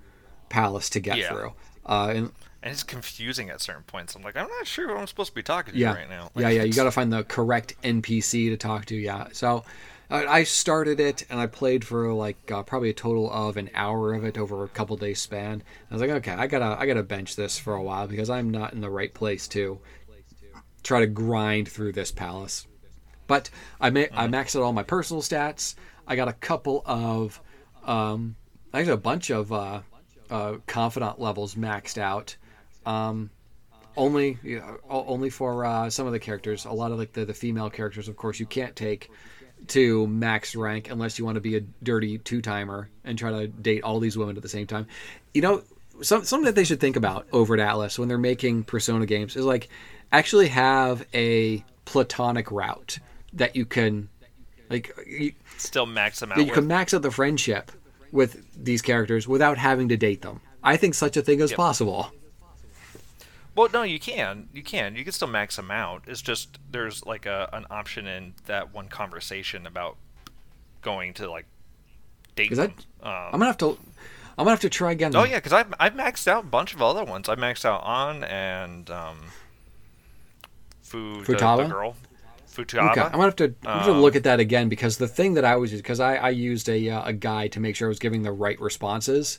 palace 0.49 0.91
to 0.91 1.01
get 1.01 1.19
yeah. 1.19 1.29
through. 1.29 1.53
Uh, 1.85 2.13
and 2.15 2.33
and 2.63 2.73
it's 2.73 2.83
confusing 2.83 3.51
at 3.51 3.61
certain 3.61 3.85
points. 3.85 4.15
I'm 4.17 4.23
like, 4.23 4.37
I'm 4.37 4.49
not 4.49 4.67
sure 4.67 4.89
what 4.89 4.99
I'm 4.99 5.07
supposed 5.07 5.31
to 5.31 5.35
be 5.35 5.43
talking 5.43 5.75
to 5.75 5.79
yeah. 5.79 5.95
right 5.95 6.11
now. 6.11 6.31
Like, 6.35 6.43
yeah, 6.43 6.49
yeah, 6.49 6.63
you 6.65 6.73
got 6.73 6.85
to 6.85 6.91
find 6.91 7.13
the 7.13 7.23
correct 7.23 7.75
NPC 7.83 8.51
to 8.51 8.57
talk 8.57 8.87
to. 8.87 8.97
Yeah, 8.97 9.29
so 9.33 9.65
uh, 10.11 10.25
I 10.29 10.43
started 10.43 10.99
it 10.99 11.25
and 11.31 11.39
I 11.39 11.47
played 11.47 11.85
for 11.85 12.13
like 12.13 12.51
uh, 12.51 12.63
probably 12.63 12.91
a 12.91 12.95
total 12.95 13.31
of 13.31 13.57
an 13.57 13.71
hour 13.75 14.13
of 14.15 14.25
it 14.25 14.39
over 14.39 14.65
a 14.65 14.69
couple 14.69 14.97
days 14.97 15.21
span. 15.21 15.63
I 15.91 15.95
was 15.95 16.01
like, 16.01 16.11
okay, 16.11 16.33
I 16.33 16.47
gotta 16.47 16.77
I 16.81 16.87
gotta 16.87 17.03
bench 17.03 17.37
this 17.37 17.59
for 17.59 17.75
a 17.75 17.83
while 17.83 18.09
because 18.09 18.31
I'm 18.31 18.51
not 18.51 18.73
in 18.73 18.81
the 18.81 18.91
right 18.91 19.13
place 19.13 19.47
to 19.49 19.79
try 20.83 21.01
to 21.01 21.07
grind 21.07 21.69
through 21.69 21.93
this 21.93 22.11
palace. 22.11 22.67
But 23.29 23.51
I 23.81 23.91
ma- 23.91 24.01
mm-hmm. 24.01 24.19
I 24.19 24.27
maxed 24.27 24.57
out 24.57 24.63
all 24.63 24.73
my 24.73 24.83
personal 24.83 25.23
stats. 25.23 25.77
I 26.09 26.17
got 26.17 26.27
a 26.27 26.33
couple 26.33 26.83
of 26.85 27.41
um, 27.85 28.35
actually 28.75 28.95
a 28.95 28.97
bunch 28.97 29.31
of 29.31 29.53
uh, 29.53 29.81
uh, 30.31 30.57
confidant 30.67 31.21
levels 31.21 31.55
maxed 31.55 31.99
out. 31.99 32.37
Um, 32.85 33.31
only 33.97 34.39
you 34.43 34.59
know, 34.59 34.79
only 34.89 35.31
for 35.31 35.65
uh, 35.65 35.91
some 35.91 36.07
of 36.07 36.13
the 36.13 36.19
characters. 36.19 36.65
A 36.65 36.73
lot 36.73 36.91
of 36.91 36.99
like 36.99 37.13
the, 37.13 37.25
the 37.25 37.35
female 37.35 37.71
characters, 37.71 38.09
of 38.09 38.17
course, 38.17 38.41
you 38.41 38.47
can't 38.47 38.75
take 38.75 39.11
to 39.69 40.07
max 40.07 40.55
rank 40.55 40.91
unless 40.91 41.19
you 41.19 41.25
want 41.25 41.35
to 41.35 41.41
be 41.41 41.57
a 41.57 41.61
dirty 41.83 42.19
two 42.19 42.41
timer 42.41 42.89
and 43.05 43.19
try 43.19 43.31
to 43.31 43.49
date 43.49 43.83
all 43.83 44.01
these 44.01 44.17
women 44.17 44.37
at 44.37 44.43
the 44.43 44.49
same 44.49 44.67
time. 44.67 44.87
You 45.35 45.43
know, 45.43 45.63
some, 46.01 46.25
something 46.25 46.47
that 46.47 46.55
they 46.55 46.65
should 46.65 46.81
think 46.81 46.97
about 46.97 47.27
over 47.33 47.55
at 47.55 47.61
Atlus 47.61 47.99
when 47.99 48.09
they're 48.09 48.19
making 48.19 48.65
Persona 48.65 49.05
games 49.05 49.37
is 49.37 49.45
like 49.45 49.69
actually 50.13 50.49
have 50.49 51.05
a 51.13 51.65
platonic 51.85 52.51
route 52.51 52.99
that 53.33 53.57
you 53.57 53.65
can 53.65 54.09
like 54.71 54.95
you, 55.07 55.33
still 55.57 55.87
max 55.87 56.21
them 56.21 56.33
out. 56.33 56.39
You 56.39 56.45
with. 56.45 56.55
can 56.55 56.67
max 56.67 56.95
out 56.95 57.03
the 57.03 57.11
friendship 57.11 57.73
with 58.13 58.45
these 58.63 58.83
characters 58.83 59.27
without 59.27 59.59
having 59.59 59.89
to 59.89 59.97
date 59.97 60.23
them. 60.23 60.41
I 60.63 60.77
think 60.77 60.95
such 60.95 61.17
a 61.17 61.23
thing 61.23 61.41
is 61.41 61.51
yep. 61.51 61.57
possible. 61.57 62.13
Well, 63.55 63.69
no, 63.73 63.83
you 63.83 63.99
can. 63.99 64.49
You 64.53 64.63
can. 64.63 64.95
You 64.95 65.03
can 65.03 65.13
still 65.13 65.29
max 65.29 65.57
them 65.57 65.71
out. 65.71 66.05
It's 66.07 66.23
just 66.23 66.59
there's 66.71 67.05
like 67.07 67.27
a 67.27 67.49
an 67.53 67.67
option 67.71 68.07
in 68.07 68.35
that 68.47 68.73
one 68.73 68.89
conversation 68.89 69.67
about 69.67 69.97
going 70.83 71.15
to 71.15 71.31
like 71.31 71.47
date. 72.37 72.55
Them. 72.55 72.75
um, 73.03 73.13
I'm 73.13 73.31
gonna 73.33 73.47
have 73.47 73.59
to. 73.59 73.79
I'm 74.39 74.45
gonna 74.45 74.51
have 74.51 74.61
to 74.61 74.71
try 74.71 74.93
again. 74.93 75.15
Oh 75.17 75.25
yeah, 75.25 75.37
because 75.37 75.53
I've 75.53 75.75
I've 75.81 75.95
maxed 75.95 76.29
out 76.29 76.45
a 76.45 76.47
bunch 76.47 76.75
of 76.75 76.83
other 76.83 77.05
ones. 77.05 77.29
I 77.29 77.35
maxed 77.35 77.65
out 77.65 77.83
on 77.83 78.23
and 78.25 78.89
um, 78.91 79.19
food 80.83 81.27
Futaba? 81.27 81.57
the, 81.57 81.63
the 81.65 81.69
girl. 81.69 81.97
Futaba. 82.59 82.91
Okay, 82.91 83.01
I'm 83.01 83.13
gonna 83.13 83.25
have 83.25 83.37
to 83.37 83.55
I'm 83.65 83.87
gonna 83.87 84.01
look 84.01 84.17
at 84.17 84.25
that 84.25 84.41
again 84.41 84.69
because 84.69 84.99
the 84.99 85.09
thing 85.09 85.35
that 85.35 85.45
I 85.45 85.57
was 85.57 85.73
because 85.73 86.01
I, 86.01 86.17
I 86.17 86.31
used 86.31 86.69
a 86.69 86.91
uh, 86.91 87.09
a 87.09 87.13
guide 87.13 87.53
to 87.53 87.61
make 87.61 87.77
sure 87.77 87.89
I 87.89 87.91
was 87.91 87.99
giving 87.99 88.23
the 88.23 88.33
right 88.33 88.61
responses. 88.61 89.39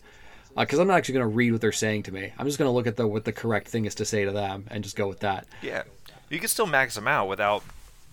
Because 0.57 0.79
I'm 0.79 0.87
not 0.87 0.97
actually 0.97 1.13
going 1.13 1.29
to 1.29 1.35
read 1.35 1.51
what 1.51 1.61
they're 1.61 1.71
saying 1.71 2.03
to 2.03 2.11
me. 2.11 2.33
I'm 2.37 2.45
just 2.45 2.57
going 2.57 2.67
to 2.67 2.73
look 2.73 2.87
at 2.87 2.97
the 2.97 3.07
what 3.07 3.23
the 3.23 3.31
correct 3.31 3.67
thing 3.67 3.85
is 3.85 3.95
to 3.95 4.03
say 4.03 4.25
to 4.25 4.31
them 4.31 4.65
and 4.71 4.83
just 4.83 4.95
go 4.95 5.07
with 5.07 5.19
that. 5.19 5.45
Yeah, 5.61 5.83
you 6.29 6.39
can 6.39 6.49
still 6.49 6.65
max 6.65 6.95
them 6.95 7.07
out 7.07 7.27
without 7.29 7.63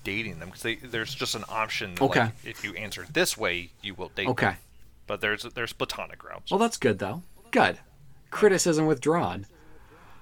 dating 0.05 0.39
them 0.39 0.51
because 0.51 0.91
there's 0.91 1.15
just 1.15 1.35
an 1.35 1.45
option. 1.49 1.95
Okay. 2.01 2.21
Like, 2.21 2.33
if 2.45 2.63
you 2.63 2.75
answer 2.75 3.07
this 3.13 3.37
way, 3.37 3.71
you 3.83 3.95
will 3.95 4.11
date. 4.11 4.29
Okay. 4.29 4.47
Them. 4.47 4.57
But 5.07 5.21
there's 5.21 5.43
there's 5.55 5.73
platonic 5.73 6.23
routes. 6.23 6.51
Well, 6.51 6.59
that's 6.59 6.77
good 6.77 6.99
though. 6.99 7.23
Good. 7.51 7.79
Criticism 8.31 8.87
withdrawn. 8.87 9.47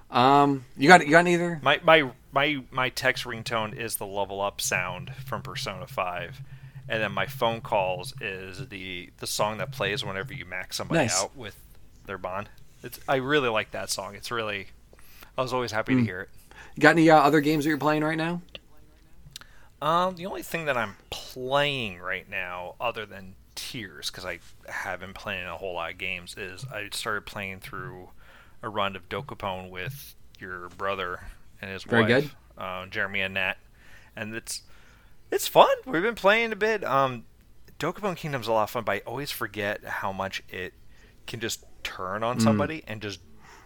Um, 0.09 0.65
you 0.77 0.87
got 0.87 1.05
you 1.05 1.11
got 1.11 1.25
neither? 1.25 1.59
My 1.61 1.79
my 1.83 2.09
my 2.35 2.61
my 2.69 2.89
text 2.89 3.23
ringtone 3.23 3.75
is 3.75 3.95
the 3.95 4.05
level 4.05 4.41
up 4.41 4.61
sound 4.61 5.15
from 5.25 5.41
Persona 5.41 5.87
Five, 5.87 6.41
and 6.87 7.01
then 7.01 7.13
my 7.13 7.25
phone 7.25 7.61
calls 7.61 8.13
is 8.21 8.67
the 8.69 9.09
the 9.17 9.25
song 9.27 9.57
that 9.57 9.71
plays 9.71 10.03
whenever 10.05 10.33
you 10.33 10.45
max 10.45 10.75
somebody 10.75 10.99
Nice. 10.99 11.19
out 11.23 11.35
with 11.35 11.55
their 12.05 12.17
bond. 12.19 12.49
It's 12.83 12.99
I 13.07 13.15
really 13.15 13.49
like 13.49 13.71
that 13.71 13.89
song. 13.89 14.13
It's 14.15 14.29
really 14.29 14.67
I 15.37 15.41
was 15.41 15.53
always 15.53 15.71
happy 15.71 15.93
Hmm. 15.93 15.99
to 15.99 16.05
hear 16.05 16.21
it. 16.21 16.29
You 16.75 16.81
got 16.81 16.91
any 16.91 17.09
uh, 17.09 17.17
other 17.17 17.39
games 17.41 17.63
that 17.63 17.69
you're 17.69 17.77
playing 17.77 18.03
right 18.03 18.17
now? 18.17 18.41
Um, 19.81 20.15
the 20.15 20.25
only 20.25 20.41
thing 20.43 20.65
that 20.65 20.77
I'm 20.77 20.95
playing 21.09 21.99
right 21.99 22.29
now, 22.29 22.75
other 22.79 23.05
than 23.05 23.35
Tears, 23.55 24.09
because 24.09 24.25
I 24.25 24.39
have 24.69 24.99
been 24.99 25.13
playing 25.13 25.45
a 25.47 25.55
whole 25.57 25.73
lot 25.75 25.91
of 25.91 25.97
games, 25.97 26.35
is 26.37 26.65
I 26.73 26.89
started 26.91 27.25
playing 27.25 27.59
through 27.59 28.09
a 28.63 28.69
run 28.69 28.95
of 28.95 29.07
Dokapon 29.09 29.69
with 29.69 30.15
your 30.39 30.69
brother 30.69 31.21
and 31.61 31.71
his 31.71 31.83
Very 31.83 32.03
wife, 32.03 32.35
Uh, 32.57 32.85
Jeremy 32.87 33.21
and 33.21 33.33
Nat, 33.33 33.55
and 34.15 34.33
it's 34.35 34.61
it's 35.31 35.47
fun. 35.47 35.75
We've 35.85 36.01
been 36.03 36.15
playing 36.15 36.51
a 36.51 36.55
bit. 36.55 36.83
Um, 36.83 37.25
Dokapon 37.79 38.15
Kingdom's 38.15 38.47
a 38.47 38.53
lot 38.53 38.63
of 38.63 38.69
fun, 38.69 38.83
but 38.83 38.91
I 38.93 38.99
always 39.05 39.31
forget 39.31 39.83
how 39.83 40.13
much 40.13 40.41
it 40.49 40.73
can 41.27 41.39
just 41.39 41.65
turn 41.83 42.23
on 42.23 42.39
somebody 42.39 42.83
and 42.87 43.01
just 43.01 43.19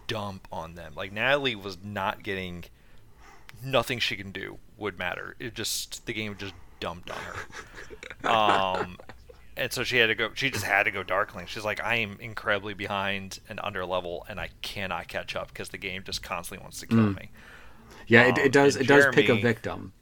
dump 0.06 0.48
on 0.50 0.74
them. 0.74 0.94
Like 0.96 1.12
Natalie 1.12 1.54
was 1.54 1.78
not 1.84 2.22
getting 2.22 2.64
nothing 3.62 3.98
she 3.98 4.16
can 4.16 4.32
do 4.32 4.58
would 4.76 4.98
matter. 4.98 5.36
It 5.38 5.54
just 5.54 6.06
the 6.06 6.12
game 6.12 6.34
just 6.38 6.54
dumped 6.80 7.10
on 7.10 7.18
her. 7.18 7.34
Um, 8.22 8.98
and 9.56 9.72
so 9.72 9.82
she 9.82 9.96
had 9.96 10.08
to 10.08 10.14
go. 10.14 10.30
She 10.34 10.50
just 10.50 10.64
had 10.64 10.82
to 10.84 10.90
go 10.90 11.02
Darkling. 11.02 11.46
She's 11.46 11.64
like, 11.64 11.82
I 11.82 11.96
am 11.96 12.18
incredibly 12.20 12.74
behind 12.74 13.40
and 13.48 13.58
under 13.62 13.84
level, 13.86 14.26
and 14.28 14.38
I 14.38 14.50
cannot 14.60 15.08
catch 15.08 15.34
up 15.34 15.48
because 15.48 15.70
the 15.70 15.78
game 15.78 16.02
just 16.04 16.22
constantly 16.22 16.62
wants 16.62 16.80
to 16.80 16.86
kill 16.86 16.98
me. 17.14 17.30
Yeah, 18.10 18.22
it, 18.24 18.38
Um, 18.38 18.44
it 18.44 18.52
does. 18.52 18.76
It 18.76 18.86
does 18.86 19.06
pick 19.14 19.28
a 19.28 19.36
victim. 19.36 19.92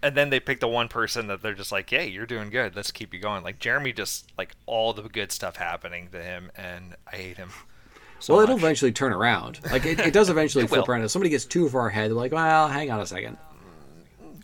And 0.00 0.16
then 0.16 0.30
they 0.30 0.38
pick 0.38 0.60
the 0.60 0.68
one 0.68 0.86
person 0.88 1.26
that 1.26 1.42
they're 1.42 1.54
just 1.54 1.72
like, 1.72 1.90
"Hey, 1.90 2.06
you're 2.06 2.26
doing 2.26 2.50
good. 2.50 2.76
Let's 2.76 2.92
keep 2.92 3.12
you 3.12 3.18
going." 3.18 3.42
Like 3.42 3.58
Jeremy, 3.58 3.92
just 3.92 4.30
like 4.38 4.54
all 4.66 4.92
the 4.92 5.02
good 5.02 5.32
stuff 5.32 5.56
happening 5.56 6.08
to 6.12 6.22
him, 6.22 6.52
and 6.56 6.94
I 7.12 7.16
hate 7.16 7.36
him. 7.36 7.50
So 8.20 8.34
well, 8.34 8.42
it'll 8.44 8.56
eventually 8.56 8.92
turn 8.92 9.12
around. 9.12 9.58
Like 9.72 9.84
it, 9.86 9.98
it 9.98 10.12
does 10.12 10.28
eventually 10.30 10.64
It 10.64 10.68
flip 10.68 10.86
will. 10.86 10.92
around. 10.94 11.02
If 11.04 11.10
somebody 11.10 11.30
gets 11.30 11.44
too 11.46 11.68
far 11.68 11.88
ahead, 11.88 12.10
they're 12.10 12.16
like, 12.16 12.30
"Well, 12.32 12.68
hang 12.68 12.90
on 12.92 13.00
a 13.00 13.06
second. 13.06 13.38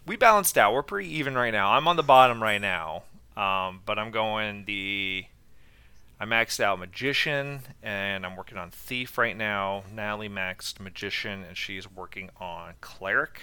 we 0.07 0.17
balanced 0.17 0.59
out. 0.59 0.73
We're 0.75 0.83
pretty 0.83 1.11
even 1.19 1.35
right 1.37 1.53
now. 1.53 1.73
I'm 1.73 1.87
on 1.87 1.95
the 1.97 2.03
bottom 2.03 2.43
right 2.43 2.61
now, 2.61 3.05
um, 3.37 3.81
but 3.87 3.97
I'm 3.99 4.11
going 4.11 4.65
the. 4.65 5.27
I 6.25 6.27
maxed 6.27 6.59
out 6.59 6.79
magician, 6.79 7.61
and 7.83 8.25
I'm 8.25 8.35
working 8.35 8.57
on 8.57 8.71
thief 8.71 9.19
right 9.19 9.37
now. 9.37 9.85
Natalie 9.93 10.31
maxed 10.31 10.81
magician, 10.81 11.45
and 11.47 11.55
she's 11.55 11.91
working 11.91 12.31
on 12.41 12.73
cleric. 12.81 13.43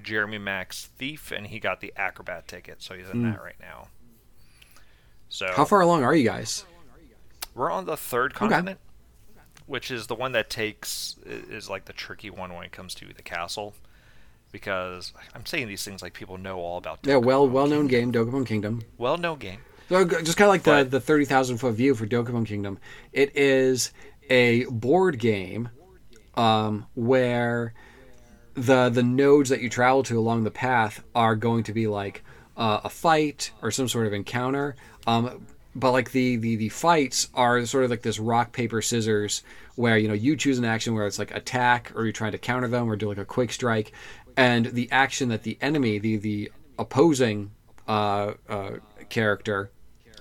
Jeremy 0.00 0.38
maxed 0.38 0.86
thief, 0.96 1.32
and 1.32 1.48
he 1.48 1.58
got 1.58 1.80
the 1.80 1.92
acrobat 1.96 2.46
ticket, 2.46 2.82
so 2.82 2.94
he's 2.94 3.10
in 3.10 3.24
that 3.24 3.38
hmm. 3.38 3.44
right 3.44 3.56
now. 3.60 3.88
So 5.28 5.48
How 5.56 5.64
far 5.64 5.80
along 5.80 6.04
are 6.04 6.14
you 6.14 6.22
guys? 6.22 6.64
we're 7.56 7.68
on 7.68 7.84
the 7.84 7.96
third 7.96 8.32
continent, 8.32 8.78
which 9.66 9.90
is 9.90 10.06
the 10.06 10.14
one 10.14 10.30
that 10.30 10.48
takes 10.48 11.16
is 11.26 11.68
like 11.68 11.86
the 11.86 11.92
tricky 11.92 12.30
one 12.30 12.54
when 12.54 12.64
it 12.64 12.70
comes 12.70 12.94
to 12.94 13.06
the 13.12 13.22
castle, 13.22 13.74
because 14.52 15.12
I'm 15.34 15.46
saying 15.46 15.66
these 15.66 15.82
things 15.82 16.00
like 16.00 16.12
people 16.12 16.38
know 16.38 16.60
all 16.60 16.78
about. 16.78 17.00
Yeah, 17.02 17.16
well, 17.16 17.48
well-known 17.48 17.88
game, 17.88 18.12
Dokapon 18.12 18.46
Kingdom. 18.46 18.82
well-known 18.98 19.38
game. 19.38 19.58
So, 19.88 20.04
just 20.04 20.36
kind 20.36 20.48
of 20.48 20.52
like 20.52 20.62
the 20.64 20.84
the 20.88 21.00
thirty 21.00 21.24
thousand 21.24 21.58
foot 21.58 21.74
view 21.74 21.94
for 21.94 22.06
Dokapon 22.06 22.46
Kingdom. 22.46 22.78
It 23.12 23.34
is 23.36 23.92
a 24.28 24.64
board 24.64 25.18
game 25.18 25.70
um, 26.34 26.86
where 26.94 27.72
the 28.54 28.90
the 28.90 29.02
nodes 29.02 29.48
that 29.48 29.62
you 29.62 29.70
travel 29.70 30.02
to 30.04 30.18
along 30.18 30.44
the 30.44 30.50
path 30.50 31.02
are 31.14 31.36
going 31.36 31.64
to 31.64 31.72
be 31.72 31.86
like 31.86 32.22
uh, 32.56 32.80
a 32.84 32.90
fight 32.90 33.50
or 33.62 33.70
some 33.70 33.88
sort 33.88 34.06
of 34.06 34.12
encounter. 34.12 34.76
Um, 35.06 35.46
but 35.74 35.92
like 35.92 36.10
the, 36.10 36.36
the 36.36 36.56
the 36.56 36.68
fights 36.68 37.28
are 37.34 37.64
sort 37.64 37.84
of 37.84 37.90
like 37.90 38.02
this 38.02 38.18
rock 38.18 38.52
paper 38.52 38.82
scissors 38.82 39.42
where 39.76 39.96
you 39.96 40.08
know 40.08 40.14
you 40.14 40.36
choose 40.36 40.58
an 40.58 40.64
action 40.64 40.94
where 40.94 41.06
it's 41.06 41.18
like 41.18 41.34
attack 41.34 41.92
or 41.94 42.04
you're 42.04 42.12
trying 42.12 42.32
to 42.32 42.38
counter 42.38 42.68
them 42.68 42.90
or 42.90 42.96
do 42.96 43.08
like 43.08 43.18
a 43.18 43.24
quick 43.24 43.52
strike, 43.52 43.92
and 44.36 44.66
the 44.66 44.90
action 44.90 45.28
that 45.30 45.44
the 45.44 45.56
enemy 45.62 45.98
the 45.98 46.16
the 46.16 46.52
opposing 46.78 47.52
uh, 47.86 48.34
uh, 48.48 48.70
character 49.08 49.70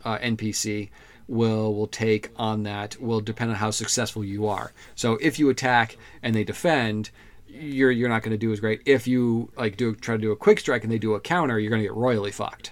uh, 0.08 0.18
NPC 0.20 0.89
will 1.28 1.76
will 1.76 1.88
take 1.88 2.30
on 2.38 2.64
that 2.64 2.99
will 3.01 3.20
depend 3.22 3.49
on 3.51 3.58
how 3.58 3.70
successful 3.72 4.24
you 4.24 4.47
are. 4.47 4.72
So 4.95 5.18
if 5.22 5.38
you 5.39 5.49
attack 5.49 5.97
and 6.24 6.34
they 6.36 6.43
defend, 6.45 7.10
you're 7.47 7.91
you're 7.91 8.10
not 8.10 8.22
going 8.24 8.32
to 8.32 8.38
do 8.38 8.51
as 8.53 8.60
great. 8.62 8.82
If 8.86 9.08
you 9.08 9.51
like 9.58 9.76
do 9.78 9.93
try 9.95 10.16
to 10.16 10.22
do 10.22 10.32
a 10.32 10.36
quick 10.38 10.60
strike 10.60 10.84
and 10.84 10.91
they 10.91 10.97
do 10.97 11.14
a 11.16 11.20
counter, 11.20 11.60
you're 11.60 11.70
going 11.70 11.82
to 11.82 11.88
get 11.88 11.93
royally 11.95 12.32
fucked. 12.32 12.72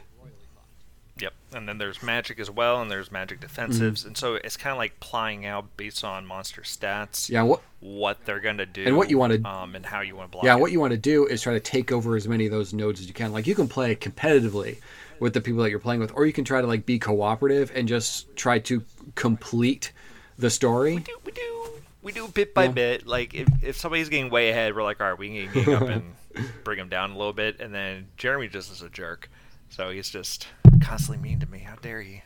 Yep. 1.17 1.33
And 1.53 1.69
then 1.69 1.77
there's 1.77 2.03
magic 2.03 2.39
as 2.39 2.51
well, 2.51 2.81
and 2.81 2.91
there's 2.91 3.09
magic 3.09 3.39
defensives, 3.39 3.79
Mm-hmm. 3.99 4.07
and 4.09 4.17
so 4.17 4.35
it's 4.35 4.57
kind 4.57 4.71
of 4.73 4.77
like 4.77 4.99
plying 4.99 5.45
out 5.45 5.77
based 5.77 6.03
on 6.03 6.25
monster 6.25 6.61
stats. 6.63 7.29
Yeah, 7.29 7.43
what 7.43 7.61
What 7.79 8.25
they're 8.25 8.41
gonna 8.41 8.65
do 8.65 8.83
And 8.85 8.97
what 8.97 9.09
you 9.09 9.17
wanna- 9.17 9.41
um, 9.47 9.75
and 9.75 9.85
how 9.85 10.01
you 10.01 10.15
want 10.17 10.29
to 10.29 10.31
block. 10.33 10.43
yeah 10.43 10.55
it. 10.57 10.59
what 10.59 10.73
you 10.73 10.79
want 10.81 10.91
to 10.91 10.97
do 10.97 11.25
is 11.25 11.41
try 11.41 11.53
to 11.53 11.59
take 11.61 11.91
over 11.93 12.17
as 12.17 12.27
many 12.27 12.45
of 12.45 12.51
those 12.51 12.73
nodes 12.73 12.99
as 12.99 13.07
you 13.07 13.13
can. 13.13 13.31
Like 13.31 13.47
you 13.47 13.55
can 13.55 13.69
play 13.69 13.95
competitively 13.95 14.79
with 15.19 15.33
the 15.33 15.41
people 15.41 15.61
that 15.63 15.69
you're 15.69 15.79
playing 15.79 15.99
with, 15.99 16.11
or 16.15 16.25
you 16.25 16.33
can 16.33 16.43
try 16.45 16.61
to 16.61 16.67
like 16.67 16.85
be 16.85 16.99
cooperative 16.99 17.71
and 17.73 17.87
just 17.87 18.35
try 18.35 18.59
to 18.59 18.83
complete 19.15 19.91
the 20.37 20.49
story. 20.49 20.95
We 20.95 21.01
do 21.01 21.17
we 21.25 21.31
do 21.31 21.69
we 22.01 22.11
do 22.11 22.27
bit 22.27 22.53
by 22.53 22.65
Yeah. 22.65 22.71
bit. 22.71 23.07
Like 23.07 23.33
if, 23.33 23.47
if 23.63 23.77
somebody's 23.77 24.09
getting 24.09 24.29
way 24.29 24.49
ahead, 24.49 24.75
we're 24.75 24.83
like, 24.83 25.01
all 25.01 25.09
right, 25.09 25.17
we 25.17 25.47
can 25.49 25.63
gang 25.63 25.73
up 25.75 25.81
and 25.89 26.15
bring 26.63 26.77
him 26.79 26.89
down 26.89 27.11
a 27.11 27.17
little 27.17 27.33
bit. 27.33 27.59
And 27.59 27.73
then 27.73 28.07
Jeremy 28.17 28.47
just 28.47 28.71
is 28.71 28.81
a 28.81 28.89
jerk, 28.89 29.29
so 29.69 29.89
he's 29.89 30.09
just 30.09 30.47
constantly 30.81 31.21
mean 31.21 31.39
to 31.39 31.47
me. 31.49 31.59
How 31.59 31.75
dare 31.75 32.01
he? 32.01 32.21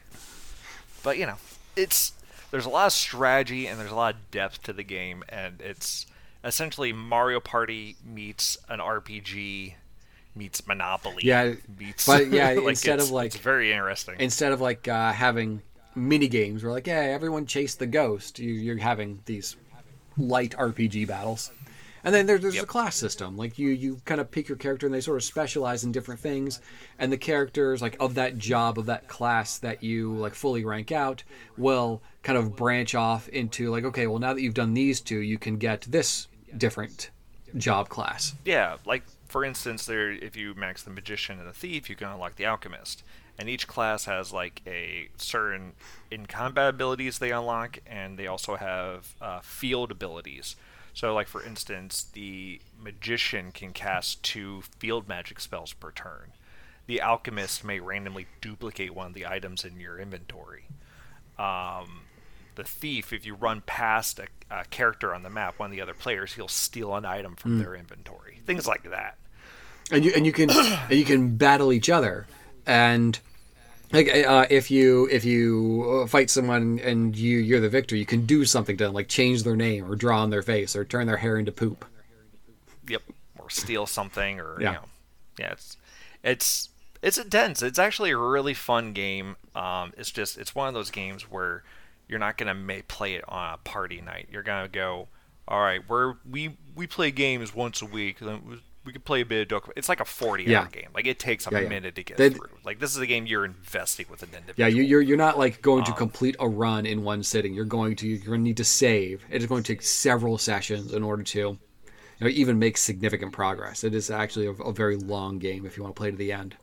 But 1.04 1.18
you 1.18 1.26
know, 1.26 1.38
it's 1.76 2.14
there's 2.52 2.66
a 2.66 2.70
lot 2.70 2.88
of 2.88 2.94
strategy 2.94 3.68
and 3.68 3.80
there's 3.80 3.92
a 3.92 3.96
lot 3.96 4.16
of 4.16 4.32
depth 4.32 4.64
to 4.64 4.74
the 4.74 4.84
game, 4.84 5.24
and 5.30 5.62
it's 5.62 6.06
essentially 6.44 6.92
Mario 6.94 7.40
Party 7.40 7.96
meets 8.04 8.58
an 8.70 8.80
RPG 8.80 9.76
meets 10.40 10.66
Monopoly. 10.66 11.22
Yeah, 11.24 11.54
meets 11.78 12.06
but 12.08 12.28
yeah, 12.30 12.50
like, 12.54 12.70
instead 12.70 12.94
it's- 12.96 13.08
of, 13.10 13.12
like- 13.12 13.28
it's 13.28 13.38
very 13.38 13.72
interesting. 13.72 14.16
instead 14.20 14.52
of 14.54 14.62
like 14.62 14.88
uh, 14.88 15.12
having 15.14 15.62
mini 15.96 16.28
games 16.28 16.64
where 16.64 16.72
like 16.72 16.88
yeah 16.88 17.02
everyone 17.02 17.46
chase 17.46 17.76
the 17.76 17.86
ghost 17.88 18.40
you, 18.40 18.54
you're 18.54 18.78
having 18.78 19.20
these 19.26 19.58
light 20.18 20.52
rpg 20.58 21.06
battles 21.08 21.52
and 22.04 22.14
then 22.16 22.26
there, 22.26 22.38
there's 22.38 22.56
Yep. 22.56 22.64
a 22.64 22.68
class 22.68 22.96
system 22.96 23.36
like 23.36 23.58
you 23.60 23.70
you 23.70 24.00
kind 24.06 24.22
of 24.22 24.30
pick 24.32 24.48
your 24.48 24.58
character 24.58 24.86
and 24.86 24.94
they 24.94 25.02
sort 25.02 25.18
of 25.18 25.24
specialize 25.24 25.84
in 25.84 25.92
different 25.92 26.22
things 26.22 26.62
and 27.00 27.12
the 27.12 27.18
characters 27.18 27.82
like 27.82 27.98
of 28.00 28.14
that 28.16 28.38
job 28.38 28.78
of 28.80 28.86
that 28.86 29.08
class 29.10 29.58
that 29.58 29.84
you 29.84 30.14
like 30.16 30.36
fully 30.36 30.64
rank 30.64 30.92
out 30.92 31.24
will 31.58 32.02
kind 32.24 32.38
of 32.38 32.56
branch 32.56 32.94
off 32.96 33.28
into 33.30 33.70
like 33.72 33.84
okay 33.84 34.08
well 34.08 34.20
now 34.20 34.34
that 34.34 34.42
you've 34.42 34.54
done 34.54 34.74
these 34.76 35.02
two 35.02 35.20
you 35.20 35.38
can 35.40 35.58
get 35.58 35.82
this 35.90 36.28
different 36.56 37.10
job 37.58 37.90
class 37.90 38.36
Yeah, 38.46 38.78
like 38.86 39.04
for 39.30 39.46
instance, 39.46 39.86
there 39.86 40.12
if 40.12 40.36
you 40.36 40.54
max 40.56 40.84
the 40.84 40.90
magician 40.90 41.40
and 41.40 41.48
the 41.48 41.54
thief, 41.54 41.90
you 41.90 41.96
can 41.96 42.08
unlock 42.08 42.36
the 42.36 42.46
alchemist. 42.46 43.04
And 43.38 43.48
each 43.48 43.68
class 43.68 44.04
has 44.06 44.34
like 44.34 44.62
a 44.68 45.08
certain 45.16 45.74
in 46.12 46.26
combat 46.26 46.70
abilities 46.70 47.20
they 47.20 47.32
unlock, 47.32 47.80
and 47.88 48.20
they 48.20 48.28
also 48.28 48.58
have 48.58 49.16
uh, 49.22 49.40
field 49.40 49.92
abilities. 49.92 50.58
So, 50.94 51.14
like 51.14 51.28
for 51.28 51.42
instance, 51.42 52.04
the 52.12 52.60
magician 52.78 53.52
can 53.52 53.72
cast 53.72 54.24
two 54.24 54.64
field 54.80 55.08
magic 55.08 55.40
spells 55.40 55.72
per 55.72 55.92
turn. 55.92 56.34
The 56.88 57.00
alchemist 57.00 57.64
may 57.64 57.80
randomly 57.80 58.26
duplicate 58.42 58.96
one 58.96 59.08
of 59.08 59.14
the 59.14 59.28
items 59.28 59.64
in 59.64 59.80
your 59.80 60.00
inventory. 60.00 60.66
Um, 61.38 62.02
the 62.56 62.64
thief, 62.64 63.14
if 63.14 63.26
you 63.28 63.36
run 63.36 63.62
past 63.62 64.20
a, 64.20 64.26
a 64.50 64.66
character 64.66 65.14
on 65.14 65.22
the 65.22 65.30
map, 65.30 65.60
one 65.60 65.68
of 65.68 65.72
the 65.72 65.82
other 65.82 65.94
players, 65.94 66.34
he'll 66.34 66.48
steal 66.48 66.96
an 66.96 67.06
item 67.06 67.36
from 67.36 67.60
their 67.60 67.76
inventory. 67.76 68.40
Things 68.46 68.68
like 68.68 68.90
that. 68.90 69.19
And 69.92 70.06
you 70.06 70.12
and 70.16 70.26
you 70.26 70.32
can 70.32 70.50
and 70.50 70.92
you 70.92 71.06
can 71.06 71.36
battle 71.38 71.72
each 71.74 71.90
other 71.90 72.28
and 72.66 73.20
like 73.92 74.08
uh, 74.08 74.46
if 74.50 74.70
you 74.70 75.08
if 75.12 75.26
you 75.26 76.02
uh, 76.04 76.08
fight 76.08 76.30
someone 76.30 76.80
and 76.84 77.16
you 77.18 77.38
you're 77.40 77.60
the 77.60 77.70
victor 77.70 77.96
you 77.96 78.06
can 78.06 78.26
do 78.26 78.46
something 78.46 78.78
to 78.78 78.84
them 78.86 78.94
like 78.94 79.08
change 79.08 79.44
their 79.44 79.56
name 79.56 79.90
or 79.90 79.96
draw 79.96 80.22
on 80.22 80.30
their 80.30 80.44
face 80.44 80.76
or 80.76 80.86
turn 80.86 81.08
their 81.08 81.18
hair 81.18 81.38
into 81.38 81.52
poop 81.52 81.86
Yep. 82.88 83.04
Or 83.38 83.50
steal 83.52 83.86
something, 83.86 84.40
or 84.40 84.58
Yeah. 84.60 84.70
you 84.70 84.76
know, 84.78 84.86
yeah, 85.38 85.52
it's 85.52 85.78
it's 86.24 86.70
it's 87.04 87.18
intense. 87.20 87.62
It's 87.62 87.78
actually 87.80 88.10
a 88.10 88.18
really 88.18 88.56
fun 88.56 88.94
game. 88.94 89.36
Um, 89.56 89.94
it's 89.96 90.12
just 90.12 90.38
it's 90.40 90.56
one 90.56 90.68
of 90.68 90.74
those 90.74 90.90
games 90.90 91.24
where 91.30 91.64
you're 92.08 92.18
not 92.18 92.36
gonna 92.38 92.56
may 92.56 92.82
play 92.82 93.14
it 93.14 93.24
on 93.28 93.54
a 93.54 93.58
party 93.58 94.02
night. 94.02 94.28
You're 94.32 94.42
gonna 94.42 94.68
go, 94.68 95.08
all 95.48 95.62
right, 95.62 95.82
we're 95.88 96.16
we 96.28 96.58
we 96.76 96.88
play 96.88 97.12
games 97.12 97.54
once 97.54 97.80
a 97.82 97.86
week. 97.86 98.18
We 98.86 98.94
could 98.94 99.04
play 99.04 99.22
a 99.22 99.26
bit 99.26 99.52
of 99.52 99.62
Dokkan. 99.62 99.74
It's 99.76 99.90
like 99.90 100.00
a 100.00 100.06
40 100.06 100.46
Yeah. 100.46 100.62
hour 100.62 100.68
game. 100.68 100.88
Like 100.94 101.06
it 101.06 101.20
takes 101.20 101.46
a 101.46 101.50
Yeah, 101.52 101.68
minute 101.68 101.96
to 101.96 102.04
get 102.04 102.18
They- 102.18 102.30
through. 102.30 102.50
Like 102.64 102.80
this 102.80 102.92
is 102.96 102.98
a 103.02 103.06
game 103.08 103.26
you're 103.26 103.46
investing 103.46 104.06
with 104.10 104.24
an 104.24 104.30
individual. 104.34 104.56
Yeah, 104.70 104.74
you, 104.74 104.84
you're 104.84 105.02
you're 105.02 105.18
not 105.18 105.38
like 105.38 105.62
going 105.62 105.80
Um, 105.82 105.86
to 105.86 105.94
complete 105.94 106.36
a 106.40 106.48
run 106.48 106.86
in 106.86 107.04
one 107.04 107.22
sitting. 107.24 107.54
You're 107.54 107.66
going 107.66 107.96
to 107.98 108.08
you're 108.08 108.18
going 108.26 108.40
to 108.40 108.44
need 108.44 108.58
to 108.58 108.64
save. 108.64 109.26
It 109.30 109.42
is 109.42 109.48
going 109.48 109.64
to 109.64 109.74
take 109.74 109.82
several 109.82 110.38
sessions 110.38 110.94
in 110.94 111.04
order 111.04 111.24
to, 111.24 111.40
you 111.40 111.58
know, 112.22 112.28
even 112.28 112.58
make 112.58 112.78
significant 112.78 113.34
progress. 113.34 113.84
It 113.84 113.94
is 113.94 114.10
actually 114.10 114.48
a, 114.48 114.52
a 114.52 114.72
very 114.74 114.96
long 114.96 115.40
game 115.40 115.66
if 115.66 115.76
you 115.78 115.84
want 115.84 115.96
to 115.96 116.00
play 116.00 116.10
to 116.12 116.18
the 116.18 116.32
end. 116.32 116.56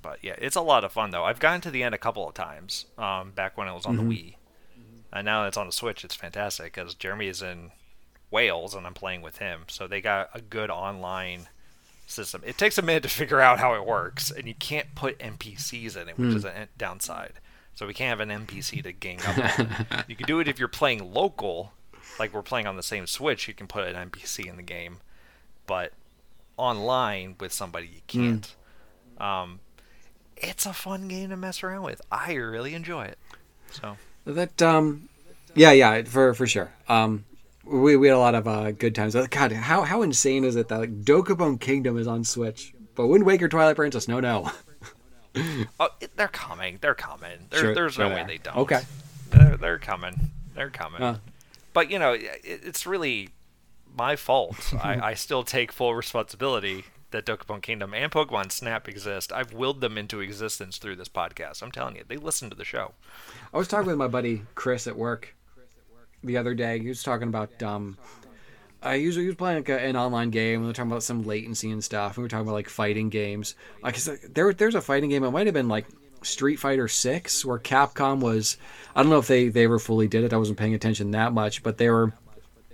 But 0.00 0.18
yeah, 0.22 0.34
it's 0.38 0.56
a 0.56 0.60
lot 0.60 0.84
of 0.84 0.92
fun 0.92 1.10
though. 1.10 1.24
I've 1.24 1.40
gotten 1.40 1.60
to 1.62 1.70
the 1.70 1.82
end 1.82 1.94
a 1.94 1.98
couple 1.98 2.26
of 2.28 2.34
times. 2.34 2.86
Um, 2.96 3.32
back 3.32 3.56
when 3.56 3.68
it 3.68 3.72
was 3.74 3.86
on 3.86 3.96
Mm-hmm. 3.96 4.08
the 4.08 4.14
Wii, 4.16 4.34
and 5.12 5.24
now 5.24 5.42
that 5.42 5.48
it's 5.48 5.56
on 5.56 5.66
the 5.66 5.72
Switch, 5.72 6.04
it's 6.04 6.14
fantastic 6.14 6.72
because 6.74 6.94
Jeremy 6.94 7.26
is 7.28 7.42
in 7.42 7.70
Wales 8.30 8.74
and 8.74 8.86
I'm 8.86 8.94
playing 8.94 9.22
with 9.22 9.38
him, 9.38 9.62
so 9.68 9.86
they 9.86 10.00
got 10.00 10.30
a 10.34 10.40
good 10.40 10.70
online 10.70 11.48
system. 12.06 12.42
It 12.46 12.58
takes 12.58 12.78
a 12.78 12.82
minute 12.82 13.02
to 13.04 13.08
figure 13.20 13.40
out 13.40 13.58
how 13.58 13.74
it 13.74 13.86
works, 13.86 14.30
and 14.30 14.46
you 14.46 14.54
can't 14.54 14.94
put 14.94 15.18
NPCs 15.18 15.96
in 15.96 16.08
it, 16.08 16.14
Hmm. 16.16 16.28
which 16.28 16.36
is 16.36 16.44
a 16.44 16.68
downside. 16.76 17.34
So 17.74 17.86
we 17.86 17.94
can't 17.94 18.18
have 18.18 18.28
an 18.28 18.46
NPC 18.46 18.82
to 18.82 18.92
gang 18.92 19.20
up. 19.24 19.58
on. 19.58 20.04
you 20.08 20.16
can 20.16 20.26
do 20.26 20.40
it 20.40 20.48
if 20.48 20.58
you're 20.58 20.66
playing 20.68 21.12
local, 21.14 21.72
like 22.18 22.34
we're 22.34 22.42
playing 22.42 22.66
on 22.66 22.76
the 22.76 22.82
same 22.82 23.06
Switch. 23.06 23.46
You 23.46 23.54
can 23.54 23.66
put 23.68 23.86
an 23.86 24.10
NPC 24.10 24.46
in 24.48 24.56
the 24.56 24.62
game, 24.64 24.98
but 25.66 25.92
online 26.56 27.36
with 27.38 27.52
somebody 27.52 27.86
you 27.86 28.00
can't. 28.08 28.54
Um, 29.18 29.60
it's 30.36 30.66
a 30.66 30.72
fun 30.72 31.08
game 31.08 31.30
to 31.30 31.36
mess 31.36 31.62
around 31.62 31.82
with. 31.82 32.00
I 32.10 32.32
really 32.34 32.74
enjoy 32.74 33.04
it. 33.04 33.18
So 33.70 33.96
That 34.24 34.60
um, 34.62 35.08
yeah, 35.54 35.70
yeah, 35.72 36.02
for 36.02 36.34
for 36.34 36.46
sure. 36.46 36.72
Um, 36.88 37.24
we 37.68 37.96
we 37.96 38.08
had 38.08 38.16
a 38.16 38.18
lot 38.18 38.34
of 38.34 38.48
uh, 38.48 38.72
good 38.72 38.94
times. 38.94 39.14
Uh, 39.14 39.26
God, 39.30 39.52
how 39.52 39.82
how 39.82 40.02
insane 40.02 40.44
is 40.44 40.56
it 40.56 40.68
that 40.68 40.78
like 40.78 41.02
Dokapon 41.02 41.60
Kingdom 41.60 41.98
is 41.98 42.06
on 42.06 42.24
Switch, 42.24 42.74
but 42.94 43.06
Wind 43.08 43.24
Waker, 43.24 43.48
Twilight 43.48 43.76
Princess, 43.76 44.08
no, 44.08 44.20
no. 44.20 44.50
oh, 45.80 45.88
they're 46.16 46.28
coming. 46.28 46.78
They're 46.80 46.94
coming. 46.94 47.46
There, 47.50 47.60
Sure, 47.60 47.74
there's 47.74 47.98
no 47.98 48.08
way 48.08 48.24
they 48.26 48.36
they 48.36 48.38
don't. 48.38 48.56
Okay. 48.56 48.80
They're, 49.30 49.56
they're 49.56 49.78
coming. 49.78 50.30
They're 50.54 50.70
coming. 50.70 51.02
Uh. 51.02 51.18
But 51.72 51.90
you 51.90 51.98
know, 51.98 52.12
it, 52.12 52.40
it's 52.42 52.86
really 52.86 53.30
my 53.96 54.16
fault. 54.16 54.74
I, 54.82 55.10
I 55.10 55.14
still 55.14 55.42
take 55.42 55.72
full 55.72 55.94
responsibility 55.94 56.84
that 57.10 57.24
Dokapon 57.24 57.62
Kingdom 57.62 57.94
and 57.94 58.12
Pokemon 58.12 58.52
Snap 58.52 58.88
exist. 58.88 59.32
I've 59.32 59.52
willed 59.52 59.80
them 59.80 59.96
into 59.96 60.20
existence 60.20 60.78
through 60.78 60.96
this 60.96 61.08
podcast. 61.08 61.62
I'm 61.62 61.72
telling 61.72 61.96
you, 61.96 62.04
they 62.06 62.16
listen 62.16 62.50
to 62.50 62.56
the 62.56 62.64
show. 62.64 62.92
I 63.52 63.56
was 63.56 63.68
talking 63.68 63.86
with 63.86 63.96
my 63.96 64.08
buddy 64.08 64.42
Chris 64.54 64.86
at 64.86 64.96
work 64.96 65.34
the 66.22 66.36
other 66.36 66.54
day. 66.54 66.78
He 66.78 66.88
was 66.88 67.02
talking 67.02 67.28
about 67.28 67.62
um, 67.62 67.96
I 68.82 68.94
usually 68.94 69.24
he 69.24 69.28
was 69.28 69.36
playing 69.36 69.58
like 69.58 69.68
a, 69.68 69.80
an 69.80 69.96
online 69.96 70.30
game. 70.30 70.54
and 70.54 70.62
We 70.62 70.68
were 70.68 70.72
talking 70.72 70.90
about 70.90 71.02
some 71.02 71.24
latency 71.24 71.70
and 71.70 71.82
stuff. 71.82 72.16
We 72.16 72.22
were 72.22 72.28
talking 72.28 72.46
about 72.46 72.54
like 72.54 72.68
fighting 72.68 73.08
games. 73.08 73.54
Like 73.82 73.96
there 73.96 74.52
there's 74.52 74.74
a 74.74 74.80
fighting 74.80 75.10
game. 75.10 75.24
It 75.24 75.30
might 75.30 75.46
have 75.46 75.54
been 75.54 75.68
like 75.68 75.86
Street 76.22 76.56
Fighter 76.56 76.88
Six, 76.88 77.44
where 77.44 77.58
Capcom 77.58 78.20
was. 78.20 78.56
I 78.94 79.02
don't 79.02 79.10
know 79.10 79.18
if 79.18 79.26
they 79.26 79.48
they 79.48 79.64
ever 79.64 79.78
fully 79.78 80.08
did 80.08 80.24
it. 80.24 80.32
I 80.32 80.36
wasn't 80.36 80.58
paying 80.58 80.74
attention 80.74 81.10
that 81.12 81.32
much, 81.32 81.62
but 81.62 81.78
they 81.78 81.90
were. 81.90 82.12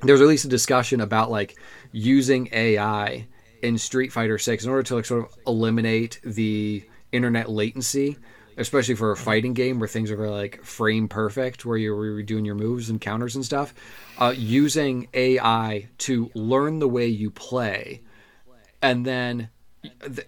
There 0.02 0.14
was 0.14 0.20
at 0.20 0.28
least 0.28 0.44
a 0.44 0.48
discussion 0.48 1.00
about 1.00 1.30
like 1.30 1.56
using 1.92 2.48
AI 2.52 3.26
in 3.62 3.78
Street 3.78 4.12
Fighter 4.12 4.36
Six 4.36 4.64
in 4.64 4.70
order 4.70 4.82
to 4.82 4.96
like 4.96 5.06
sort 5.06 5.24
of 5.24 5.38
eliminate 5.46 6.20
the 6.22 6.84
internet 7.12 7.48
latency, 7.48 8.18
especially 8.56 8.94
for 8.94 9.10
a 9.10 9.16
fighting 9.16 9.54
game 9.54 9.78
where 9.78 9.88
things 9.88 10.10
are 10.10 10.16
very 10.16 10.30
like 10.30 10.62
frame 10.62 11.08
perfect, 11.08 11.64
where 11.64 11.76
you're, 11.76 12.22
doing 12.22 12.44
your 12.44 12.54
moves 12.54 12.90
and 12.90 13.00
counters 13.00 13.34
and 13.34 13.44
stuff. 13.44 13.74
Uh, 14.18 14.32
using 14.36 15.08
AI 15.14 15.88
to 15.98 16.30
learn 16.34 16.78
the 16.78 16.88
way 16.88 17.06
you 17.06 17.30
play, 17.30 18.02
and 18.80 19.04
then 19.04 19.48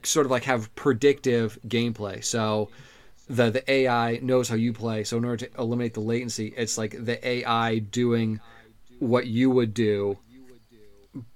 sort 0.03 0.27
of 0.27 0.31
like 0.31 0.45
have 0.45 0.75
predictive 0.75 1.59
gameplay. 1.67 2.23
So 2.25 2.71
the 3.29 3.51
the 3.51 3.71
AI 3.71 4.19
knows 4.23 4.49
how 4.49 4.57
you 4.57 4.73
play. 4.73 5.05
So 5.05 5.17
in 5.17 5.25
order 5.25 5.47
to 5.47 5.61
eliminate 5.61 5.95
the 5.95 6.01
latency, 6.01 6.53
it's 6.57 6.77
like 6.77 6.97
the 7.05 7.27
AI 7.27 7.79
doing 7.79 8.41
what 8.99 9.27
you 9.27 9.51
would 9.51 9.75
do 9.75 10.19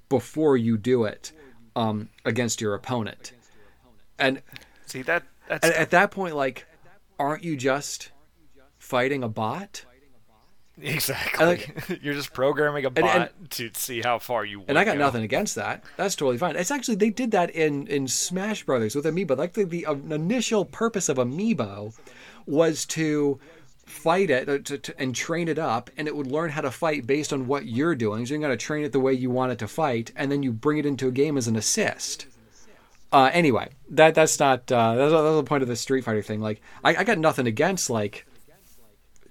before 0.08 0.56
you 0.56 0.76
do 0.76 1.04
it 1.04 1.32
um, 1.76 2.08
against 2.24 2.60
your 2.60 2.74
opponent. 2.74 3.32
And 4.18 4.42
See 4.86 5.02
that? 5.02 5.22
At, 5.48 5.64
at 5.64 5.90
that 5.90 6.10
point, 6.10 6.36
like, 6.36 6.66
aren't 7.20 7.44
you 7.44 7.56
just 7.56 8.10
fighting 8.78 9.22
a 9.22 9.28
bot? 9.28 9.84
exactly. 10.82 11.44
like- 11.46 11.98
You're 12.02 12.14
just 12.14 12.32
programming 12.32 12.84
a 12.86 12.88
and- 12.88 12.96
bot 12.96 13.32
to 13.50 13.70
see 13.74 14.00
how 14.00 14.18
far 14.18 14.44
you. 14.44 14.64
And 14.66 14.78
I 14.78 14.84
got 14.84 14.94
go. 14.94 14.98
nothing 15.00 15.22
against 15.22 15.54
that. 15.56 15.84
That's 15.96 16.16
totally 16.16 16.38
fine. 16.38 16.56
It's 16.56 16.70
actually 16.70 16.94
they 16.96 17.10
did 17.10 17.30
that 17.32 17.50
in 17.50 17.86
in 17.86 18.08
Smash 18.08 18.64
Brothers 18.64 18.94
with 18.94 19.04
Amiibo. 19.04 19.36
Like 19.36 19.52
the, 19.52 19.64
the 19.64 19.86
uh, 19.86 19.92
initial 19.92 20.64
purpose 20.64 21.08
of 21.08 21.18
Amiibo 21.18 21.94
was 22.46 22.86
to 22.86 23.38
fight 23.84 24.30
it 24.30 24.48
uh, 24.48 24.58
to, 24.58 24.78
to, 24.78 25.00
and 25.00 25.14
train 25.14 25.48
it 25.48 25.58
up, 25.58 25.90
and 25.96 26.08
it 26.08 26.16
would 26.16 26.28
learn 26.28 26.50
how 26.50 26.62
to 26.62 26.70
fight 26.70 27.06
based 27.06 27.32
on 27.32 27.46
what 27.46 27.66
you're 27.66 27.94
doing. 27.94 28.24
So 28.24 28.32
you're 28.34 28.40
going 28.40 28.56
to 28.56 28.64
train 28.64 28.84
it 28.84 28.92
the 28.92 29.00
way 29.00 29.12
you 29.12 29.30
want 29.30 29.52
it 29.52 29.58
to 29.58 29.68
fight, 29.68 30.12
and 30.16 30.32
then 30.32 30.42
you 30.42 30.52
bring 30.52 30.78
it 30.78 30.86
into 30.86 31.08
a 31.08 31.12
game 31.12 31.36
as 31.36 31.46
an 31.48 31.56
assist. 31.56 32.26
Uh, 33.12 33.30
anyway, 33.32 33.68
that 33.90 34.14
that's 34.14 34.38
not 34.38 34.70
uh, 34.70 34.94
that's, 34.94 35.12
that's 35.12 35.36
the 35.36 35.42
point 35.44 35.62
of 35.62 35.68
the 35.68 35.76
Street 35.76 36.04
Fighter 36.04 36.22
thing. 36.22 36.40
Like, 36.40 36.60
I, 36.84 36.96
I 36.96 37.04
got 37.04 37.18
nothing 37.18 37.46
against 37.46 37.90
like 37.90 38.26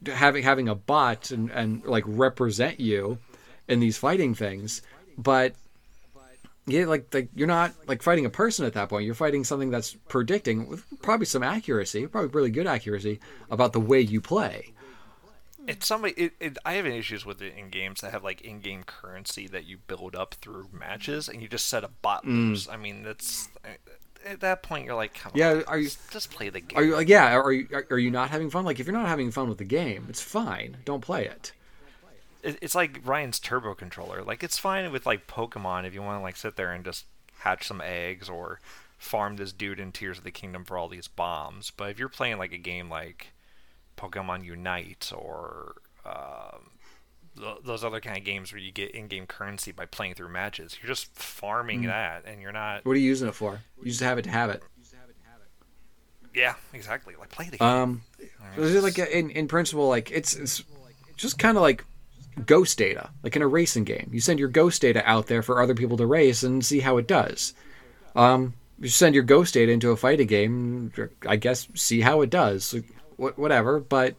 having 0.05 0.43
having 0.43 0.67
a 0.67 0.75
bot 0.75 1.32
and, 1.32 1.49
and 1.49 1.84
like 1.86 2.03
represent 2.05 2.80
you 2.80 3.19
in 3.67 3.80
these 3.80 3.97
fighting 3.97 4.36
things, 4.36 4.82
but 5.17 5.53
yeah, 6.67 6.86
like 6.86 7.13
like 7.13 7.30
you're 7.36 7.47
not 7.47 7.73
like 7.88 8.01
fighting 8.01 8.25
a 8.25 8.30
person 8.30 8.65
at 8.65 8.73
that 8.73 8.89
point. 8.89 9.05
You're 9.05 9.15
fighting 9.15 9.43
something 9.43 9.69
that's 9.69 9.93
predicting 10.07 10.67
with 10.67 10.84
probably 11.01 11.25
some 11.25 11.43
accuracy, 11.43 12.05
probably 12.07 12.30
really 12.30 12.51
good 12.51 12.67
accuracy 12.67 13.19
about 13.49 13.73
the 13.73 13.80
way 13.80 14.01
you 14.01 14.21
play. 14.21 14.73
It's 15.70 15.88
somebody. 15.88 16.14
It, 16.18 16.34
it, 16.40 16.58
I 16.66 16.74
have 16.74 16.86
issues 16.86 17.26
with 17.26 17.41
it 17.41 17.56
in 17.56 17.70
games 17.70 18.02
that 18.02 18.12
have 18.12 18.24
like 18.24 18.41
in-game 18.41 18.84
currency 18.84 19.48
that 19.48 19.66
you 19.66 19.78
build 19.78 20.16
up 20.16 20.34
through 20.36 20.70
matches, 20.74 21.30
and 21.30 21.41
you 21.41 21.48
just 21.48 21.68
set 21.68 21.84
a 21.84 21.90
bot 22.02 22.26
loose. 22.26 22.68
I 22.68 22.76
mean, 22.78 23.04
that's 23.04 23.50
at 24.26 24.41
that 24.41 24.64
point 24.64 24.86
you're 24.86 24.96
like, 24.96 25.14
come 25.14 25.32
Mm. 25.32 25.38
Yeah, 25.38 25.52
on, 25.52 25.64
are 25.66 25.78
you- 25.78 25.86
just, 25.86 26.12
just 26.12 26.32
play 26.32 26.50
the 26.50 26.60
game. 26.60 26.78
Are 26.78 26.84
you 26.84 26.96
like 26.96 27.08
yeah? 27.08 27.36
Are 27.38 27.52
you 27.52 27.68
are 27.90 27.98
you 28.00 28.12
not 28.12 28.30
having 28.30 28.50
fun? 28.50 28.66
Like 28.66 28.80
if 28.80 28.86
you're 28.88 28.96
not 28.96 29.08
having 29.08 29.32
fun 29.32 29.48
with 29.48 29.60
the 29.60 29.64
game, 29.66 30.08
it's 30.10 30.22
fine. 30.22 30.78
Don't 30.86 31.02
play 31.02 31.26
it. 31.26 31.54
it, 32.44 32.58
it's 32.62 32.76
like 32.76 33.00
Ryan's 33.06 33.40
turbo 33.40 33.74
controller. 33.76 34.24
Like 34.24 34.44
it's 34.44 34.58
fine 34.58 34.91
with 34.91 35.06
like 35.06 35.28
Pokemon 35.28 35.86
if 35.86 35.94
you 35.94 36.02
want 36.02 36.20
to 36.20 36.24
like 36.24 36.36
sit 36.38 36.56
there 36.56 36.72
and 36.74 36.84
just 36.84 37.06
hatch 37.40 37.68
some 37.68 37.80
eggs 37.82 38.28
or 38.28 38.60
farm 38.98 39.38
this 39.38 39.54
dude 39.54 39.80
in 39.80 39.91
Tears 39.94 40.18
of 40.18 40.24
the 40.26 40.32
Kingdom 40.32 40.66
for 40.66 40.78
all 40.78 40.90
these 40.90 41.08
bombs. 41.08 41.72
But 41.76 41.91
if 41.91 42.00
you're 42.00 42.10
playing 42.10 42.38
like 42.38 42.52
a 42.52 42.58
game 42.58 42.90
like 42.90 43.28
Pokemon 43.99 44.45
Unite 44.45 45.11
or 45.15 45.76
um, 46.05 46.71
th- 47.38 47.57
those 47.65 47.84
other 47.84 47.99
kind 47.99 48.17
of 48.17 48.23
games 48.23 48.53
where 48.53 48.61
you 48.61 48.71
get 48.71 48.91
in-game 48.91 49.26
currency 49.27 49.71
by 49.71 49.85
playing 49.85 50.13
through 50.13 50.30
matches, 50.30 50.77
you're 50.81 50.88
just 50.88 51.13
farming 51.13 51.84
that, 51.84 52.23
and 52.26 52.41
you're 52.41 52.51
not. 52.51 52.85
What 52.85 52.93
are 52.93 52.99
you 52.99 53.05
using 53.05 53.27
it 53.27 53.35
for? 53.35 53.59
You 53.81 53.89
just 53.89 54.01
have 54.01 54.17
it 54.17 54.23
to 54.23 54.30
have 54.30 54.49
it. 54.49 54.63
Yeah, 56.34 56.53
exactly. 56.73 57.15
Like 57.19 57.30
play 57.30 57.49
the 57.49 57.57
game. 57.57 57.67
Um, 57.67 58.01
is 58.57 58.76
it 58.76 58.84
like 58.84 58.99
in 58.99 59.31
in 59.31 59.47
principle, 59.47 59.88
like 59.88 60.11
it's 60.11 60.35
it's 60.35 60.63
just 61.17 61.39
kind 61.39 61.57
of 61.57 61.63
like 61.63 61.84
ghost 62.45 62.77
data, 62.77 63.09
like 63.23 63.35
in 63.35 63.41
a 63.41 63.47
racing 63.47 63.84
game. 63.84 64.09
You 64.13 64.21
send 64.21 64.39
your 64.39 64.47
ghost 64.47 64.81
data 64.81 65.01
out 65.09 65.27
there 65.27 65.41
for 65.41 65.61
other 65.61 65.76
people 65.76 65.97
to 65.97 66.05
race 66.05 66.43
and 66.43 66.63
see 66.63 66.80
how 66.80 66.97
it 66.97 67.07
does. 67.07 67.53
Um, 68.15 68.53
you 68.80 68.89
send 68.89 69.15
your 69.15 69.23
ghost 69.23 69.53
data 69.53 69.71
into 69.71 69.91
a 69.91 69.97
fighting 69.97 70.27
game, 70.27 70.93
I 71.27 71.35
guess, 71.35 71.67
see 71.76 72.01
how 72.01 72.21
it 72.21 72.30
does. 72.30 72.76
Wh- 73.20 73.38
whatever, 73.38 73.80
but 73.80 74.16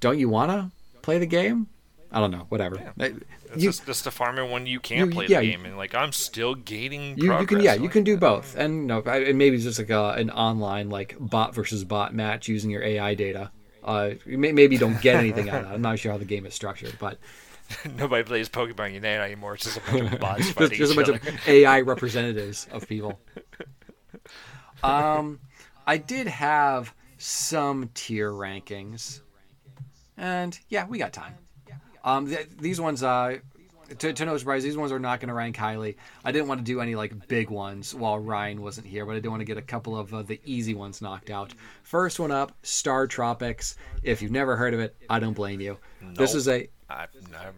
don't 0.00 0.18
you 0.18 0.28
wanna 0.28 0.70
play 1.02 1.18
the 1.18 1.26
game? 1.26 1.66
I 2.12 2.20
don't 2.20 2.30
know. 2.30 2.46
Whatever. 2.48 2.76
Uh, 2.76 3.08
It's 3.54 3.62
you- 3.62 3.68
just, 3.70 3.86
just 3.86 4.04
to 4.04 4.10
farm 4.12 4.38
it 4.38 4.48
when 4.50 4.66
you 4.66 4.78
can't 4.80 5.08
you- 5.10 5.14
play 5.14 5.26
yeah, 5.26 5.40
the 5.40 5.50
game, 5.50 5.64
and 5.64 5.76
like 5.76 5.94
I'm 5.94 6.12
still 6.12 6.54
gaining. 6.54 7.18
you, 7.18 7.36
you 7.38 7.46
can 7.46 7.60
yeah 7.60 7.74
you 7.74 7.88
can 7.88 8.04
do 8.04 8.16
both 8.16 8.56
and 8.56 8.74
you 8.82 8.86
know 8.86 9.00
and 9.02 9.36
maybe 9.38 9.56
it's 9.56 9.64
just 9.64 9.78
like 9.78 9.90
a, 9.90 10.10
an 10.12 10.30
online 10.30 10.90
like 10.90 11.16
bot 11.18 11.54
versus 11.54 11.84
bot 11.84 12.14
match 12.14 12.46
using 12.48 12.70
your 12.70 12.82
ai 12.82 13.14
data 13.14 13.50
uh 13.82 14.10
maybe 14.26 14.74
you 14.74 14.78
don't 14.78 15.00
get 15.02 15.16
anything 15.16 15.48
out 15.50 15.60
of 15.62 15.64
that 15.68 15.74
i'm 15.74 15.82
not 15.82 15.98
sure 15.98 16.10
how 16.12 16.18
the 16.18 16.24
game 16.24 16.46
is 16.46 16.54
structured 16.54 16.94
but 16.98 17.18
Nobody 17.96 18.22
plays 18.24 18.48
Pokemon 18.50 18.92
Unite 18.92 19.20
anymore. 19.20 19.54
It's 19.54 19.64
just 19.64 19.78
a 19.78 19.80
bunch 19.90 20.12
of 20.12 20.20
bots 20.20 20.50
fighting 20.52 20.76
just 20.78 20.92
a 20.92 20.96
bunch 20.96 21.08
other. 21.08 21.18
of 21.18 21.48
ai 21.48 21.80
representatives 21.80 22.66
of 22.70 22.86
people 22.88 23.18
um 24.82 25.40
i 25.86 25.96
did 25.96 26.26
have 26.26 26.94
some 27.24 27.88
tier 27.94 28.30
rankings 28.30 29.22
and 30.18 30.60
yeah 30.68 30.86
we 30.86 30.98
got 30.98 31.10
time 31.12 31.34
um 32.04 32.26
th- 32.26 32.48
these 32.58 32.78
ones 32.78 33.02
uh 33.02 33.38
to, 33.98 34.12
to 34.12 34.24
no 34.24 34.36
surprise, 34.38 34.62
these 34.62 34.76
ones 34.76 34.92
are 34.92 34.98
not 34.98 35.20
going 35.20 35.28
to 35.28 35.34
rank 35.34 35.56
highly. 35.56 35.96
I 36.24 36.32
didn't 36.32 36.48
want 36.48 36.60
to 36.60 36.64
do 36.64 36.80
any 36.80 36.94
like 36.94 37.28
big 37.28 37.50
ones 37.50 37.94
while 37.94 38.18
Ryan 38.18 38.62
wasn't 38.62 38.86
here, 38.86 39.04
but 39.04 39.16
I 39.16 39.20
did 39.20 39.28
want 39.28 39.40
to 39.40 39.44
get 39.44 39.58
a 39.58 39.62
couple 39.62 39.96
of 39.96 40.12
uh, 40.14 40.22
the 40.22 40.40
easy 40.44 40.74
ones 40.74 41.02
knocked 41.02 41.30
out. 41.30 41.52
First 41.82 42.18
one 42.18 42.30
up, 42.30 42.52
Star 42.62 43.06
Tropics. 43.06 43.76
If 44.02 44.22
you've 44.22 44.32
never 44.32 44.56
heard 44.56 44.74
of 44.74 44.80
it, 44.80 44.96
I 45.10 45.18
don't 45.18 45.34
blame 45.34 45.60
you. 45.60 45.78
This 46.14 46.34
is 46.34 46.48
a 46.48 46.68
I, 46.88 47.06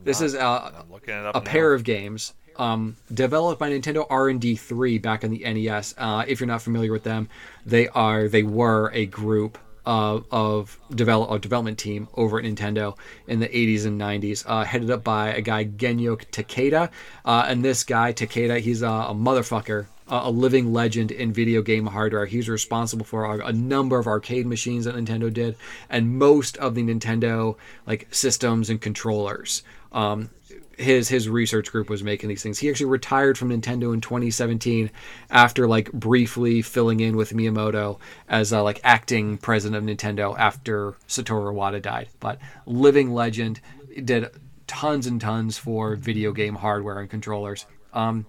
this 0.04 0.20
is 0.20 0.34
a, 0.34 0.40
I'm 0.42 0.90
looking 0.90 1.14
it 1.14 1.26
up. 1.26 1.36
a 1.36 1.38
now. 1.38 1.44
pair 1.44 1.72
of 1.72 1.84
games 1.84 2.34
um, 2.58 2.96
developed 3.12 3.58
by 3.58 3.70
Nintendo 3.70 4.06
R&D 4.08 4.56
3 4.56 4.98
back 4.98 5.24
in 5.24 5.30
the 5.30 5.40
NES. 5.44 5.94
Uh, 5.98 6.24
if 6.26 6.40
you're 6.40 6.46
not 6.46 6.62
familiar 6.62 6.92
with 6.92 7.04
them, 7.04 7.28
they 7.64 7.88
are 7.88 8.28
they 8.28 8.42
were 8.42 8.90
a 8.92 9.06
group 9.06 9.58
uh, 9.86 10.20
of 10.30 10.78
develop 10.94 11.30
a 11.30 11.38
development 11.38 11.78
team 11.78 12.08
over 12.14 12.38
at 12.38 12.44
Nintendo 12.44 12.96
in 13.28 13.38
the 13.38 13.48
80s 13.48 13.86
and 13.86 14.00
90s, 14.00 14.44
uh, 14.46 14.64
headed 14.64 14.90
up 14.90 15.04
by 15.04 15.28
a 15.28 15.40
guy 15.40 15.64
Genyo 15.64 16.16
Takeda. 16.32 16.90
Uh, 17.24 17.46
and 17.48 17.64
this 17.64 17.84
guy 17.84 18.12
Takeda, 18.12 18.58
he's 18.60 18.82
a, 18.82 18.88
a 18.88 19.14
motherfucker. 19.14 19.86
uh, 20.08 20.22
A 20.24 20.30
living 20.30 20.72
legend 20.72 21.12
in 21.12 21.32
video 21.32 21.62
game 21.62 21.86
hardware. 21.86 22.26
He's 22.26 22.48
responsible 22.48 23.04
for 23.04 23.24
a, 23.26 23.46
a 23.46 23.52
number 23.52 23.98
of 23.98 24.06
arcade 24.08 24.46
machines 24.46 24.86
that 24.86 24.96
Nintendo 24.96 25.32
did, 25.32 25.54
and 25.88 26.18
most 26.18 26.56
of 26.58 26.74
the 26.74 26.82
Nintendo 26.82 27.56
like 27.86 28.08
systems 28.10 28.70
and 28.70 28.80
controllers. 28.80 29.62
Um, 29.92 30.30
his 30.76 31.08
his 31.08 31.28
research 31.28 31.72
group 31.72 31.88
was 31.88 32.02
making 32.02 32.28
these 32.28 32.42
things. 32.42 32.58
He 32.58 32.68
actually 32.68 32.86
retired 32.86 33.38
from 33.38 33.48
Nintendo 33.50 33.94
in 33.94 34.00
2017 34.00 34.90
after 35.30 35.66
like 35.66 35.90
briefly 35.92 36.62
filling 36.62 37.00
in 37.00 37.16
with 37.16 37.32
Miyamoto 37.32 37.98
as 38.28 38.52
uh, 38.52 38.62
like 38.62 38.80
acting 38.84 39.38
president 39.38 39.88
of 39.88 39.96
Nintendo 39.96 40.38
after 40.38 40.92
Satoru 41.08 41.54
Iwata 41.54 41.80
died. 41.80 42.08
But 42.20 42.38
living 42.66 43.12
legend 43.12 43.60
did 44.04 44.28
tons 44.66 45.06
and 45.06 45.20
tons 45.20 45.56
for 45.56 45.96
video 45.96 46.32
game 46.32 46.56
hardware 46.56 46.98
and 46.98 47.08
controllers. 47.08 47.64
Um, 47.92 48.26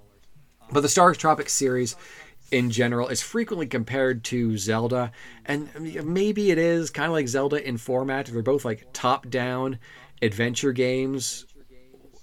but 0.72 0.82
the 0.82 0.90
Star 0.90 1.14
Tropics 1.14 1.53
series 1.53 1.95
in 2.52 2.72
general 2.72 3.10
is 3.10 3.22
frequently 3.22 3.68
compared 3.68 4.24
to 4.26 4.57
Zelda, 4.57 5.11
and 5.45 5.69
maybe 6.06 6.52
it 6.52 6.57
is 6.57 6.90
kind 6.90 7.07
of 7.07 7.11
like 7.11 7.28
Zelda 7.28 7.65
in 7.65 7.78
format. 7.78 8.28
They're 8.28 8.41
both 8.41 8.64
like 8.64 8.88
top-down 8.94 9.80
adventure 10.22 10.72
games 10.72 11.45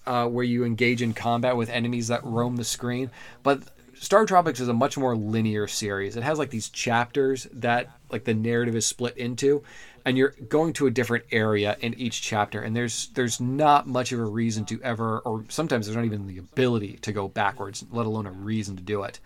uh, 0.07 0.27
where 0.27 0.45
you 0.45 0.65
engage 0.65 1.03
in 1.03 1.15
combat 1.15 1.57
with 1.57 1.71
enemies 1.71 2.09
that 2.09 2.25
roam 2.25 2.57
the 2.57 2.65
screen. 2.65 3.11
But 3.43 3.63
Star 3.95 4.27
Tropics 4.27 4.61
is 4.61 4.69
a 4.69 4.75
much 4.75 4.99
more 4.99 5.17
linear 5.17 5.67
series. 5.67 6.17
It 6.17 6.23
has 6.23 6.39
like 6.39 6.51
these 6.51 6.69
chapters 6.69 7.47
that 7.53 7.91
like 8.11 8.25
the 8.25 8.35
narrative 8.35 8.77
is 8.77 8.87
split 8.87 9.17
into, 9.17 9.63
and 10.05 10.19
you're 10.19 10.35
going 10.49 10.73
to 10.75 10.87
a 10.87 10.91
different 10.91 11.25
area 11.31 11.77
in 11.81 11.95
each 11.95 12.21
chapter. 12.21 12.61
And 12.61 12.77
there's 12.77 13.09
there's 13.15 13.41
not 13.41 13.87
much 13.87 14.13
of 14.13 14.21
a 14.21 14.25
reason 14.25 14.65
to 14.67 14.81
ever, 14.83 15.21
or 15.21 15.45
sometimes 15.49 15.87
there's 15.87 15.97
not 15.97 16.05
even 16.05 16.27
the 16.27 16.39
ability 16.39 16.99
to 17.03 17.13
go 17.13 17.29
backwards, 17.29 17.85
let 17.91 18.07
alone 18.07 18.27
a 18.27 18.33
reason 18.33 18.77
to 18.77 18.83
do 18.83 19.03
it. 19.05 19.21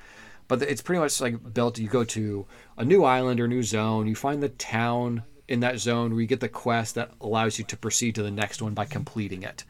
But 0.47 0.63
it's 0.63 0.83
pretty 0.83 1.01
much 1.01 1.21
like 1.21 1.55
built. 1.55 1.79
You 1.79 1.89
go 1.89 2.05
to 2.05 2.47
a 2.77 2.85
new 2.85 3.05
island 3.05 3.41
or 3.41 3.49
new 3.49 3.63
zone. 3.63 4.07
You 4.07 4.15
find 4.15 4.43
the 4.43 4.49
town 4.49 5.23
in 5.49 5.61
that 5.61 5.79
zone 5.79 6.13
where 6.13 6.21
you 6.21 6.27
get 6.27 6.41
the 6.41 6.49
quest 6.49 6.95
that 6.95 7.11
allows 7.21 7.59
you 7.59 7.65
to 7.65 7.77
proceed 7.77 8.15
to 8.15 8.23
the 8.23 8.31
next 8.31 8.63
one 8.63 8.75
by 8.75 8.85
completing 8.85 9.43
it. 9.43 9.65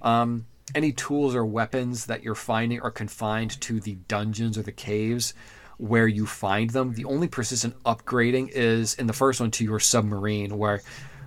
Um, 0.00 0.46
any 0.74 0.92
tools 0.92 1.34
or 1.34 1.44
weapons 1.44 2.06
that 2.06 2.22
you're 2.22 2.34
finding 2.34 2.80
are 2.80 2.90
confined 2.90 3.60
to 3.62 3.80
the 3.80 3.96
dungeons 4.08 4.56
or 4.56 4.62
the 4.62 4.72
caves 4.72 5.34
where 5.78 6.06
you 6.06 6.26
find 6.26 6.70
them. 6.70 6.94
The 6.94 7.04
only 7.04 7.28
persistent 7.28 7.80
upgrading 7.84 8.50
is 8.50 8.94
in 8.94 9.06
the 9.06 9.12
first 9.12 9.40
one 9.40 9.50
to 9.52 9.64
your 9.64 9.80
submarine, 9.80 10.56
where 10.56 10.82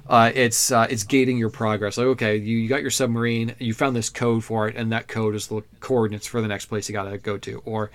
uh, 0.10 0.32
it's 0.34 0.72
uh, 0.72 0.88
it's 0.90 1.04
gating 1.04 1.38
your 1.38 1.50
progress. 1.50 1.98
Like, 1.98 2.08
okay, 2.08 2.38
you, 2.38 2.58
you 2.58 2.70
got 2.70 2.82
your 2.82 2.92
submarine, 2.92 3.56
you 3.60 3.74
found 3.74 3.96
this 3.96 4.10
code 4.10 4.44
for 4.44 4.68
it, 4.68 4.76
and 4.76 4.92
that 4.92 5.08
code 5.08 5.36
is 5.36 5.48
the 5.48 5.62
coordinates 5.80 6.28
for 6.28 6.42
the 6.42 6.48
next 6.48 6.66
place 6.68 6.88
you 6.88 6.94
got 6.94 7.10
to 7.10 7.18
go 7.18 7.38
to. 7.40 7.62
Or 7.66 7.92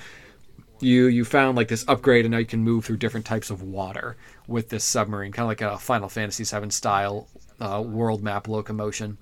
you 0.80 1.06
you 1.06 1.24
found 1.24 1.56
like 1.56 1.68
this 1.68 1.84
upgrade, 1.88 2.24
and 2.24 2.32
now 2.32 2.38
you 2.38 2.46
can 2.46 2.62
move 2.62 2.84
through 2.84 2.98
different 2.98 3.26
types 3.26 3.50
of 3.50 3.62
water 3.62 4.16
with 4.46 4.68
this 4.68 4.84
submarine, 4.84 5.32
kind 5.32 5.44
of 5.44 5.48
like 5.48 5.62
a 5.62 5.78
Final 5.78 6.08
Fantasy 6.08 6.44
VII 6.44 6.70
style 6.70 7.28
uh, 7.60 7.82
world 7.84 8.22
map 8.22 8.48
locomotion. 8.48 9.16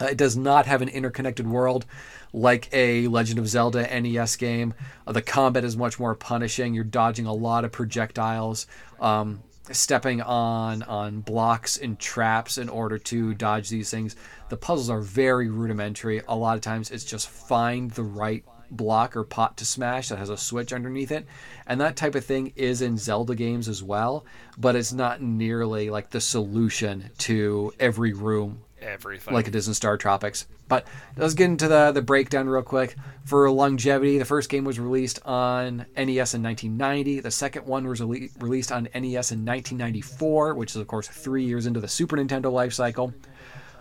Uh, 0.00 0.06
it 0.06 0.16
does 0.16 0.36
not 0.36 0.66
have 0.66 0.82
an 0.82 0.88
interconnected 0.88 1.46
world 1.46 1.86
like 2.32 2.68
a 2.72 3.08
Legend 3.08 3.38
of 3.38 3.48
Zelda 3.48 3.82
NES 4.00 4.36
game. 4.36 4.74
Uh, 5.06 5.12
the 5.12 5.22
combat 5.22 5.64
is 5.64 5.76
much 5.76 5.98
more 5.98 6.14
punishing. 6.14 6.74
You're 6.74 6.84
dodging 6.84 7.26
a 7.26 7.32
lot 7.32 7.64
of 7.64 7.72
projectiles, 7.72 8.66
um, 9.00 9.42
stepping 9.70 10.20
on 10.20 10.82
on 10.82 11.20
blocks 11.20 11.76
and 11.76 11.98
traps 11.98 12.58
in 12.58 12.68
order 12.68 12.98
to 12.98 13.34
dodge 13.34 13.68
these 13.68 13.90
things. 13.90 14.16
The 14.48 14.56
puzzles 14.56 14.90
are 14.90 15.00
very 15.00 15.48
rudimentary. 15.48 16.22
A 16.28 16.36
lot 16.36 16.56
of 16.56 16.60
times, 16.60 16.90
it's 16.90 17.04
just 17.04 17.28
find 17.28 17.90
the 17.90 18.04
right 18.04 18.44
block 18.70 19.16
or 19.16 19.24
pot 19.24 19.56
to 19.56 19.64
smash 19.64 20.08
that 20.08 20.18
has 20.18 20.28
a 20.28 20.36
switch 20.36 20.72
underneath 20.72 21.12
it. 21.12 21.24
And 21.66 21.80
that 21.80 21.96
type 21.96 22.14
of 22.14 22.24
thing 22.24 22.52
is 22.56 22.82
in 22.82 22.98
Zelda 22.98 23.34
games 23.34 23.68
as 23.68 23.82
well, 23.82 24.26
but 24.58 24.76
it's 24.76 24.92
not 24.92 25.22
nearly 25.22 25.88
like 25.88 26.10
the 26.10 26.20
solution 26.20 27.10
to 27.18 27.72
every 27.78 28.12
room 28.12 28.62
everything. 28.86 29.34
like 29.34 29.48
it 29.48 29.54
is 29.54 29.68
in 29.68 29.74
Star 29.74 29.96
Tropics. 29.96 30.46
But 30.68 30.86
let's 31.16 31.34
get 31.34 31.46
into 31.46 31.68
the 31.68 31.92
the 31.92 32.02
breakdown 32.02 32.48
real 32.48 32.62
quick. 32.62 32.96
For 33.24 33.50
longevity, 33.50 34.18
the 34.18 34.24
first 34.24 34.48
game 34.48 34.64
was 34.64 34.78
released 34.80 35.20
on 35.24 35.86
NES 35.96 36.34
in 36.34 36.42
1990. 36.42 37.20
The 37.20 37.30
second 37.30 37.66
one 37.66 37.86
was 37.86 38.00
rele- 38.00 38.30
released 38.40 38.72
on 38.72 38.84
NES 38.94 39.32
in 39.32 39.44
1994, 39.44 40.54
which 40.54 40.70
is 40.70 40.76
of 40.76 40.86
course 40.86 41.08
three 41.08 41.44
years 41.44 41.66
into 41.66 41.80
the 41.80 41.88
Super 41.88 42.16
Nintendo 42.16 42.52
life 42.52 42.72
cycle. 42.72 43.12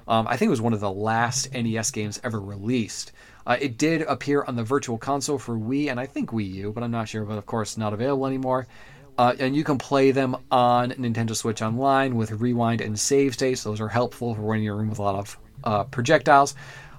Um, 0.08 0.28
I 0.28 0.38
think 0.38 0.48
it 0.48 0.52
was 0.52 0.62
one 0.62 0.74
of 0.74 0.80
the 0.80 0.92
last 0.92 1.52
NES 1.54 1.92
games 1.92 2.20
ever 2.24 2.40
released. 2.40 3.12
Uh, 3.48 3.58
it 3.60 3.78
did 3.78 4.02
appear 4.04 4.44
on 4.44 4.56
the 4.56 4.64
Virtual 4.64 4.98
Console 4.98 5.38
for 5.38 5.56
Wii 5.56 5.90
and 5.90 6.00
I 6.00 6.06
think 6.06 6.32
Wii 6.32 6.52
U, 6.54 6.72
but 6.72 6.84
I'm 6.84 6.92
not 6.92 7.08
sure. 7.08 7.26
But 7.26 7.38
of 7.38 7.46
course, 7.46 7.78
not 7.78 7.94
available 7.94 8.26
anymore. 8.26 8.68
Uh, 9.18 9.34
and 9.40 9.56
you 9.56 9.64
can 9.64 9.78
play 9.78 10.12
them 10.12 10.36
on 10.52 10.92
Nintendo 10.92 11.36
Switch 11.36 11.62
Online 11.62 12.16
with 12.16 12.32
rewind 12.32 12.82
and 12.82 13.00
save 13.00 13.34
states. 13.34 13.64
Those 13.64 13.80
are 13.80 13.88
helpful 13.88 14.36
for 14.36 14.42
when 14.42 14.62
you're 14.62 14.82
in 14.82 14.90
with 14.90 15.00
a 15.00 15.04
lot 15.04 15.16
of 15.16 15.38
uh, 15.64 15.84
projectiles. 15.86 16.56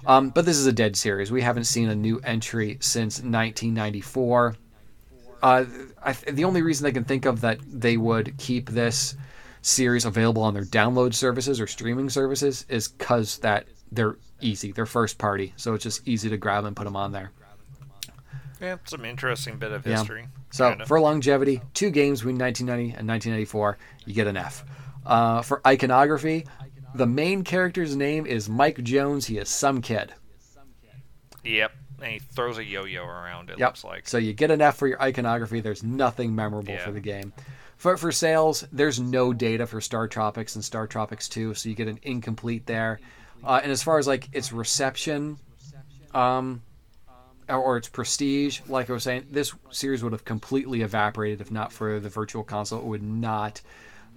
Um, 0.06 0.30
but 0.30 0.46
this 0.46 0.56
is 0.56 0.66
a 0.66 0.72
dead 0.72 0.96
series. 0.96 1.30
We 1.30 1.42
haven't 1.42 1.64
seen 1.64 1.88
a 1.88 1.94
new 1.94 2.18
entry 2.20 2.78
since 2.80 3.16
1994. 3.16 4.56
Uh, 5.42 5.64
I, 6.02 6.12
the 6.12 6.44
only 6.44 6.62
reason 6.62 6.86
I 6.86 6.90
can 6.90 7.04
think 7.04 7.26
of 7.26 7.40
that 7.42 7.58
they 7.66 7.96
would 7.96 8.36
keep 8.38 8.70
this 8.70 9.16
series 9.62 10.04
available 10.04 10.42
on 10.42 10.54
their 10.54 10.64
download 10.64 11.12
services 11.12 11.60
or 11.60 11.66
streaming 11.66 12.08
services 12.08 12.64
is 12.68 12.88
because 12.88 13.38
that 13.38 13.66
they're 13.90 14.16
easy. 14.40 14.72
They're 14.72 14.86
first 14.86 15.18
party, 15.18 15.52
so 15.56 15.74
it's 15.74 15.82
just 15.82 16.06
easy 16.06 16.28
to 16.30 16.36
grab 16.36 16.64
and 16.64 16.76
put 16.76 16.84
them 16.84 16.96
on 16.96 17.12
there. 17.12 17.32
Yeah, 18.60 18.76
some 18.84 19.04
interesting 19.04 19.58
bit 19.58 19.72
of 19.72 19.84
history. 19.84 20.22
Yeah. 20.22 20.28
So 20.50 20.68
kinda. 20.70 20.86
for 20.86 21.00
longevity, 21.00 21.60
two 21.74 21.90
games 21.90 22.20
between 22.20 22.38
1990 22.38 22.98
and 22.98 23.08
1994, 23.08 23.78
you 24.06 24.14
get 24.14 24.26
an 24.26 24.36
F. 24.36 24.64
Uh, 25.04 25.42
for 25.42 25.60
iconography, 25.66 26.46
the 26.94 27.06
main 27.06 27.44
character's 27.44 27.94
name 27.96 28.26
is 28.26 28.48
Mike 28.48 28.82
Jones. 28.82 29.26
He 29.26 29.38
is 29.38 29.48
some 29.48 29.80
kid. 29.82 30.12
Yep, 31.44 31.72
and 32.02 32.12
he 32.12 32.18
throws 32.18 32.58
a 32.58 32.64
yo-yo 32.64 33.04
around. 33.04 33.50
It 33.50 33.58
Yep. 33.58 33.68
looks 33.68 33.84
like. 33.84 34.08
So 34.08 34.18
you 34.18 34.32
get 34.32 34.50
an 34.50 34.60
F 34.60 34.76
for 34.76 34.86
your 34.88 35.00
iconography. 35.00 35.60
There's 35.60 35.82
nothing 35.84 36.34
memorable 36.34 36.72
Yeah. 36.74 36.84
for 36.84 36.90
the 36.92 37.00
game. 37.00 37.32
For 37.76 37.96
for 37.96 38.10
sales, 38.10 38.66
there's 38.72 38.98
no 38.98 39.32
data 39.32 39.66
for 39.66 39.80
Star 39.80 40.08
Tropics 40.08 40.54
and 40.56 40.64
Star 40.64 40.86
Tropics 40.86 41.28
2, 41.28 41.54
so 41.54 41.68
you 41.68 41.74
get 41.74 41.88
an 41.88 41.98
incomplete 42.02 42.66
there. 42.66 42.98
Uh, 43.44 43.60
and 43.62 43.70
as 43.70 43.82
far 43.82 43.98
as 43.98 44.06
like 44.06 44.28
its 44.32 44.50
reception, 44.52 45.38
um, 46.14 46.62
or, 47.48 47.76
its 47.76 47.88
prestige, 47.88 48.60
like 48.68 48.90
I 48.90 48.92
was 48.92 49.04
saying, 49.04 49.26
this 49.30 49.54
series 49.70 50.02
would 50.02 50.12
have 50.12 50.24
completely 50.24 50.82
evaporated 50.82 51.40
if 51.40 51.50
not 51.50 51.72
for 51.72 52.00
the 52.00 52.08
Virtual 52.08 52.42
Console. 52.42 52.80
It 52.80 52.86
would 52.86 53.02
not 53.02 53.60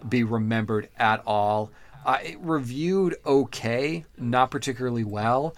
be 0.07 0.23
remembered 0.23 0.89
at 0.97 1.21
all. 1.25 1.71
Uh, 2.05 2.17
it 2.23 2.39
reviewed 2.39 3.15
okay, 3.25 4.05
not 4.17 4.51
particularly 4.51 5.03
well. 5.03 5.55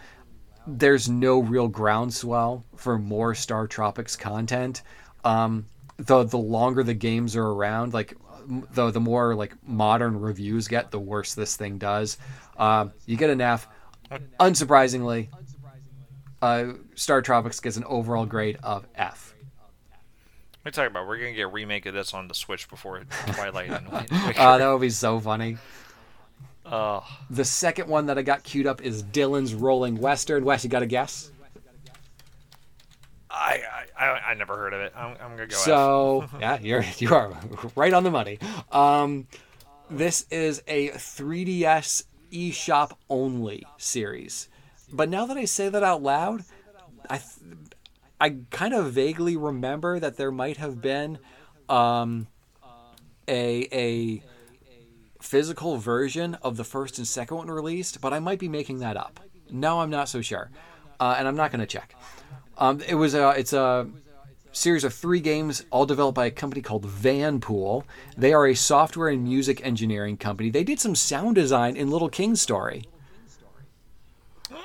There's 0.68 1.07
no 1.10 1.39
real 1.39 1.68
groundswell 1.68 2.65
for 2.76 2.98
more 2.98 3.35
Star 3.35 3.68
Tropics 3.68 4.15
content. 4.15 4.81
Um, 5.23 5.65
the 5.98 6.23
the 6.23 6.38
longer 6.38 6.84
the 6.84 6.93
games 6.93 7.35
are 7.35 7.45
around, 7.45 7.93
like 7.93 8.15
the 8.48 8.91
the 8.91 8.99
more 8.99 9.35
like 9.35 9.56
modern 9.68 10.19
reviews 10.19 10.68
get, 10.68 10.91
the 10.91 10.99
worse 10.99 11.35
this 11.35 11.56
thing 11.56 11.77
does. 11.77 12.18
Um, 12.57 12.91
you 13.06 13.18
get 13.18 13.30
an 13.30 13.41
F. 13.41 13.68
Unsurprisingly, 14.39 15.30
uh, 16.41 16.73
Star 16.95 17.22
Tropics 17.22 17.59
gets 17.59 17.77
an 17.77 17.84
overall 17.85 18.26
grade 18.26 18.57
of 18.63 18.85
F. 18.95 19.34
Let 20.63 20.65
me 20.65 20.72
talk 20.72 20.88
about. 20.91 21.07
We're 21.07 21.18
gonna 21.18 21.34
get 21.34 21.41
a 21.41 21.47
remake 21.47 21.85
of 21.88 21.93
this 21.93 22.13
on 22.13 22.27
the 22.27 22.35
Switch 22.35 22.69
before 22.69 23.03
Twilight 23.34 23.69
and 23.72 23.88
Uh, 24.38 24.57
that 24.57 24.68
would 24.72 24.81
be 24.81 24.89
so 24.89 25.19
funny. 25.19 25.57
Oh, 26.65 27.03
The 27.31 27.43
second 27.43 27.88
one 27.89 28.05
that 28.05 28.18
I 28.18 28.22
got 28.22 28.43
queued 28.43 28.68
up 28.68 28.81
is 28.81 29.01
Dillon's 29.01 29.53
Rolling 29.55 29.97
Western. 29.97 30.45
Wes, 30.45 30.63
you 30.63 30.69
got 30.69 30.84
a 30.84 30.85
guess? 30.85 31.31
I, 33.30 33.61
I 33.97 34.05
I 34.05 34.19
I 34.31 34.34
never 34.35 34.55
heard 34.57 34.73
of 34.73 34.81
it. 34.81 34.93
I'm, 34.95 35.15
I'm 35.22 35.31
gonna 35.35 35.47
go. 35.47 35.55
So 35.55 36.26
yeah, 36.39 36.59
you're 36.61 36.84
you 36.97 37.13
are 37.13 37.31
right 37.76 37.93
on 37.93 38.03
the 38.03 38.11
money. 38.11 38.39
Um, 38.72 39.27
this 39.89 40.26
is 40.30 40.61
a 40.68 40.89
3DS 40.89 42.03
eShop 42.31 42.91
only 43.09 43.65
series. 43.77 44.47
But 44.91 45.09
now 45.09 45.26
that 45.26 45.38
I 45.38 45.45
say 45.45 45.69
that 45.69 45.84
out 45.84 46.01
loud, 46.01 46.43
I 47.09 47.18
th- 47.18 47.73
I 48.19 48.38
kind 48.51 48.73
of 48.73 48.91
vaguely 48.93 49.35
remember 49.35 49.99
that 49.99 50.18
there 50.18 50.31
might 50.31 50.57
have 50.57 50.81
been 50.81 51.18
um, 51.69 52.27
a 53.27 53.68
a 53.72 54.23
physical 55.22 55.77
version 55.77 56.35
of 56.41 56.57
the 56.57 56.63
first 56.63 56.97
and 56.97 57.07
second 57.07 57.38
one 57.38 57.47
released, 57.47 58.01
but 58.01 58.13
I 58.13 58.19
might 58.19 58.39
be 58.39 58.49
making 58.49 58.80
that 58.80 58.97
up. 58.97 59.19
No, 59.49 59.81
I'm 59.81 59.89
not 59.89 60.09
so 60.09 60.22
sure, 60.22 60.51
uh, 60.99 61.15
and 61.18 61.27
I'm 61.27 61.35
not 61.35 61.51
going 61.51 61.61
to 61.61 61.68
check. 61.68 61.95
Um, 62.57 62.81
it 62.88 62.95
was 62.95 63.15
a 63.15 63.30
it's 63.31 63.53
a 63.53 63.88
series 64.51 64.84
of 64.84 64.93
three 64.93 65.19
games, 65.19 65.65
all 65.72 65.85
developed 65.85 66.15
by 66.15 66.26
a 66.26 66.31
company 66.31 66.61
called 66.61 66.85
Vanpool. 66.85 67.85
They 68.18 68.34
are 68.34 68.47
a 68.47 68.53
software 68.53 69.09
and 69.09 69.23
music 69.23 69.65
engineering 69.65 70.18
company. 70.18 70.49
They 70.49 70.63
did 70.63 70.80
some 70.80 70.95
sound 70.95 71.35
design 71.35 71.76
in 71.76 71.89
Little 71.89 72.09
King's 72.09 72.41
Story. 72.41 72.84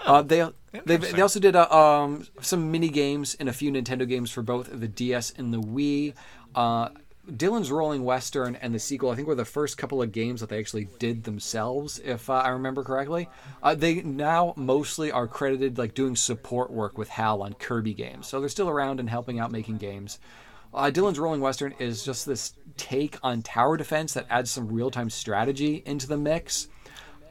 Uh, 0.04 0.22
they 0.22 0.48
they 0.84 0.96
they 0.96 1.22
also 1.22 1.40
did 1.40 1.56
uh, 1.56 1.68
um, 1.70 2.26
some 2.40 2.70
mini 2.70 2.88
games 2.88 3.36
and 3.38 3.48
a 3.48 3.52
few 3.52 3.70
Nintendo 3.70 4.08
games 4.08 4.30
for 4.30 4.42
both 4.42 4.68
the 4.72 4.88
DS 4.88 5.32
and 5.36 5.52
the 5.52 5.60
Wii. 5.60 6.14
Uh, 6.54 6.90
Dillon's 7.34 7.72
Rolling 7.72 8.04
Western 8.04 8.54
and 8.54 8.72
the 8.72 8.78
sequel, 8.78 9.10
I 9.10 9.16
think, 9.16 9.26
were 9.26 9.34
the 9.34 9.44
first 9.44 9.76
couple 9.76 10.00
of 10.00 10.12
games 10.12 10.40
that 10.40 10.48
they 10.48 10.60
actually 10.60 10.88
did 11.00 11.24
themselves, 11.24 11.98
if 12.04 12.30
uh, 12.30 12.34
I 12.34 12.50
remember 12.50 12.84
correctly. 12.84 13.28
Uh, 13.62 13.74
they 13.74 13.96
now 14.02 14.54
mostly 14.56 15.10
are 15.10 15.26
credited 15.26 15.76
like 15.76 15.94
doing 15.94 16.14
support 16.14 16.70
work 16.70 16.96
with 16.96 17.08
Hal 17.08 17.42
on 17.42 17.54
Kirby 17.54 17.94
games, 17.94 18.28
so 18.28 18.38
they're 18.38 18.48
still 18.48 18.68
around 18.68 19.00
and 19.00 19.10
helping 19.10 19.40
out 19.40 19.50
making 19.50 19.78
games. 19.78 20.20
Uh, 20.72 20.90
Dillon's 20.90 21.18
Rolling 21.18 21.40
Western 21.40 21.72
is 21.78 22.04
just 22.04 22.26
this 22.26 22.52
take 22.76 23.18
on 23.22 23.42
tower 23.42 23.76
defense 23.76 24.14
that 24.14 24.26
adds 24.30 24.50
some 24.50 24.68
real 24.68 24.90
time 24.90 25.10
strategy 25.10 25.82
into 25.84 26.06
the 26.06 26.16
mix. 26.16 26.68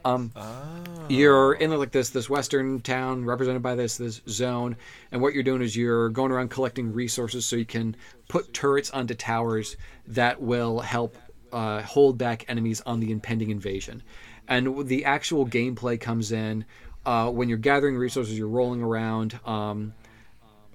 Um, 0.06 0.30
oh. 0.36 1.06
You're 1.08 1.54
in 1.54 1.70
like 1.72 1.90
this 1.90 2.10
this 2.10 2.30
western 2.30 2.80
town 2.80 3.24
represented 3.24 3.62
by 3.62 3.74
this 3.74 3.96
this 3.96 4.22
zone, 4.28 4.76
and 5.10 5.20
what 5.20 5.34
you're 5.34 5.42
doing 5.42 5.62
is 5.62 5.76
you're 5.76 6.10
going 6.10 6.30
around 6.30 6.50
collecting 6.50 6.92
resources 6.92 7.44
so 7.44 7.56
you 7.56 7.64
can 7.64 7.96
put 8.28 8.54
turrets 8.54 8.90
onto 8.90 9.14
towers 9.14 9.76
that 10.06 10.40
will 10.40 10.80
help 10.80 11.16
uh, 11.52 11.82
hold 11.82 12.18
back 12.18 12.44
enemies 12.48 12.80
on 12.86 13.00
the 13.00 13.10
impending 13.10 13.50
invasion. 13.50 14.02
And 14.48 14.86
the 14.86 15.04
actual 15.04 15.44
gameplay 15.46 16.00
comes 16.00 16.30
in 16.30 16.64
uh, 17.04 17.30
when 17.30 17.48
you're 17.48 17.58
gathering 17.58 17.96
resources. 17.96 18.38
You're 18.38 18.46
rolling 18.48 18.82
around, 18.82 19.38
um, 19.44 19.92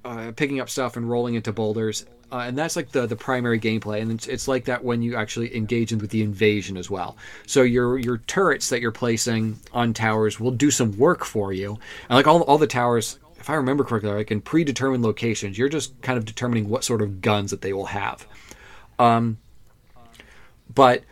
uh, 0.05 0.31
picking 0.35 0.59
up 0.59 0.69
stuff, 0.69 0.97
and 0.97 1.09
rolling 1.09 1.35
into 1.35 1.51
boulders 1.51 2.05
uh, 2.31 2.45
and 2.47 2.57
that's 2.57 2.77
like 2.77 2.91
the 2.91 3.05
the 3.05 3.15
primary 3.15 3.59
gameplay, 3.59 4.01
and 4.01 4.11
it's, 4.11 4.27
it's 4.27 4.47
like 4.47 4.65
that 4.65 4.83
when 4.83 5.01
you 5.01 5.17
actually 5.17 5.53
engage 5.55 5.91
with 5.91 6.09
the 6.11 6.21
invasion 6.21 6.77
as 6.77 6.89
well. 6.89 7.17
So 7.45 7.61
your 7.61 7.97
your 7.97 8.19
turrets 8.19 8.69
that 8.69 8.79
you're 8.79 8.91
placing 8.91 9.59
on 9.73 9.93
towers 9.93 10.39
will 10.39 10.51
do 10.51 10.71
some 10.71 10.97
work 10.97 11.25
for 11.25 11.51
you, 11.51 11.77
and 12.07 12.15
like 12.15 12.27
all 12.27 12.41
all 12.43 12.57
the 12.57 12.67
towers, 12.67 13.19
if 13.37 13.49
I 13.49 13.55
remember 13.55 13.83
correctly, 13.83 14.11
like 14.11 14.31
in 14.31 14.39
predetermined 14.39 15.03
locations, 15.03 15.57
you're 15.57 15.67
just 15.67 16.01
kind 16.01 16.17
of 16.17 16.23
determining 16.23 16.69
what 16.69 16.85
sort 16.85 17.01
of 17.01 17.21
guns 17.21 17.51
that 17.51 17.61
they 17.61 17.73
will 17.73 17.87
have. 17.87 18.25
Um, 18.97 19.37
but 20.73 21.03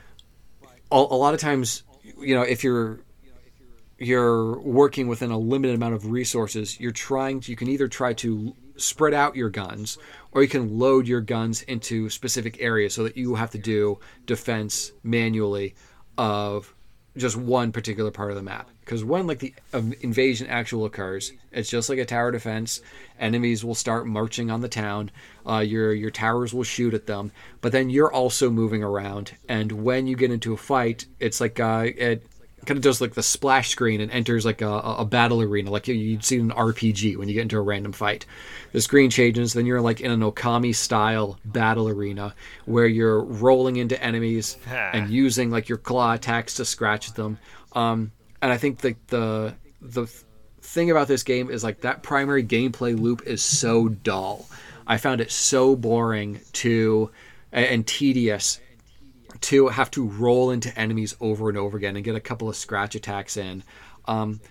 a, 0.89 0.95
a 0.95 1.19
lot 1.19 1.33
of 1.33 1.41
times, 1.41 1.83
you 2.17 2.33
know, 2.33 2.43
if 2.43 2.63
you're 2.63 3.01
you're 3.97 4.57
working 4.61 5.09
within 5.09 5.31
a 5.31 5.37
limited 5.37 5.75
amount 5.75 5.95
of 5.95 6.09
resources, 6.09 6.79
you're 6.79 6.93
trying 6.93 7.41
to, 7.41 7.51
you 7.51 7.57
can 7.57 7.67
either 7.67 7.89
try 7.89 8.13
to 8.13 8.55
spread 8.79 9.13
out 9.13 9.35
your 9.35 9.49
guns 9.49 9.97
or 10.31 10.41
you 10.41 10.47
can 10.47 10.77
load 10.79 11.07
your 11.07 11.21
guns 11.21 11.61
into 11.63 12.09
specific 12.09 12.57
areas 12.59 12.93
so 12.93 13.03
that 13.03 13.17
you 13.17 13.35
have 13.35 13.51
to 13.51 13.57
do 13.57 13.99
defense 14.25 14.91
manually 15.03 15.75
of 16.17 16.73
just 17.17 17.35
one 17.35 17.71
particular 17.71 18.11
part 18.11 18.29
of 18.29 18.35
the 18.35 18.43
map. 18.43 18.69
Because 18.81 19.03
when 19.03 19.27
like 19.27 19.39
the 19.39 19.53
invasion 20.01 20.47
actual 20.47 20.85
occurs 20.85 21.31
it's 21.51 21.69
just 21.69 21.89
like 21.89 21.99
a 21.99 22.05
tower 22.05 22.31
defense. 22.31 22.81
Enemies 23.19 23.65
will 23.65 23.75
start 23.75 24.07
marching 24.07 24.51
on 24.51 24.61
the 24.61 24.69
town. 24.69 25.11
Uh, 25.47 25.59
your 25.59 25.93
your 25.93 26.11
towers 26.11 26.53
will 26.53 26.63
shoot 26.63 26.93
at 26.93 27.07
them. 27.07 27.31
But 27.61 27.71
then 27.71 27.89
you're 27.89 28.13
also 28.13 28.49
moving 28.49 28.83
around 28.83 29.33
and 29.47 29.71
when 29.71 30.07
you 30.07 30.15
get 30.15 30.31
into 30.31 30.53
a 30.53 30.57
fight 30.57 31.05
it's 31.19 31.41
like 31.41 31.59
uh, 31.59 31.87
it, 31.95 32.23
kind 32.69 32.77
of 32.77 32.83
does 32.83 33.01
like 33.01 33.15
the 33.15 33.23
splash 33.23 33.69
screen 33.69 33.99
and 33.99 34.11
enters 34.11 34.45
like 34.45 34.61
a, 34.61 34.69
a 34.69 35.03
battle 35.03 35.41
arena, 35.41 35.71
like 35.71 35.87
you'd 35.87 36.23
see 36.23 36.37
in 36.37 36.51
an 36.51 36.55
RPG 36.55 37.17
when 37.17 37.27
you 37.27 37.33
get 37.33 37.41
into 37.41 37.57
a 37.57 37.61
random 37.61 37.91
fight. 37.91 38.27
The 38.73 38.81
screen 38.81 39.09
changes, 39.09 39.53
then 39.53 39.65
you're 39.65 39.81
like 39.81 40.01
in 40.01 40.11
an 40.11 40.19
Okami 40.19 40.75
style 40.75 41.39
battle 41.43 41.89
arena 41.89 42.35
where 42.65 42.85
you're 42.85 43.23
rolling 43.23 43.77
into 43.77 44.01
enemies 44.03 44.55
and 44.69 45.09
using 45.09 45.49
like 45.49 45.67
your 45.67 45.79
claw 45.79 46.13
attacks 46.13 46.53
to 46.55 46.65
scratch 46.65 47.11
them. 47.13 47.39
Um, 47.73 48.11
and 48.39 48.51
I 48.51 48.57
think 48.57 48.81
the 48.81 48.95
the 49.07 49.55
the 49.81 50.05
thing 50.61 50.91
about 50.91 51.07
this 51.07 51.23
game 51.23 51.49
is 51.49 51.63
like 51.63 51.81
that 51.81 52.03
primary 52.03 52.43
gameplay 52.43 52.97
loop 52.97 53.23
is 53.25 53.41
so 53.41 53.89
dull. 53.89 54.47
I 54.85 54.97
found 54.97 55.21
it 55.21 55.31
so 55.31 55.75
boring 55.75 56.39
to 56.53 57.09
and 57.51 57.87
tedious 57.87 58.59
to 59.41 59.67
have 59.67 59.91
to 59.91 60.07
roll 60.07 60.51
into 60.51 60.77
enemies 60.77 61.15
over 61.19 61.49
and 61.49 61.57
over 61.57 61.77
again 61.77 61.95
and 61.95 62.05
get 62.05 62.15
a 62.15 62.19
couple 62.19 62.49
of 62.49 62.55
scratch 62.55 62.95
attacks 62.95 63.37
in. 63.37 63.63
Um, 64.05 64.41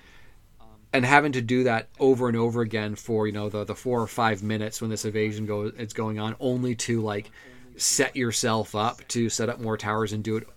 and 0.92 1.04
having 1.04 1.32
to 1.32 1.42
do 1.42 1.64
that 1.64 1.88
over 2.00 2.28
and 2.28 2.36
over 2.36 2.62
again 2.62 2.94
for 2.94 3.26
you 3.26 3.32
know 3.32 3.48
the 3.50 3.64
the 3.64 3.74
four 3.74 4.00
or 4.00 4.06
five 4.06 4.42
minutes 4.42 4.80
when 4.80 4.90
this 4.90 5.04
evasion 5.04 5.44
goes 5.46 5.72
it's 5.76 5.92
going 5.92 6.18
on, 6.18 6.34
only 6.40 6.74
to 6.74 7.02
like 7.02 7.30
set 7.76 8.16
yourself 8.16 8.74
up 8.74 9.06
to 9.08 9.28
set 9.28 9.48
up 9.48 9.60
more 9.60 9.76
towers 9.76 10.12
and 10.12 10.24
do 10.24 10.36
it 10.36 10.48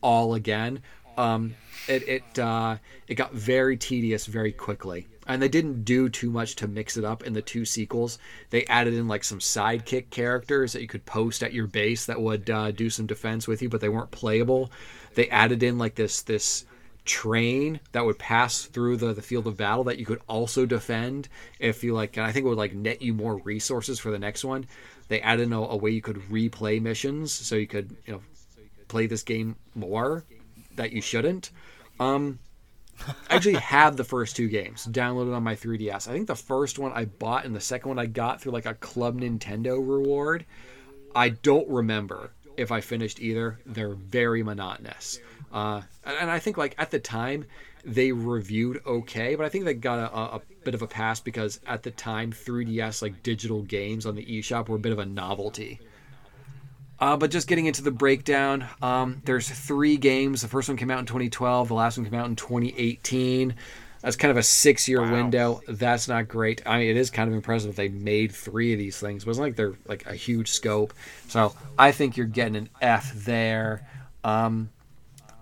all 0.00 0.34
again. 0.34 0.82
Um, 1.16 1.54
it 1.86 2.08
it 2.08 2.38
uh, 2.38 2.78
it 3.06 3.14
got 3.14 3.32
very 3.32 3.76
tedious 3.76 4.26
very 4.26 4.52
quickly 4.52 5.06
and 5.26 5.40
they 5.40 5.48
didn't 5.48 5.84
do 5.84 6.08
too 6.08 6.30
much 6.30 6.56
to 6.56 6.68
mix 6.68 6.96
it 6.96 7.04
up 7.04 7.22
in 7.22 7.32
the 7.32 7.42
two 7.42 7.64
sequels. 7.64 8.18
They 8.50 8.64
added 8.66 8.94
in 8.94 9.08
like 9.08 9.24
some 9.24 9.38
sidekick 9.38 10.10
characters 10.10 10.72
that 10.72 10.82
you 10.82 10.88
could 10.88 11.06
post 11.06 11.42
at 11.42 11.52
your 11.52 11.66
base 11.66 12.06
that 12.06 12.20
would 12.20 12.48
uh, 12.50 12.70
do 12.70 12.90
some 12.90 13.06
defense 13.06 13.46
with 13.46 13.62
you, 13.62 13.68
but 13.68 13.80
they 13.80 13.88
weren't 13.88 14.10
playable. 14.10 14.70
They 15.14 15.28
added 15.28 15.62
in 15.62 15.78
like 15.78 15.94
this 15.94 16.22
this 16.22 16.64
train 17.04 17.80
that 17.92 18.04
would 18.04 18.18
pass 18.18 18.62
through 18.66 18.96
the, 18.96 19.12
the 19.12 19.22
field 19.22 19.46
of 19.46 19.56
battle 19.56 19.84
that 19.84 19.98
you 19.98 20.06
could 20.06 20.20
also 20.28 20.66
defend 20.66 21.28
if 21.58 21.82
you 21.82 21.94
like 21.94 22.16
and 22.16 22.26
I 22.26 22.30
think 22.30 22.44
it 22.44 22.48
would 22.48 22.58
like 22.58 22.74
net 22.74 23.02
you 23.02 23.14
more 23.14 23.36
resources 23.38 23.98
for 23.98 24.10
the 24.10 24.18
next 24.18 24.44
one. 24.44 24.66
They 25.08 25.20
added 25.20 25.44
in 25.44 25.52
a, 25.52 25.60
a 25.60 25.76
way 25.76 25.90
you 25.90 26.02
could 26.02 26.18
replay 26.30 26.80
missions 26.80 27.32
so 27.32 27.56
you 27.56 27.66
could, 27.66 27.96
you 28.06 28.12
know, 28.12 28.20
play 28.86 29.06
this 29.06 29.22
game 29.22 29.56
more 29.74 30.24
that 30.76 30.92
you 30.92 31.00
shouldn't. 31.00 31.50
Um 31.98 32.38
I 33.08 33.34
actually 33.34 33.54
have 33.54 33.96
the 33.96 34.04
first 34.04 34.36
two 34.36 34.48
games 34.48 34.86
downloaded 34.86 35.34
on 35.34 35.42
my 35.42 35.56
3DS. 35.56 36.08
I 36.08 36.12
think 36.12 36.26
the 36.26 36.34
first 36.34 36.78
one 36.78 36.92
I 36.92 37.06
bought 37.06 37.44
and 37.44 37.54
the 37.54 37.60
second 37.60 37.88
one 37.88 37.98
I 37.98 38.06
got 38.06 38.40
through 38.40 38.52
like 38.52 38.66
a 38.66 38.74
Club 38.74 39.20
Nintendo 39.20 39.76
reward. 39.76 40.44
I 41.14 41.30
don't 41.30 41.68
remember 41.68 42.32
if 42.56 42.70
I 42.70 42.80
finished 42.80 43.20
either. 43.20 43.58
They're 43.66 43.94
very 43.94 44.42
monotonous. 44.42 45.18
Uh, 45.52 45.82
and 46.04 46.30
I 46.30 46.38
think 46.38 46.56
like 46.56 46.74
at 46.78 46.90
the 46.90 47.00
time 47.00 47.46
they 47.84 48.12
reviewed 48.12 48.82
okay, 48.86 49.34
but 49.34 49.46
I 49.46 49.48
think 49.48 49.64
they 49.64 49.74
got 49.74 49.98
a, 49.98 50.36
a, 50.36 50.42
bit 50.64 50.74
of 50.74 50.82
a 50.82 50.86
pass 50.86 51.20
because 51.20 51.58
at 51.66 51.82
the 51.82 51.90
time 51.90 52.32
3DS 52.32 53.02
like 53.02 53.22
digital 53.22 53.62
games 53.62 54.04
on 54.04 54.14
the 54.14 54.24
eShop 54.24 54.68
were 54.68 54.76
a 54.76 54.80
bit 54.80 54.92
of 54.92 54.98
a 54.98 55.06
novelty. 55.06 55.80
Uh, 57.00 57.16
but 57.16 57.30
just 57.30 57.48
getting 57.48 57.66
into 57.66 57.82
the 57.82 57.90
breakdown, 57.90 58.66
um, 58.82 59.22
there's 59.24 59.48
three 59.48 59.96
games. 59.96 60.42
The 60.42 60.48
first 60.48 60.68
one 60.68 60.76
came 60.76 60.90
out 60.90 60.98
in 60.98 61.06
2012. 61.06 61.68
The 61.68 61.74
last 61.74 61.96
one 61.96 62.04
came 62.04 62.18
out 62.18 62.26
in 62.26 62.36
2018. 62.36 63.54
That's 64.02 64.16
kind 64.16 64.30
of 64.30 64.36
a 64.36 64.42
six-year 64.42 65.02
wow. 65.02 65.12
window. 65.12 65.60
That's 65.66 66.08
not 66.08 66.28
great. 66.28 66.62
I 66.66 66.78
mean, 66.78 66.90
it 66.90 66.96
is 66.96 67.10
kind 67.10 67.28
of 67.28 67.34
impressive 67.34 67.74
that 67.74 67.76
they 67.76 67.88
made 67.88 68.32
three 68.32 68.72
of 68.72 68.78
these 68.78 68.98
things. 68.98 69.22
It 69.22 69.26
wasn't 69.26 69.48
like 69.48 69.56
they're 69.56 69.74
like 69.86 70.06
a 70.06 70.14
huge 70.14 70.50
scope. 70.50 70.94
So 71.28 71.54
I 71.78 71.92
think 71.92 72.16
you're 72.16 72.26
getting 72.26 72.56
an 72.56 72.68
F 72.80 73.12
there. 73.14 73.86
Um, 74.24 74.70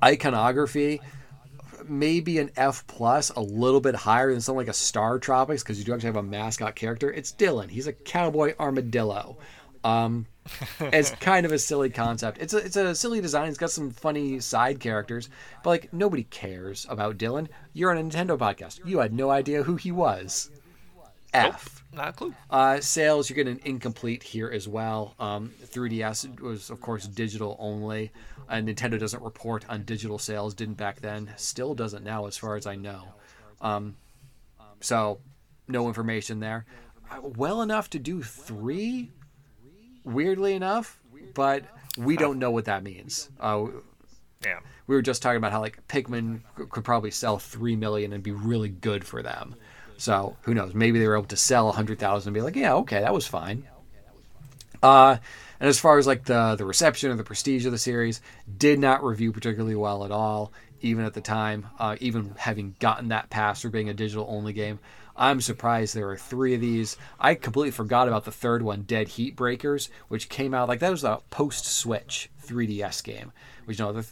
iconography, 0.03 1.01
maybe 1.89 2.39
an 2.39 2.51
F 2.57 2.87
plus, 2.87 3.31
a 3.31 3.41
little 3.41 3.81
bit 3.81 3.95
higher 3.95 4.31
than 4.31 4.41
something 4.41 4.59
like 4.59 4.69
a 4.69 4.73
Star 4.73 5.19
Tropics 5.19 5.63
because 5.63 5.79
you 5.79 5.85
do 5.85 5.95
actually 5.95 6.09
have 6.09 6.17
a 6.17 6.23
mascot 6.23 6.75
character. 6.75 7.13
It's 7.13 7.33
Dillon. 7.33 7.69
He's 7.69 7.87
a 7.87 7.93
cowboy 7.93 8.55
armadillo. 8.59 9.39
Um, 9.85 10.27
it's 10.81 11.11
kind 11.13 11.45
of 11.47 11.53
a 11.53 11.59
silly 11.59 11.91
concept. 11.91 12.39
It's 12.41 12.55
a 12.55 12.59
it's 12.59 12.77
a 12.77 12.95
silly 12.95 13.21
design. 13.21 13.49
It's 13.49 13.59
got 13.59 13.71
some 13.71 13.91
funny 13.91 14.41
side 14.41 14.81
characters, 14.81 15.29
but 15.63 15.71
like 15.71 15.93
nobody 15.93 16.25
cares 16.25 16.87
about 16.89 17.19
Dillon. 17.19 17.49
You're 17.73 17.91
on 17.91 17.99
a 17.99 18.03
Nintendo 18.03 18.39
podcast. 18.39 18.81
You 18.85 18.99
had 18.99 19.13
no 19.13 19.31
idea 19.31 19.63
who 19.63 19.77
he 19.77 19.93
was. 19.93 20.51
F. 21.35 21.85
Nope, 21.93 21.99
not 21.99 22.09
a 22.09 22.13
clue. 22.13 22.35
Uh, 22.51 22.81
sales, 22.81 23.29
you're 23.29 23.37
getting 23.37 23.61
incomplete 23.65 24.23
here 24.23 24.49
as 24.49 24.67
well. 24.67 25.15
Um, 25.19 25.53
3DS 25.67 26.41
was, 26.41 26.71
of 26.71 26.81
course, 26.81 27.07
digital 27.07 27.57
only. 27.59 28.13
And 28.49 28.67
Nintendo 28.67 28.99
doesn't 28.99 29.23
report 29.23 29.65
on 29.69 29.83
digital 29.85 30.19
sales. 30.19 30.55
Didn't 30.55 30.77
back 30.79 31.01
then. 31.01 31.31
Still 31.37 31.75
doesn't 31.75 32.03
now, 32.03 32.27
as 32.27 32.39
far 32.39 32.57
as 32.57 32.67
I 32.67 32.77
know. 32.77 33.05
Um, 33.61 33.97
so, 34.81 35.19
no 35.67 35.89
information 35.89 36.41
there. 36.41 36.65
Uh, 37.11 37.21
well 37.23 37.61
enough 37.61 37.91
to 37.91 37.99
do 37.99 38.23
three 38.23 39.11
weirdly 40.09 40.55
enough, 40.55 40.99
but 41.35 41.65
we 41.97 42.17
don't 42.17 42.39
know 42.39 42.51
what 42.51 42.67
that 42.67 42.83
means. 42.83 43.29
Uh, 43.41 43.67
yeah. 44.45 44.61
We 44.87 44.95
were 44.95 45.03
just 45.03 45.23
talking 45.23 45.37
about 45.37 45.53
how 45.53 45.61
like 45.61 45.87
Pikmin 45.89 46.41
could 46.71 46.85
probably 46.85 47.11
sell 47.11 47.39
three 47.39 47.77
million 47.77 48.13
and 48.13 48.23
be 48.23 48.31
really 48.31 48.69
good 48.69 49.05
for 49.05 49.23
them. 49.23 49.55
So 49.99 50.37
who 50.43 50.55
knows? 50.55 50.75
Maybe 50.75 50.99
they 50.99 51.09
were 51.09 51.17
able 51.17 51.27
to 51.27 51.37
sell 51.37 51.65
a 51.65 51.71
100,000 51.71 52.29
and 52.29 52.35
be 52.35 52.41
like, 52.41 52.57
yeah, 52.57 52.75
okay, 52.75 53.01
that 53.01 53.13
was 53.13 53.27
fine. 53.27 53.65
Uh, 54.83 55.17
and 55.61 55.69
as 55.69 55.81
far 55.81 55.99
as 55.99 56.07
like 56.07 56.25
the 56.25 56.55
the 56.57 56.65
reception 56.65 57.11
or 57.11 57.17
the 57.17 57.25
prestige 57.25 57.67
of 57.67 57.73
the 57.73 57.79
series, 57.79 58.21
did 58.57 58.79
not 58.79 59.05
review 59.05 59.33
particularly 59.33 59.75
well 59.75 60.05
at 60.05 60.13
all, 60.13 60.53
even 60.81 61.05
at 61.05 61.15
the 61.15 61.21
time. 61.21 61.67
Uh, 61.79 61.97
even 62.01 62.33
having 62.39 62.77
gotten 62.79 63.09
that 63.09 63.29
pass 63.29 63.63
for 63.63 63.69
being 63.69 63.89
a 63.89 63.95
digital 63.95 64.27
only 64.29 64.53
game, 64.53 64.79
I'm 65.19 65.41
surprised 65.41 65.95
there 65.95 66.09
are 66.11 66.17
three 66.17 66.55
of 66.55 66.61
these. 66.61 66.97
I 67.19 67.35
completely 67.35 67.73
forgot 67.73 68.09
about 68.09 68.25
the 68.25 68.33
third 68.33 68.63
one, 68.63 68.83
Dead 68.83 69.09
Heat 69.09 69.35
Breakers, 69.35 69.91
which 70.07 70.29
came 70.29 70.55
out 70.55 70.69
like 70.69 70.81
that 70.81 70.91
was 70.91 71.05
a 71.05 71.21
post 71.31 71.67
Switch 71.67 72.31
3DS 72.47 73.03
game. 73.03 73.33
Which 73.65 73.81
you 73.81 73.85
know, 73.85 73.93
the, 73.93 74.07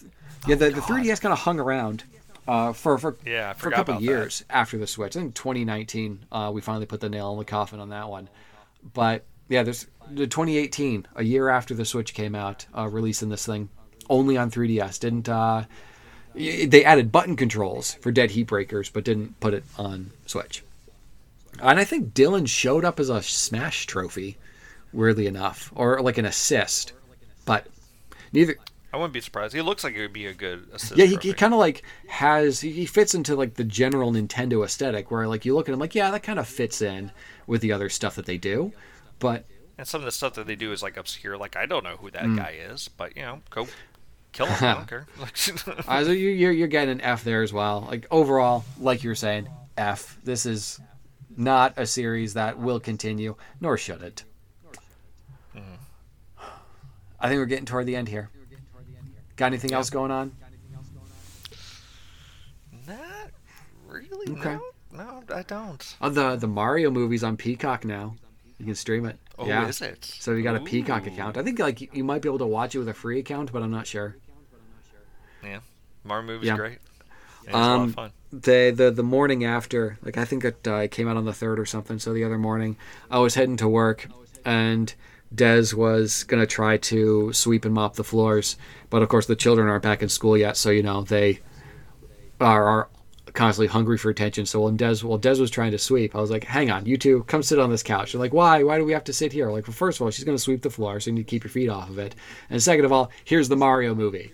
yeah, 0.46 0.56
the, 0.56 0.70
the 0.70 0.80
3DS 0.80 1.20
kind 1.20 1.32
of 1.32 1.38
hung 1.38 1.60
around 1.60 2.04
uh, 2.48 2.72
for 2.72 2.98
for, 2.98 3.16
Yeah, 3.24 3.52
for 3.52 3.68
a 3.68 3.72
couple 3.72 4.00
years 4.00 4.44
after 4.50 4.78
the 4.78 4.86
Switch. 4.86 5.16
I 5.16 5.20
think 5.20 5.34
2019, 5.34 6.26
uh, 6.30 6.50
we 6.52 6.60
finally 6.60 6.86
put 6.86 7.00
the 7.00 7.08
nail 7.08 7.32
in 7.32 7.38
the 7.38 7.44
coffin 7.44 7.80
on 7.80 7.90
that 7.90 8.08
one. 8.08 8.28
But 8.92 9.24
yeah, 9.48 9.62
there's 9.62 9.86
the 10.10 10.26
2018, 10.26 11.06
a 11.14 11.24
year 11.24 11.48
after 11.48 11.74
the 11.74 11.84
Switch 11.84 12.14
came 12.14 12.34
out, 12.34 12.66
uh, 12.76 12.88
releasing 12.88 13.28
this 13.28 13.46
thing 13.46 13.68
only 14.10 14.36
on 14.36 14.50
3DS. 14.50 15.00
Didn't 15.00 15.28
uh, 15.28 15.64
they 16.34 16.84
added 16.84 17.10
button 17.10 17.36
controls 17.36 17.94
for 17.94 18.12
Dead 18.12 18.32
Heat 18.32 18.46
Breakers, 18.46 18.90
but 18.90 19.04
didn't 19.04 19.40
put 19.40 19.54
it 19.54 19.64
on 19.78 20.10
Switch. 20.26 20.62
And 21.60 21.78
I 21.80 21.84
think 21.84 22.14
Dillon 22.14 22.46
showed 22.46 22.84
up 22.84 23.00
as 23.00 23.08
a 23.10 23.22
Smash 23.22 23.86
trophy, 23.86 24.36
weirdly 24.92 25.26
enough, 25.26 25.72
or 25.74 26.00
like 26.00 26.18
an 26.18 26.24
assist, 26.24 26.92
but 27.44 27.66
neither. 28.32 28.56
I 28.92 28.98
wouldn't 28.98 29.12
be 29.12 29.20
surprised. 29.20 29.54
He 29.54 29.60
looks 29.60 29.84
like 29.84 29.94
he 29.94 30.00
would 30.00 30.12
be 30.12 30.26
a 30.26 30.32
good 30.32 30.68
assist. 30.72 30.96
Yeah, 30.96 31.04
he, 31.06 31.16
he 31.16 31.32
kind 31.34 31.52
of 31.52 31.60
like 31.60 31.82
has 32.08 32.60
he 32.60 32.86
fits 32.86 33.14
into 33.14 33.34
like 33.36 33.54
the 33.54 33.64
general 33.64 34.12
Nintendo 34.12 34.64
aesthetic, 34.64 35.10
where 35.10 35.28
like 35.28 35.44
you 35.44 35.54
look 35.54 35.68
at 35.68 35.72
him 35.72 35.80
like, 35.80 35.94
yeah, 35.94 36.10
that 36.10 36.22
kind 36.22 36.38
of 36.38 36.48
fits 36.48 36.80
in 36.80 37.10
with 37.46 37.60
the 37.60 37.72
other 37.72 37.88
stuff 37.88 38.14
that 38.16 38.26
they 38.26 38.38
do, 38.38 38.72
but 39.18 39.44
And 39.76 39.86
some 39.86 40.00
of 40.00 40.06
the 40.06 40.12
stuff 40.12 40.34
that 40.34 40.46
they 40.46 40.56
do 40.56 40.72
is 40.72 40.82
like 40.82 40.96
obscure. 40.96 41.36
Like 41.36 41.56
I 41.56 41.66
don't 41.66 41.84
know 41.84 41.96
who 41.96 42.10
that 42.12 42.24
Mm. 42.24 42.36
guy 42.36 42.54
is, 42.58 42.88
but 42.88 43.16
you 43.16 43.22
know, 43.22 43.40
go 43.50 43.68
kill 44.32 44.46
him. 44.46 44.64
I 44.64 44.74
don't 44.74 44.88
care. 44.88 45.06
Uh, 45.88 46.04
so 46.04 46.10
you, 46.10 46.30
you're 46.30 46.52
you're 46.52 46.68
getting 46.68 46.90
an 46.92 47.00
F 47.02 47.22
there 47.24 47.42
as 47.42 47.52
well. 47.52 47.86
Like 47.86 48.06
overall, 48.10 48.64
like 48.78 49.04
you 49.04 49.10
were 49.10 49.14
saying, 49.14 49.48
F. 49.76 50.18
This 50.24 50.46
is 50.46 50.80
not 51.36 51.74
a 51.76 51.86
series 51.86 52.34
that 52.34 52.58
will 52.58 52.80
continue, 52.80 53.36
nor 53.60 53.76
should 53.76 54.02
it. 54.02 54.24
Hmm. 55.52 55.60
I 57.20 57.28
think 57.28 57.38
we're 57.38 57.46
getting 57.46 57.64
toward 57.66 57.86
the 57.86 57.96
end 57.96 58.08
here. 58.08 58.30
Got 59.36 59.46
anything 59.46 59.72
else 59.72 59.90
going 59.90 60.10
on? 60.10 60.32
Not 62.86 63.30
really. 63.86 64.32
Okay. 64.38 64.54
No, 64.54 64.60
no, 64.92 65.22
I 65.34 65.42
don't. 65.42 65.96
Oh, 66.00 66.08
the 66.08 66.36
the 66.36 66.46
Mario 66.46 66.90
movies 66.90 67.24
on 67.24 67.36
Peacock 67.36 67.84
now. 67.84 68.16
You 68.58 68.64
can 68.64 68.74
stream 68.74 69.04
it. 69.04 69.18
Oh, 69.38 69.46
yeah. 69.46 69.68
is 69.68 69.82
it? 69.82 70.04
So 70.04 70.32
you 70.32 70.42
got 70.42 70.56
a 70.56 70.60
Peacock 70.60 71.06
account. 71.06 71.36
I 71.36 71.42
think 71.42 71.58
like 71.58 71.82
you- 71.82 71.88
you 71.92 72.04
might 72.04 72.22
be 72.22 72.28
able 72.28 72.38
to 72.38 72.46
watch 72.46 72.74
it 72.74 72.78
with 72.78 72.88
a 72.88 72.94
free 72.94 73.18
account, 73.18 73.52
but 73.52 73.62
I'm 73.62 73.70
not 73.70 73.86
sure. 73.86 74.16
Yeah, 75.44 75.60
Mario 76.04 76.26
movie's 76.26 76.46
Yeah. 76.48 76.56
great. 76.56 76.78
Yeah, 77.47 77.56
it's 77.59 77.68
a 77.68 77.73
lot 77.73 77.90
Um, 77.93 77.97
the 78.32 78.73
the 78.77 78.90
the 78.90 79.02
morning 79.02 79.44
after, 79.44 79.98
like 80.02 80.18
I 80.18 80.24
think 80.24 80.44
it 80.44 80.66
uh, 80.66 80.89
came 80.89 81.09
out 81.09 81.16
on 81.16 81.24
the 81.24 81.32
third 81.32 81.59
or 81.60 81.66
something. 81.66 81.98
So 81.98 82.12
the 82.12 82.24
other 82.24 82.39
morning, 82.39 82.77
I 83.10 83.18
was 83.20 83.35
heading 83.35 83.56
to 83.59 83.68
work, 83.68 84.09
and 84.44 84.93
Dez 85.35 85.74
was 85.74 86.24
gonna 86.24 86.47
try 86.47 86.77
to 86.78 87.32
sweep 87.32 87.64
and 87.64 87.74
mop 87.74 87.97
the 87.97 88.05
floors, 88.05 88.56
but 88.90 89.02
of 89.02 89.09
course 89.09 89.27
the 89.27 89.36
children 89.36 89.68
aren't 89.68 89.82
back 89.82 90.02
in 90.02 90.09
school 90.09 90.36
yet, 90.36 90.56
so 90.56 90.70
you 90.70 90.82
know 90.82 91.02
they 91.02 91.40
are, 92.40 92.64
are 92.64 92.90
constantly 93.35 93.68
hungry 93.68 93.98
for 93.98 94.10
attention. 94.10 94.47
So 94.47 94.62
when 94.62 94.77
Des, 94.77 95.05
well, 95.05 95.18
Des 95.18 95.39
was 95.40 95.51
trying 95.51 95.73
to 95.73 95.78
sweep, 95.78 96.14
I 96.16 96.20
was 96.20 96.31
like, 96.31 96.44
"Hang 96.44 96.70
on, 96.70 96.86
you 96.86 96.97
two, 96.98 97.24
come 97.24 97.43
sit 97.43 97.59
on 97.59 97.70
this 97.70 97.82
couch." 97.82 98.12
They're 98.12 98.20
like, 98.20 98.32
"Why? 98.32 98.62
Why 98.62 98.78
do 98.78 98.85
we 98.85 98.93
have 98.93 99.05
to 99.05 99.12
sit 99.12 99.32
here?" 99.32 99.51
Like, 99.51 99.66
well, 99.66 99.74
first 99.74 99.98
of 99.98 100.05
all, 100.05 100.10
she's 100.10 100.24
gonna 100.24 100.39
sweep 100.39 100.62
the 100.62 100.70
floor, 100.70 101.01
so 101.01 101.10
you 101.10 101.14
need 101.16 101.23
to 101.23 101.31
keep 101.31 101.44
your 101.44 101.51
feet 101.51 101.68
off 101.68 101.90
of 101.90 101.98
it, 101.98 102.14
and 102.51 102.62
second 102.62 102.85
of 102.85 102.93
all, 102.93 103.10
here's 103.24 103.48
the 103.48 103.56
Mario 103.56 103.94
movie. 103.94 104.32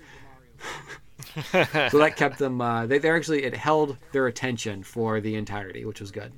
so 1.34 1.98
that 1.98 2.14
kept 2.16 2.38
them. 2.38 2.60
Uh, 2.60 2.86
they, 2.86 2.98
they're 2.98 3.16
actually 3.16 3.44
it 3.44 3.54
held 3.54 3.96
their 4.12 4.26
attention 4.26 4.82
for 4.82 5.20
the 5.20 5.34
entirety, 5.34 5.84
which 5.84 6.00
was 6.00 6.10
good. 6.10 6.32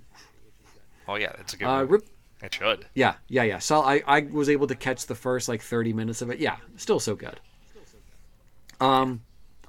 Oh 1.09 1.16
yeah, 1.16 1.33
that's 1.37 1.55
a 1.55 1.57
good. 1.57 1.66
Uh, 1.66 1.81
movie. 1.81 1.93
Rip, 1.93 2.07
It 2.43 2.55
should. 2.55 2.87
yeah, 2.95 3.15
yeah, 3.29 3.43
yeah. 3.43 3.59
So 3.59 3.81
I, 3.81 4.03
I 4.07 4.21
was 4.21 4.49
able 4.49 4.66
to 4.69 4.75
catch 4.75 5.07
the 5.07 5.15
first 5.15 5.49
like 5.49 5.62
30 5.62 5.93
minutes 5.93 6.23
of 6.23 6.31
it. 6.31 6.39
Yeah, 6.39 6.57
still 6.77 7.01
so 7.01 7.15
good. 7.15 7.39
Um, 8.81 9.23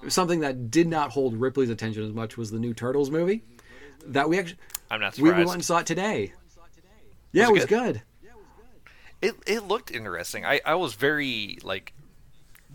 something 0.08 0.40
that 0.42 0.72
did 0.72 0.88
not 0.88 1.12
hold 1.12 1.36
Ripley's 1.36 1.70
attention 1.70 2.04
as 2.04 2.12
much 2.14 2.38
was 2.38 2.52
the 2.52 2.60
new 2.60 2.74
Turtles 2.74 3.10
movie 3.12 3.44
that 4.08 4.30
we 4.30 4.38
actually 4.40 4.58
I'm 4.92 5.02
not 5.02 5.18
we, 5.18 5.32
we 5.32 5.38
went 5.40 5.54
and 5.54 5.66
saw 5.66 5.80
it 5.80 5.86
today. 5.86 6.34
Yeah, 7.32 7.50
Was 7.50 7.64
it 7.64 7.72
it 7.72 7.72
was 7.72 7.84
good. 7.84 8.02
It 9.22 9.36
it 9.48 9.64
looked 9.64 9.92
interesting. 9.92 10.46
I, 10.46 10.62
I 10.66 10.76
was 10.76 10.94
very 10.94 11.58
like 11.64 11.94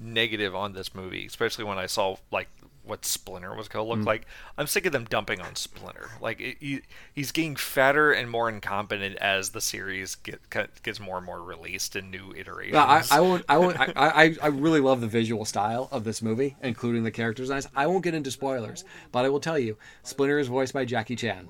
negative 0.01 0.55
on 0.55 0.73
this 0.73 0.95
movie, 0.95 1.27
especially 1.27 1.65
when 1.65 1.79
I 1.79 1.87
saw 1.87 2.17
like 2.31 2.49
what 2.83 3.05
Splinter 3.05 3.55
was 3.55 3.69
gonna 3.69 3.85
look 3.85 4.01
Mm. 4.01 4.07
like. 4.07 4.27
I'm 4.59 4.67
sick 4.67 4.87
of 4.87 4.93
them 4.93 5.05
dumping 5.05 5.41
on 5.41 5.55
Splinter. 5.55 6.09
Like 6.21 6.41
it, 6.41 6.57
he, 6.61 6.81
he's 7.15 7.31
getting 7.31 7.55
fatter 7.55 8.11
and 8.11 8.29
more 8.31 8.49
incompetent 8.49 9.17
as 9.19 9.51
the 9.51 9.61
series 9.61 10.15
get, 10.17 10.41
gets 10.83 10.99
more 10.99 11.19
and 11.19 11.27
more 11.27 11.43
released 11.43 11.95
in 11.95 12.11
new 12.11 12.33
iterations. 12.35 12.75
Yeah, 12.75 12.85
I, 12.85 13.05
I 13.13 13.21
won't. 13.21 13.45
I 13.49 13.59
won't. 13.59 13.79
I, 13.79 13.93
I, 13.97 14.37
I 14.43 14.47
really 14.49 14.81
love 14.81 15.01
the 15.03 15.07
visual 15.07 15.45
style 15.45 15.89
of 15.93 16.05
this 16.05 16.23
movie, 16.23 16.57
including 16.63 17.05
the 17.05 17.11
character 17.11 17.43
designs. 17.43 17.69
I 17.77 17.87
won't 17.87 18.03
get 18.03 18.15
into 18.15 18.31
spoilers, 18.31 18.85
but 19.13 19.25
I 19.25 19.29
will 19.29 19.41
tell 19.41 19.59
you, 19.59 19.77
Splinter 20.03 20.39
is 20.39 20.49
voiced 20.49 20.73
by 20.73 20.85
Jackie 20.85 21.17
Chan. 21.17 21.49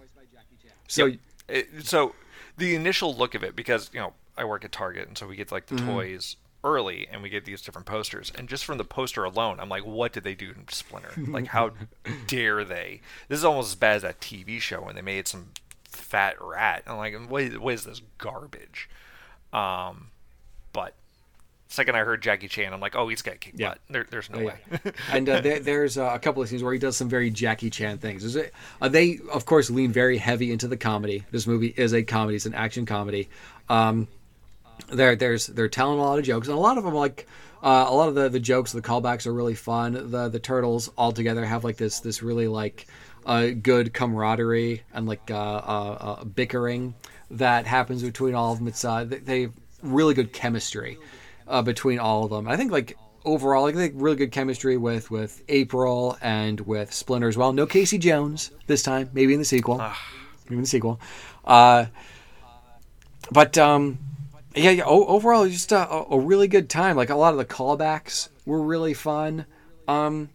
So 0.89 1.07
Yep. 1.07 1.19
It- 1.49 1.87
so 1.87 2.15
the 2.59 2.75
initial 2.75 3.15
look 3.15 3.35
of 3.35 3.43
it, 3.45 3.55
because 3.57 3.89
you 3.95 4.01
know 4.01 4.13
I 4.37 4.45
work 4.45 4.65
at 4.65 4.73
Target, 4.73 5.09
and 5.09 5.17
so 5.17 5.27
we 5.27 5.37
get 5.37 5.51
like 5.53 5.67
the 5.67 5.77
Mm-hmm. 5.77 5.89
toys 5.91 6.37
early, 6.63 7.09
and 7.11 7.23
we 7.23 7.29
get 7.29 7.45
these 7.45 7.63
different 7.63 7.87
posters, 7.87 8.31
and 8.37 8.49
just 8.49 8.65
from 8.65 8.79
the 8.79 8.85
poster 8.85 9.25
alone, 9.25 9.59
I'm 9.61 9.69
like, 9.69 9.85
what 9.87 10.13
did 10.13 10.25
they 10.25 10.35
do 10.35 10.53
to 10.53 10.75
Splinter? 10.75 11.13
like, 11.31 11.47
how 11.47 11.71
dare 12.27 12.65
they? 12.65 13.01
This 13.29 13.39
is 13.39 13.45
almost 13.45 13.71
as 13.71 13.75
bad 13.77 13.97
as 13.97 14.03
that 14.03 14.21
TV 14.21 14.61
show 14.61 14.81
when 14.83 14.95
they 14.95 15.03
made 15.03 15.27
some 15.29 15.49
fat 15.85 16.37
rat. 16.41 16.83
I'm 16.87 16.97
like, 16.99 17.15
what 17.29 17.43
is, 17.43 17.59
what 17.59 17.75
is 17.75 17.85
this 17.85 18.03
garbage? 18.19 18.89
Um, 19.53 20.09
but 20.73 20.95
second 21.69 21.97
I 21.97 22.01
heard 22.01 22.23
Jackie 22.23 22.47
Chan, 22.49 22.73
I'm 22.73 22.81
like, 22.81 22.95
oh, 22.95 23.09
he's 23.09 23.23
got 23.23 23.41
kick 23.41 23.55
Yeah. 23.57 23.71
butt. 23.71 23.79
There, 23.89 24.07
there's 24.11 24.29
no 24.31 24.41
Oh, 24.41 24.45
way. 24.47 24.55
yeah. 24.71 24.93
and 25.13 25.29
uh, 25.29 25.41
there, 25.41 25.61
there's 25.61 25.97
uh, 25.99 26.11
a 26.15 26.19
couple 26.19 26.43
of 26.43 26.49
scenes 26.49 26.63
where 26.63 26.73
he 26.73 26.79
does 26.79 26.97
some 26.97 27.09
very 27.09 27.31
Jackie 27.31 27.71
Chan 27.71 27.99
things. 27.99 28.23
Is 28.25 28.37
it, 28.37 28.53
uh, 28.81 28.89
they, 28.89 29.19
of 29.33 29.47
course, 29.47 29.71
lean 29.71 29.93
very 29.93 30.19
heavy 30.19 30.53
into 30.53 30.69
the 30.69 30.77
comedy. 30.77 31.25
This 31.31 31.47
movie 31.47 31.73
is 31.77 31.93
a 31.95 32.03
comedy; 32.03 32.37
it's 32.37 32.47
an 32.47 32.55
action 32.55 32.87
comedy. 32.87 33.29
Um, 33.69 34.09
there, 34.93 35.17
there's 35.17 35.47
they're 35.47 35.69
telling 35.69 35.99
a 35.99 36.03
lot 36.03 36.19
of 36.19 36.25
jokes, 36.25 36.49
and 36.49 36.57
a 36.57 36.61
lot 36.61 36.79
of 36.79 36.85
them 36.85 36.95
like 36.95 37.27
uh, 37.63 37.87
a 37.89 37.95
lot 37.95 38.09
of 38.09 38.15
the 38.15 38.29
the 38.29 38.41
jokes, 38.41 38.73
the 38.73 38.83
callbacks 38.83 39.27
are 39.27 39.35
really 39.35 39.55
fun. 39.55 40.11
The 40.11 40.29
the 40.29 40.41
turtles 40.41 40.89
all 40.97 41.13
together 41.13 41.45
have 41.45 41.65
like 41.65 41.77
this 41.77 42.01
this 42.01 42.23
really 42.23 42.49
like 42.49 42.87
uh, 43.27 43.49
good 43.49 43.93
camaraderie 43.93 44.83
and 44.93 45.07
like 45.07 45.31
uh, 45.31 45.35
uh, 45.35 46.19
uh, 46.21 46.25
bickering 46.25 46.95
that 47.31 47.67
happens 47.67 48.03
between 48.03 48.35
all 48.35 48.53
of 48.53 48.59
them. 48.59 48.69
It's 48.69 48.85
uh, 48.85 49.05
they, 49.05 49.19
they 49.19 49.41
have 49.43 49.53
really 49.83 50.15
good 50.15 50.33
chemistry 50.33 50.99
uh, 51.47 51.63
between 51.63 51.99
all 51.99 52.25
of 52.25 52.31
them. 52.31 52.49
I 52.49 52.57
think 52.57 52.73
like 52.73 52.97
overall, 53.25 53.67
I 53.67 53.73
think 53.73 53.95
really 53.97 54.17
good 54.17 54.33
chemistry 54.33 54.77
with 54.77 55.11
with 55.11 55.43
April 55.49 56.17
and 56.21 56.61
with 56.61 56.93
Splinter 56.93 57.29
as 57.29 57.37
well. 57.37 57.53
No 57.53 57.67
Casey 57.67 57.99
Jones 57.99 58.51
this 58.67 58.83
time, 58.83 59.11
maybe 59.13 59.35
in 59.35 59.39
the 59.39 59.45
sequel, 59.45 59.79
maybe 60.47 60.57
in 60.57 60.63
the 60.63 60.67
sequel. 60.67 61.01
Uh, 61.45 61.87
but 63.31 63.57
um, 63.59 63.99
yeah, 64.55 64.71
yeah 64.71 64.85
o- 64.85 65.07
overall, 65.07 65.47
just 65.49 65.73
a, 65.73 65.89
a 66.11 66.19
really 66.19 66.49
good 66.49 66.69
time. 66.69 66.97
Like 66.97 67.11
a 67.11 67.17
lot 67.17 67.33
of 67.33 67.39
the 67.39 67.45
callbacks 67.45 68.29
were 68.45 68.63
really 68.63 68.95
fun. 68.95 69.47
Um, 69.89 70.31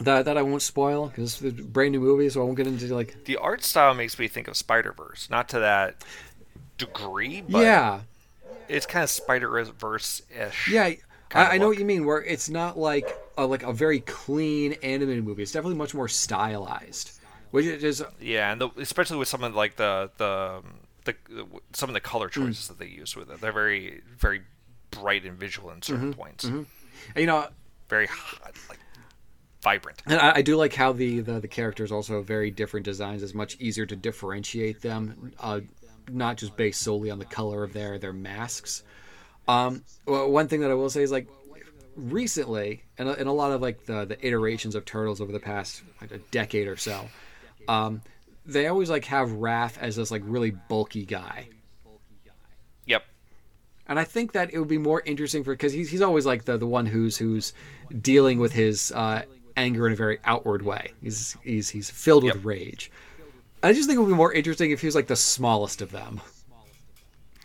that 0.00 0.24
that 0.24 0.38
I 0.38 0.42
won't 0.42 0.62
spoil 0.62 1.08
because 1.08 1.42
it's 1.42 1.60
a 1.60 1.62
brand 1.62 1.92
new 1.92 2.00
movie, 2.00 2.28
so 2.30 2.40
I 2.40 2.44
won't 2.44 2.56
get 2.56 2.66
into 2.66 2.94
like 2.94 3.24
the 3.24 3.36
art 3.36 3.62
style 3.62 3.94
makes 3.94 4.18
me 4.18 4.28
think 4.28 4.48
of 4.48 4.56
Spider 4.56 4.92
Verse, 4.92 5.28
not 5.30 5.48
to 5.50 5.60
that 5.60 6.04
degree, 6.78 7.42
but 7.42 7.60
yeah. 7.62 8.00
it's 8.68 8.86
kind 8.86 9.02
of 9.02 9.10
Spider 9.10 9.64
Verse 9.78 10.22
ish. 10.34 10.68
Yeah, 10.68 10.84
I, 10.84 11.00
I 11.34 11.58
know 11.58 11.68
what 11.68 11.78
you 11.78 11.84
mean. 11.84 12.06
Where 12.06 12.22
it's 12.22 12.48
not 12.48 12.78
like 12.78 13.14
a, 13.36 13.46
like 13.46 13.62
a 13.62 13.72
very 13.72 14.00
clean 14.00 14.72
animated 14.82 15.24
movie. 15.24 15.42
It's 15.42 15.52
definitely 15.52 15.76
much 15.78 15.94
more 15.94 16.08
stylized, 16.08 17.18
which 17.50 17.66
is 17.66 18.02
Yeah, 18.20 18.52
and 18.52 18.60
the, 18.60 18.70
especially 18.78 19.18
with 19.18 19.28
some 19.28 19.44
of 19.44 19.54
like 19.54 19.76
the 19.76 20.10
the 20.16 20.62
the 21.04 21.14
some 21.72 21.88
of 21.90 21.94
the 21.94 22.00
color 22.00 22.28
Mm. 22.28 22.32
choices 22.46 22.68
that 22.68 22.78
they 22.78 22.86
use 22.86 23.16
with 23.16 23.30
it, 23.30 23.40
they're 23.40 23.52
very 23.52 24.02
very 24.18 24.42
bright 24.90 25.24
and 25.24 25.38
visual 25.38 25.70
in 25.70 25.82
certain 25.82 26.12
Mm-hmm, 26.12 26.20
points. 26.20 26.44
you 27.16 27.26
know. 27.26 27.48
Very 27.88 28.06
hot, 28.06 28.52
like 28.68 28.78
vibrant. 29.62 30.00
And 30.06 30.20
I, 30.20 30.36
I 30.36 30.42
do 30.42 30.56
like 30.56 30.74
how 30.74 30.92
the, 30.92 31.20
the 31.20 31.40
the 31.40 31.48
characters 31.48 31.90
also 31.90 32.16
have 32.16 32.24
very 32.26 32.50
different 32.50 32.84
designs. 32.84 33.22
It's 33.22 33.34
much 33.34 33.56
easier 33.60 33.84
to 33.86 33.96
differentiate 33.96 34.80
them, 34.80 35.32
uh, 35.40 35.60
not 36.08 36.36
just 36.36 36.56
based 36.56 36.80
solely 36.82 37.10
on 37.10 37.18
the 37.18 37.24
color 37.24 37.64
of 37.64 37.72
their 37.72 37.98
their 37.98 38.12
masks. 38.12 38.82
Um, 39.48 39.82
well, 40.06 40.30
one 40.30 40.46
thing 40.48 40.60
that 40.60 40.70
I 40.70 40.74
will 40.74 40.90
say 40.90 41.02
is 41.02 41.10
like 41.10 41.26
recently, 41.96 42.82
and 42.98 43.08
a- 43.08 43.18
and 43.18 43.28
a 43.28 43.32
lot 43.32 43.52
of 43.52 43.60
like 43.60 43.86
the 43.86 44.04
the 44.04 44.24
iterations 44.26 44.74
of 44.74 44.84
turtles 44.84 45.20
over 45.20 45.32
the 45.32 45.40
past 45.40 45.82
like 46.00 46.10
a 46.12 46.18
decade 46.18 46.68
or 46.68 46.76
so, 46.76 47.08
um, 47.68 48.02
they 48.46 48.66
always 48.66 48.90
like 48.90 49.04
have 49.06 49.28
Raph 49.30 49.78
as 49.78 49.96
this 49.96 50.10
like 50.10 50.22
really 50.24 50.50
bulky 50.50 51.04
guy. 51.04 51.48
Yep. 52.86 53.04
And 53.86 53.98
I 53.98 54.04
think 54.04 54.32
that 54.32 54.52
it 54.52 54.58
would 54.58 54.68
be 54.68 54.78
more 54.78 55.02
interesting 55.04 55.44
for 55.44 55.52
because 55.52 55.72
he's 55.72 55.90
he's 55.90 56.02
always 56.02 56.26
like 56.26 56.44
the 56.44 56.56
the 56.56 56.66
one 56.66 56.86
who's 56.86 57.16
who's 57.16 57.52
dealing 58.00 58.38
with 58.38 58.52
his 58.52 58.92
uh, 58.92 59.22
anger 59.56 59.86
in 59.86 59.92
a 59.92 59.96
very 59.96 60.18
outward 60.24 60.62
way. 60.62 60.92
He's 61.02 61.36
he's 61.42 61.68
he's 61.70 61.90
filled 61.90 62.24
with 62.24 62.36
Yep. 62.36 62.44
rage. 62.44 62.90
I 63.62 63.72
just 63.72 63.88
think 63.88 63.98
it 63.98 64.00
would 64.00 64.08
be 64.08 64.14
more 64.14 64.32
interesting 64.32 64.70
if 64.70 64.80
he 64.80 64.86
was 64.86 64.94
like 64.94 65.06
the 65.08 65.16
smallest 65.16 65.82
of 65.82 65.90
them. 65.90 66.20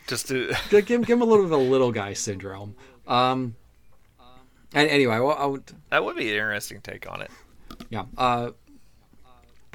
Just 0.07 0.27
to 0.29 0.53
Give 0.69 0.87
him, 0.87 1.01
give 1.01 1.17
him 1.17 1.21
a 1.23 1.25
little 1.25 1.43
bit 1.45 1.51
of 1.53 1.59
a 1.59 1.63
little 1.63 1.91
guy 1.91 2.13
syndrome. 2.13 2.75
Um, 3.07 3.55
and 4.73 4.87
anyway, 4.89 5.19
well, 5.19 5.35
I 5.37 5.45
would, 5.45 5.63
that 5.89 6.05
would 6.05 6.15
be 6.15 6.27
an 6.29 6.35
interesting 6.35 6.79
take 6.81 7.11
on 7.11 7.21
it. 7.21 7.31
yeah. 7.89 8.05
Uh, 8.17 8.51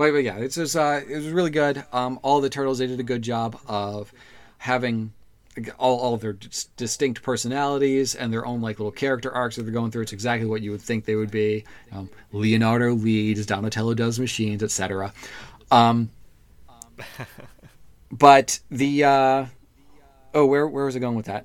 but, 0.00 0.12
but 0.12 0.24
yeah, 0.24 0.38
it's 0.38 0.54
just, 0.54 0.76
uh, 0.76 1.00
it 1.06 1.14
was 1.14 1.28
really 1.28 1.50
good. 1.50 1.84
Um, 1.92 2.18
all 2.22 2.40
the 2.40 2.48
turtles 2.48 2.78
they 2.78 2.86
did 2.86 3.00
a 3.00 3.02
good 3.02 3.20
job 3.20 3.60
of 3.68 4.10
having 4.56 5.12
all, 5.78 5.98
all 5.98 6.14
of 6.14 6.22
their 6.22 6.32
dis- 6.32 6.70
distinct 6.78 7.22
personalities 7.22 8.14
and 8.14 8.32
their 8.32 8.46
own 8.46 8.62
like 8.62 8.78
little 8.78 8.92
character 8.92 9.30
arcs 9.30 9.56
that 9.56 9.64
they're 9.64 9.72
going 9.74 9.90
through. 9.90 10.00
It's 10.00 10.14
exactly 10.14 10.48
what 10.48 10.62
you 10.62 10.70
would 10.70 10.80
think 10.80 11.04
they 11.04 11.16
would 11.16 11.30
be. 11.30 11.64
Um, 11.92 12.08
Leonardo 12.32 12.94
leads, 12.94 13.44
Donatello 13.44 13.92
does 13.92 14.18
machines, 14.18 14.62
etc. 14.62 15.12
Um, 15.70 16.08
but 18.10 18.58
the 18.70 19.04
uh, 19.04 19.46
oh, 20.32 20.46
where 20.46 20.66
where 20.66 20.86
was 20.86 20.96
I 20.96 21.00
going 21.00 21.16
with 21.16 21.26
that? 21.26 21.44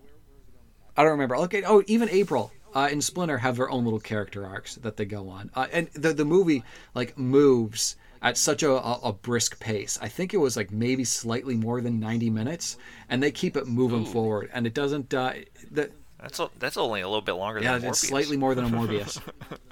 I 0.95 1.03
don't 1.03 1.11
remember. 1.11 1.35
Okay. 1.35 1.63
Oh, 1.63 1.83
even 1.87 2.07
April 2.07 2.53
uh, 2.73 2.87
and 2.89 3.03
Splinter 3.03 3.39
have 3.39 3.57
their 3.57 3.69
own 3.69 3.83
little 3.83 3.99
character 3.99 4.45
arcs 4.45 4.75
that 4.75 4.95
they 4.95 5.03
go 5.03 5.27
on, 5.27 5.51
uh, 5.55 5.67
and 5.73 5.89
the 5.89 6.13
the 6.13 6.23
movie 6.23 6.63
like 6.93 7.17
moves 7.17 7.97
at 8.25 8.37
such 8.37 8.63
a, 8.63 8.71
a, 8.71 8.99
a 9.03 9.13
brisk 9.13 9.59
pace. 9.59 9.99
I 10.01 10.07
think 10.07 10.33
it 10.33 10.37
was 10.37 10.57
like 10.57 10.71
maybe 10.71 11.03
slightly 11.03 11.55
more 11.55 11.79
than 11.79 11.99
ninety 11.99 12.31
minutes, 12.31 12.75
and 13.07 13.21
they 13.21 13.29
keep 13.29 13.55
it 13.55 13.67
moving 13.67 14.03
forward, 14.03 14.49
and 14.51 14.65
it 14.65 14.73
doesn't. 14.73 15.13
Uh, 15.13 15.33
the, 15.71 15.91
That's 16.19 16.39
o- 16.39 16.51
that's 16.57 16.75
only 16.75 17.01
a 17.01 17.07
little 17.07 17.21
bit 17.21 17.33
longer 17.33 17.61
yeah, 17.61 17.77
than 17.77 17.89
it's 17.89 17.99
slightly 17.99 18.35
more 18.35 18.55
than 18.55 18.65
a 18.65 18.69
Morbius. 18.69 19.21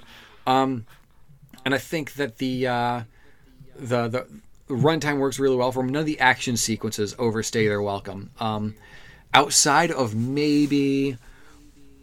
um, 0.46 0.86
and 1.64 1.74
I 1.74 1.78
think 1.78 2.14
that 2.14 2.38
the 2.38 2.68
uh, 2.68 3.02
the 3.76 4.08
the 4.08 4.26
runtime 4.68 5.18
works 5.18 5.40
really 5.40 5.56
well 5.56 5.72
for 5.72 5.82
them. 5.82 5.90
None 5.90 6.00
of 6.00 6.06
the 6.06 6.20
action 6.20 6.56
sequences 6.56 7.16
overstay 7.18 7.66
their 7.66 7.82
welcome. 7.82 8.30
Um, 8.38 8.76
outside 9.34 9.90
of 9.90 10.14
maybe 10.14 11.18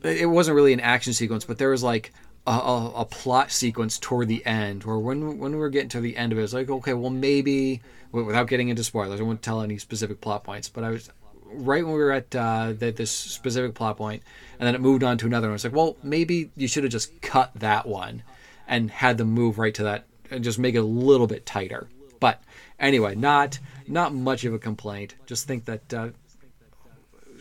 it 0.04 0.26
wasn't 0.30 0.56
really 0.56 0.74
an 0.74 0.82
action 0.82 1.14
sequence, 1.14 1.46
but 1.46 1.58
there 1.60 1.70
was 1.70 1.82
like 1.82 2.12
a, 2.48 2.52
a, 2.52 2.92
a 2.98 3.06
plot 3.06 3.52
sequence 3.52 4.00
toward 4.00 4.28
the 4.28 4.46
end, 4.46 4.84
where 4.84 4.98
when 4.98 5.38
when 5.38 5.52
we 5.52 5.58
were 5.58 5.70
getting 5.70 5.90
to 5.90 6.02
the 6.02 6.18
end 6.18 6.32
of 6.32 6.40
it, 6.40 6.44
it's 6.44 6.54
like 6.54 6.70
okay, 6.70 6.94
well 6.94 7.10
maybe 7.12 7.82
without 8.12 8.48
getting 8.48 8.70
into 8.70 8.84
spoilers, 8.84 9.20
I 9.20 9.24
won't 9.24 9.42
tell 9.42 9.62
any 9.62 9.78
specific 9.78 10.22
plot 10.22 10.44
points, 10.44 10.70
but 10.70 10.84
I 10.84 10.90
was 10.90 11.10
right 11.46 11.84
when 11.84 11.94
we 11.94 12.00
were 12.00 12.12
at 12.12 12.36
uh, 12.36 12.74
this 12.78 13.12
specific 13.12 13.74
plot 13.74 13.98
point, 13.98 14.24
and 14.60 14.68
then 14.68 14.76
it 14.76 14.82
moved 14.82 15.04
on 15.04 15.18
to 15.20 15.26
another 15.26 15.48
one. 15.48 15.56
It's 15.56 15.64
like, 15.64 15.74
well, 15.74 15.98
maybe 16.04 16.52
you 16.56 16.68
should 16.68 16.84
have 16.84 16.92
just 16.92 17.22
cut 17.22 17.52
that 17.56 17.86
one 17.86 18.24
and 18.68 18.90
had 18.90 19.18
them 19.18 19.30
move 19.30 19.58
right 19.58 19.74
to 19.76 19.84
that 19.84 20.06
and 20.30 20.44
just 20.44 20.60
make 20.60 20.76
it 20.76 20.80
a 20.80 20.84
little 20.84 21.28
bit 21.28 21.46
tighter. 21.46 21.88
But 22.20 22.42
anyway, 22.80 23.16
not 23.16 23.60
not 23.88 24.14
much 24.14 24.46
of 24.46 24.54
a 24.54 24.60
complaint. 24.60 25.16
Just 25.26 25.48
think 25.48 25.66
that 25.66 25.94
uh, 25.94 26.10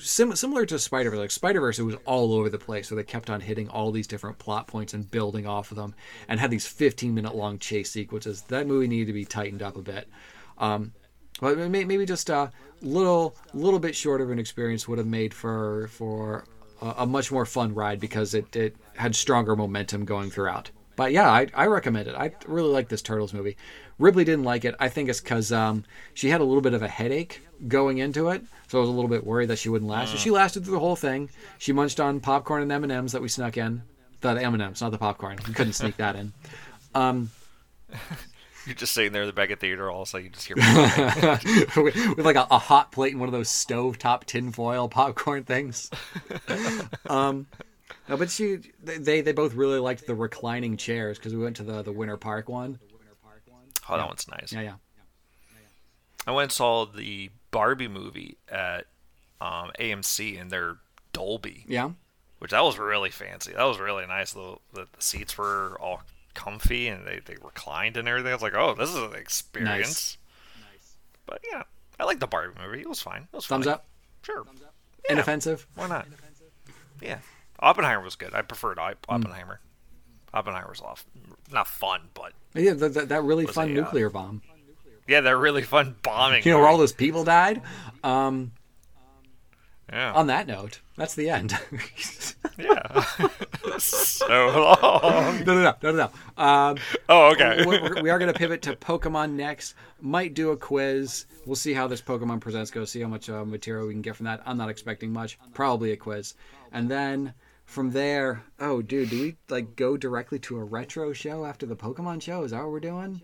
sim- 0.01 0.35
similar 0.37 0.67
to 0.67 0.79
Spider 0.79 1.11
Verse, 1.11 1.19
like 1.19 1.31
Spider 1.31 1.61
Verse, 1.61 1.79
it 1.79 1.85
was 1.85 1.97
all 2.05 2.33
over 2.35 2.49
the 2.49 2.59
place. 2.59 2.89
So 2.89 2.95
they 2.95 3.05
kept 3.05 3.31
on 3.31 3.41
hitting 3.41 3.69
all 3.69 3.93
these 3.93 4.07
different 4.07 4.39
plot 4.39 4.67
points 4.67 4.95
and 4.95 5.11
building 5.11 5.47
off 5.47 5.71
of 5.71 5.77
them, 5.77 5.95
and 6.29 6.41
had 6.41 6.51
these 6.51 6.67
15 6.67 7.15
minute 7.15 7.35
long 7.35 7.59
chase 7.59 7.91
sequences. 7.91 8.43
That 8.43 8.67
movie 8.67 8.89
needed 8.89 9.07
to 9.07 9.13
be 9.13 9.25
tightened 9.25 9.63
up 9.63 9.77
a 9.77 9.83
bit. 9.83 10.09
Um, 10.59 10.93
but 11.41 11.57
maybe 11.57 12.05
just 12.05 12.29
a 12.29 12.51
little 12.83 13.37
little 13.55 13.79
bit 13.79 13.97
shorter 13.97 14.25
of 14.25 14.31
an 14.31 14.39
experience 14.39 14.87
would 14.89 14.99
have 14.99 15.07
made 15.07 15.33
for 15.33 15.89
for 15.89 16.45
a, 16.83 16.95
a 16.99 17.07
much 17.07 17.33
more 17.33 17.47
fun 17.47 17.75
ride 17.75 18.01
because 18.01 18.35
it, 18.35 18.55
it 18.57 18.77
had 18.97 19.15
stronger 19.15 19.57
momentum 19.57 20.05
going 20.05 20.31
throughout. 20.31 20.71
But 20.97 21.13
yeah, 21.13 21.31
I, 21.31 21.47
I 21.55 21.67
recommend 21.67 22.09
it. 22.09 22.15
I 22.15 22.33
really 22.47 22.69
like 22.69 22.89
this 22.89 23.01
Turtles 23.01 23.33
movie. 23.33 23.57
Ripley 23.99 24.25
didn't 24.25 24.45
like 24.45 24.65
it. 24.65 24.75
I 24.79 24.89
think 24.89 25.09
it's 25.09 25.21
because 25.21 25.51
um, 25.51 25.85
she 26.13 26.29
had 26.29 26.41
a 26.41 26.45
little 26.45 26.61
bit 26.61 26.75
of 26.75 26.83
a 26.83 26.89
headache 26.89 27.43
going 27.69 27.99
into 27.99 28.29
it, 28.29 28.43
so 28.71 28.79
I 28.79 28.83
was 28.83 28.89
a 28.89 28.93
little 28.93 29.09
bit 29.09 29.27
worried 29.27 29.47
that 29.47 29.59
she 29.59 29.69
wouldn't 29.69 29.91
last. 29.91 30.17
She 30.17 30.31
lasted 30.31 30.65
through 30.65 30.75
the 30.75 30.79
whole 30.79 30.95
thing. 30.95 31.29
She 31.59 31.73
munched 31.73 31.99
on 31.99 32.21
popcorn 32.21 32.63
and 32.63 32.71
M 32.71 32.85
and 32.85 32.93
M's 32.93 33.11
that 33.13 33.21
we 33.21 33.27
snuck 33.27 33.57
in. 33.57 33.83
The 34.21 34.29
M 34.29 34.55
and 34.55 34.63
M's, 34.63 34.81
not 34.81 34.93
the 34.93 34.99
popcorn. 34.99 35.39
You 35.49 35.55
couldn't 35.55 35.73
sneak 35.73 35.97
that 35.97 36.15
in. 36.15 36.33
Um, 36.95 37.33
You're 38.67 38.77
just 38.77 38.93
sitting 38.93 39.11
there 39.11 39.23
in 39.23 39.27
the 39.27 39.33
back 39.33 39.51
of 39.51 39.59
the 39.59 39.67
theater, 39.67 39.91
all 39.91 40.03
of 40.03 40.07
a 40.07 40.11
sudden 40.11 40.27
you 40.27 40.31
just 40.31 40.47
hear. 40.47 40.55
with, 41.83 42.17
with 42.17 42.25
like 42.25 42.37
a, 42.37 42.47
a 42.49 42.59
hot 42.59 42.93
plate 42.93 43.11
and 43.11 43.19
one 43.19 43.29
of 43.29 43.33
those 43.33 43.49
stovetop 43.49 44.23
tinfoil 44.23 44.89
popcorn 44.89 45.43
things. 45.43 45.91
um, 47.09 47.49
no, 48.09 48.17
but 48.17 48.31
she, 48.31 48.59
they, 48.85 49.21
they 49.21 49.33
both 49.33 49.55
really 49.55 49.81
liked 49.81 50.07
the 50.07 50.15
reclining 50.15 50.77
chairs 50.77 51.19
because 51.19 51.35
we 51.35 51.43
went 51.43 51.57
to 51.57 51.65
the 51.65 51.83
the 51.83 51.91
Winter 51.91 52.17
Park 52.17 52.49
one. 52.49 52.79
oh, 53.89 53.97
that 53.97 54.07
one's 54.07 54.29
nice. 54.29 54.53
Yeah, 54.53 54.61
yeah. 54.61 54.75
I 56.25 56.31
went 56.31 56.45
and 56.45 56.53
saw 56.53 56.87
the 56.87 57.31
Barbie 57.51 57.89
movie 57.89 58.37
at 58.51 58.87
um, 59.41 59.71
AMC 59.79 60.39
in 60.39 60.49
their 60.49 60.77
Dolby, 61.13 61.65
Yeah. 61.69 61.91
which 62.39 62.51
that 62.53 62.63
was 62.63 62.79
really 62.79 63.11
fancy. 63.11 63.53
That 63.53 63.65
was 63.65 63.79
really 63.79 64.07
nice. 64.07 64.33
The, 64.33 64.57
the, 64.73 64.87
the 64.93 65.03
seats 65.03 65.37
were 65.37 65.77
all 65.81 66.03
comfy 66.35 66.89
and 66.89 67.07
they, 67.07 67.21
they 67.25 67.37
reclined 67.43 67.97
and 67.97 68.07
everything. 68.07 68.31
I 68.31 68.35
was 68.35 68.43
like, 68.43 68.55
oh, 68.55 68.75
this 68.75 68.91
is 68.91 68.97
an 68.97 69.15
experience. 69.15 70.19
Nice. 70.61 70.97
But 71.27 71.41
yeah, 71.51 71.63
I 71.99 72.05
like 72.05 72.21
the 72.21 72.27
Barbie 72.27 72.55
movie. 72.63 72.81
It 72.81 72.89
was 72.89 73.01
fine. 73.01 73.23
It 73.33 73.37
was 73.37 73.47
Thumbs 73.47 73.65
funny. 73.67 73.75
up. 73.75 73.87
Sure. 74.23 74.45
Yeah, 75.09 75.15
Inoffensive. 75.17 75.67
Why 75.75 75.89
not? 75.89 76.07
Yeah. 77.01 77.19
Oppenheimer 77.59 78.03
was 78.05 78.17
good. 78.17 78.35
I 78.35 78.43
preferred 78.43 78.79
Hmm. 78.79 78.91
Op- 78.91 79.07
Oppenheimer. 79.09 79.61
Oppenheimer 80.33 80.69
was 80.69 80.81
off. 80.81 81.05
Not 81.53 81.67
fun, 81.67 82.03
but 82.15 82.33
Yeah, 82.55 82.75
that, 82.75 82.95
that, 82.95 83.09
that 83.09 83.23
really 83.25 83.47
fun 83.47 83.69
a, 83.69 83.73
uh, 83.73 83.75
nuclear 83.85 84.11
bomb. 84.11 84.43
Yeah, 85.11 85.21
they're 85.21 85.37
really 85.39 85.63
fun 85.63 85.97
bombing. 86.03 86.43
You 86.45 86.53
know 86.53 86.59
where 86.61 86.69
all 86.69 86.79
those 86.79 86.93
people 86.93 87.25
died. 87.25 87.61
Um, 88.05 88.53
Yeah. 89.93 90.13
on 90.13 90.29
that 90.29 90.47
note, 90.47 90.81
that's 90.97 91.15
the 91.17 91.29
end. 91.31 91.53
yeah. 92.59 93.03
so 93.79 94.27
long. 94.29 95.45
no, 95.45 95.55
no, 95.55 95.63
no, 95.63 95.75
no, 95.83 95.93
no. 95.93 96.11
no. 96.39 96.43
Um, 96.43 96.77
Oh, 97.09 97.33
okay. 97.33 97.65
we're, 97.67 98.01
we 98.03 98.11
are 98.11 98.19
going 98.19 98.33
to 98.33 98.39
pivot 98.39 98.63
to 98.63 98.77
Pokemon 98.77 99.33
next. 99.33 99.75
Might 100.01 100.35
do 100.35 100.51
a 100.51 100.57
quiz. 100.57 101.27
We'll 101.45 101.57
see 101.57 101.73
how 101.75 101.89
this 101.89 102.01
Pokemon 102.01 102.41
Presents 102.41 102.71
goes. 102.71 102.91
See 102.93 103.01
how 103.01 103.09
much 103.09 103.29
uh, 103.29 103.45
material 103.45 103.87
we 103.89 103.95
can 103.95 104.03
get 104.03 104.15
from 104.17 104.27
that. 104.27 104.43
I'm 104.47 104.57
not 104.57 104.69
expecting 104.71 105.13
much. 105.13 105.39
Probably 105.55 105.91
a 105.93 105.97
quiz, 105.97 106.35
and 106.73 106.89
then 106.89 107.35
from 107.65 107.91
there, 107.91 108.43
oh, 108.59 108.83
dude, 108.83 109.11
do 109.11 109.21
we 109.23 109.37
like 109.49 109.77
go 109.77 109.97
directly 109.97 110.39
to 110.41 110.59
a 110.59 110.65
retro 110.65 111.13
show 111.13 111.45
after 111.45 111.67
the 111.67 111.77
Pokemon 111.77 112.21
show? 112.23 112.43
Is 112.45 112.51
that 112.53 112.63
what 112.63 112.71
we're 112.71 112.81
doing? 112.81 113.21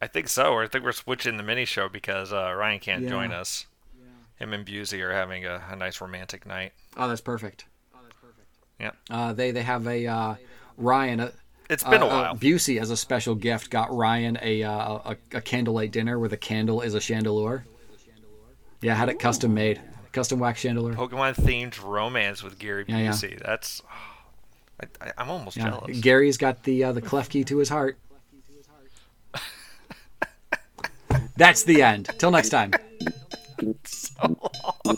I 0.00 0.06
think 0.06 0.28
so. 0.28 0.52
Or 0.52 0.62
I 0.64 0.68
think 0.68 0.84
we're 0.84 0.92
switching 0.92 1.36
the 1.36 1.42
mini 1.42 1.64
show 1.64 1.88
because 1.88 2.32
uh, 2.32 2.52
Ryan 2.54 2.78
can't 2.80 3.02
Yeah. 3.02 3.10
join 3.10 3.32
us. 3.32 3.66
Him 4.38 4.52
and 4.52 4.66
Busey 4.66 5.00
are 5.00 5.12
having 5.14 5.46
a, 5.46 5.62
a 5.70 5.76
nice 5.76 6.00
romantic 6.00 6.44
night. 6.44 6.72
Oh, 6.96 7.08
that's 7.08 7.22
perfect. 7.22 7.64
Oh, 7.94 7.98
that's 8.02 8.14
perfect. 8.20 8.46
Yeah. 8.78 8.90
Uh, 9.08 9.32
they 9.32 9.50
they 9.50 9.62
have 9.62 9.86
a 9.86 10.06
uh, 10.06 10.34
Ryan. 10.76 11.20
Uh, 11.20 11.30
It's 11.70 11.82
been 11.82 12.02
uh, 12.02 12.06
a 12.06 12.08
uh, 12.08 12.22
while. 12.22 12.36
Busey, 12.36 12.78
as 12.78 12.90
a 12.90 12.98
special 12.98 13.34
gift, 13.34 13.70
got 13.70 13.90
Ryan 13.96 14.38
a, 14.42 14.62
uh, 14.62 14.72
a 14.72 15.16
a 15.32 15.40
candlelight 15.40 15.90
dinner 15.90 16.18
where 16.18 16.28
the 16.28 16.36
candle 16.36 16.82
is 16.82 16.92
a 16.92 17.00
chandelier. 17.00 17.64
Yeah, 18.82 18.94
had 18.94 19.08
it 19.08 19.18
custom 19.18 19.54
made, 19.54 19.80
custom 20.12 20.38
wax 20.38 20.60
chandelier. 20.60 20.94
Pokemon 20.94 21.34
themed 21.36 21.82
romance 21.82 22.42
with 22.42 22.58
Gary 22.58 22.84
Yeah, 22.86 22.98
yeah. 22.98 23.10
Busey. 23.12 23.42
That's. 23.42 23.80
I, 24.78 24.84
I, 25.00 25.12
I'm 25.16 25.30
almost 25.30 25.56
Yeah, 25.56 25.70
jealous. 25.70 25.98
Gary's 26.00 26.36
got 26.36 26.62
the 26.64 26.84
uh, 26.84 26.92
the 26.92 27.00
Klefki 27.00 27.46
to 27.46 27.56
his 27.56 27.70
heart. 27.70 27.96
That's 31.36 31.64
the 31.64 31.82
end. 31.82 32.08
Till 32.18 32.30
next 32.30 32.48
time. 32.48 32.72
so 33.84 34.38
long. 34.84 34.96